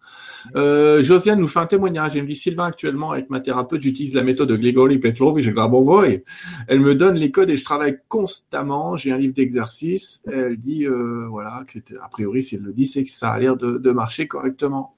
Euh, 0.57 1.05
Josiane 1.05 1.39
nous 1.39 1.47
fait 1.47 1.61
un 1.61 1.67
témoignage. 1.67 2.17
Elle 2.17 2.25
me 2.25 2.29
dit 2.29 2.35
Sylvain, 2.35 2.65
actuellement 2.65 3.13
avec 3.13 3.31
ma 3.31 3.41
thérapeute, 3.41 3.81
j'utilise 3.81 4.15
la 4.15 4.25
méthode 4.25 4.49
de 4.49 4.57
Grigory 4.57 4.99
Petrovich 4.99 5.49
Grabovoi. 5.49 6.23
Elle 6.67 6.81
me 6.81 6.97
donne 6.97 7.15
les 7.15 7.31
codes 7.31 7.51
et 7.51 7.57
je 7.57 7.65
travaille 7.65 7.99
constamment. 8.09 8.97
J'ai 8.97 9.13
un 9.13 9.19
livre 9.19 9.35
d'exercice. 9.35 10.25
Elle 10.27 10.57
dit 10.57 10.85
euh, 10.85 11.29
voilà 11.31 11.63
que 11.65 11.75
c'était 11.75 11.95
a 12.03 12.09
priori, 12.09 12.43
si 12.43 12.57
elle 12.57 12.63
le 12.63 12.73
dit, 12.73 12.87
c'est 12.87 13.05
que 13.05 13.11
ça 13.11 13.31
a 13.31 13.39
l'air 13.39 13.57
de, 13.57 13.79
de 13.79 13.91
marcher 13.93 14.27
correctement. 14.27 14.97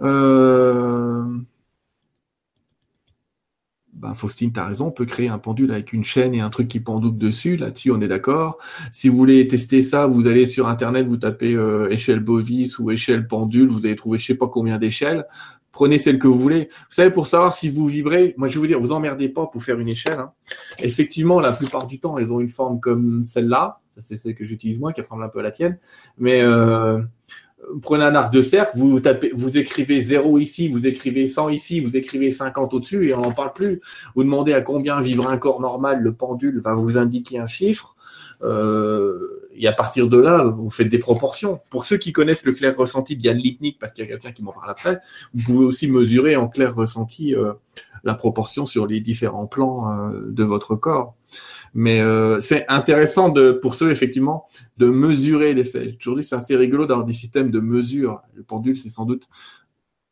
Euh... 0.00 1.24
Ben, 3.98 4.12
Faustine, 4.12 4.52
tu 4.52 4.60
as 4.60 4.66
raison, 4.66 4.88
on 4.88 4.90
peut 4.90 5.06
créer 5.06 5.28
un 5.28 5.38
pendule 5.38 5.72
avec 5.72 5.94
une 5.94 6.04
chaîne 6.04 6.34
et 6.34 6.40
un 6.40 6.50
truc 6.50 6.68
qui 6.68 6.80
pendoucle 6.80 7.16
dessus. 7.16 7.56
Là-dessus, 7.56 7.90
on 7.92 8.00
est 8.02 8.08
d'accord. 8.08 8.58
Si 8.92 9.08
vous 9.08 9.16
voulez 9.16 9.46
tester 9.46 9.80
ça, 9.80 10.06
vous 10.06 10.26
allez 10.26 10.44
sur 10.44 10.68
Internet, 10.68 11.06
vous 11.06 11.16
tapez 11.16 11.54
euh, 11.54 11.88
échelle 11.90 12.20
bovis 12.20 12.78
ou 12.78 12.90
échelle 12.90 13.26
pendule, 13.26 13.68
vous 13.68 13.86
allez 13.86 13.96
trouver 13.96 14.18
je 14.18 14.26
sais 14.26 14.34
pas 14.34 14.48
combien 14.48 14.78
d'échelles. 14.78 15.24
Prenez 15.72 15.98
celle 15.98 16.18
que 16.18 16.26
vous 16.26 16.38
voulez. 16.38 16.68
Vous 16.70 16.94
savez, 16.94 17.10
pour 17.10 17.26
savoir 17.26 17.54
si 17.54 17.70
vous 17.70 17.86
vibrez, 17.86 18.34
moi 18.36 18.48
je 18.48 18.54
vais 18.54 18.60
vous 18.60 18.66
dire, 18.66 18.80
vous 18.80 18.92
emmerdez 18.92 19.30
pas 19.30 19.46
pour 19.46 19.62
faire 19.62 19.78
une 19.78 19.88
échelle. 19.88 20.18
Hein. 20.18 20.32
Effectivement, 20.82 21.40
la 21.40 21.52
plupart 21.52 21.86
du 21.86 21.98
temps, 21.98 22.18
elles 22.18 22.32
ont 22.32 22.40
une 22.40 22.50
forme 22.50 22.80
comme 22.80 23.24
celle-là. 23.24 23.80
C'est 23.98 24.16
celle 24.16 24.34
que 24.34 24.44
j'utilise 24.44 24.78
moi, 24.78 24.92
qui 24.92 25.00
ressemble 25.00 25.24
un 25.24 25.28
peu 25.28 25.38
à 25.38 25.42
la 25.42 25.50
tienne. 25.50 25.78
Mais 26.18 26.42
euh, 26.42 27.00
prenez 27.82 28.04
un 28.04 28.14
arc 28.14 28.32
de 28.32 28.42
cercle, 28.42 28.76
vous 28.76 29.00
tapez, 29.00 29.30
vous 29.34 29.56
écrivez 29.56 30.00
0 30.02 30.38
ici, 30.38 30.68
vous 30.68 30.86
écrivez 30.86 31.26
100 31.26 31.50
ici, 31.50 31.80
vous 31.80 31.96
écrivez 31.96 32.30
50 32.30 32.74
au-dessus 32.74 33.08
et 33.08 33.14
on 33.14 33.20
n'en 33.20 33.32
parle 33.32 33.52
plus. 33.52 33.80
Vous 34.14 34.24
demandez 34.24 34.52
à 34.52 34.60
combien 34.60 35.00
vivre 35.00 35.28
un 35.28 35.36
corps 35.36 35.60
normal, 35.60 36.00
le 36.00 36.12
pendule 36.12 36.60
va 36.60 36.74
vous 36.74 36.98
indiquer 36.98 37.38
un 37.38 37.46
chiffre. 37.46 37.96
Euh, 38.42 39.48
et 39.54 39.66
à 39.66 39.72
partir 39.72 40.08
de 40.08 40.18
là, 40.18 40.44
vous 40.44 40.70
faites 40.70 40.88
des 40.88 40.98
proportions. 40.98 41.60
Pour 41.70 41.84
ceux 41.84 41.96
qui 41.96 42.12
connaissent 42.12 42.44
le 42.44 42.52
clair 42.52 42.76
ressenti 42.76 43.16
de 43.16 43.22
Yann 43.22 43.36
Litnik, 43.36 43.78
parce 43.78 43.92
qu'il 43.92 44.04
y 44.04 44.06
a 44.06 44.10
quelqu'un 44.10 44.32
qui 44.32 44.42
m'en 44.42 44.52
parle 44.52 44.70
après, 44.70 45.00
vous 45.34 45.44
pouvez 45.44 45.64
aussi 45.64 45.90
mesurer 45.90 46.36
en 46.36 46.48
clair 46.48 46.74
ressenti 46.74 47.34
euh, 47.34 47.54
la 48.04 48.14
proportion 48.14 48.66
sur 48.66 48.86
les 48.86 49.00
différents 49.00 49.46
plans 49.46 49.90
euh, 49.90 50.26
de 50.28 50.44
votre 50.44 50.76
corps. 50.76 51.14
Mais 51.74 52.00
euh, 52.00 52.40
c'est 52.40 52.64
intéressant 52.68 53.28
de, 53.28 53.52
pour 53.52 53.74
ceux 53.74 53.90
effectivement 53.90 54.46
de 54.78 54.88
mesurer 54.88 55.52
l'effet. 55.54 55.90
J'ai 55.90 55.96
toujours 55.96 56.16
dit 56.16 56.24
c'est 56.24 56.36
assez 56.36 56.56
rigolo 56.56 56.86
d'avoir 56.86 57.06
des 57.06 57.12
systèmes 57.12 57.50
de 57.50 57.60
mesure. 57.60 58.22
Le 58.34 58.42
pendule 58.42 58.76
c'est 58.76 58.88
sans 58.88 59.04
doute 59.04 59.28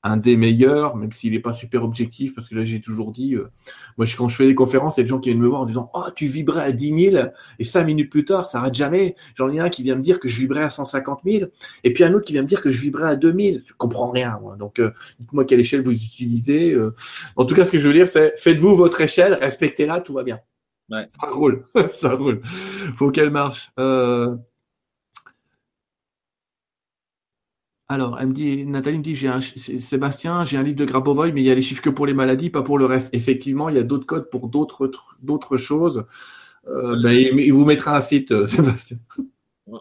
un 0.07 0.19
des 0.19 0.37
meilleurs, 0.37 0.97
même 0.97 1.11
s'il 1.13 1.33
n'est 1.33 1.41
pas 1.41 1.55
super 1.55 1.83
objectif, 1.83 2.35
parce 2.35 2.51
que 2.51 2.55
là 2.55 2.65
j'ai 2.65 2.83
toujours 2.83 3.11
dit, 3.11 3.35
euh, 3.35 3.49
moi 3.97 4.07
quand 4.19 4.29
je 4.29 4.37
fais 4.37 4.47
des 4.47 4.55
conférences, 4.55 4.99
il 4.99 5.01
y 5.01 5.03
a 5.03 5.05
des 5.05 5.09
gens 5.09 5.19
qui 5.19 5.31
viennent 5.31 5.41
me 5.41 5.49
voir 5.49 5.63
en 5.63 5.67
disant 5.67 5.91
oh 5.95 6.05
tu 6.15 6.27
vibrais 6.27 6.63
à 6.63 6.73
10 6.73 7.11
000 7.13 7.27
et 7.59 7.65
cinq 7.65 7.85
minutes 7.85 8.11
plus 8.11 8.27
tard 8.27 8.45
ça 8.45 8.59
arrête 8.59 8.75
jamais. 8.75 9.17
J'en 9.35 9.51
ai 9.51 9.59
un 9.59 9.71
qui 9.71 9.83
vient 9.83 9.97
me 9.97 10.03
dire 10.03 10.21
que 10.21 10.29
je 10.29 10.39
vibrais 10.39 10.63
à 10.63 10.69
150 10.69 11.21
000 11.25 11.51
et 11.85 11.93
puis 11.95 12.05
un 12.05 12.13
autre 12.13 12.27
qui 12.27 12.35
vient 12.35 12.43
me 12.43 12.47
dire 12.49 12.61
que 12.61 12.71
je 12.71 12.83
vibrais 12.83 13.09
à 13.09 13.17
2000. 13.17 13.63
Je 13.67 13.73
comprends 13.79 14.11
rien 14.11 14.39
moi. 14.43 14.57
Donc 14.57 14.79
euh, 14.79 14.91
dites-moi 15.21 15.47
quelle 15.47 15.61
échelle 15.61 15.83
vous 15.83 15.93
utilisez. 15.93 16.77
En 17.37 17.47
tout 17.47 17.55
cas 17.55 17.65
ce 17.65 17.73
que 17.73 17.79
je 17.79 17.89
veux 17.89 17.95
dire 17.95 18.09
c'est 18.09 18.35
faites-vous 18.37 18.77
votre 18.77 19.01
échelle, 19.01 19.33
respectez-la, 19.41 20.03
tout 20.03 20.13
va 20.13 20.23
bien. 20.23 20.39
Ouais. 20.91 21.07
Ça 21.09 21.29
roule, 21.29 21.67
ça 21.89 22.15
roule. 22.15 22.41
Faut 22.45 23.11
qu'elle 23.11 23.31
marche. 23.31 23.71
Euh... 23.79 24.37
Alors, 27.89 28.19
elle 28.19 28.29
me 28.29 28.35
dit, 28.35 28.65
Nathalie 28.65 28.99
me 28.99 29.03
dit, 29.03 29.15
j'ai 29.15 29.29
un, 29.29 29.41
Sébastien, 29.41 30.45
j'ai 30.45 30.57
un 30.57 30.63
livre 30.63 30.77
de 30.77 30.85
Grabovoi, 30.85 31.33
mais 31.33 31.43
il 31.43 31.45
y 31.45 31.51
a 31.51 31.55
les 31.55 31.63
chiffres 31.63 31.83
que 31.83 31.91
pour 31.91 32.07
les 32.07 32.15
maladies, 32.15 32.49
pas 32.51 32.63
pour 32.63 32.79
le 32.79 32.87
reste. 32.87 33.11
Effectivement, 33.13 33.69
il 33.69 33.77
y 33.77 33.79
a 33.79 33.83
d'autres 33.83 34.07
codes 34.07 34.31
pour 34.31 34.49
d'autres, 34.49 34.91
d'autres 35.23 35.57
choses. 35.59 36.05
Euh, 36.67 36.97
ben, 37.03 37.13
il, 37.13 37.53
vous 37.53 37.67
mettra 37.67 37.97
un 37.97 38.01
site, 38.01 38.33
euh, 38.33 38.47
Sébastien. 38.47 38.97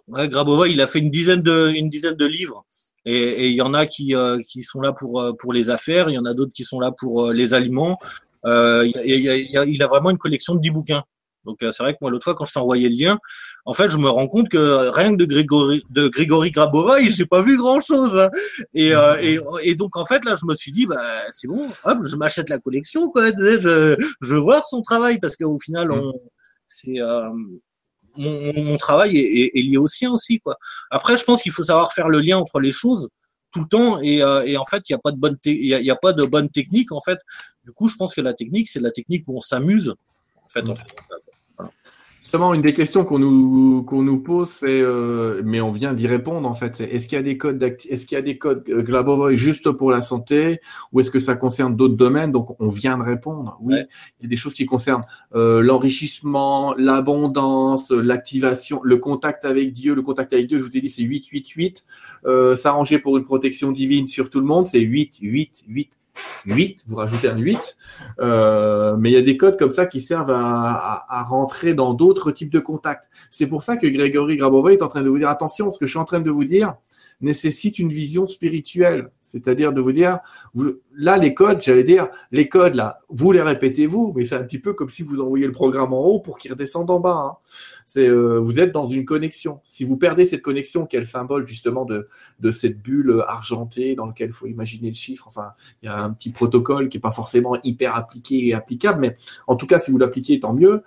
Ouais, 0.08 0.28
Grabovoi, 0.28 0.68
il 0.70 0.82
a 0.82 0.88
fait 0.88 1.00
une 1.00 1.12
dizaine 1.12 1.42
de, 1.42 1.72
une 1.74 1.90
dizaine 1.90 2.16
de 2.16 2.26
livres. 2.26 2.66
Et, 3.06 3.50
il 3.50 3.56
y 3.56 3.62
en 3.62 3.74
a 3.74 3.86
qui, 3.86 4.16
euh, 4.16 4.40
qui 4.46 4.64
sont 4.64 4.82
là 4.82 4.94
pour, 4.94 5.36
pour 5.40 5.54
les 5.54 5.70
affaires, 5.70 6.10
il 6.10 6.14
y 6.14 6.18
en 6.18 6.26
a 6.26 6.34
d'autres 6.34 6.54
qui 6.54 6.64
sont 6.66 6.80
là 6.80 6.92
pour 6.92 7.32
les 7.32 7.54
aliments. 7.54 8.00
Euh, 8.46 8.90
il, 9.06 9.84
a, 9.84 9.88
vraiment 9.88 10.10
une 10.10 10.18
collection 10.18 10.56
de 10.56 10.60
10 10.62 10.70
bouquins. 10.72 11.04
Donc 11.46 11.62
euh, 11.62 11.72
c'est 11.72 11.84
vrai 11.84 11.94
que 11.94 11.98
moi 12.00 12.10
l'autre 12.10 12.24
fois 12.24 12.36
quand 12.36 12.46
je 12.46 12.58
envoyé 12.58 12.88
le 12.88 12.96
lien, 12.96 13.18
en 13.66 13.74
fait 13.74 13.90
je 13.90 13.98
me 13.98 14.10
rends 14.10 14.28
compte 14.28 14.48
que 14.48 14.90
rien 14.92 15.12
que 15.12 15.18
de 15.18 15.26
Grégory 15.26 15.84
de 15.90 16.08
Grégory 16.08 16.52
Grabova, 16.52 17.00
j'ai 17.06 17.26
pas 17.26 17.42
vu 17.42 17.58
grand 17.58 17.82
chose. 17.82 18.18
Hein. 18.18 18.30
Et, 18.74 18.96
euh, 18.96 19.18
et, 19.22 19.40
et, 19.64 19.76
donc 19.76 19.98
en 19.98 20.06
fait 20.06 20.24
là 20.24 20.36
je 20.40 20.46
me 20.46 20.56
suis 20.56 20.72
dit 20.72 20.86
bah 20.86 21.02
c'est 21.32 21.48
bon, 21.48 21.70
hop, 21.84 21.98
je 22.06 22.16
m'achète 22.16 22.50
la 22.50 22.60
collection 22.60 23.10
quoi. 23.10 23.30
Je, 23.32 23.98
je 24.22 24.34
veux 24.34 24.40
voir 24.40 24.66
son 24.66 24.82
travail 24.82 25.20
parce 25.20 25.36
qu'au 25.36 25.60
final 25.60 25.90
mm. 25.90 25.92
on 25.92 26.14
c'est 26.68 27.02
euh, 27.02 27.30
mon, 28.16 28.64
mon, 28.64 28.78
travail 28.78 29.18
est, 29.18 29.52
est, 29.54 29.62
lié 29.62 29.78
au 29.78 29.88
sien 29.88 30.12
aussi 30.12 30.40
quoi. 30.40 30.58
Après 30.92 31.18
je 31.18 31.24
pense 31.24 31.42
qu'il 31.42 31.52
faut 31.52 31.64
savoir 31.64 31.94
faire 31.94 32.10
le 32.10 32.20
lien 32.20 32.38
entre 32.38 32.60
les 32.60 32.72
choses 32.72 33.10
tout 33.52 33.62
le 33.62 33.68
temps 33.68 34.00
et, 34.02 34.24
euh, 34.24 34.44
et 34.44 34.58
en 34.58 34.66
fait 34.66 34.90
il 34.90 34.94
n'y 34.94 34.96
a 34.96 35.00
pas 35.00 35.12
de 35.12 35.18
bonne 35.18 35.38
il 35.46 35.66
y 35.66 35.92
a, 35.92 35.96
pas 35.96 36.14
de 36.14 36.26
bonne 36.26 36.50
technique 36.50 36.92
en 36.92 37.02
fait 37.02 37.20
du 37.64 37.72
coup 37.72 37.90
je 37.90 37.96
pense 37.96 38.14
que 38.14 38.22
la 38.22 38.34
technique 38.34 38.70
c'est 38.70 38.80
la 38.82 38.92
technique 38.92 39.24
où 39.28 39.38
on 39.38 39.42
s'amuse 39.42 39.96
en 40.44 40.50
fait, 40.50 40.70
en 40.70 40.76
fait. 40.76 40.88
Justement, 42.34 42.56
une 42.56 42.64
des 42.64 42.74
questions 42.74 43.06
qu'on 43.06 43.20
nous 43.20 43.84
qu'on 43.84 44.02
nous 44.02 44.20
pose, 44.20 44.50
c'est, 44.50 44.82
euh, 44.82 45.44
mais 45.46 45.62
on 45.62 45.72
vient 45.72 45.94
d'y 45.94 46.08
répondre 46.08 46.50
en 46.50 46.56
fait. 46.56 46.82
Est-ce 46.82 47.08
qu'il 47.08 47.16
y 47.16 47.20
a 47.20 47.22
des 47.22 47.38
codes 47.38 47.62
est-ce 47.62 48.08
qu'il 48.08 48.16
y 48.16 48.18
a 48.18 48.24
des 48.24 48.40
codes 48.40 48.64
euh, 48.70 49.36
juste 49.36 49.70
pour 49.70 49.92
la 49.92 50.02
santé, 50.02 50.60
ou 50.92 51.00
est-ce 51.00 51.12
que 51.12 51.20
ça 51.20 51.36
concerne 51.36 51.76
d'autres 51.76 51.94
domaines? 51.94 52.32
Donc, 52.32 52.60
on 52.60 52.70
vient 52.70 52.98
de 52.98 53.04
répondre. 53.04 53.60
Oui, 53.62 53.76
il 54.20 54.24
y 54.24 54.26
a 54.26 54.30
des 54.30 54.36
choses 54.36 54.56
qui 54.56 54.66
concernent 54.66 55.06
euh, 55.36 55.62
l'enrichissement, 55.62 56.74
l'abondance, 56.76 57.92
l'activation, 57.92 58.82
le 58.84 58.98
contact 58.98 59.46
avec 59.46 59.72
Dieu. 59.72 59.94
Le 59.94 60.02
contact 60.02 60.34
avec 60.34 60.48
Dieu, 60.48 60.58
je 60.58 60.64
vous 60.64 60.76
ai 60.76 60.82
dit, 60.82 60.90
c'est 60.90 61.04
8, 61.04 61.28
8, 61.28 61.50
8. 61.50 61.86
Euh, 62.26 62.56
S'arranger 62.56 62.98
pour 62.98 63.16
une 63.16 63.26
protection 63.26 63.72
divine 63.72 64.08
sur 64.08 64.32
tout 64.32 64.40
le 64.40 64.48
monde, 64.48 64.66
c'est 64.66 64.80
8, 64.80 65.20
8, 65.22 65.66
8. 65.68 65.92
8, 66.46 66.84
vous 66.88 66.96
rajoutez 66.96 67.30
un 67.30 67.38
8, 67.38 67.78
euh, 68.20 68.96
mais 68.98 69.12
il 69.12 69.14
y 69.14 69.18
a 69.18 69.22
des 69.22 69.38
codes 69.38 69.58
comme 69.58 69.72
ça 69.72 69.86
qui 69.86 70.02
servent 70.02 70.32
à, 70.32 71.06
à, 71.08 71.24
rentrer 71.24 71.74
dans 71.74 71.94
d'autres 71.94 72.32
types 72.32 72.52
de 72.52 72.60
contacts. 72.60 73.10
C'est 73.32 73.48
pour 73.48 73.64
ça 73.64 73.78
que 73.78 73.88
Grégory 73.88 74.38
Grabova 74.38 74.74
est 74.74 74.82
en 74.82 74.88
train 74.88 75.02
de 75.04 75.10
vous 75.10 75.18
dire 75.18 75.30
attention, 75.30 75.72
ce 75.72 75.80
que 75.80 75.86
je 75.86 75.92
suis 75.92 76.00
en 76.00 76.06
train 76.06 76.20
de 76.20 76.30
vous 76.30 76.46
dire 76.46 76.76
nécessite 77.22 77.80
une 77.80 77.92
vision 77.92 78.28
spirituelle, 78.28 79.12
c'est-à-dire 79.22 79.74
de 79.74 79.82
vous 79.82 79.92
dire, 79.92 80.20
là 80.96 81.18
les 81.18 81.34
codes, 81.34 81.62
j'allais 81.62 81.84
dire, 81.84 82.10
les 82.32 82.50
codes 82.50 82.76
là, 82.76 83.00
vous 83.10 83.32
les 83.32 83.42
répétez 83.42 83.88
vous, 83.88 84.14
mais 84.16 84.26
c'est 84.26 84.36
un 84.36 84.44
petit 84.44 84.60
peu 84.60 84.74
comme 84.74 84.90
si 84.90 85.04
vous 85.04 85.22
envoyez 85.22 85.46
le 85.46 85.52
programme 85.52 85.94
en 85.94 86.02
haut 86.02 86.20
pour 86.20 86.40
qu'il 86.40 86.52
redescende 86.52 86.90
en 86.90 87.00
bas. 87.00 87.24
Hein. 87.26 87.38
C'est, 87.86 88.08
euh, 88.08 88.40
vous 88.40 88.60
êtes 88.60 88.72
dans 88.72 88.88
une 88.88 89.06
connexion. 89.06 89.60
Si 89.66 89.84
vous 89.84 89.98
perdez 89.98 90.26
cette 90.26 90.42
connexion, 90.42 90.88
le 90.92 91.06
symbole 91.06 91.48
justement 91.48 91.86
de, 91.86 92.08
de 92.40 92.52
cette 92.52 92.82
bulle 92.82 93.24
argentée 93.28 93.96
dans 93.96 94.06
laquelle 94.06 94.30
il 94.30 94.34
faut 94.34 94.48
imaginer 94.48 94.90
le 94.90 94.96
chiffre, 94.96 95.28
enfin, 95.28 95.50
il 95.82 95.88
y 95.88 95.90
a 95.90 96.04
un 96.04 96.12
petit 96.12 96.32
protocole 96.32 96.90
qui 96.90 96.98
est 96.98 97.02
pas 97.02 97.12
forcément 97.12 97.58
hyper 97.64 97.96
appliqué 97.96 98.48
et 98.48 98.54
applicable, 98.54 99.00
mais 99.02 99.18
en 99.48 99.56
tout 99.56 99.68
cas, 99.68 99.80
si 99.80 99.92
vous 99.92 99.98
l'appliquez, 99.98 100.40
tant 100.40 100.54
mieux. 100.54 100.84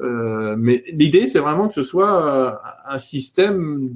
Euh, 0.00 0.56
mais 0.58 0.82
l'idée, 0.92 1.26
c'est 1.26 1.40
vraiment 1.40 1.68
que 1.68 1.74
ce 1.74 1.82
soit 1.82 2.26
euh, 2.26 2.52
un 2.88 2.98
système 2.98 3.90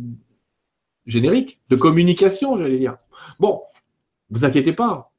générique 1.07 1.61
de 1.69 1.77
communication, 1.77 2.57
j'allais 2.57 2.79
dire. 2.79 2.97
Bon, 3.41 3.63
vous 4.31 4.45
inquiétez 4.45 4.73
pas. 4.73 5.13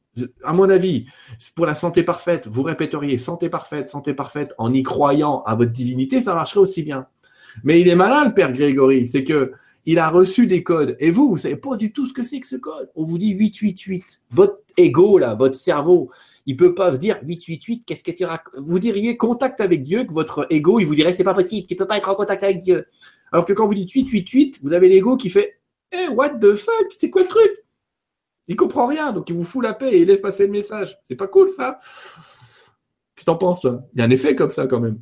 À 0.43 0.53
mon 0.53 0.69
avis, 0.69 1.07
pour 1.55 1.65
la 1.65 1.75
santé 1.75 2.03
parfaite, 2.03 2.47
vous 2.47 2.63
répéteriez 2.63 3.17
santé 3.17 3.49
parfaite, 3.49 3.89
santé 3.89 4.13
parfaite 4.13 4.53
en 4.57 4.73
y 4.73 4.81
croyant 4.81 5.43
à 5.43 5.55
votre 5.55 5.71
divinité, 5.71 6.21
ça 6.21 6.33
marcherait 6.33 6.61
aussi 6.61 6.83
bien. 6.83 7.07
Mais 7.63 7.81
il 7.81 7.87
est 7.87 7.95
malin, 7.95 8.25
le 8.25 8.33
père 8.33 8.51
Grégory, 8.51 9.05
c'est 9.05 9.23
que 9.23 9.51
il 9.85 9.99
a 9.99 10.09
reçu 10.09 10.47
des 10.47 10.63
codes. 10.63 10.95
Et 10.99 11.11
vous, 11.11 11.29
vous 11.29 11.37
savez 11.37 11.57
pas 11.57 11.75
du 11.75 11.91
tout 11.91 12.05
ce 12.07 12.13
que 12.13 12.23
c'est 12.23 12.39
que 12.39 12.47
ce 12.47 12.55
code. 12.55 12.89
On 12.95 13.03
vous 13.03 13.17
dit 13.17 13.31
888. 13.31 14.21
Votre 14.31 14.59
ego, 14.77 15.19
là, 15.19 15.35
votre 15.35 15.55
cerveau, 15.55 16.09
il 16.45 16.57
peut 16.57 16.73
pas 16.73 16.93
se 16.93 16.97
dire 16.97 17.19
888, 17.23 17.83
qu'est-ce 17.85 18.03
que 18.03 18.11
tu 18.11 18.25
Vous 18.57 18.79
diriez 18.79 19.17
contact 19.17 19.61
avec 19.61 19.83
Dieu, 19.83 20.03
que 20.03 20.13
votre 20.13 20.47
ego, 20.49 20.79
il 20.79 20.85
vous 20.85 20.95
dirait 20.95 21.13
c'est 21.13 21.23
pas 21.23 21.33
possible, 21.33 21.67
tu 21.67 21.75
peux 21.75 21.87
pas 21.87 21.97
être 21.97 22.09
en 22.09 22.15
contact 22.15 22.43
avec 22.43 22.59
Dieu. 22.59 22.85
Alors 23.31 23.45
que 23.45 23.53
quand 23.53 23.65
vous 23.65 23.73
dites 23.73 23.91
888, 23.91 24.59
vous 24.61 24.73
avez 24.73 24.89
l'ego 24.89 25.17
qui 25.17 25.29
fait 25.29 25.59
Eh, 25.91 26.07
what 26.09 26.37
the 26.39 26.55
fuck, 26.55 26.87
c'est 26.97 27.09
quoi 27.09 27.23
le 27.23 27.27
truc? 27.27 27.51
Il 28.47 28.55
comprend 28.55 28.87
rien, 28.87 29.11
donc 29.11 29.29
il 29.29 29.35
vous 29.35 29.43
fout 29.43 29.63
la 29.63 29.73
paix 29.73 29.91
et 29.91 30.01
il 30.01 30.07
laisse 30.07 30.21
passer 30.21 30.45
le 30.45 30.51
message. 30.51 30.97
C'est 31.03 31.15
pas 31.15 31.27
cool 31.27 31.49
ça 31.51 31.79
Qu'est-ce 33.15 33.25
que 33.25 33.31
t'en 33.31 33.37
penses 33.37 33.63
là 33.63 33.79
Il 33.93 33.99
y 33.99 34.01
a 34.03 34.05
un 34.05 34.09
effet 34.09 34.35
comme 34.35 34.51
ça 34.51 34.67
quand 34.67 34.79
même. 34.79 34.99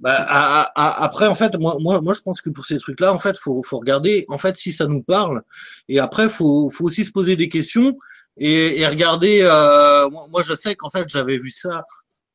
Bah, 0.00 0.70
après, 0.76 1.26
en 1.26 1.34
fait, 1.34 1.58
moi, 1.58 1.76
moi, 1.78 2.00
moi, 2.00 2.14
je 2.14 2.22
pense 2.22 2.40
que 2.40 2.48
pour 2.48 2.64
ces 2.64 2.78
trucs-là, 2.78 3.12
en 3.12 3.18
fait, 3.18 3.36
faut, 3.36 3.62
faut 3.62 3.78
regarder, 3.78 4.24
en 4.28 4.38
fait, 4.38 4.56
si 4.56 4.72
ça 4.72 4.86
nous 4.86 5.02
parle. 5.02 5.42
Et 5.88 5.98
après, 5.98 6.28
faut, 6.28 6.70
faut 6.70 6.84
aussi 6.84 7.04
se 7.04 7.12
poser 7.12 7.36
des 7.36 7.50
questions 7.50 7.98
et, 8.38 8.86
regarder. 8.86 9.40
Euh, 9.42 10.08
moi, 10.30 10.42
je 10.42 10.54
sais 10.54 10.74
qu'en 10.74 10.90
fait, 10.90 11.04
j'avais 11.08 11.38
vu 11.38 11.50
ça 11.50 11.84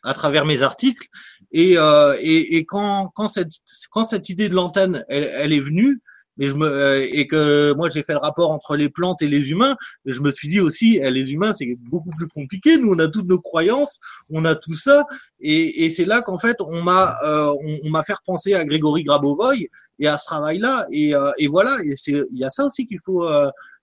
à 0.03 0.13
travers 0.13 0.45
mes 0.45 0.61
articles. 0.61 1.07
Et, 1.51 1.75
euh, 1.77 2.15
et, 2.21 2.65
quand, 2.65 3.07
quand 3.15 3.29
cette, 3.29 3.53
quand 3.89 4.07
cette 4.07 4.29
idée 4.29 4.49
de 4.49 4.53
l'antenne, 4.53 5.03
elle 5.09 5.53
est 5.53 5.59
venue, 5.59 6.01
mais 6.37 6.47
je 6.47 6.55
me 6.55 6.67
euh, 6.67 7.07
et 7.11 7.27
que 7.27 7.73
moi 7.73 7.89
j'ai 7.89 8.03
fait 8.03 8.13
le 8.13 8.19
rapport 8.19 8.51
entre 8.51 8.75
les 8.75 8.89
plantes 8.89 9.21
et 9.21 9.27
les 9.27 9.49
humains 9.49 9.75
et 10.05 10.11
je 10.11 10.21
me 10.21 10.31
suis 10.31 10.47
dit 10.47 10.59
aussi 10.59 10.99
eh, 11.01 11.09
les 11.11 11.31
humains 11.31 11.53
c'est 11.53 11.77
beaucoup 11.89 12.11
plus 12.17 12.27
compliqué. 12.27 12.77
Nous 12.77 12.91
on 12.93 12.99
a 12.99 13.07
toutes 13.07 13.27
nos 13.27 13.39
croyances 13.39 13.99
on 14.29 14.45
a 14.45 14.55
tout 14.55 14.73
ça. 14.73 15.05
Et, 15.39 15.85
et 15.85 15.89
c'est 15.89 16.05
là 16.05 16.21
qu'en 16.21 16.37
fait 16.37 16.57
on 16.59 16.81
m'a 16.81 17.15
euh, 17.25 17.53
on, 17.83 17.89
m'a 17.89 18.03
fait 18.03 18.15
penser 18.25 18.53
à 18.53 18.65
Grégory 18.65 19.03
Grabovoy 19.03 19.69
et 19.99 20.07
à 20.07 20.17
ce 20.17 20.25
travail 20.25 20.59
là 20.59 20.85
et, 20.91 21.15
euh, 21.15 21.31
et 21.37 21.47
voilà 21.47 21.77
et 21.83 21.95
c'est 21.95 22.11
il 22.11 22.37
y 22.37 22.43
a 22.43 22.49
ça 22.49 22.65
aussi 22.65 22.85
qu'il 22.85 22.99
faut 23.03 23.25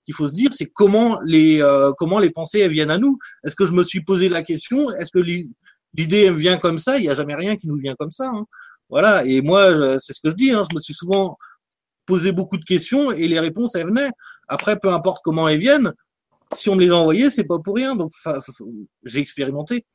qu'il 0.05 0.15
faut 0.15 0.29
se 0.29 0.35
dire 0.35 0.53
c'est 0.53 0.67
comment 0.67 1.21
les 1.25 1.63
comment 1.99 2.19
les 2.19 2.31
pensées 2.31 2.61
elles 2.61 2.73
viennent 2.73 2.91
à 2.91 2.99
nous. 2.99 3.19
Est-ce 3.45 3.57
que 3.57 3.65
je 3.65 3.73
me 3.73 3.85
suis 3.85 4.03
posé 4.03 4.29
la 4.29 4.43
question? 4.43 4.91
Est-ce 4.93 5.11
que 5.11 5.21
l'idée 5.95 6.31
me 6.31 6.37
vient 6.37 6.59
comme 6.59 6.79
ça? 6.79 6.99
Il 6.99 7.05
y 7.05 7.09
a 7.09 7.15
jamais 7.15 7.35
rien 7.35 7.57
qui 7.57 7.67
nous 7.67 7.77
vient 7.77 7.95
comme 7.95 8.11
ça 8.11 8.29
hein. 8.35 8.45
voilà 8.91 9.25
et 9.25 9.41
moi 9.41 9.99
c'est 10.01 10.13
ce 10.13 10.21
que 10.21 10.31
je 10.31 10.35
dis 10.35 10.51
hein, 10.51 10.63
je 10.69 10.75
me 10.75 10.81
suis 10.81 10.95
souvent 10.95 11.39
poser 12.13 12.33
beaucoup 12.33 12.59
de 12.59 12.65
questions 12.65 13.11
et 13.11 13.27
les 13.27 13.41
réponses, 13.41 13.75
elles 13.75 13.87
venaient. 13.87 14.11
Après, 14.47 14.79
peu 14.79 14.91
importe 14.93 15.23
comment 15.25 15.49
elles 15.49 15.59
viennent, 15.59 15.95
si 16.55 16.69
on 16.69 16.77
me 16.77 16.83
les 16.83 16.91
a 16.91 16.97
envoyées, 16.97 17.31
c'est 17.31 17.45
pas 17.45 17.59
pour 17.59 17.75
rien. 17.75 17.97
Donc, 17.97 18.13
j'ai 19.05 19.19
expérimenté. 19.19 19.87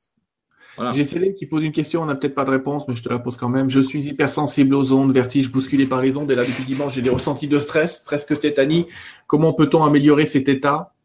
J'ai 0.95 1.03
Céline 1.03 1.35
qui 1.35 1.45
pose 1.45 1.63
une 1.63 1.71
question, 1.71 2.01
on 2.01 2.07
n'a 2.07 2.15
peut-être 2.15 2.33
pas 2.33 2.45
de 2.45 2.49
réponse, 2.49 2.87
mais 2.87 2.95
je 2.95 3.03
te 3.03 3.09
la 3.09 3.19
pose 3.19 3.37
quand 3.37 3.49
même. 3.49 3.69
Je 3.69 3.79
suis 3.79 4.01
hypersensible 4.01 4.73
aux 4.73 4.91
ondes, 4.93 5.11
vertige, 5.11 5.51
bousculé 5.51 5.85
par 5.85 6.01
les 6.01 6.17
ondes, 6.17 6.31
et 6.31 6.35
là, 6.35 6.43
depuis 6.43 6.63
dimanche, 6.63 6.93
j'ai 6.95 7.03
des 7.03 7.11
ressentis 7.11 7.47
de 7.47 7.59
stress, 7.59 7.99
presque 7.99 8.39
tétanie. 8.39 8.87
Comment 9.27 9.53
peut-on 9.53 9.83
améliorer 9.83 10.25
cet 10.25 10.49
état? 10.49 10.95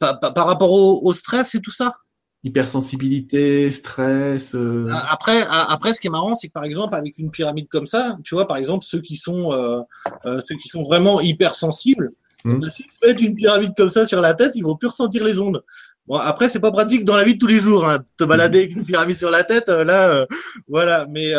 Par, 0.00 0.46
rapport 0.46 0.72
au 0.72 1.12
stress 1.12 1.54
et 1.54 1.60
tout 1.60 1.70
ça? 1.70 2.01
Hypersensibilité, 2.44 3.70
stress. 3.70 4.54
Euh. 4.54 4.88
Après, 5.08 5.44
après, 5.48 5.94
ce 5.94 6.00
qui 6.00 6.08
est 6.08 6.10
marrant, 6.10 6.34
c'est 6.34 6.48
que 6.48 6.52
par 6.52 6.64
exemple, 6.64 6.94
avec 6.94 7.16
une 7.18 7.30
pyramide 7.30 7.68
comme 7.68 7.86
ça, 7.86 8.16
tu 8.24 8.34
vois, 8.34 8.48
par 8.48 8.56
exemple, 8.56 8.84
ceux 8.84 9.00
qui 9.00 9.16
sont, 9.16 9.52
euh, 9.52 9.80
euh 10.26 10.40
ceux 10.46 10.56
qui 10.56 10.68
sont 10.68 10.82
vraiment 10.82 11.20
hypersensibles, 11.20 12.12
mmh. 12.44 12.68
Si 12.70 12.84
tu 12.84 12.90
mets 13.02 13.12
une 13.12 13.34
pyramide 13.36 13.72
comme 13.76 13.88
ça 13.88 14.06
sur 14.06 14.20
la 14.20 14.34
tête, 14.34 14.52
ils 14.56 14.64
vont 14.64 14.76
plus 14.76 14.88
ressentir 14.88 15.24
les 15.24 15.38
ondes. 15.38 15.62
Bon, 16.08 16.16
après, 16.16 16.48
c'est 16.48 16.58
pas 16.58 16.72
pratique 16.72 17.04
dans 17.04 17.16
la 17.16 17.22
vie 17.22 17.34
de 17.34 17.38
tous 17.38 17.46
les 17.46 17.60
jours, 17.60 17.88
hein, 17.88 18.00
te 18.16 18.24
balader 18.24 18.58
avec 18.64 18.72
une 18.72 18.84
pyramide 18.84 19.16
sur 19.16 19.30
la 19.30 19.44
tête, 19.44 19.68
euh, 19.68 19.84
là, 19.84 20.26
voilà. 20.66 21.06
Mais, 21.08 21.32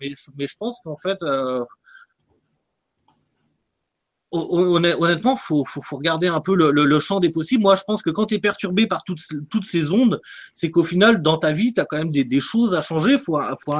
mais, 0.00 0.12
mais 0.36 0.46
je 0.46 0.56
pense 0.58 0.80
qu'en 0.84 0.96
fait, 0.96 1.18
honnêtement, 4.30 5.36
faut, 5.36 5.64
faut, 5.64 5.80
faut 5.82 5.96
regarder 5.96 6.28
un 6.28 6.40
peu 6.40 6.54
le, 6.54 6.70
le, 6.70 7.00
champ 7.00 7.20
des 7.20 7.30
possibles. 7.30 7.62
Moi, 7.62 7.76
je 7.76 7.82
pense 7.86 8.02
que 8.02 8.10
quand 8.10 8.26
tu 8.26 8.34
es 8.34 8.38
perturbé 8.38 8.86
par 8.86 9.04
toutes, 9.04 9.22
toutes 9.48 9.64
ces 9.64 9.90
ondes, 9.90 10.20
c'est 10.54 10.70
qu'au 10.70 10.84
final, 10.84 11.22
dans 11.22 11.38
ta 11.38 11.52
vie, 11.52 11.72
tu 11.72 11.80
as 11.80 11.84
quand 11.84 11.98
même 11.98 12.10
des, 12.10 12.24
des, 12.24 12.40
choses 12.40 12.74
à 12.74 12.80
changer. 12.80 13.18
Faut, 13.18 13.40
faut 13.64 13.72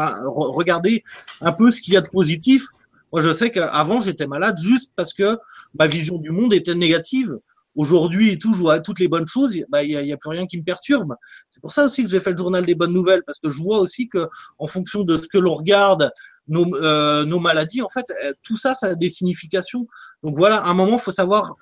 regarder 0.53 1.05
un 1.41 1.53
peu 1.53 1.71
ce 1.71 1.81
qu'il 1.81 1.95
y 1.95 1.97
a 1.97 2.01
de 2.01 2.09
positif. 2.09 2.67
Moi, 3.13 3.23
je 3.23 3.33
sais 3.33 3.51
qu'avant, 3.51 4.01
j'étais 4.01 4.27
malade 4.27 4.59
juste 4.63 4.93
parce 4.97 5.13
que 5.13 5.37
ma 5.79 5.87
vision 5.87 6.19
du 6.19 6.31
monde 6.31 6.53
était 6.55 6.75
négative. 6.75 7.39
Aujourd'hui 7.75 8.31
et 8.33 8.39
tout, 8.39 8.55
je 8.55 8.59
vois 8.59 8.81
toutes 8.81 8.99
les 8.99 9.07
bonnes 9.07 9.29
choses, 9.29 9.57
bah, 9.69 9.85
il 9.85 9.91
n'y 9.91 9.97
a, 9.97 10.03
y 10.03 10.13
a, 10.13 10.17
plus 10.17 10.31
rien 10.31 10.47
qui 10.47 10.59
me 10.59 10.65
perturbe. 10.65 11.15
C'est 11.51 11.61
pour 11.61 11.71
ça 11.71 11.85
aussi 11.85 12.03
que 12.03 12.11
j'ai 12.11 12.19
fait 12.19 12.33
le 12.33 12.37
journal 12.37 12.67
des 12.67 12.75
bonnes 12.75 12.93
nouvelles, 12.93 13.23
parce 13.25 13.39
que 13.39 13.53
je 13.53 13.63
vois 13.63 13.79
aussi 13.79 14.09
que 14.09 14.27
en 14.59 14.67
fonction 14.67 15.05
de 15.05 15.17
ce 15.17 15.29
que 15.29 15.39
l'on 15.39 15.55
regarde, 15.55 16.11
nos, 16.49 16.75
euh, 16.77 17.25
nos 17.25 17.39
maladies, 17.39 17.83
en 17.83 17.89
fait, 17.89 18.07
euh, 18.25 18.33
tout 18.43 18.57
ça, 18.57 18.75
ça 18.75 18.89
a 18.89 18.95
des 18.95 19.11
significations. 19.11 19.87
Donc 20.23 20.37
voilà, 20.37 20.59
à 20.59 20.71
un 20.71 20.75
moment, 20.75 20.95
il 20.95 21.01
faut 21.01 21.13
savoir 21.13 21.55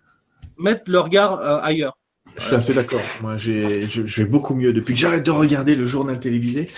mettre 0.59 0.91
le 0.91 1.01
regard 1.01 1.41
euh, 1.41 1.59
ailleurs. 1.61 1.95
Je 2.39 2.45
suis 2.45 2.55
assez 2.55 2.75
d'accord. 2.75 3.01
Moi, 3.23 3.39
j'ai, 3.39 3.89
je, 3.89 4.05
je, 4.05 4.23
vais 4.23 4.29
beaucoup 4.29 4.55
mieux 4.55 4.73
depuis 4.73 4.95
que 4.95 5.01
j'arrête 5.01 5.25
de 5.25 5.31
regarder 5.31 5.75
le 5.75 5.87
journal 5.87 6.21
télévisé. 6.21 6.69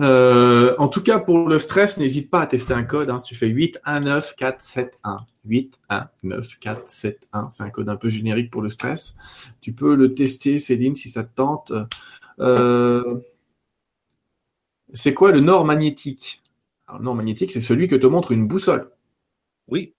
Euh, 0.00 0.74
en 0.78 0.88
tout 0.88 1.02
cas, 1.02 1.20
pour 1.20 1.48
le 1.48 1.58
stress, 1.60 1.98
n'hésite 1.98 2.30
pas 2.30 2.40
à 2.40 2.46
tester 2.46 2.74
un 2.74 2.82
code. 2.82 3.10
Hein, 3.10 3.18
si 3.18 3.26
tu 3.26 3.34
fais 3.36 3.46
8 3.46 3.80
1 3.84 4.00
9 4.00 4.34
4 4.36 4.62
7 4.62 4.92
1, 5.04 5.16
8 5.44 5.78
1 5.88 6.08
9 6.24 6.58
4 6.58 6.82
7 6.88 7.28
1, 7.32 7.50
c'est 7.50 7.62
un 7.62 7.70
code 7.70 7.88
un 7.88 7.96
peu 7.96 8.08
générique 8.08 8.50
pour 8.50 8.62
le 8.62 8.68
stress. 8.68 9.14
Tu 9.60 9.72
peux 9.72 9.94
le 9.94 10.14
tester, 10.14 10.58
Céline, 10.58 10.96
si 10.96 11.08
ça 11.10 11.22
te 11.22 11.34
tente. 11.34 11.72
Euh, 12.40 13.20
c'est 14.94 15.14
quoi 15.14 15.30
le 15.30 15.40
nord 15.40 15.64
magnétique? 15.64 16.42
Alors, 16.86 17.00
non 17.00 17.14
magnétique, 17.14 17.50
c'est 17.50 17.60
celui 17.60 17.88
que 17.88 17.96
te 17.96 18.06
montre 18.06 18.32
une 18.32 18.46
boussole. 18.46 18.90
Oui, 19.68 19.94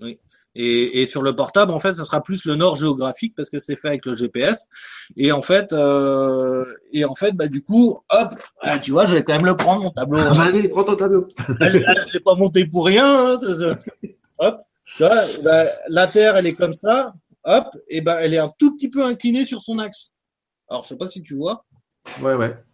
oui. 0.00 0.18
Et, 0.58 1.04
sur 1.04 1.20
le 1.20 1.36
portable, 1.36 1.70
en 1.70 1.78
fait, 1.78 1.92
ça 1.92 2.06
sera 2.06 2.22
plus 2.22 2.46
le 2.46 2.54
nord 2.54 2.76
géographique 2.76 3.34
parce 3.36 3.50
que 3.50 3.60
c'est 3.60 3.76
fait 3.76 3.88
avec 3.88 4.06
le 4.06 4.16
GPS. 4.16 4.66
Et 5.14 5.30
en 5.30 5.42
fait, 5.42 5.74
euh, 5.74 6.64
et 6.92 7.04
en 7.04 7.14
fait, 7.14 7.32
bah 7.32 7.46
du 7.46 7.62
coup, 7.62 8.00
hop, 8.08 8.42
ah, 8.62 8.78
tu 8.78 8.90
vois, 8.90 9.04
je 9.04 9.16
vais 9.16 9.22
quand 9.22 9.34
même 9.34 9.44
le 9.44 9.54
prendre 9.54 9.82
mon 9.82 9.90
tableau. 9.90 10.18
Ah, 10.18 10.32
vas-y, 10.32 10.68
prends 10.68 10.84
ton 10.84 10.96
tableau. 10.96 11.28
Je 11.60 11.76
ne 11.76 12.12
l'ai 12.12 12.20
pas 12.20 12.34
monté 12.36 12.64
pour 12.64 12.86
rien. 12.86 13.36
Hein, 13.36 13.76
hop, 14.38 14.56
tu 14.96 15.02
vois, 15.02 15.24
bah, 15.44 15.66
la 15.90 16.06
Terre, 16.06 16.36
elle 16.36 16.46
est 16.46 16.54
comme 16.54 16.74
ça. 16.74 17.12
Hop, 17.44 17.66
et 17.88 18.00
ben, 18.00 18.16
elle 18.22 18.32
est 18.32 18.38
un 18.38 18.52
tout 18.58 18.74
petit 18.76 18.88
peu 18.88 19.04
inclinée 19.04 19.44
sur 19.44 19.60
son 19.60 19.78
axe. 19.78 20.12
Alors, 20.70 20.84
je 20.84 20.88
sais 20.88 20.96
pas 20.96 21.08
si 21.08 21.22
tu 21.22 21.34
vois. 21.34 21.66
Ouais, 22.22 22.34
ouais 22.34 22.56
et 22.56 22.65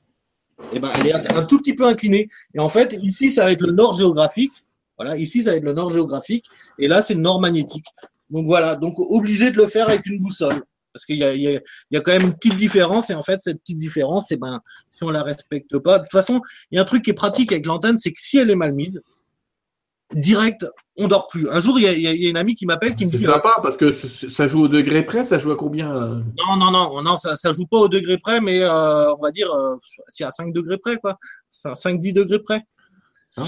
eh 0.72 0.78
ben, 0.78 0.90
elle 0.98 1.06
est 1.06 1.32
un 1.32 1.42
tout 1.42 1.58
petit 1.58 1.74
peu 1.74 1.86
inclinée. 1.86 2.28
Et 2.54 2.60
en 2.60 2.68
fait, 2.68 2.96
ici, 3.02 3.30
ça 3.30 3.44
va 3.44 3.52
être 3.52 3.62
le 3.62 3.72
nord 3.72 3.94
géographique. 3.94 4.52
Voilà, 4.98 5.16
ici, 5.16 5.42
ça 5.42 5.50
va 5.50 5.56
être 5.56 5.64
le 5.64 5.72
nord 5.72 5.92
géographique. 5.92 6.46
Et 6.78 6.88
là, 6.88 7.02
c'est 7.02 7.14
le 7.14 7.20
nord 7.20 7.40
magnétique. 7.40 7.86
Donc 8.30 8.46
voilà, 8.46 8.76
donc 8.76 8.94
obligé 8.98 9.50
de 9.50 9.56
le 9.56 9.66
faire 9.66 9.88
avec 9.88 10.06
une 10.06 10.20
boussole. 10.20 10.62
Parce 10.92 11.06
qu'il 11.06 11.16
y 11.16 11.24
y, 11.24 11.60
y 11.90 11.96
a 11.96 12.00
quand 12.00 12.12
même 12.12 12.22
une 12.22 12.34
petite 12.34 12.56
différence. 12.56 13.10
Et 13.10 13.14
en 13.14 13.22
fait, 13.22 13.40
cette 13.40 13.60
petite 13.60 13.78
différence, 13.78 14.28
c'est 14.28 14.36
ben, 14.36 14.60
si 14.90 15.04
on 15.04 15.10
la 15.10 15.22
respecte 15.22 15.78
pas. 15.78 15.98
De 15.98 16.04
toute 16.04 16.12
façon, 16.12 16.40
il 16.70 16.76
y 16.76 16.78
a 16.78 16.82
un 16.82 16.86
truc 16.86 17.04
qui 17.04 17.10
est 17.10 17.14
pratique 17.14 17.52
avec 17.52 17.66
l'antenne, 17.66 17.98
c'est 17.98 18.12
que 18.12 18.20
si 18.20 18.38
elle 18.38 18.50
est 18.50 18.56
mal 18.56 18.74
mise, 18.74 19.00
direct, 20.14 20.66
on 20.96 21.08
dort 21.08 21.28
plus. 21.28 21.48
Un 21.48 21.60
jour, 21.60 21.78
il 21.78 21.84
y 21.84 22.06
a, 22.06 22.28
une 22.28 22.36
amie 22.36 22.54
qui 22.54 22.66
m'appelle 22.66 22.94
qui 22.94 23.06
me 23.06 23.10
dit. 23.10 23.24
Ça 23.24 23.38
pas 23.38 23.56
parce 23.62 23.76
que 23.76 23.92
ça 23.92 24.46
joue 24.46 24.62
au 24.62 24.68
degré 24.68 25.04
près, 25.04 25.24
ça 25.24 25.38
joue 25.38 25.50
à 25.50 25.56
combien 25.56 25.88
Non, 25.88 26.56
non, 26.58 26.70
non, 26.70 27.02
non, 27.02 27.16
ça, 27.16 27.36
ça 27.36 27.52
joue 27.52 27.66
pas 27.66 27.78
au 27.78 27.88
degré 27.88 28.18
près, 28.18 28.40
mais 28.40 28.60
euh, 28.60 29.14
on 29.14 29.22
va 29.22 29.30
dire 29.30 29.50
euh, 29.52 29.76
si 30.08 30.22
à 30.22 30.30
5 30.30 30.52
degrés 30.52 30.78
près, 30.78 30.96
quoi. 30.96 31.18
5-10 31.50 32.12
degrés 32.12 32.40
près. 32.40 32.62
Hein 33.36 33.44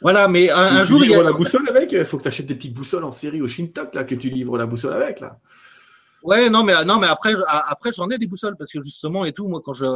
voilà, 0.00 0.28
mais 0.28 0.50
un, 0.50 0.58
un 0.58 0.84
jour. 0.84 1.00
Tu 1.00 1.08
livres 1.08 1.22
la 1.22 1.32
boussole 1.32 1.68
avec? 1.68 1.92
Il 1.92 2.04
faut 2.04 2.16
que 2.18 2.22
tu 2.22 2.28
achètes 2.28 2.46
des 2.46 2.54
petites 2.54 2.74
boussoles 2.74 3.04
en 3.04 3.12
série 3.12 3.42
au 3.42 3.48
Shintok, 3.48 3.94
là, 3.94 4.04
que 4.04 4.14
tu 4.14 4.30
livres 4.30 4.56
la 4.56 4.66
boussole 4.66 4.94
avec, 4.94 5.20
là. 5.20 5.38
Ouais, 6.28 6.50
non, 6.50 6.62
mais 6.62 6.74
non, 6.84 6.98
mais 6.98 7.06
après, 7.06 7.32
après, 7.48 7.90
j'en 7.96 8.10
ai 8.10 8.18
des 8.18 8.26
boussoles 8.26 8.54
parce 8.58 8.70
que 8.70 8.82
justement 8.82 9.24
et 9.24 9.32
tout, 9.32 9.48
moi, 9.48 9.62
quand 9.64 9.72
je, 9.72 9.86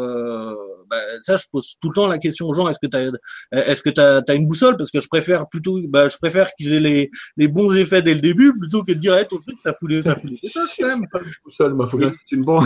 bah, 0.89 0.97
ça, 1.21 1.37
je 1.37 1.45
pose 1.53 1.77
tout 1.79 1.91
le 1.91 1.95
temps 1.95 2.07
la 2.07 2.17
question 2.17 2.49
aux 2.49 2.55
gens 2.55 2.69
est-ce 2.69 2.79
que 2.79 2.87
t'as, 2.87 3.11
est-ce 3.53 3.83
que 3.83 3.91
t'as, 3.91 4.23
as 4.27 4.33
une 4.35 4.49
boussole? 4.49 4.79
Parce 4.79 4.91
que 4.91 5.03
je 5.03 5.09
préfère 5.09 5.47
plutôt, 5.47 5.79
bah, 5.89 6.09
je 6.09 6.17
préfère 6.17 6.49
qu'ils 6.55 6.73
aient 6.73 6.81
les, 6.81 7.11
les 7.37 7.49
bons 7.49 7.71
effets 7.77 8.01
dès 8.01 8.15
le 8.15 8.23
début 8.23 8.57
plutôt 8.59 8.83
que 8.83 8.93
de 8.93 8.99
dire, 8.99 9.13
hey, 9.13 9.27
ton 9.29 9.37
truc, 9.37 9.59
ça 9.63 9.75
fout 9.75 9.91
les, 9.91 10.01
ça 10.01 10.17
fout 10.17 10.31
les 10.31 10.41
quand 10.81 10.89
même. 10.89 11.07
Pas 11.13 11.19
une 11.19 11.33
boussole, 11.45 11.75
moi, 11.75 11.87
faut 11.87 11.99
que 11.99 12.11
une 12.31 12.45
bonne. 12.45 12.65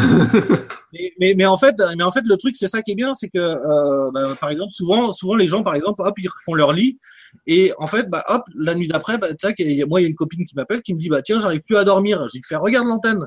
mais, 0.93 1.13
mais, 1.19 1.35
mais, 1.37 1.47
en 1.47 1.59
fait, 1.59 1.75
mais 1.99 2.05
en 2.05 2.13
fait, 2.13 2.23
le 2.25 2.37
truc, 2.37 2.55
c'est 2.55 2.69
ça 2.69 2.83
qui 2.83 2.93
est 2.93 2.97
bien, 2.97 3.15
c'est 3.15 3.29
que, 3.29 3.39
euh, 3.39 4.13
bah, 4.13 4.37
par 4.41 4.51
exemple, 4.51 4.71
souvent, 4.71 5.13
souvent 5.13 5.35
les 5.35 5.49
gens, 5.49 5.65
par 5.65 5.75
exemple, 5.75 6.03
hop, 6.05 6.15
ils 6.19 6.29
font 6.45 6.55
leur 6.55 6.73
lit 6.73 7.01
et 7.49 7.73
en 7.79 7.89
fait, 7.89 8.09
bah, 8.09 8.23
hop, 8.29 8.45
la 8.55 8.77
nuit 8.77 8.87
d'après, 8.87 9.19
bah, 9.19 9.35
tac, 9.35 9.61
moi, 9.89 10.01
il 10.01 10.05
y 10.05 10.07
a 10.07 10.09
une 10.09 10.15
copine 10.15 10.47
qui 10.47 10.55
m'appelle 10.55 10.83
qui 10.83 10.95
me 10.95 11.01
dit, 11.01 11.09
bah, 11.09 11.23
tiens, 11.23 11.41
j'arrive 11.41 11.63
plus 11.63 11.77
à 11.77 11.83
dormir. 11.83 12.29
J'ai 12.33 12.41
fait, 12.47 12.55
regarde 12.55 12.87
l'antenne 12.87 13.27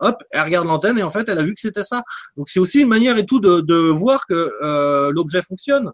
hop, 0.00 0.22
elle 0.30 0.42
regarde 0.42 0.66
l'antenne 0.66 0.98
et 0.98 1.02
en 1.02 1.10
fait, 1.10 1.28
elle 1.28 1.38
a 1.38 1.42
vu 1.42 1.54
que 1.54 1.60
c'était 1.60 1.84
ça. 1.84 2.02
Donc 2.36 2.48
c'est 2.48 2.60
aussi 2.60 2.80
une 2.80 2.88
manière 2.88 3.16
et 3.18 3.26
tout 3.26 3.40
de, 3.40 3.60
de 3.60 3.74
voir 3.74 4.26
que 4.26 4.52
euh, 4.62 5.10
l'objet 5.12 5.42
fonctionne. 5.42 5.90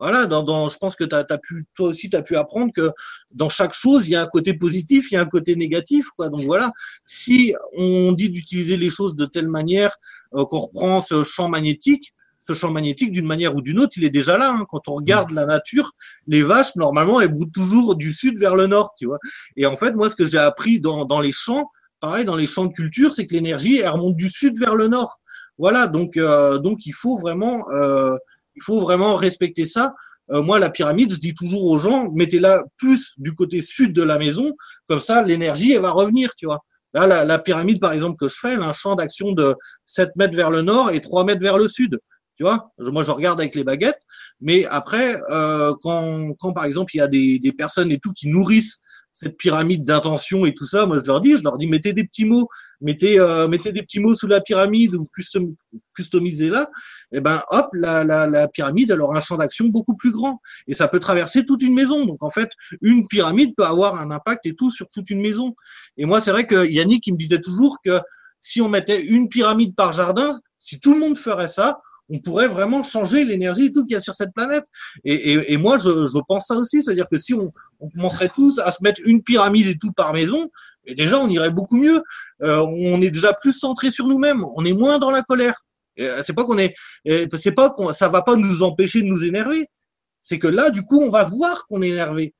Voilà, 0.00 0.26
dans, 0.26 0.42
dans, 0.42 0.68
je 0.68 0.76
pense 0.76 0.96
que 0.96 1.04
as, 1.14 1.24
as 1.30 1.38
pu, 1.38 1.66
toi 1.74 1.88
aussi, 1.88 2.10
tu 2.10 2.16
as 2.16 2.22
pu 2.22 2.36
apprendre 2.36 2.72
que 2.74 2.90
dans 3.30 3.48
chaque 3.48 3.74
chose, 3.74 4.08
il 4.08 4.10
y 4.10 4.16
a 4.16 4.22
un 4.22 4.26
côté 4.26 4.52
positif, 4.52 5.10
il 5.10 5.14
y 5.14 5.16
a 5.16 5.20
un 5.20 5.26
côté 5.26 5.54
négatif. 5.56 6.08
Quoi. 6.16 6.28
Donc 6.28 6.40
voilà, 6.40 6.72
si 7.06 7.54
on 7.78 8.12
dit 8.12 8.28
d'utiliser 8.28 8.76
les 8.76 8.90
choses 8.90 9.14
de 9.14 9.24
telle 9.24 9.48
manière 9.48 9.96
euh, 10.34 10.44
qu'on 10.44 10.60
reprend 10.60 11.00
ce 11.00 11.22
champ 11.24 11.48
magnétique, 11.48 12.12
ce 12.40 12.52
champ 12.52 12.70
magnétique, 12.70 13.12
d'une 13.12 13.24
manière 13.24 13.56
ou 13.56 13.62
d'une 13.62 13.78
autre, 13.78 13.92
il 13.96 14.04
est 14.04 14.10
déjà 14.10 14.36
là. 14.36 14.52
Hein. 14.52 14.66
Quand 14.68 14.88
on 14.88 14.96
regarde 14.96 15.30
la 15.30 15.46
nature, 15.46 15.92
les 16.26 16.42
vaches, 16.42 16.76
normalement, 16.76 17.20
elles 17.20 17.32
broutent 17.32 17.54
toujours 17.54 17.94
du 17.96 18.12
sud 18.12 18.38
vers 18.38 18.56
le 18.56 18.66
nord, 18.66 18.94
tu 18.98 19.06
vois. 19.06 19.18
Et 19.56 19.64
en 19.64 19.76
fait, 19.76 19.92
moi, 19.92 20.10
ce 20.10 20.16
que 20.16 20.26
j'ai 20.26 20.38
appris 20.38 20.80
dans, 20.80 21.06
dans 21.06 21.20
les 21.20 21.32
champs, 21.32 21.70
pareil 22.04 22.26
dans 22.26 22.36
les 22.36 22.46
champs 22.46 22.66
de 22.66 22.72
culture, 22.72 23.14
c'est 23.14 23.24
que 23.24 23.32
l'énergie 23.32 23.78
elle 23.78 23.88
remonte 23.88 24.14
du 24.14 24.28
sud 24.28 24.58
vers 24.58 24.74
le 24.74 24.88
nord. 24.88 25.20
Voilà, 25.56 25.86
donc 25.86 26.18
euh, 26.18 26.58
donc 26.58 26.84
il 26.84 26.92
faut 26.92 27.16
vraiment 27.16 27.64
euh, 27.70 28.14
il 28.56 28.62
faut 28.62 28.78
vraiment 28.80 29.16
respecter 29.16 29.64
ça. 29.64 29.94
Euh, 30.30 30.42
moi, 30.42 30.58
la 30.58 30.68
pyramide, 30.68 31.12
je 31.12 31.18
dis 31.18 31.32
toujours 31.32 31.64
aux 31.64 31.78
gens, 31.78 32.10
mettez-la 32.12 32.62
plus 32.76 33.14
du 33.16 33.34
côté 33.34 33.62
sud 33.62 33.94
de 33.94 34.02
la 34.02 34.18
maison, 34.18 34.52
comme 34.86 35.00
ça 35.00 35.22
l'énergie 35.22 35.72
elle 35.72 35.80
va 35.80 35.92
revenir, 35.92 36.30
tu 36.36 36.44
vois. 36.44 36.60
Là, 36.92 37.24
la, 37.24 37.38
pyramide, 37.38 37.80
par 37.80 37.92
exemple, 37.92 38.16
que 38.20 38.28
je 38.28 38.36
fais, 38.38 38.52
elle 38.52 38.62
a 38.62 38.68
un 38.68 38.72
champ 38.72 38.94
d'action 38.94 39.32
de 39.32 39.56
7 39.86 40.10
mètres 40.16 40.36
vers 40.36 40.50
le 40.50 40.62
nord 40.62 40.90
et 40.90 41.00
3 41.00 41.24
mètres 41.24 41.40
vers 41.40 41.58
le 41.58 41.68
sud. 41.68 41.98
Tu 42.36 42.44
vois, 42.44 42.70
moi 42.78 43.02
je 43.02 43.10
regarde 43.10 43.40
avec 43.40 43.54
les 43.54 43.64
baguettes, 43.64 44.02
mais 44.40 44.66
après, 44.66 45.16
euh, 45.30 45.72
quand, 45.82 46.34
quand 46.38 46.52
par 46.52 46.64
exemple 46.66 46.94
il 46.94 46.98
y 46.98 47.00
a 47.00 47.08
des, 47.08 47.38
des 47.38 47.52
personnes 47.52 47.90
et 47.92 47.98
tout 47.98 48.12
qui 48.12 48.28
nourrissent 48.28 48.80
cette 49.14 49.36
pyramide 49.36 49.84
d'intention 49.84 50.44
et 50.44 50.54
tout 50.54 50.66
ça, 50.66 50.86
moi 50.86 50.98
je 51.00 51.06
leur 51.06 51.20
dis, 51.20 51.38
je 51.38 51.42
leur 51.44 51.56
dis 51.56 51.68
mettez 51.68 51.92
des 51.92 52.02
petits 52.02 52.24
mots, 52.24 52.48
mettez 52.80 53.20
euh, 53.20 53.46
mettez 53.46 53.70
des 53.70 53.82
petits 53.82 54.00
mots 54.00 54.16
sous 54.16 54.26
la 54.26 54.40
pyramide 54.40 54.96
ou 54.96 55.08
custom, 55.14 55.54
customisez-la, 55.96 56.62
et 57.12 57.18
eh 57.18 57.20
ben 57.20 57.40
hop, 57.50 57.68
la, 57.74 58.02
la, 58.02 58.26
la 58.26 58.48
pyramide 58.48 58.90
elle 58.90 59.00
aura 59.00 59.16
un 59.16 59.20
champ 59.20 59.36
d'action 59.36 59.66
beaucoup 59.68 59.94
plus 59.94 60.10
grand 60.10 60.40
et 60.66 60.74
ça 60.74 60.88
peut 60.88 60.98
traverser 60.98 61.44
toute 61.44 61.62
une 61.62 61.74
maison. 61.74 62.04
Donc 62.04 62.24
en 62.24 62.30
fait, 62.30 62.50
une 62.82 63.06
pyramide 63.06 63.54
peut 63.56 63.64
avoir 63.64 64.00
un 64.00 64.10
impact 64.10 64.46
et 64.46 64.56
tout 64.56 64.72
sur 64.72 64.88
toute 64.88 65.08
une 65.10 65.20
maison. 65.20 65.54
Et 65.96 66.06
moi 66.06 66.20
c'est 66.20 66.32
vrai 66.32 66.48
que 66.48 66.66
Yannick 66.66 67.06
il 67.06 67.12
me 67.12 67.18
disait 67.18 67.40
toujours 67.40 67.78
que 67.84 68.00
si 68.40 68.60
on 68.60 68.68
mettait 68.68 69.00
une 69.00 69.28
pyramide 69.28 69.76
par 69.76 69.92
jardin, 69.92 70.38
si 70.58 70.80
tout 70.80 70.92
le 70.92 70.98
monde 70.98 71.16
ferait 71.16 71.48
ça, 71.48 71.80
on 72.10 72.18
pourrait 72.18 72.48
vraiment 72.48 72.82
changer 72.82 73.24
l'énergie 73.24 73.66
et 73.66 73.72
tout 73.72 73.84
qu'il 73.84 73.94
y 73.94 73.96
a 73.96 74.00
sur 74.00 74.14
cette 74.14 74.32
planète. 74.34 74.64
Et, 75.04 75.32
et, 75.32 75.52
et 75.52 75.56
moi, 75.56 75.78
je, 75.78 76.06
je, 76.06 76.18
pense 76.28 76.46
ça 76.46 76.54
aussi, 76.54 76.82
c'est-à-dire 76.82 77.08
que 77.10 77.18
si 77.18 77.34
on, 77.34 77.52
on, 77.80 77.88
commencerait 77.90 78.30
tous 78.34 78.58
à 78.58 78.72
se 78.72 78.82
mettre 78.82 79.00
une 79.04 79.22
pyramide 79.22 79.66
et 79.66 79.76
tout 79.76 79.92
par 79.92 80.12
maison, 80.12 80.50
et 80.84 80.94
déjà 80.94 81.18
on 81.18 81.28
irait 81.28 81.50
beaucoup 81.50 81.76
mieux. 81.76 82.02
Euh, 82.42 82.60
on 82.60 83.00
est 83.00 83.10
déjà 83.10 83.32
plus 83.32 83.52
centré 83.52 83.90
sur 83.90 84.06
nous-mêmes, 84.06 84.44
on 84.56 84.64
est 84.64 84.74
moins 84.74 84.98
dans 84.98 85.10
la 85.10 85.22
colère. 85.22 85.54
Euh, 86.00 86.22
c'est 86.24 86.34
pas 86.34 86.44
qu'on 86.44 86.58
est, 86.58 86.74
c'est 87.06 87.52
pas 87.52 87.70
qu'on, 87.70 87.92
ça 87.92 88.08
va 88.08 88.22
pas 88.22 88.36
nous 88.36 88.62
empêcher 88.62 89.00
de 89.00 89.06
nous 89.06 89.22
énerver. 89.22 89.66
C'est 90.22 90.38
que 90.38 90.48
là, 90.48 90.70
du 90.70 90.82
coup, 90.82 91.00
on 91.00 91.10
va 91.10 91.22
voir 91.24 91.66
qu'on 91.66 91.82
est 91.82 91.90
énervé. 91.90 92.34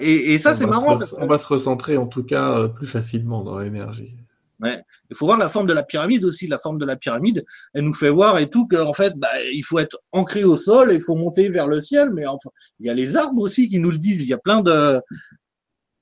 Et, 0.00 0.34
et 0.34 0.38
ça, 0.38 0.54
c'est 0.54 0.66
marrant. 0.66 0.98
On 1.16 1.26
va 1.26 1.38
se 1.38 1.46
recentrer 1.46 1.96
en 1.96 2.06
tout 2.06 2.24
cas 2.24 2.58
euh, 2.58 2.68
plus 2.68 2.86
facilement 2.86 3.42
dans 3.42 3.58
l'énergie. 3.58 4.14
Il 4.62 5.16
faut 5.16 5.26
voir 5.26 5.38
la 5.38 5.48
forme 5.48 5.66
de 5.66 5.72
la 5.72 5.82
pyramide 5.82 6.24
aussi. 6.24 6.46
La 6.46 6.58
forme 6.58 6.78
de 6.78 6.84
la 6.84 6.96
pyramide, 6.96 7.44
elle 7.74 7.84
nous 7.84 7.94
fait 7.94 8.10
voir 8.10 8.38
et 8.38 8.48
tout 8.48 8.66
qu'en 8.68 8.92
fait, 8.92 9.12
bah, 9.16 9.28
il 9.52 9.62
faut 9.62 9.78
être 9.78 9.98
ancré 10.12 10.44
au 10.44 10.56
sol, 10.56 10.90
il 10.92 11.00
faut 11.00 11.16
monter 11.16 11.48
vers 11.48 11.66
le 11.66 11.80
ciel. 11.80 12.10
Mais 12.14 12.26
enfin, 12.26 12.50
il 12.80 12.86
y 12.86 12.90
a 12.90 12.94
les 12.94 13.16
arbres 13.16 13.42
aussi 13.42 13.68
qui 13.68 13.78
nous 13.78 13.90
le 13.90 13.98
disent. 13.98 14.22
Il 14.22 14.28
y 14.28 14.32
a 14.32 14.38
plein 14.38 14.62
de, 14.62 15.00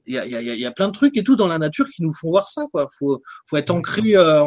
il 0.06 0.14
y 0.14 0.18
a, 0.18 0.26
il 0.26 0.32
y 0.32 0.36
a, 0.36 0.40
il 0.40 0.61
y 0.61 0.66
a 0.66 0.72
plein 0.72 0.88
de 0.88 0.92
trucs 0.92 1.16
et 1.16 1.24
tout 1.24 1.36
dans 1.36 1.48
la 1.48 1.58
nature 1.58 1.88
qui 1.88 2.02
nous 2.02 2.12
font 2.12 2.30
voir 2.30 2.48
ça. 2.48 2.66
Quoi. 2.72 2.88
Faut, 2.98 3.22
faut 3.46 3.56
être 3.56 3.70
ancré, 3.70 4.16
euh, 4.16 4.44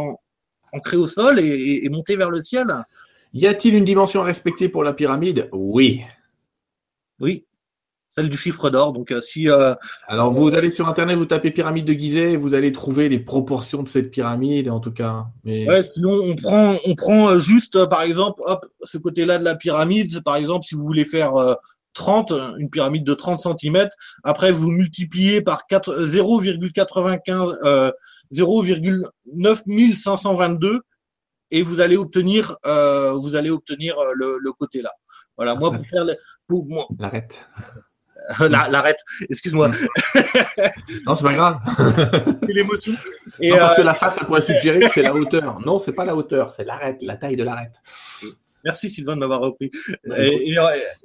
ancré 0.74 0.97
au 0.97 1.07
sol 1.07 1.39
et, 1.39 1.82
et 1.84 1.89
monter 1.89 2.16
vers 2.16 2.30
le 2.30 2.41
ciel. 2.41 2.68
Y 3.34 3.47
a-t-il 3.47 3.74
une 3.74 3.86
dimension 3.86 4.22
à 4.22 4.26
respecter 4.26 4.70
pour 4.70 4.84
la 4.84 4.93
pyramide? 4.93 5.49
Oui. 5.51 6.01
Oui 7.20 7.45
celle 8.16 8.30
du 8.30 8.38
chiffre 8.38 8.70
d'or. 8.70 8.93
Donc, 8.93 9.11
euh, 9.11 9.22
si. 9.22 9.49
Euh, 9.49 9.74
Alors, 10.07 10.32
vous 10.32 10.53
allez 10.53 10.70
sur 10.70 10.88
Internet, 10.88 11.18
vous 11.18 11.26
tapez 11.26 11.49
pyramide 11.51 11.86
de 11.86 11.93
Gizeh, 11.93 12.38
vous 12.38 12.53
allez 12.53 12.72
trouver 12.72 13.09
les 13.09 13.20
proportions 13.20 13.84
de 13.84 13.88
cette 13.88 14.11
pyramide, 14.11 14.70
en 14.70 14.80
tout 14.80 14.91
cas. 14.91 15.26
Mais... 15.43 15.68
Ouais, 15.68 15.82
sinon, 15.82 16.20
on 16.24 16.36
prend, 16.36 16.76
on 16.86 16.93
prend 16.95 17.30
euh, 17.30 17.39
juste, 17.39 17.86
par 17.86 18.03
exemple, 18.03 18.41
hop, 18.45 18.66
ce 18.84 18.97
côté-là 18.97 19.39
de 19.39 19.43
la 19.43 19.55
pyramide. 19.55 20.24
Par 20.24 20.36
exemple, 20.36 20.66
si 20.66 20.76
vous 20.76 20.84
voulez 20.84 21.05
faire 21.05 21.34
30, 21.93 22.34
une 22.59 22.70
pyramide 22.70 23.03
de 23.03 23.14
30 23.14 23.39
cm, 23.39 23.88
après, 24.24 24.51
vous 24.51 24.70
multipliez 24.70 25.41
par 25.41 25.64
0,95, 25.70 27.57
euh, 27.66 27.91
0,9522 28.34 30.80
et 31.51 31.61
vous 31.61 31.82
allez 31.82 31.97
obtenir, 31.97 32.57
vous 32.64 33.36
allez 33.36 33.51
obtenir 33.51 33.95
le, 34.16 34.38
le 34.39 34.53
côté 34.53 34.82
là. 34.82 34.91
Voilà, 35.38 35.55
moi, 35.55 35.72
pour 35.72 35.86
faire. 35.86 36.05
Pour, 36.47 36.66
moi, 36.66 36.88
L'arrête. 36.99 37.45
l'arrête, 38.49 38.99
excuse-moi. 39.30 39.69
non, 41.05 41.15
c'est 41.15 41.24
pas 41.24 41.34
grave. 41.34 41.59
c'est 42.45 42.53
l'émotion. 42.53 42.93
Et 43.39 43.49
parce 43.51 43.76
que 43.76 43.82
euh, 43.82 43.86
la 43.86 43.93
face, 43.93 44.15
ça 44.15 44.26
pourrait 44.26 44.41
suggérer 44.41 44.80
que 44.80 44.89
c'est 44.89 45.01
la 45.01 45.13
hauteur. 45.13 45.59
Non, 45.59 45.80
c'est 45.80 45.91
pas 45.91 46.05
la 46.05 46.15
hauteur, 46.15 46.51
c'est 46.51 46.63
l'arête, 46.63 46.97
la 47.01 47.17
taille 47.17 47.36
de 47.36 47.43
l'arête. 47.43 47.76
Merci 48.63 48.89
Sylvain 48.89 49.15
de 49.15 49.19
m'avoir 49.19 49.41
repris. 49.41 49.71
Et, 50.15 50.55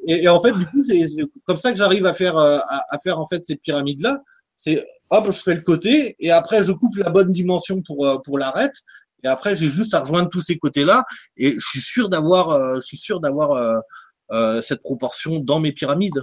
et, 0.06 0.28
en 0.28 0.40
fait, 0.40 0.52
du 0.52 0.64
coup, 0.66 0.84
c'est 0.84 1.02
comme 1.44 1.56
ça 1.56 1.72
que 1.72 1.78
j'arrive 1.78 2.06
à 2.06 2.14
faire 2.14 2.36
euh, 2.36 2.58
à, 2.68 2.98
faire 2.98 3.18
en 3.18 3.26
fait 3.26 3.44
cette 3.44 3.62
pyramide 3.62 4.00
là. 4.00 4.22
C'est 4.56 4.84
hop, 5.10 5.26
je 5.26 5.42
fais 5.42 5.54
le 5.54 5.62
côté 5.62 6.14
et 6.18 6.30
après 6.30 6.62
je 6.62 6.72
coupe 6.72 6.96
la 6.96 7.10
bonne 7.10 7.32
dimension 7.32 7.82
pour 7.82 8.06
euh, 8.06 8.18
pour 8.18 8.38
l'arête. 8.38 8.74
Et 9.24 9.26
après, 9.26 9.56
j'ai 9.56 9.68
juste 9.68 9.94
à 9.94 10.00
rejoindre 10.00 10.28
tous 10.28 10.42
ces 10.42 10.56
côtés-là. 10.58 11.04
Et 11.36 11.54
je 11.54 11.66
suis 11.66 11.80
sûr 11.80 12.08
d'avoir, 12.08 12.76
je 12.76 12.82
suis 12.82 12.98
sûr 12.98 13.18
d'avoir 13.18 13.82
cette 14.62 14.78
proportion 14.78 15.40
dans 15.40 15.58
mes 15.58 15.72
pyramides. 15.72 16.22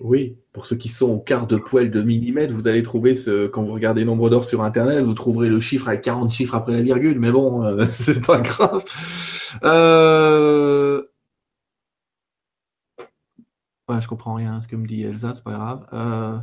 Oui, 0.00 0.36
pour 0.52 0.66
ceux 0.66 0.76
qui 0.76 0.88
sont 0.88 1.08
au 1.08 1.18
quart 1.18 1.46
de 1.46 1.56
poil 1.56 1.90
de 1.90 2.02
millimètre, 2.02 2.52
vous 2.54 2.68
allez 2.68 2.82
trouver 2.82 3.14
ce, 3.14 3.46
quand 3.46 3.62
vous 3.62 3.72
regardez 3.72 4.04
nombre 4.04 4.28
d'or 4.28 4.44
sur 4.44 4.62
Internet, 4.62 5.02
vous 5.02 5.14
trouverez 5.14 5.48
le 5.48 5.60
chiffre 5.60 5.88
avec 5.88 6.02
40 6.02 6.30
chiffres 6.30 6.54
après 6.54 6.72
la 6.72 6.82
virgule, 6.82 7.18
mais 7.18 7.32
bon, 7.32 7.64
euh, 7.64 7.84
c'est 7.90 8.24
pas 8.24 8.40
grave. 8.40 8.84
Euh... 9.64 11.02
Je 13.88 14.08
comprends 14.08 14.34
rien 14.34 14.56
à 14.56 14.60
ce 14.60 14.68
que 14.68 14.76
me 14.76 14.86
dit 14.86 15.04
Elsa, 15.04 15.32
c'est 15.32 15.44
pas 15.44 15.52
grave. 15.52 15.86
Euh... 15.94 16.36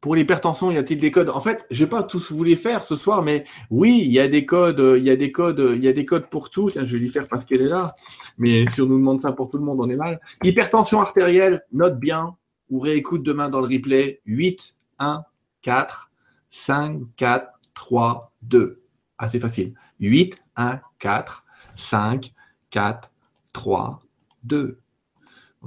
Pour 0.00 0.14
l'hypertension, 0.14 0.70
y 0.70 0.78
a-t-il 0.78 1.00
des 1.00 1.10
codes? 1.10 1.30
En 1.30 1.40
fait, 1.40 1.66
je 1.70 1.84
vais 1.84 1.90
pas 1.90 2.04
tous 2.04 2.30
vous 2.30 2.44
les 2.44 2.54
faire 2.54 2.84
ce 2.84 2.96
soir, 2.96 3.22
mais 3.22 3.44
oui, 3.70 4.02
il 4.04 4.12
y 4.12 4.20
a 4.20 4.28
des 4.28 4.46
codes, 4.46 4.94
il 4.96 5.02
y 5.02 5.10
a 5.10 5.16
des 5.16 5.32
codes, 5.32 5.72
il 5.74 5.82
y 5.82 5.88
a 5.88 5.92
des 5.92 6.04
codes 6.04 6.28
pour 6.30 6.48
tout. 6.48 6.70
je 6.70 6.80
vais 6.80 6.98
les 6.98 7.10
faire 7.10 7.26
parce 7.28 7.44
qu'elle 7.44 7.62
est 7.62 7.68
là. 7.68 7.94
Mais 8.38 8.66
si 8.70 8.80
on 8.80 8.86
nous 8.86 8.98
demande 8.98 9.20
ça 9.20 9.32
pour 9.32 9.50
tout 9.50 9.58
le 9.58 9.64
monde, 9.64 9.78
on 9.80 9.90
est 9.90 9.96
mal. 9.96 10.20
Hypertension 10.44 11.00
artérielle, 11.00 11.64
note 11.72 11.98
bien 11.98 12.36
ou 12.70 12.78
réécoute 12.78 13.22
demain 13.22 13.48
dans 13.48 13.60
le 13.60 13.66
replay 13.66 14.20
8, 14.26 14.76
1, 14.98 15.24
4, 15.62 16.10
5, 16.50 17.00
4, 17.16 17.60
3, 17.74 18.32
2. 18.42 18.82
Assez 19.18 19.40
facile. 19.40 19.74
8, 20.00 20.42
1, 20.56 20.80
4, 20.98 21.44
5, 21.74 22.32
4, 22.70 23.10
3, 23.52 24.02
2. 24.44 24.78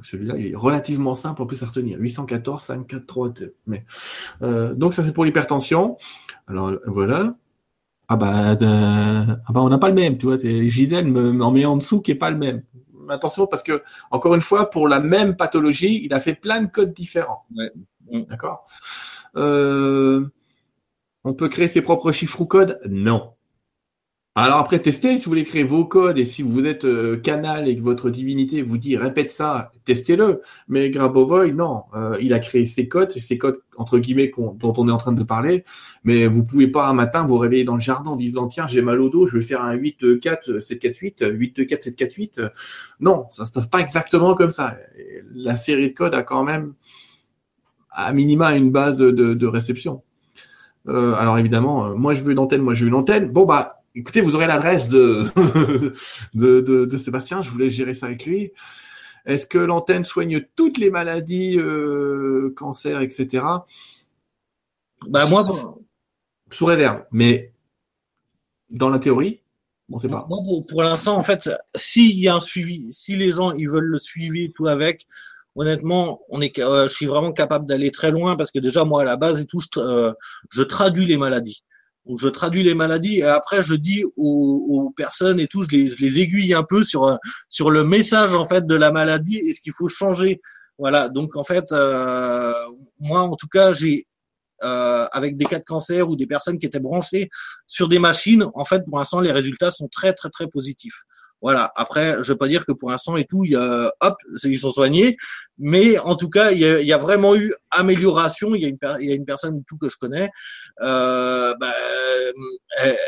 celui-là, 0.04 0.38
il 0.38 0.48
est 0.48 0.56
relativement 0.56 1.16
simple 1.16 1.42
en 1.42 1.46
plus 1.46 1.62
à 1.64 1.66
retenir. 1.66 2.00
814, 2.00 2.62
5, 2.64 2.88
4, 2.88 3.06
3, 3.06 3.30
2. 3.30 3.56
Mais, 3.68 3.86
euh, 4.42 4.74
donc 4.74 4.94
ça 4.94 5.04
c'est 5.04 5.14
pour 5.14 5.26
l'hypertension. 5.26 5.98
Alors 6.48 6.74
voilà. 6.86 7.36
Ah 8.12 8.16
bah, 8.16 8.58
ah 8.60 9.54
bah 9.54 9.62
on 9.62 9.70
n'a 9.70 9.78
pas 9.78 9.90
le 9.90 9.94
même, 9.94 10.18
tu 10.18 10.26
vois. 10.26 10.38
Gisèle 10.38 11.08
me, 11.08 11.44
en 11.44 11.52
met 11.52 11.66
en 11.66 11.78
dessous 11.78 12.02
qui 12.02 12.12
est 12.12 12.16
pas 12.16 12.32
le 12.32 12.38
même. 12.38 12.62
Attention 13.14 13.48
parce 13.48 13.64
que 13.64 13.84
encore 14.12 14.36
une 14.36 14.42
fois, 14.42 14.70
pour 14.70 14.88
la 14.88 15.00
même 15.00 15.36
pathologie, 15.36 16.02
il 16.04 16.14
a 16.14 16.20
fait 16.20 16.34
plein 16.34 16.62
de 16.62 16.68
codes 16.68 16.94
différents. 16.94 17.46
Mm. 18.12 18.22
D'accord? 18.30 18.66
Euh, 19.36 20.28
on 21.24 21.34
peut 21.34 21.50
créer 21.50 21.68
ses 21.68 21.82
propres 21.82 22.12
chiffres 22.12 22.42
ou 22.42 22.46
codes? 22.46 22.80
Non. 22.88 23.34
Alors 24.42 24.60
après, 24.60 24.80
testez 24.80 25.18
si 25.18 25.26
vous 25.26 25.32
voulez 25.32 25.44
créer 25.44 25.66
vos 25.66 25.84
codes 25.84 26.18
et 26.18 26.24
si 26.24 26.44
vous 26.44 26.64
êtes 26.64 26.86
euh, 26.86 27.18
canal 27.18 27.68
et 27.68 27.76
que 27.76 27.82
votre 27.82 28.10
divinité 28.10 28.62
vous 28.62 28.78
dit 28.78 28.96
répète 28.96 29.32
ça, 29.32 29.74
testez-le. 29.84 30.40
Mais 30.70 30.90
Grabovoy, 30.90 31.52
non, 31.52 31.84
euh, 31.94 32.18
il 32.22 32.32
a 32.32 32.40
créé 32.40 32.64
ses 32.64 32.88
codes, 32.88 33.12
c'est 33.12 33.20
ces 33.20 33.38
codes 33.38 33.60
entre 33.76 34.00
guillemets 34.00 34.32
dont 34.38 34.74
on 34.78 34.88
est 34.88 34.92
en 34.92 34.98
train 34.98 35.12
de 35.12 35.24
parler. 35.24 35.66
Mais 36.06 36.26
vous 36.26 36.46
pouvez 36.46 36.70
pas 36.70 36.88
un 36.88 36.94
matin 36.94 37.26
vous 37.26 37.38
réveiller 37.38 37.66
dans 37.66 37.74
le 37.74 37.82
jardin 37.82 38.12
en 38.12 38.16
disant 38.16 38.48
tiens 38.48 38.66
j'ai 38.66 38.82
mal 38.82 39.02
au 39.02 39.10
dos, 39.10 39.28
je 39.28 39.38
vais 39.38 39.44
faire 39.44 39.62
un 39.62 39.74
8 39.74 40.22
4 40.22 40.60
7 40.60 40.80
4 40.80 40.98
8 40.98 41.26
8 41.34 41.66
4 41.68 41.84
7 41.84 41.96
4 41.98 42.14
8. 42.14 42.42
Non, 43.02 43.26
ça 43.32 43.46
se 43.46 43.52
passe 43.52 43.68
pas 43.68 43.80
exactement 43.80 44.36
comme 44.36 44.52
ça. 44.52 44.78
La 45.34 45.58
série 45.58 45.90
de 45.90 45.94
codes 45.94 46.16
a 46.16 46.24
quand 46.24 46.46
même 46.46 46.76
à 47.92 48.14
minima 48.14 48.56
une 48.56 48.72
base 48.72 49.00
de, 49.00 49.46
réception. 49.48 50.02
Euh, 50.88 51.14
alors 51.16 51.38
évidemment, 51.38 51.94
moi 51.98 52.14
je 52.14 52.22
veux 52.22 52.32
une 52.32 52.40
antenne, 52.40 52.62
moi 52.62 52.74
je 52.74 52.84
veux 52.86 52.88
une 52.88 52.96
antenne. 52.96 53.34
Bon 53.34 53.46
bah 53.46 53.79
écoutez, 54.00 54.22
vous 54.22 54.36
aurez 54.36 54.48
l'adresse 54.48 54.88
de, 54.90 55.30
de, 56.34 56.98
Sébastien, 56.98 57.42
je 57.42 57.50
voulais 57.50 57.70
gérer 57.70 57.94
ça 57.94 58.08
avec 58.08 58.26
lui. 58.26 58.52
Est-ce 59.26 59.46
que 59.46 59.58
l'antenne 59.58 60.06
soigne 60.06 60.46
toutes 60.56 60.78
les 60.78 60.90
maladies, 60.90 61.58
euh, 61.58 62.54
cancer, 62.56 63.02
etc. 63.02 63.44
Bah 65.08 65.26
moi, 65.28 65.44
sous 66.52 66.66
réserve, 66.66 67.04
mais 67.12 67.52
dans 68.70 68.90
la 68.90 69.00
théorie, 69.00 69.42
on 69.92 70.00
sait 70.00 70.08
pas. 70.08 70.26
Moi, 70.30 70.40
pour, 70.68 70.84
l'instant, 70.84 71.18
en 71.18 71.24
fait, 71.24 71.50
s'il 71.76 72.20
y 72.20 72.28
a 72.28 72.36
un 72.36 72.40
suivi, 72.40 72.94
si 72.94 73.16
les 73.16 73.34
gens 73.34 73.54
ils 73.54 73.70
veulent 73.70 73.86
le 73.86 74.00
suivi 74.00 74.52
tout 74.54 74.68
avec, 74.68 75.08
honnêtement, 75.56 76.22
on 76.30 76.42
est, 76.42 76.58
euh, 76.60 76.88
je 76.88 76.94
suis 76.94 77.06
vraiment 77.06 77.34
capable 77.34 77.66
d'aller 77.66 77.92
très 77.92 78.12
loin 78.12 78.36
parce 78.36 78.52
que 78.52 78.60
déjà 78.60 78.86
moi 78.86 79.02
à 79.02 79.06
la 79.06 79.18
base 79.18 79.42
et 79.42 79.46
tout, 79.46 79.62
je 79.62 79.80
euh, 79.80 80.66
traduis 80.66 81.06
les 81.06 81.18
maladies 81.18 81.64
je 82.18 82.28
traduis 82.28 82.64
les 82.64 82.74
maladies 82.74 83.20
et 83.20 83.24
après 83.24 83.64
je 83.64 83.76
dis 83.76 84.04
aux, 84.18 84.94
personnes 84.96 85.40
et 85.40 85.48
tout, 85.48 85.64
je 85.64 85.70
les, 85.70 85.90
je 85.92 86.02
les, 86.02 86.20
aiguille 86.20 86.54
un 86.54 86.64
peu 86.64 86.84
sur 86.84 87.18
sur 87.50 87.70
le 87.70 87.84
message 87.84 88.34
en 88.34 88.48
fait 88.48 88.66
de 88.66 88.76
la 88.76 88.92
maladie 88.92 89.38
et 89.38 89.54
ce 89.54 89.62
qu'il 89.62 89.74
faut 89.74 89.90
changer. 89.90 90.42
Voilà. 90.80 91.10
Donc 91.10 91.36
en 91.36 91.44
fait, 91.44 91.72
euh, 91.72 92.54
moi 93.00 93.22
en 93.22 93.36
tout 93.36 93.48
cas, 93.48 93.74
j'ai 93.74 94.08
euh, 94.64 95.06
avec 95.12 95.38
des 95.38 95.46
cas 95.46 95.60
de 95.60 95.64
cancer 95.64 96.10
ou 96.10 96.16
des 96.16 96.28
personnes 96.28 96.60
qui 96.60 96.66
étaient 96.66 96.80
branchées 96.80 97.30
sur 97.66 97.88
des 97.88 98.00
machines, 98.00 98.46
en 98.54 98.66
fait, 98.66 98.84
pour 98.86 98.98
l'instant, 98.98 99.22
les 99.22 99.32
résultats 99.32 99.72
sont 99.72 99.88
très 99.88 100.14
très 100.14 100.30
très 100.30 100.48
positifs. 100.48 101.04
Voilà. 101.42 101.72
Après, 101.76 102.18
je 102.22 102.32
veux 102.32 102.38
pas 102.38 102.48
dire 102.48 102.66
que 102.66 102.72
pour 102.72 102.90
l'instant 102.90 103.16
et 103.16 103.24
tout, 103.24 103.46
il 103.46 103.52
y 103.52 103.56
a, 103.56 103.92
hop, 104.02 104.16
ils 104.44 104.60
sont 104.60 104.72
soignés, 104.72 105.16
mais 105.58 105.98
en 106.00 106.16
tout 106.16 106.30
cas, 106.30 106.52
il 106.52 106.60
y 106.60 106.94
a, 106.94 106.98
vraiment 106.98 107.36
eu 107.36 107.54
amélioration. 107.72 108.56
Il 108.56 108.62
y 108.62 108.66
a 108.66 108.68
une, 108.68 108.78
il 109.02 109.12
y 109.12 109.20
personne 109.24 109.64
tout 109.68 109.78
que 109.78 109.90
je 109.90 109.96
connais, 109.98 110.30
euh, 110.82 111.54
bah, 111.60 111.74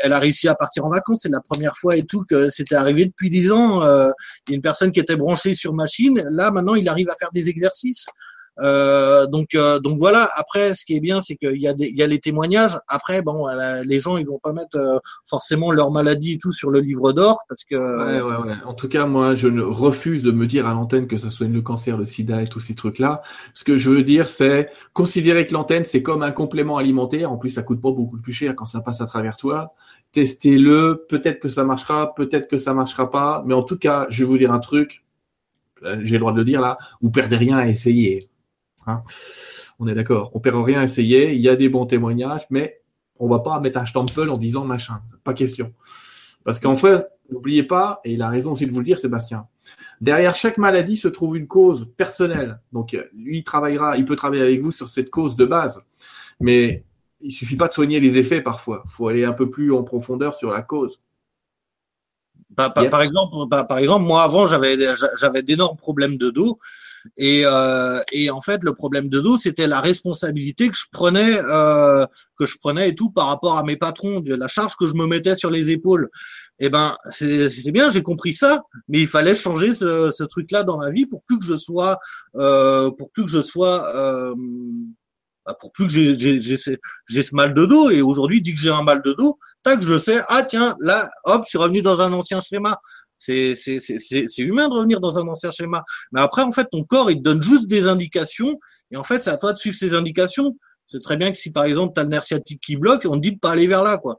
elle, 0.02 0.12
a 0.12 0.18
réussi 0.18 0.48
à 0.48 0.54
partir 0.54 0.84
en 0.84 0.90
vacances. 0.90 1.20
C'est 1.22 1.30
la 1.30 1.40
première 1.40 1.76
fois 1.76 1.96
et 1.96 2.04
tout 2.04 2.24
que 2.28 2.48
c'était 2.48 2.74
arrivé 2.74 3.06
depuis 3.06 3.30
dix 3.30 3.52
ans. 3.52 3.82
Euh, 3.82 4.10
il 4.46 4.52
y 4.52 4.54
a 4.54 4.56
une 4.56 4.62
personne 4.62 4.92
qui 4.92 5.00
était 5.00 5.16
branchée 5.16 5.54
sur 5.54 5.74
machine. 5.74 6.22
Là, 6.30 6.50
maintenant, 6.50 6.74
il 6.74 6.88
arrive 6.88 7.10
à 7.10 7.14
faire 7.18 7.30
des 7.32 7.48
exercices. 7.48 8.06
Euh, 8.60 9.26
donc, 9.26 9.54
euh, 9.54 9.78
donc 9.78 9.98
voilà. 9.98 10.28
Après, 10.36 10.74
ce 10.74 10.84
qui 10.84 10.94
est 10.94 11.00
bien, 11.00 11.20
c'est 11.20 11.36
qu'il 11.36 11.60
y 11.60 11.68
a 11.68 11.74
des, 11.74 11.88
il 11.88 11.96
y 11.96 12.02
a 12.02 12.06
les 12.06 12.18
témoignages. 12.18 12.78
Après, 12.88 13.22
bon, 13.22 13.48
euh, 13.48 13.82
les 13.84 14.00
gens, 14.00 14.16
ils 14.16 14.26
vont 14.26 14.38
pas 14.38 14.52
mettre 14.52 14.76
euh, 14.76 14.98
forcément 15.26 15.72
leur 15.72 15.90
maladie 15.90 16.34
et 16.34 16.38
tout 16.38 16.52
sur 16.52 16.70
le 16.70 16.80
livre 16.80 17.12
d'or 17.12 17.40
parce 17.48 17.64
que. 17.64 17.76
Ouais, 17.76 18.20
ouais, 18.20 18.50
ouais. 18.50 18.56
En 18.64 18.74
tout 18.74 18.88
cas, 18.88 19.06
moi, 19.06 19.34
je 19.34 19.48
refuse 19.48 20.22
de 20.22 20.32
me 20.32 20.46
dire 20.46 20.66
à 20.66 20.74
l'antenne 20.74 21.06
que 21.06 21.16
ça 21.16 21.30
soit 21.30 21.46
le 21.46 21.62
cancer, 21.62 21.96
le 21.96 22.04
SIDA 22.04 22.42
et 22.42 22.46
tous 22.46 22.60
ces 22.60 22.74
trucs-là. 22.74 23.22
Ce 23.54 23.64
que 23.64 23.78
je 23.78 23.90
veux 23.90 24.02
dire, 24.02 24.28
c'est 24.28 24.70
considérer 24.92 25.46
que 25.46 25.54
l'antenne, 25.54 25.84
c'est 25.84 26.02
comme 26.02 26.22
un 26.22 26.32
complément 26.32 26.76
alimentaire. 26.76 27.32
En 27.32 27.38
plus, 27.38 27.50
ça 27.50 27.62
coûte 27.62 27.80
pas 27.80 27.92
beaucoup 27.92 28.18
plus 28.18 28.32
cher 28.32 28.54
quand 28.54 28.66
ça 28.66 28.80
passe 28.80 29.00
à 29.00 29.06
travers 29.06 29.36
toi. 29.36 29.74
Testez-le. 30.12 31.06
Peut-être 31.08 31.40
que 31.40 31.48
ça 31.48 31.64
marchera, 31.64 32.14
peut-être 32.14 32.48
que 32.48 32.58
ça 32.58 32.74
marchera 32.74 33.10
pas. 33.10 33.42
Mais 33.46 33.54
en 33.54 33.62
tout 33.62 33.78
cas, 33.78 34.06
je 34.10 34.18
vais 34.18 34.24
vous 34.28 34.38
dire 34.38 34.52
un 34.52 34.60
truc. 34.60 35.04
J'ai 36.02 36.12
le 36.12 36.18
droit 36.20 36.32
de 36.32 36.38
le 36.38 36.44
dire 36.44 36.60
là. 36.60 36.78
Vous 37.00 37.10
perdez 37.10 37.36
rien 37.36 37.56
à 37.56 37.66
essayer. 37.66 38.28
Hein. 38.86 39.02
on 39.78 39.86
est 39.86 39.94
d'accord. 39.94 40.30
On 40.34 40.40
perd 40.40 40.56
rien 40.64 40.80
à 40.80 40.84
essayer. 40.84 41.32
Il 41.34 41.40
y 41.40 41.48
a 41.48 41.56
des 41.56 41.68
bons 41.68 41.86
témoignages, 41.86 42.46
mais 42.50 42.82
on 43.18 43.28
va 43.28 43.38
pas 43.40 43.60
mettre 43.60 43.78
un 43.78 43.86
stempel 43.86 44.30
en 44.30 44.38
disant 44.38 44.64
machin. 44.64 45.00
Pas 45.24 45.34
question. 45.34 45.72
Parce 46.44 46.58
qu'en 46.58 46.74
fait, 46.74 47.06
n'oubliez 47.30 47.62
pas, 47.62 48.00
et 48.04 48.12
il 48.12 48.22
a 48.22 48.28
raison 48.28 48.52
aussi 48.52 48.66
de 48.66 48.72
vous 48.72 48.80
le 48.80 48.84
dire, 48.84 48.98
Sébastien. 48.98 49.46
Derrière 50.00 50.34
chaque 50.34 50.58
maladie 50.58 50.96
se 50.96 51.08
trouve 51.08 51.36
une 51.36 51.46
cause 51.46 51.88
personnelle. 51.96 52.60
Donc, 52.72 52.96
lui, 53.14 53.38
il 53.38 53.44
travaillera, 53.44 53.96
il 53.96 54.04
peut 54.04 54.16
travailler 54.16 54.42
avec 54.42 54.60
vous 54.60 54.72
sur 54.72 54.88
cette 54.88 55.10
cause 55.10 55.36
de 55.36 55.44
base. 55.44 55.84
Mais 56.40 56.84
il 57.20 57.32
suffit 57.32 57.56
pas 57.56 57.68
de 57.68 57.72
soigner 57.72 58.00
les 58.00 58.18
effets 58.18 58.40
parfois. 58.40 58.82
Il 58.86 58.90
faut 58.90 59.08
aller 59.08 59.24
un 59.24 59.32
peu 59.32 59.50
plus 59.50 59.72
en 59.72 59.84
profondeur 59.84 60.34
sur 60.34 60.50
la 60.50 60.62
cause. 60.62 61.00
Par, 62.54 63.02
exemple, 63.02 63.34
par 63.48 63.78
exemple, 63.78 64.04
moi 64.04 64.22
avant, 64.22 64.46
j'avais 64.46 64.76
j'avais 65.16 65.42
d'énormes 65.42 65.76
problèmes 65.76 66.18
de 66.18 66.30
dos 66.30 66.58
et, 67.16 67.42
euh, 67.44 68.00
et 68.12 68.30
en 68.30 68.40
fait, 68.40 68.60
le 68.62 68.74
problème 68.74 69.08
de 69.08 69.20
dos, 69.20 69.36
c'était 69.38 69.66
la 69.66 69.80
responsabilité 69.80 70.68
que 70.68 70.76
je 70.76 70.86
prenais, 70.90 71.38
euh, 71.50 72.06
que 72.38 72.46
je 72.46 72.56
prenais 72.58 72.90
et 72.90 72.94
tout 72.94 73.10
par 73.10 73.26
rapport 73.28 73.58
à 73.58 73.62
mes 73.62 73.76
patrons, 73.76 74.22
la 74.26 74.48
charge 74.48 74.76
que 74.76 74.86
je 74.86 74.94
me 74.94 75.06
mettais 75.06 75.36
sur 75.36 75.50
les 75.50 75.70
épaules. 75.70 76.08
Eh 76.58 76.68
ben, 76.70 76.96
c'est 77.10 77.72
bien, 77.72 77.90
j'ai 77.90 78.02
compris 78.02 78.34
ça, 78.34 78.62
mais 78.88 79.00
il 79.00 79.08
fallait 79.08 79.34
changer 79.34 79.74
ce, 79.74 80.12
ce 80.16 80.22
truc-là 80.22 80.62
dans 80.62 80.78
ma 80.78 80.90
vie 80.90 81.06
pour 81.06 81.22
plus 81.24 81.38
que 81.38 81.44
je 81.44 81.56
sois, 81.56 81.98
euh, 82.36 82.90
pour 82.90 83.10
plus 83.10 83.24
que 83.24 83.30
je 83.30 83.42
sois, 83.42 83.92
euh, 83.96 84.32
bah, 85.44 85.56
pour 85.58 85.72
plus 85.72 85.86
que 85.86 85.90
j'ai 85.90 86.56
ce 86.56 87.34
mal 87.34 87.52
de 87.52 87.66
dos. 87.66 87.90
Et 87.90 88.00
aujourd'hui, 88.00 88.40
dès 88.42 88.54
que 88.54 88.60
j'ai 88.60 88.70
un 88.70 88.82
mal 88.82 89.02
de 89.02 89.12
dos, 89.12 89.38
tac, 89.64 89.82
je 89.82 89.98
sais, 89.98 90.20
ah 90.28 90.44
tiens, 90.44 90.76
là, 90.78 91.10
hop, 91.24 91.42
je 91.44 91.48
suis 91.48 91.58
revenu 91.58 91.82
dans 91.82 92.00
un 92.00 92.12
ancien 92.12 92.40
schéma. 92.40 92.78
C'est 93.22 94.38
humain 94.38 94.68
de 94.68 94.74
revenir 94.74 95.00
dans 95.00 95.18
un 95.18 95.28
ancien 95.28 95.50
schéma. 95.50 95.84
Mais 96.10 96.20
après, 96.20 96.42
en 96.42 96.50
fait, 96.50 96.66
ton 96.70 96.82
corps, 96.82 97.10
il 97.10 97.18
te 97.18 97.22
donne 97.22 97.42
juste 97.42 97.68
des 97.68 97.86
indications. 97.86 98.58
Et 98.90 98.96
en 98.96 99.04
fait, 99.04 99.22
c'est 99.22 99.30
à 99.30 99.38
toi 99.38 99.52
de 99.52 99.58
suivre 99.58 99.76
ces 99.78 99.94
indications. 99.94 100.56
C'est 100.88 101.00
très 101.00 101.16
bien 101.16 101.30
que 101.30 101.38
si, 101.38 101.50
par 101.50 101.64
exemple, 101.64 101.92
tu 101.94 102.00
as 102.00 102.02
le 102.02 102.10
nerf 102.10 102.24
sciatique 102.24 102.60
qui 102.60 102.76
bloque, 102.76 103.06
on 103.08 103.16
te 103.16 103.20
dit 103.20 103.32
de 103.32 103.38
pas 103.38 103.52
aller 103.52 103.66
vers 103.66 103.84
là, 103.84 103.98
quoi. 103.98 104.18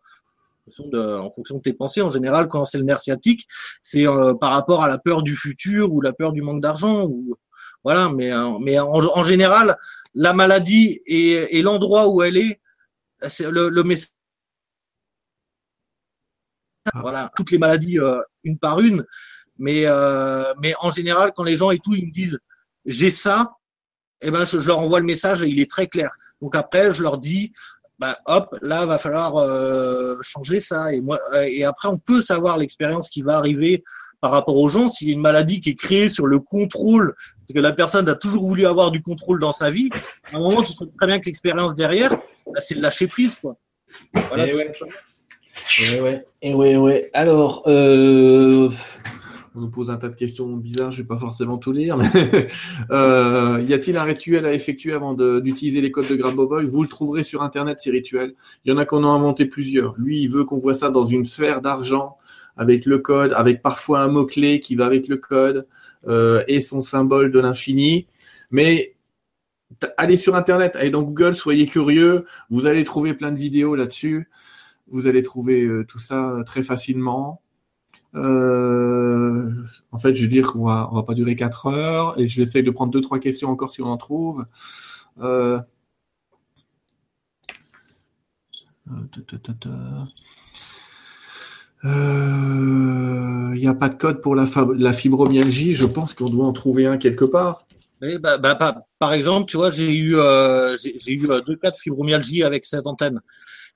En 0.80 1.30
fonction 1.32 1.58
de, 1.58 1.62
tes 1.62 1.74
pensées, 1.74 2.02
en 2.02 2.12
général, 2.12 2.48
quand 2.48 2.64
c'est 2.64 2.78
le 2.78 2.86
nerf 2.86 3.02
sciatique, 3.02 3.46
c'est 3.84 4.08
euh, 4.08 4.34
par 4.34 4.54
rapport 4.54 4.82
à 4.82 4.88
la 4.88 4.98
peur 4.98 5.22
du 5.22 5.36
futur 5.36 5.92
ou 5.92 6.00
la 6.00 6.14
peur 6.14 6.32
du 6.32 6.42
manque 6.42 6.62
d'argent. 6.62 7.04
Ou... 7.04 7.36
Voilà, 7.84 8.10
mais, 8.10 8.32
euh, 8.32 8.58
mais 8.62 8.80
en, 8.80 9.24
général, 9.26 9.78
la 10.16 10.32
maladie 10.32 11.02
et, 11.06 11.62
l'endroit 11.62 12.08
où 12.08 12.22
elle 12.24 12.38
est, 12.38 12.62
c'est 13.28 13.52
le, 13.52 13.68
le 13.68 13.84
message. 13.84 14.10
Voilà, 16.96 17.32
toutes 17.36 17.52
les 17.52 17.58
maladies 17.58 18.00
euh, 18.00 18.22
une 18.44 18.58
par 18.58 18.80
une. 18.80 19.06
Mais, 19.58 19.84
euh, 19.86 20.54
mais 20.60 20.74
en 20.80 20.92
général, 20.92 21.32
quand 21.36 21.44
les 21.44 21.58
gens 21.58 21.72
et 21.72 21.80
tout, 21.80 21.94
ils 21.94 22.08
me 22.08 22.12
disent 22.12 22.40
j'ai 22.86 23.12
ça, 23.12 23.54
eh 24.22 24.32
ben, 24.32 24.46
je, 24.46 24.58
leur 24.58 24.80
envoie 24.80 25.00
le 25.00 25.06
message 25.06 25.42
et 25.42 25.48
il 25.48 25.60
est 25.62 25.70
très 25.70 25.88
clair. 25.88 26.12
Donc 26.42 26.56
après, 26.56 26.94
je 26.94 27.02
leur 27.02 27.18
dis, 27.18 27.54
bah, 28.00 28.18
hop, 28.26 28.58
là, 28.62 28.86
va 28.86 28.98
falloir 28.98 29.38
euh, 29.38 30.18
changer 30.22 30.60
ça. 30.60 30.94
Et, 30.94 31.00
moi, 31.00 31.20
et 31.46 31.64
après, 31.64 31.88
on 31.88 31.98
peut 31.98 32.22
savoir 32.22 32.58
l'expérience 32.58 33.10
qui 33.10 33.22
va 33.22 33.38
arriver 33.38 33.84
par 34.20 34.32
rapport 34.32 34.58
aux 34.58 34.70
gens. 34.70 34.90
S'il 34.90 35.08
y 35.08 35.12
a 35.12 35.14
une 35.14 35.22
maladie 35.22 35.62
qui 35.62 35.70
est 35.70 35.76
créée 35.76 36.10
sur 36.10 36.26
le 36.26 36.40
contrôle, 36.40 37.14
parce 37.16 37.54
que 37.56 37.60
la 37.60 37.72
personne 37.72 38.10
a 38.10 38.16
toujours 38.16 38.46
voulu 38.46 38.66
avoir 38.66 38.92
du 38.92 39.02
contrôle 39.02 39.40
dans 39.40 39.54
sa 39.54 39.70
vie, 39.70 39.90
à 40.32 40.38
un 40.38 40.40
moment, 40.40 40.64
tu 40.64 40.74
sais 40.74 40.86
très 40.98 41.08
bien 41.08 41.20
que 41.20 41.26
l'expérience 41.28 41.76
derrière, 41.76 42.12
bah, 42.48 42.60
c'est 42.60 42.76
de 42.76 42.82
lâcher 42.82 43.08
prise. 43.08 43.36
Quoi. 43.36 43.56
Voilà, 44.14 44.48
et 45.82 46.02
ouais, 46.02 46.22
et 46.42 46.54
ouais, 46.54 46.76
ouais. 46.76 47.10
Alors, 47.14 47.64
euh, 47.68 48.70
on 49.56 49.62
nous 49.62 49.70
pose 49.70 49.90
un 49.90 49.98
tas 49.98 50.10
de 50.10 50.16
questions 50.16 50.48
bizarres, 50.58 50.92
je 50.92 51.02
vais 51.02 51.08
pas 51.08 51.18
forcément 51.18 51.58
tout 51.58 51.72
lire, 51.72 51.98
mais 51.98 52.08
euh, 52.92 53.64
y 53.68 53.74
a-t-il 53.74 53.98
un 53.98 54.04
rituel 54.04 54.46
à 54.46 54.54
effectuer 54.54 54.94
avant 54.94 55.14
d'utiliser 55.14 55.82
les 55.82 55.92
codes 55.92 56.08
de 56.08 56.16
Grabovoi 56.16 56.64
Vous 56.64 56.82
le 56.82 56.90
trouverez 56.90 57.24
sur 57.24 57.44
Internet, 57.44 57.80
ces 57.80 57.92
rituels. 57.92 58.34
Il 58.66 58.72
y 58.72 58.74
en 58.74 58.78
a 58.78 58.86
qu'on 58.86 59.04
a 59.04 59.08
inventé 59.08 59.46
plusieurs. 59.46 59.96
Lui, 59.98 60.22
il 60.22 60.30
veut 60.30 60.44
qu'on 60.44 60.58
voit 60.58 60.76
ça 60.76 60.90
dans 60.90 61.06
une 61.06 61.26
sphère 61.26 61.62
d'argent 61.62 62.18
avec 62.58 62.86
le 62.86 63.00
code, 63.00 63.34
avec 63.34 63.62
parfois 63.62 64.02
un 64.02 64.08
mot-clé 64.08 64.60
qui 64.60 64.76
va 64.76 64.86
avec 64.86 65.08
le 65.08 65.18
code 65.18 65.68
euh, 66.08 66.44
et 66.48 66.62
son 66.62 66.82
symbole 66.82 67.32
de 67.32 67.40
l'infini. 67.40 68.08
Mais 68.52 68.96
allez 69.98 70.18
sur 70.18 70.36
Internet, 70.36 70.76
allez 70.76 70.90
dans 70.90 71.04
Google, 71.04 71.36
soyez 71.36 71.66
curieux, 71.66 72.26
vous 72.50 72.66
allez 72.66 72.84
trouver 72.84 73.14
plein 73.14 73.32
de 73.32 73.38
vidéos 73.40 73.76
là-dessus. 73.76 74.30
Vous 74.94 75.08
allez 75.08 75.24
trouver 75.24 75.64
euh, 75.64 75.84
tout 75.84 75.98
ça 75.98 76.36
très 76.46 76.62
facilement. 76.62 77.42
Euh, 78.14 79.50
en 79.92 79.98
fait, 79.98 80.14
je 80.16 80.22
veux 80.22 80.28
dire 80.28 80.52
qu'on 80.52 80.66
va, 80.66 80.88
va 80.94 81.02
pas 81.02 81.16
durer 81.16 81.36
4 81.36 81.66
heures 81.66 82.20
et 82.20 82.28
je 82.28 82.38
vais 82.38 82.44
essayer 82.44 82.62
de 82.62 82.70
prendre 82.70 82.92
deux 82.92 83.02
trois 83.02 83.18
questions 83.18 83.50
encore 83.50 83.72
si 83.72 83.82
on 83.82 83.88
en 83.88 83.98
trouve. 83.98 84.46
Euh, 85.20 85.60
Il 91.84 93.60
n'y 93.60 93.68
a 93.68 93.74
pas 93.74 93.90
de 93.90 93.96
code 93.96 94.22
pour 94.22 94.36
la, 94.36 94.46
fibromyalgie. 94.94 95.74
Je 95.74 95.86
pense 95.88 96.14
qu'on 96.14 96.30
doit 96.30 96.46
en 96.46 96.54
trouver 96.54 96.86
un 96.86 97.00
quelque 97.00 97.26
part. 97.26 97.66
bah, 98.20 98.38
bah, 98.38 98.86
par 99.00 99.14
exemple, 99.14 99.50
tu 99.50 99.58
vois, 99.58 99.72
j'ai 99.72 99.98
eu, 99.98 100.18
j'ai 100.78 101.14
eu 101.14 101.28
deux 101.48 101.56
cas 101.56 101.72
de 101.72 101.78
fibromyalgie 101.78 102.44
avec 102.44 102.64
cette 102.66 102.86
antenne. 102.86 103.22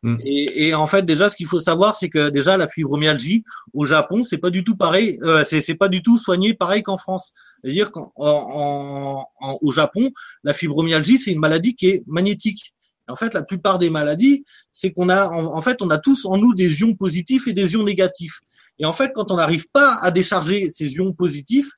Mm. 0.04 0.18
Et, 0.24 0.68
et, 0.68 0.74
en 0.76 0.86
fait, 0.86 1.04
déjà, 1.04 1.30
ce 1.30 1.36
qu'il 1.36 1.48
faut 1.48 1.60
savoir, 1.60 1.96
c'est 1.96 2.10
que 2.10 2.30
déjà 2.30 2.58
la 2.58 2.68
fibromyalgie 2.68 3.44
au 3.74 3.86
Japon, 3.86 4.24
c'est 4.24 4.38
pas 4.38 4.50
du 4.50 4.64
tout 4.64 4.76
pareil. 4.76 5.18
Euh, 5.24 5.44
c'est 5.48 5.76
pas 5.76 5.88
du 5.88 6.02
tout 6.02 6.18
soigné 6.18 6.54
pareil 6.54 6.84
qu'en 6.84 6.98
France. 6.98 7.34
C'est-à-dire 7.64 7.92
qu'au 7.92 9.72
Japon, 9.72 10.12
la 10.44 10.54
fibromyalgie, 10.54 11.18
c'est 11.18 11.32
une 11.32 11.40
maladie 11.40 11.76
qui 11.76 11.88
est 11.88 12.04
magnétique. 12.08 12.74
en 13.10 13.16
fait, 13.16 13.34
la 13.34 13.42
plupart 13.42 13.80
des 13.80 13.90
maladies, 13.90 14.44
c'est 14.74 14.92
qu'on 14.92 15.10
a, 15.10 15.30
en, 15.30 15.62
fait, 15.62 15.82
on 15.82 15.90
a 15.90 15.98
tous 15.98 16.26
en 16.26 16.38
nous 16.38 16.54
des 16.54 16.82
ions 16.82 16.94
positifs 16.94 17.48
et 17.48 17.54
des 17.54 17.74
ions 17.74 17.84
négatifs. 17.84 18.40
Et 18.80 18.86
en 18.86 18.94
fait, 18.94 19.12
quand 19.16 19.32
on 19.32 19.38
n'arrive 19.38 19.68
pas 19.74 19.98
à 20.02 20.12
décharger 20.12 20.70
ces 20.70 20.94
ions 20.94 21.14
positifs, 21.14 21.72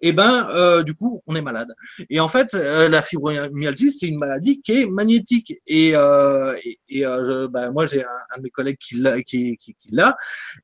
et 0.00 0.08
eh 0.08 0.12
ben 0.12 0.48
euh, 0.50 0.84
du 0.84 0.94
coup 0.94 1.22
on 1.26 1.34
est 1.34 1.42
malade. 1.42 1.74
Et 2.08 2.20
en 2.20 2.28
fait, 2.28 2.54
euh, 2.54 2.88
la 2.88 3.02
fibromyalgie 3.02 3.90
c'est 3.90 4.06
une 4.06 4.18
maladie 4.18 4.60
qui 4.62 4.82
est 4.82 4.86
magnétique. 4.86 5.54
Et, 5.66 5.92
euh, 5.94 6.54
et, 6.88 7.04
euh, 7.04 7.48
ben, 7.48 7.72
moi 7.72 7.86
j'ai 7.86 8.04
un, 8.04 8.38
de 8.38 8.42
mes 8.44 8.50
collègues 8.50 8.78
qui 8.80 8.96
l'a, 8.96 9.20
qui, 9.22 9.56
qui, 9.58 9.74
qui 9.74 9.88
l'a. 9.90 10.16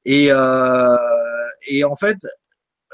Et, 0.05 0.27
et 1.67 1.85
en 1.85 1.97
fait, 1.97 2.19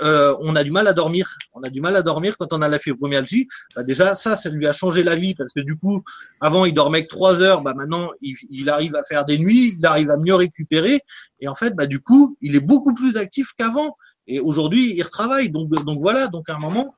on 0.01 0.57
a 0.57 0.65
du 0.65 0.71
mal 0.71 0.87
à 0.87 0.95
dormir. 0.95 1.37
On 1.53 1.63
a 1.63 1.69
du 1.69 1.83
mal 1.83 1.95
à 1.95 2.03
dormir 2.03 2.37
quand 2.39 2.55
on 2.55 2.63
a 2.63 2.69
la 2.69 2.79
fibromyalgie. 2.79 3.47
Bah, 3.77 3.83
déjà, 3.83 4.15
ça, 4.15 4.35
ça 4.37 4.49
lui 4.49 4.67
a 4.67 4.73
changé 4.73 5.03
la 5.03 5.17
vie 5.17 5.35
parce 5.35 5.53
que 5.53 5.61
du 5.61 5.77
coup, 5.77 6.03
avant, 6.41 6.65
il 6.65 6.73
dormait 6.73 7.03
que 7.03 7.09
trois 7.09 7.43
heures. 7.43 7.61
Bah, 7.61 7.75
maintenant, 7.77 8.11
il, 8.23 8.37
il, 8.49 8.71
arrive 8.71 8.97
à 8.97 9.03
faire 9.03 9.27
des 9.27 9.37
nuits. 9.37 9.75
Il 9.79 9.85
arrive 9.85 10.11
à 10.11 10.17
mieux 10.17 10.35
récupérer. 10.35 11.01
Et 11.41 11.49
en 11.49 11.55
fait, 11.55 11.75
bah, 11.75 11.87
du 11.87 12.01
coup, 12.01 12.39
il 12.41 12.57
est 12.57 12.61
beaucoup 12.61 12.95
plus 12.95 13.19
actif 13.19 13.53
qu'avant. 13.59 13.95
Et 14.31 14.39
aujourd'hui, 14.39 14.95
ils 14.95 15.03
retravaillent. 15.03 15.51
Donc, 15.51 15.69
donc 15.85 16.01
voilà, 16.01 16.29
donc 16.29 16.49
à 16.49 16.55
un 16.55 16.59
moment, 16.59 16.95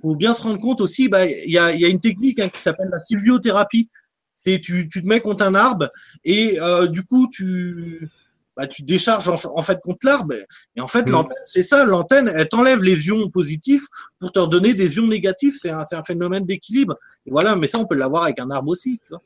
faut 0.00 0.16
bien 0.16 0.34
se 0.34 0.42
rendre 0.42 0.60
compte 0.60 0.80
aussi, 0.80 1.08
bah, 1.08 1.24
il 1.24 1.50
y, 1.50 1.58
a, 1.58 1.72
y 1.74 1.84
a 1.84 1.88
une 1.88 2.00
technique 2.00 2.40
hein, 2.40 2.48
qui 2.48 2.60
s'appelle 2.60 2.88
la 2.90 2.98
sylviothérapie. 2.98 3.88
C'est 4.34 4.60
tu, 4.60 4.88
tu 4.88 5.00
te 5.00 5.06
mets 5.06 5.20
contre 5.20 5.44
un 5.44 5.54
arbre 5.54 5.88
et 6.22 6.60
euh, 6.60 6.86
du 6.86 7.02
coup 7.02 7.28
tu 7.32 8.08
bah, 8.56 8.66
tu 8.66 8.82
décharges 8.82 9.28
en, 9.28 9.62
fait 9.62 9.80
contre 9.82 9.98
l'arbre. 10.04 10.34
Et 10.76 10.80
en 10.80 10.88
fait, 10.88 11.08
l'antenne, 11.08 11.36
c'est 11.44 11.62
ça, 11.62 11.84
l'antenne, 11.84 12.30
elle 12.34 12.48
t'enlève 12.48 12.82
les 12.82 13.06
ions 13.06 13.28
positifs 13.28 13.86
pour 14.18 14.32
te 14.32 14.38
redonner 14.38 14.72
des 14.72 14.96
ions 14.96 15.06
négatifs. 15.06 15.56
C'est 15.60 15.70
un, 15.70 15.84
un 15.90 16.02
phénomène 16.02 16.44
d'équilibre. 16.44 16.96
Et 17.26 17.30
voilà, 17.30 17.54
mais 17.54 17.66
ça, 17.66 17.78
on 17.78 17.86
peut 17.86 17.96
l'avoir 17.96 18.22
avec 18.24 18.38
un 18.38 18.50
arbre 18.50 18.70
aussi. 18.70 18.98
Tu 19.02 19.08
vois. 19.10 19.20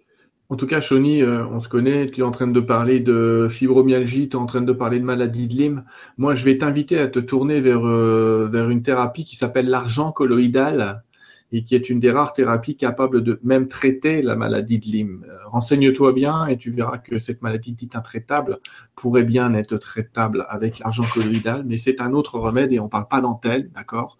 En 0.51 0.56
tout 0.56 0.66
cas, 0.66 0.81
Shoni, 0.81 1.22
euh, 1.22 1.47
on 1.47 1.60
se 1.60 1.68
connaît, 1.68 2.06
tu 2.06 2.22
es 2.22 2.24
en 2.24 2.32
train 2.32 2.48
de 2.48 2.59
parler 2.59 2.98
de 2.98 3.47
fibromyalgie, 3.48 4.28
tu 4.28 4.36
es 4.36 4.40
en 4.40 4.47
train 4.47 4.62
de 4.62 4.72
parler 4.72 4.98
de 4.98 5.05
maladie 5.05 5.47
de 5.47 5.55
Lyme. 5.55 5.85
Moi, 6.18 6.35
je 6.35 6.44
vais 6.44 6.59
t'inviter 6.59 6.98
à 6.98 7.06
te 7.06 7.20
tourner 7.20 7.60
vers, 7.60 7.86
euh, 7.86 8.48
vers 8.51 8.68
une 8.68 8.82
thérapie 8.82 9.24
qui 9.24 9.36
s'appelle 9.36 9.68
l'argent 9.68 10.10
colloïdal 10.10 11.05
et 11.52 11.62
qui 11.62 11.77
est 11.77 11.89
une 11.89 12.01
des 12.01 12.10
rares 12.10 12.32
thérapies 12.32 12.77
capables 12.77 13.22
de 13.22 13.39
même 13.44 13.68
traiter 13.68 14.22
la 14.22 14.35
maladie 14.35 14.81
de 14.81 14.86
Lyme. 14.86 15.24
Euh, 15.28 15.36
renseigne-toi 15.47 16.12
bien 16.12 16.48
et 16.48 16.56
tu 16.56 16.72
verras 16.72 16.98
que 16.98 17.18
cette 17.18 17.43
maladie 17.43 17.72
dite 17.72 17.94
intraitable 17.94 18.59
pourrait 18.97 19.22
bien 19.22 19.55
être 19.55 19.77
traitable 19.77 20.47
avec 20.48 20.81
l'argent 20.81 21.05
colloïdal, 21.14 21.62
mais 21.64 21.77
c'est 21.77 22.01
un 22.01 22.12
autre 22.12 22.40
remède 22.40 22.72
et 22.72 22.81
on 22.81 22.89
parle 22.89 23.06
pas 23.06 23.20
d'antenne, 23.20 23.70
d'accord? 23.72 24.18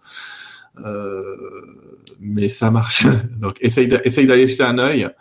Mais 2.21 2.47
ça 2.47 2.71
marche. 2.71 3.05
Donc, 3.41 3.57
essaye 3.59 3.89
d'aller 3.89 4.47
jeter 4.47 4.63
un 4.63 4.77
œil. 4.77 5.11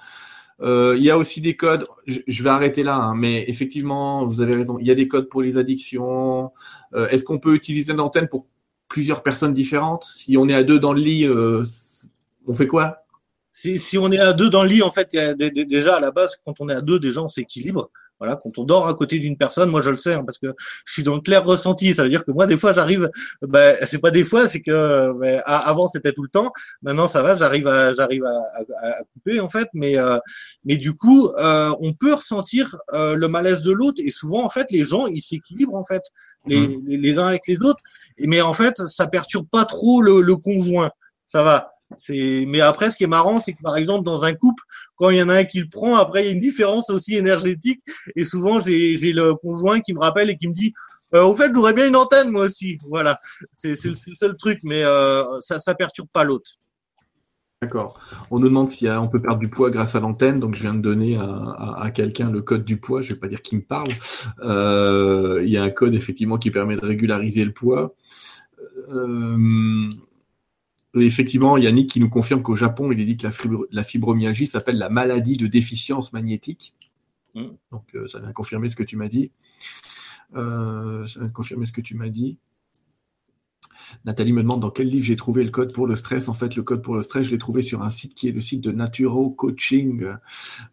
Euh, 0.62 0.94
il 0.96 1.02
y 1.02 1.10
a 1.10 1.16
aussi 1.16 1.40
des 1.40 1.56
codes. 1.56 1.86
Je, 2.06 2.42
vais 2.42 2.50
arrêter 2.50 2.82
là, 2.82 2.96
hein, 2.96 3.14
mais 3.14 3.44
effectivement, 3.48 4.24
vous 4.26 4.40
avez 4.40 4.54
raison. 4.54 4.78
Il 4.78 4.86
y 4.86 4.90
a 4.90 4.94
des 4.94 5.08
codes 5.08 5.28
pour 5.28 5.42
les 5.42 5.56
addictions. 5.56 6.52
Euh, 6.94 7.08
est-ce 7.08 7.24
qu'on 7.24 7.38
peut 7.38 7.54
utiliser 7.54 7.92
l'antenne 7.92 8.28
pour 8.28 8.46
plusieurs 8.88 9.22
personnes 9.22 9.54
différentes? 9.54 10.04
Si 10.14 10.36
on 10.36 10.48
est 10.48 10.54
à 10.54 10.62
deux 10.62 10.78
dans 10.78 10.92
le 10.92 11.00
lit, 11.00 11.24
euh, 11.24 11.64
on 12.46 12.52
fait 12.52 12.66
quoi? 12.66 13.04
Si, 13.54 13.78
si, 13.78 13.98
on 13.98 14.10
est 14.10 14.18
à 14.18 14.32
deux 14.32 14.50
dans 14.50 14.62
le 14.62 14.68
lit, 14.68 14.82
en 14.82 14.90
fait, 14.90 15.14
déjà 15.36 15.96
à 15.96 16.00
la 16.00 16.10
base, 16.10 16.36
quand 16.44 16.60
on 16.60 16.68
est 16.68 16.74
à 16.74 16.80
deux, 16.80 16.98
déjà 16.98 17.22
on 17.22 17.28
s'équilibre. 17.28 17.90
Voilà, 18.20 18.36
quand 18.36 18.58
on 18.58 18.64
dort 18.64 18.86
à 18.86 18.94
côté 18.94 19.18
d'une 19.18 19.38
personne, 19.38 19.70
moi 19.70 19.80
je 19.80 19.88
le 19.88 19.96
sais 19.96 20.12
hein, 20.12 20.24
parce 20.24 20.36
que 20.36 20.54
je 20.84 20.92
suis 20.92 21.02
dans 21.02 21.14
le 21.14 21.22
clair 21.22 21.42
ressenti. 21.42 21.94
Ça 21.94 22.02
veut 22.02 22.10
dire 22.10 22.22
que 22.24 22.30
moi 22.30 22.46
des 22.46 22.58
fois 22.58 22.74
j'arrive, 22.74 23.10
ben 23.40 23.76
c'est 23.86 23.98
pas 23.98 24.10
des 24.10 24.24
fois, 24.24 24.46
c'est 24.46 24.60
que 24.60 25.12
ben, 25.18 25.40
avant 25.46 25.88
c'était 25.88 26.12
tout 26.12 26.22
le 26.22 26.28
temps. 26.28 26.52
Maintenant 26.82 27.08
ça 27.08 27.22
va, 27.22 27.34
j'arrive 27.34 27.66
à 27.66 27.94
j'arrive 27.94 28.24
à, 28.24 28.86
à, 28.86 29.02
couper 29.14 29.40
en 29.40 29.48
fait, 29.48 29.68
mais 29.72 29.96
euh, 29.96 30.18
mais 30.64 30.76
du 30.76 30.94
coup 30.94 31.28
euh, 31.28 31.72
on 31.80 31.94
peut 31.94 32.12
ressentir 32.12 32.76
euh, 32.92 33.14
le 33.14 33.28
malaise 33.28 33.62
de 33.62 33.72
l'autre 33.72 34.02
et 34.04 34.10
souvent 34.10 34.44
en 34.44 34.50
fait 34.50 34.70
les 34.70 34.84
gens 34.84 35.06
ils 35.06 35.22
s'équilibrent 35.22 35.76
en 35.76 35.84
fait 35.84 36.02
les, 36.46 36.68
mmh. 36.68 36.82
les, 36.86 37.18
uns 37.18 37.26
avec 37.26 37.46
les 37.46 37.62
autres. 37.62 37.80
Mais 38.18 38.42
en 38.42 38.52
fait 38.52 38.76
ça 38.86 39.06
perturbe 39.06 39.48
pas 39.50 39.64
trop 39.64 40.02
le, 40.02 40.20
le 40.20 40.36
conjoint. 40.36 40.90
Ça 41.26 41.42
va. 41.42 41.72
Mais 42.08 42.60
après, 42.60 42.90
ce 42.90 42.96
qui 42.96 43.04
est 43.04 43.08
marrant, 43.08 43.40
c'est 43.40 43.52
que 43.52 43.62
par 43.62 43.76
exemple, 43.76 44.04
dans 44.04 44.24
un 44.24 44.32
couple, 44.32 44.62
quand 44.96 45.10
il 45.10 45.18
y 45.18 45.22
en 45.22 45.28
a 45.28 45.36
un 45.36 45.44
qui 45.44 45.60
le 45.60 45.68
prend, 45.68 45.96
après, 45.96 46.22
il 46.22 46.26
y 46.26 46.28
a 46.28 46.32
une 46.32 46.40
différence 46.40 46.90
aussi 46.90 47.16
énergétique. 47.16 47.82
Et 48.16 48.24
souvent, 48.24 48.60
j'ai, 48.60 48.96
le 49.12 49.34
conjoint 49.34 49.80
qui 49.80 49.92
me 49.92 50.00
rappelle 50.00 50.30
et 50.30 50.36
qui 50.36 50.48
me 50.48 50.54
dit, 50.54 50.72
euh, 51.14 51.24
au 51.24 51.34
fait, 51.34 51.50
j'aurais 51.52 51.72
bien 51.72 51.88
une 51.88 51.96
antenne, 51.96 52.30
moi 52.30 52.44
aussi. 52.44 52.78
Voilà. 52.88 53.20
C'est, 53.52 53.74
le 53.84 53.94
seul 53.94 54.36
truc, 54.36 54.60
mais 54.62 54.84
euh, 54.84 55.24
ça, 55.40 55.58
ça 55.58 55.74
perturbe 55.74 56.08
pas 56.12 56.24
l'autre. 56.24 56.52
D'accord. 57.62 58.00
On 58.30 58.38
nous 58.38 58.48
demande 58.48 58.72
si 58.72 58.88
on 58.88 59.08
peut 59.08 59.20
perdre 59.20 59.38
du 59.38 59.48
poids 59.48 59.70
grâce 59.70 59.94
à 59.94 60.00
l'antenne, 60.00 60.40
donc 60.40 60.54
je 60.54 60.62
viens 60.62 60.72
de 60.72 60.80
donner 60.80 61.18
à, 61.18 61.90
quelqu'un 61.90 62.30
le 62.30 62.40
code 62.40 62.64
du 62.64 62.78
poids. 62.78 63.02
Je 63.02 63.10
vais 63.10 63.18
pas 63.18 63.28
dire 63.28 63.42
qui 63.42 63.56
me 63.56 63.60
parle. 63.60 63.90
Euh, 64.42 65.42
il 65.44 65.50
y 65.50 65.58
a 65.58 65.62
un 65.62 65.68
code 65.68 65.94
effectivement 65.94 66.38
qui 66.38 66.50
permet 66.50 66.76
de 66.76 66.80
régulariser 66.80 67.44
le 67.44 67.52
poids. 67.52 67.94
Effectivement, 70.94 71.56
Yannick 71.56 71.88
qui 71.88 72.00
nous 72.00 72.08
confirme 72.08 72.42
qu'au 72.42 72.56
Japon, 72.56 72.90
il 72.90 73.00
est 73.00 73.04
dit 73.04 73.16
que 73.16 73.28
la, 73.70 73.84
fibromyalgie 73.84 74.46
s'appelle 74.46 74.76
la 74.76 74.88
maladie 74.88 75.36
de 75.36 75.46
déficience 75.46 76.12
magnétique. 76.12 76.74
Mm. 77.34 77.46
Donc, 77.70 77.84
euh, 77.94 78.08
ça 78.08 78.18
vient 78.18 78.32
confirmer 78.32 78.68
ce 78.68 78.76
que 78.76 78.82
tu 78.82 78.96
m'as 78.96 79.08
dit. 79.08 79.30
Euh, 80.34 81.06
ça 81.06 81.20
vient 81.20 81.28
confirmer 81.28 81.66
ce 81.66 81.72
que 81.72 81.80
tu 81.80 81.94
m'as 81.94 82.08
dit. 82.08 82.38
Nathalie 84.04 84.32
me 84.32 84.42
demande 84.42 84.60
dans 84.60 84.70
quel 84.70 84.86
livre 84.86 85.04
j'ai 85.04 85.16
trouvé 85.16 85.44
le 85.44 85.50
code 85.50 85.72
pour 85.72 85.86
le 85.86 85.96
stress. 85.96 86.28
En 86.28 86.34
fait, 86.34 86.56
le 86.56 86.62
code 86.62 86.82
pour 86.82 86.94
le 86.94 87.02
stress, 87.02 87.26
je 87.26 87.30
l'ai 87.30 87.38
trouvé 87.38 87.62
sur 87.62 87.82
un 87.82 87.90
site 87.90 88.14
qui 88.14 88.28
est 88.28 88.32
le 88.32 88.40
site 88.40 88.62
de 88.62 88.72
Naturo 88.72 89.30
Coaching, 89.30 90.06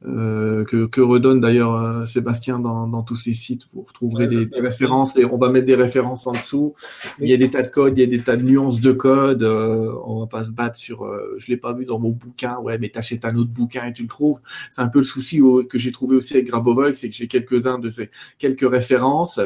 euh, 0.05 0.63
que, 0.65 1.01
redonne 1.01 1.39
d'ailleurs 1.39 1.75
euh, 1.75 2.05
Sébastien 2.05 2.59
dans, 2.59 3.01
tous 3.03 3.15
ses 3.15 3.33
sites. 3.33 3.63
Vous 3.73 3.81
retrouverez 3.81 4.27
des, 4.27 4.47
références 4.59 5.15
et 5.17 5.25
on 5.25 5.37
va 5.37 5.49
mettre 5.49 5.65
des 5.65 5.75
références 5.75 6.27
en 6.27 6.31
dessous. 6.31 6.73
Il 7.19 7.29
y 7.29 7.33
a 7.33 7.37
des 7.37 7.49
tas 7.49 7.61
de 7.61 7.67
codes, 7.67 7.97
il 7.97 8.01
y 8.01 8.03
a 8.03 8.07
des 8.07 8.21
tas 8.21 8.35
de 8.35 8.43
nuances 8.43 8.81
de 8.81 8.91
code. 8.91 9.43
Euh, 9.43 9.93
on 10.05 10.19
va 10.19 10.27
pas 10.27 10.43
se 10.43 10.51
battre 10.51 10.77
sur. 10.77 11.05
Euh, 11.05 11.35
je 11.37 11.47
l'ai 11.47 11.57
pas 11.57 11.73
vu 11.73 11.85
dans 11.85 11.99
mon 11.99 12.09
bouquin. 12.09 12.57
Ouais, 12.59 12.77
mais 12.77 12.89
t'achètes 12.89 13.25
un 13.25 13.35
autre 13.35 13.51
bouquin 13.51 13.85
et 13.85 13.93
tu 13.93 14.03
le 14.03 14.09
trouves. 14.09 14.39
C'est 14.71 14.81
un 14.81 14.87
peu 14.87 14.99
le 14.99 15.05
souci 15.05 15.41
que 15.69 15.77
j'ai 15.77 15.91
trouvé 15.91 16.15
aussi 16.15 16.33
avec 16.33 16.47
Grabovoi, 16.47 16.93
c'est 16.93 17.09
que 17.09 17.15
j'ai 17.15 17.27
quelques-uns 17.27 17.79
de 17.79 17.89
ces 17.89 18.09
quelques 18.39 18.69
références 18.69 19.39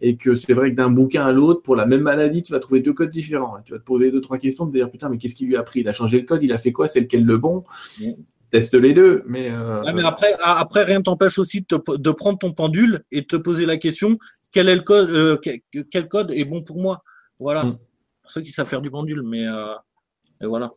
et 0.00 0.16
que 0.16 0.34
c'est 0.34 0.54
vrai 0.54 0.70
que 0.70 0.76
d'un 0.76 0.90
bouquin 0.90 1.24
à 1.24 1.32
l'autre, 1.32 1.62
pour 1.62 1.76
la 1.76 1.86
même 1.86 2.02
maladie, 2.02 2.42
tu 2.42 2.52
vas 2.52 2.60
trouver 2.60 2.80
deux 2.80 2.92
codes 2.92 3.10
différents. 3.14 3.56
Tu 3.64 3.72
vas 3.72 3.78
te 3.78 3.84
poser 3.84 4.10
deux, 4.10 4.20
trois 4.20 4.38
questions, 4.38 4.66
te 4.66 4.72
dire 4.72 4.90
putain, 4.90 5.08
mais 5.08 5.18
qu'est-ce 5.18 5.34
qu'il 5.34 5.48
lui 5.48 5.56
a 5.56 5.62
pris? 5.62 5.80
Il 5.80 5.88
a 5.88 5.92
changé 5.92 6.18
le 6.20 6.26
code, 6.26 6.42
il 6.42 6.52
a 6.52 6.58
fait 6.58 6.72
quoi? 6.72 6.88
C'est 6.88 7.00
lequel 7.00 7.24
le 7.24 7.38
bon? 7.38 7.64
Teste 8.50 8.74
les 8.74 8.92
deux. 8.92 9.22
Mais, 9.26 9.50
euh, 9.50 9.82
mais 9.94 10.04
après, 10.04 10.34
après, 10.40 10.84
rien 10.84 10.98
ne 10.98 11.04
t'empêche 11.04 11.38
aussi 11.38 11.66
de, 11.68 12.10
prendre 12.10 12.38
ton 12.38 12.52
pendule 12.52 13.04
et 13.10 13.22
de 13.22 13.26
te 13.26 13.36
poser 13.36 13.66
la 13.66 13.76
question 13.76 14.18
quel 14.52 14.68
est 14.68 14.76
le 14.76 14.82
code, 14.82 15.10
euh, 15.10 15.36
quel, 15.90 16.08
code 16.08 16.30
est 16.30 16.44
bon 16.44 16.62
pour 16.62 16.80
moi? 16.80 17.02
Voilà. 17.40 17.64
Mm. 17.64 17.78
Pour 18.22 18.30
ceux 18.30 18.40
qui 18.40 18.52
savent 18.52 18.68
faire 18.68 18.80
du 18.80 18.90
pendule, 18.90 19.22
mais 19.22 19.46
euh, 19.46 19.74
et 20.40 20.46
voilà. 20.46 20.72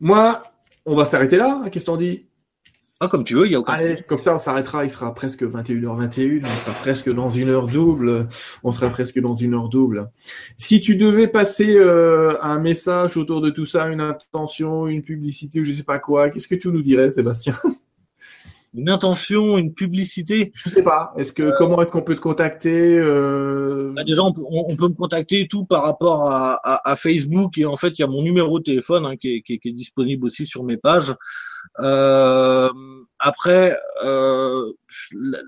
Moi, 0.00 0.42
on 0.84 0.96
va 0.96 1.04
s'arrêter 1.04 1.36
là. 1.36 1.62
Hein, 1.64 1.70
qu'est-ce 1.70 1.86
qu'on 1.86 1.96
dit 1.96 2.26
ah, 3.04 3.08
comme 3.08 3.24
tu 3.24 3.34
veux, 3.34 3.46
il 3.46 3.52
y 3.52 3.54
a 3.54 3.60
aucun 3.60 3.74
Allez, 3.74 4.02
comme 4.06 4.18
ça, 4.18 4.34
on 4.34 4.38
s'arrêtera. 4.38 4.84
Il 4.84 4.90
sera 4.90 5.14
presque 5.14 5.42
21h21. 5.42 6.42
On 6.44 6.64
sera 6.64 6.78
presque 6.80 7.12
dans 7.12 7.30
une 7.30 7.50
heure 7.50 7.66
double. 7.66 8.28
On 8.62 8.72
sera 8.72 8.88
presque 8.88 9.20
dans 9.20 9.34
une 9.34 9.54
heure 9.54 9.68
double. 9.68 10.10
Si 10.58 10.80
tu 10.80 10.96
devais 10.96 11.28
passer 11.28 11.76
euh, 11.76 12.36
un 12.42 12.58
message 12.58 13.16
autour 13.16 13.40
de 13.40 13.50
tout 13.50 13.66
ça, 13.66 13.86
une 13.88 14.00
intention, 14.00 14.86
une 14.86 15.02
publicité 15.02 15.60
ou 15.60 15.64
je 15.64 15.72
sais 15.72 15.82
pas 15.82 15.98
quoi, 15.98 16.30
qu'est-ce 16.30 16.48
que 16.48 16.54
tu 16.54 16.68
nous 16.68 16.82
dirais, 16.82 17.10
Sébastien? 17.10 17.54
Une 18.76 18.90
intention, 18.90 19.56
une 19.56 19.72
publicité 19.72 20.52
Je 20.54 20.68
sais 20.68 20.82
pas. 20.82 21.12
Est-ce 21.16 21.32
que 21.32 21.44
euh, 21.44 21.54
comment 21.56 21.80
est-ce 21.80 21.92
qu'on 21.92 22.02
peut 22.02 22.16
te 22.16 22.20
contacter 22.20 22.98
euh... 22.98 23.92
bah 23.94 24.02
Déjà, 24.02 24.22
on 24.22 24.32
peut, 24.32 24.40
on, 24.50 24.74
peut, 24.74 24.88
me 24.88 24.94
contacter 24.94 25.46
tout 25.46 25.64
par 25.64 25.84
rapport 25.84 26.28
à, 26.28 26.54
à, 26.64 26.90
à, 26.90 26.96
Facebook 26.96 27.56
et 27.56 27.66
en 27.66 27.76
fait, 27.76 27.98
il 27.98 28.00
y 28.00 28.04
a 28.04 28.08
mon 28.08 28.22
numéro 28.22 28.58
de 28.58 28.64
téléphone 28.64 29.06
hein, 29.06 29.16
qui, 29.16 29.36
est, 29.36 29.42
qui, 29.42 29.60
est, 29.64 29.72
disponible 29.72 30.26
aussi 30.26 30.44
sur 30.44 30.64
mes 30.64 30.76
pages. 30.76 31.14
Euh, 31.80 32.70
après, 33.18 33.76
euh, 34.04 34.72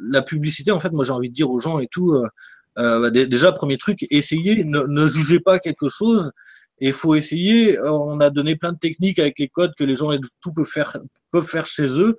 la, 0.00 0.22
publicité, 0.22 0.70
en 0.70 0.80
fait, 0.80 0.92
moi 0.92 1.04
j'ai 1.04 1.12
envie 1.12 1.28
de 1.28 1.34
dire 1.34 1.50
aux 1.50 1.58
gens 1.58 1.78
et 1.78 1.86
tout, 1.86 2.12
euh, 2.12 2.28
bah, 2.76 3.10
déjà 3.10 3.52
premier 3.52 3.78
truc, 3.78 4.06
essayez, 4.10 4.64
ne, 4.64 4.80
ne, 4.80 5.06
jugez 5.06 5.40
pas 5.40 5.58
quelque 5.58 5.88
chose 5.88 6.32
Et 6.80 6.88
il 6.88 6.92
faut 6.92 7.14
essayer. 7.14 7.78
On 7.80 8.20
a 8.20 8.30
donné 8.30 8.56
plein 8.56 8.72
de 8.72 8.78
techniques 8.78 9.18
avec 9.18 9.38
les 9.38 9.48
codes 9.48 9.74
que 9.78 9.84
les 9.84 9.96
gens 9.96 10.10
tout 10.40 10.52
peuvent 10.52 10.64
faire, 10.64 10.96
peuvent 11.30 11.46
faire 11.46 11.66
chez 11.66 11.88
eux. 11.88 12.16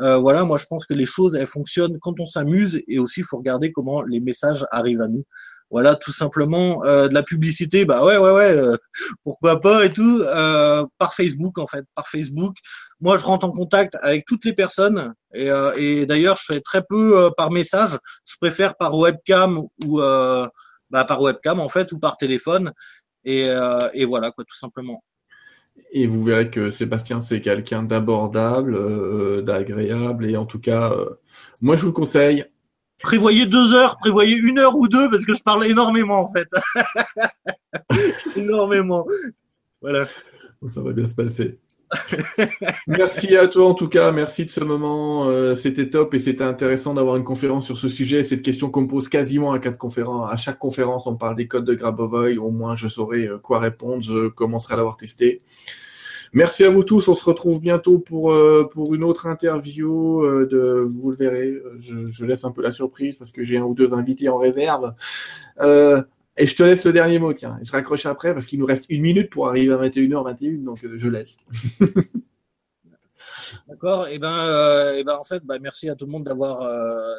Euh, 0.00 0.16
voilà, 0.16 0.44
moi 0.44 0.58
je 0.58 0.66
pense 0.66 0.86
que 0.86 0.94
les 0.94 1.06
choses 1.06 1.34
elles 1.34 1.46
fonctionnent 1.46 1.98
quand 2.00 2.20
on 2.20 2.26
s'amuse 2.26 2.80
et 2.88 2.98
aussi 2.98 3.20
il 3.20 3.26
faut 3.26 3.36
regarder 3.36 3.70
comment 3.72 4.02
les 4.02 4.20
messages 4.20 4.64
arrivent 4.70 5.02
à 5.02 5.08
nous. 5.08 5.24
Voilà, 5.70 5.94
tout 5.94 6.10
simplement 6.10 6.84
euh, 6.84 7.06
de 7.06 7.14
la 7.14 7.22
publicité, 7.22 7.84
bah 7.84 8.04
ouais, 8.04 8.16
ouais, 8.18 8.32
ouais, 8.32 8.58
euh, 8.58 8.76
pourquoi 9.24 9.60
pas 9.60 9.84
et 9.84 9.92
tout, 9.92 10.20
euh, 10.20 10.84
par 10.98 11.14
Facebook 11.14 11.58
en 11.58 11.66
fait, 11.68 11.84
par 11.94 12.08
Facebook. 12.08 12.56
Moi, 13.00 13.16
je 13.18 13.24
rentre 13.24 13.46
en 13.46 13.52
contact 13.52 13.96
avec 14.02 14.24
toutes 14.26 14.44
les 14.44 14.52
personnes 14.52 15.14
et, 15.32 15.48
et 15.76 16.06
d'ailleurs, 16.06 16.36
je 16.36 16.54
fais 16.54 16.60
très 16.60 16.82
peu 16.82 17.30
par 17.36 17.50
message. 17.50 17.96
Je 18.26 18.34
préfère 18.40 18.76
par 18.76 18.94
webcam 18.98 19.60
ou 19.86 19.98
bah, 19.98 21.04
par 21.06 21.22
webcam 21.22 21.60
en 21.60 21.68
fait 21.68 21.92
ou 21.92 21.98
par 21.98 22.16
téléphone. 22.18 22.72
Et, 23.24 23.46
et 23.94 24.04
voilà 24.04 24.32
quoi, 24.32 24.44
tout 24.44 24.56
simplement. 24.56 25.02
Et 25.92 26.06
vous 26.06 26.22
verrez 26.22 26.50
que 26.50 26.70
Sébastien, 26.70 27.20
c'est 27.20 27.40
quelqu'un 27.40 27.82
d'abordable, 27.82 29.44
d'agréable, 29.44 30.30
et 30.30 30.36
en 30.36 30.46
tout 30.46 30.60
cas, 30.60 30.94
moi 31.60 31.74
je 31.74 31.84
vous 31.84 31.92
conseille, 31.92 32.44
prévoyez 33.02 33.46
deux 33.46 33.74
heures, 33.74 33.96
prévoyez 33.96 34.36
une 34.36 34.58
heure 34.58 34.76
ou 34.76 34.88
deux, 34.88 35.10
parce 35.10 35.24
que 35.24 35.34
je 35.34 35.42
parle 35.42 35.66
énormément, 35.66 36.30
en 36.30 36.32
fait. 36.32 36.48
énormément. 38.36 39.06
Voilà. 39.80 40.06
Ça 40.68 40.82
va 40.82 40.92
bien 40.92 41.06
se 41.06 41.14
passer. 41.14 41.58
merci 42.86 43.36
à 43.36 43.48
toi 43.48 43.68
en 43.68 43.74
tout 43.74 43.88
cas, 43.88 44.12
merci 44.12 44.44
de 44.44 44.50
ce 44.50 44.60
moment. 44.60 45.28
Euh, 45.28 45.54
c'était 45.54 45.90
top 45.90 46.14
et 46.14 46.20
c'était 46.20 46.44
intéressant 46.44 46.94
d'avoir 46.94 47.16
une 47.16 47.24
conférence 47.24 47.66
sur 47.66 47.76
ce 47.76 47.88
sujet. 47.88 48.22
Cette 48.22 48.42
question 48.42 48.70
qu'on 48.70 48.86
pose 48.86 49.08
quasiment 49.08 49.50
à 49.50 49.58
quatre 49.58 49.78
conférences. 49.78 50.28
À 50.30 50.36
chaque 50.36 50.58
conférence, 50.58 51.08
on 51.08 51.16
parle 51.16 51.34
des 51.34 51.48
codes 51.48 51.64
de 51.64 51.74
Grabovoi. 51.74 52.36
Au 52.38 52.50
moins, 52.50 52.76
je 52.76 52.86
saurai 52.86 53.26
euh, 53.26 53.38
quoi 53.38 53.58
répondre. 53.58 54.02
Je 54.02 54.28
commencerai 54.28 54.74
à 54.74 54.76
l'avoir 54.76 54.98
testé. 54.98 55.40
Merci 56.32 56.62
à 56.64 56.70
vous 56.70 56.84
tous. 56.84 57.08
On 57.08 57.14
se 57.14 57.24
retrouve 57.24 57.60
bientôt 57.60 57.98
pour, 57.98 58.32
euh, 58.32 58.68
pour 58.72 58.94
une 58.94 59.02
autre 59.02 59.26
interview. 59.26 60.22
Euh, 60.22 60.46
de, 60.46 60.86
vous 60.88 61.10
le 61.10 61.16
verrez. 61.16 61.60
Je, 61.80 62.24
laisse 62.24 62.44
un 62.44 62.52
peu 62.52 62.62
la 62.62 62.70
surprise 62.70 63.16
parce 63.16 63.32
que 63.32 63.42
j'ai 63.42 63.58
un 63.58 63.64
ou 63.64 63.74
deux 63.74 63.94
invités 63.94 64.28
en 64.28 64.38
réserve. 64.38 64.94
Euh, 65.60 66.00
et 66.36 66.46
je 66.46 66.54
te 66.54 66.62
laisse 66.62 66.86
le 66.86 66.92
dernier 66.92 67.18
mot, 67.18 67.32
tiens. 67.32 67.58
Je 67.62 67.72
raccroche 67.72 68.06
après 68.06 68.32
parce 68.32 68.46
qu'il 68.46 68.60
nous 68.60 68.66
reste 68.66 68.86
une 68.88 69.02
minute 69.02 69.28
pour 69.30 69.48
arriver 69.48 69.72
à 69.72 69.76
21h21, 69.76 70.62
donc 70.62 70.78
je 70.82 71.08
laisse. 71.08 71.36
D'accord. 73.68 74.06
Et 74.06 74.14
eh 74.14 74.18
ben, 74.20 74.32
euh, 74.32 74.96
et 74.96 75.04
ben 75.04 75.16
en 75.16 75.24
fait, 75.24 75.44
bah, 75.44 75.58
merci 75.60 75.88
à 75.88 75.96
tout 75.96 76.06
le 76.06 76.12
monde 76.12 76.22
d'avoir 76.24 76.60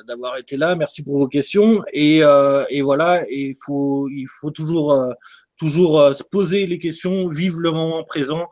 d'avoir 0.07 0.37
été 0.37 0.55
là. 0.55 0.75
Merci 0.75 1.03
pour 1.03 1.17
vos 1.17 1.27
questions. 1.27 1.83
Et, 1.91 2.21
et 2.69 2.81
voilà. 2.81 3.25
Il 3.29 3.55
faut 3.61 4.07
il 4.07 4.27
faut 4.29 4.51
toujours 4.51 5.13
toujours 5.57 6.13
se 6.13 6.23
poser 6.23 6.65
les 6.65 6.79
questions, 6.79 7.27
vivre 7.27 7.59
le 7.59 7.71
moment 7.71 8.03
présent 8.03 8.47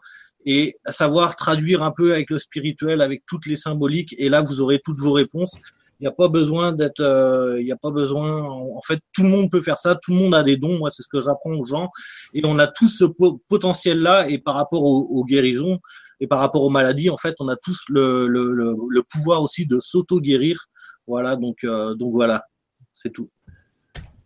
et 0.51 0.79
savoir 0.87 1.35
traduire 1.35 1.83
un 1.83 1.91
peu 1.91 2.11
avec 2.11 2.31
le 2.31 2.39
spirituel, 2.39 3.01
avec 3.01 3.21
toutes 3.27 3.45
les 3.45 3.55
symboliques. 3.55 4.15
Et 4.17 4.29
là, 4.29 4.41
vous 4.41 4.61
aurez 4.61 4.79
toutes 4.83 4.99
vos 4.99 5.11
réponses. 5.11 5.59
Il 5.99 6.05
n'y 6.05 6.07
a 6.07 6.11
pas 6.11 6.27
besoin 6.27 6.71
d'être, 6.71 7.01
euh, 7.01 7.59
il 7.59 7.65
n'y 7.65 7.71
a 7.71 7.77
pas 7.77 7.91
besoin. 7.91 8.41
En 8.41 8.81
fait, 8.81 8.99
tout 9.13 9.21
le 9.21 9.29
monde 9.29 9.51
peut 9.51 9.61
faire 9.61 9.77
ça. 9.77 9.93
Tout 9.93 10.09
le 10.09 10.17
monde 10.17 10.33
a 10.33 10.41
des 10.41 10.57
dons. 10.57 10.79
Moi, 10.79 10.89
c'est 10.89 11.03
ce 11.03 11.07
que 11.07 11.21
j'apprends 11.21 11.51
aux 11.51 11.65
gens. 11.65 11.91
Et 12.33 12.41
on 12.45 12.57
a 12.57 12.65
tous 12.65 12.87
ce 12.87 13.05
potentiel-là. 13.47 14.27
Et 14.27 14.39
par 14.39 14.55
rapport 14.55 14.81
aux, 14.81 15.23
guérisons 15.23 15.77
et 16.19 16.25
par 16.25 16.39
rapport 16.39 16.63
aux 16.63 16.71
maladies, 16.71 17.11
en 17.11 17.17
fait, 17.17 17.35
on 17.39 17.47
a 17.47 17.55
tous 17.55 17.83
le, 17.89 18.25
le, 18.25 19.03
pouvoir 19.03 19.43
aussi 19.43 19.67
de 19.67 19.79
s'auto-guérir. 19.79 20.65
Voilà. 21.05 21.35
Donc, 21.35 21.57
euh, 21.63 21.93
donc 21.93 22.13
voilà, 22.13 22.43
c'est 22.91 23.13
tout. 23.13 23.29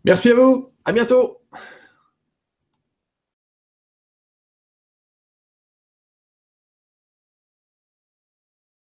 Merci 0.06 0.30
à 0.30 0.36
vous. 0.36 0.70
À 0.86 0.92
bientôt. 0.92 1.42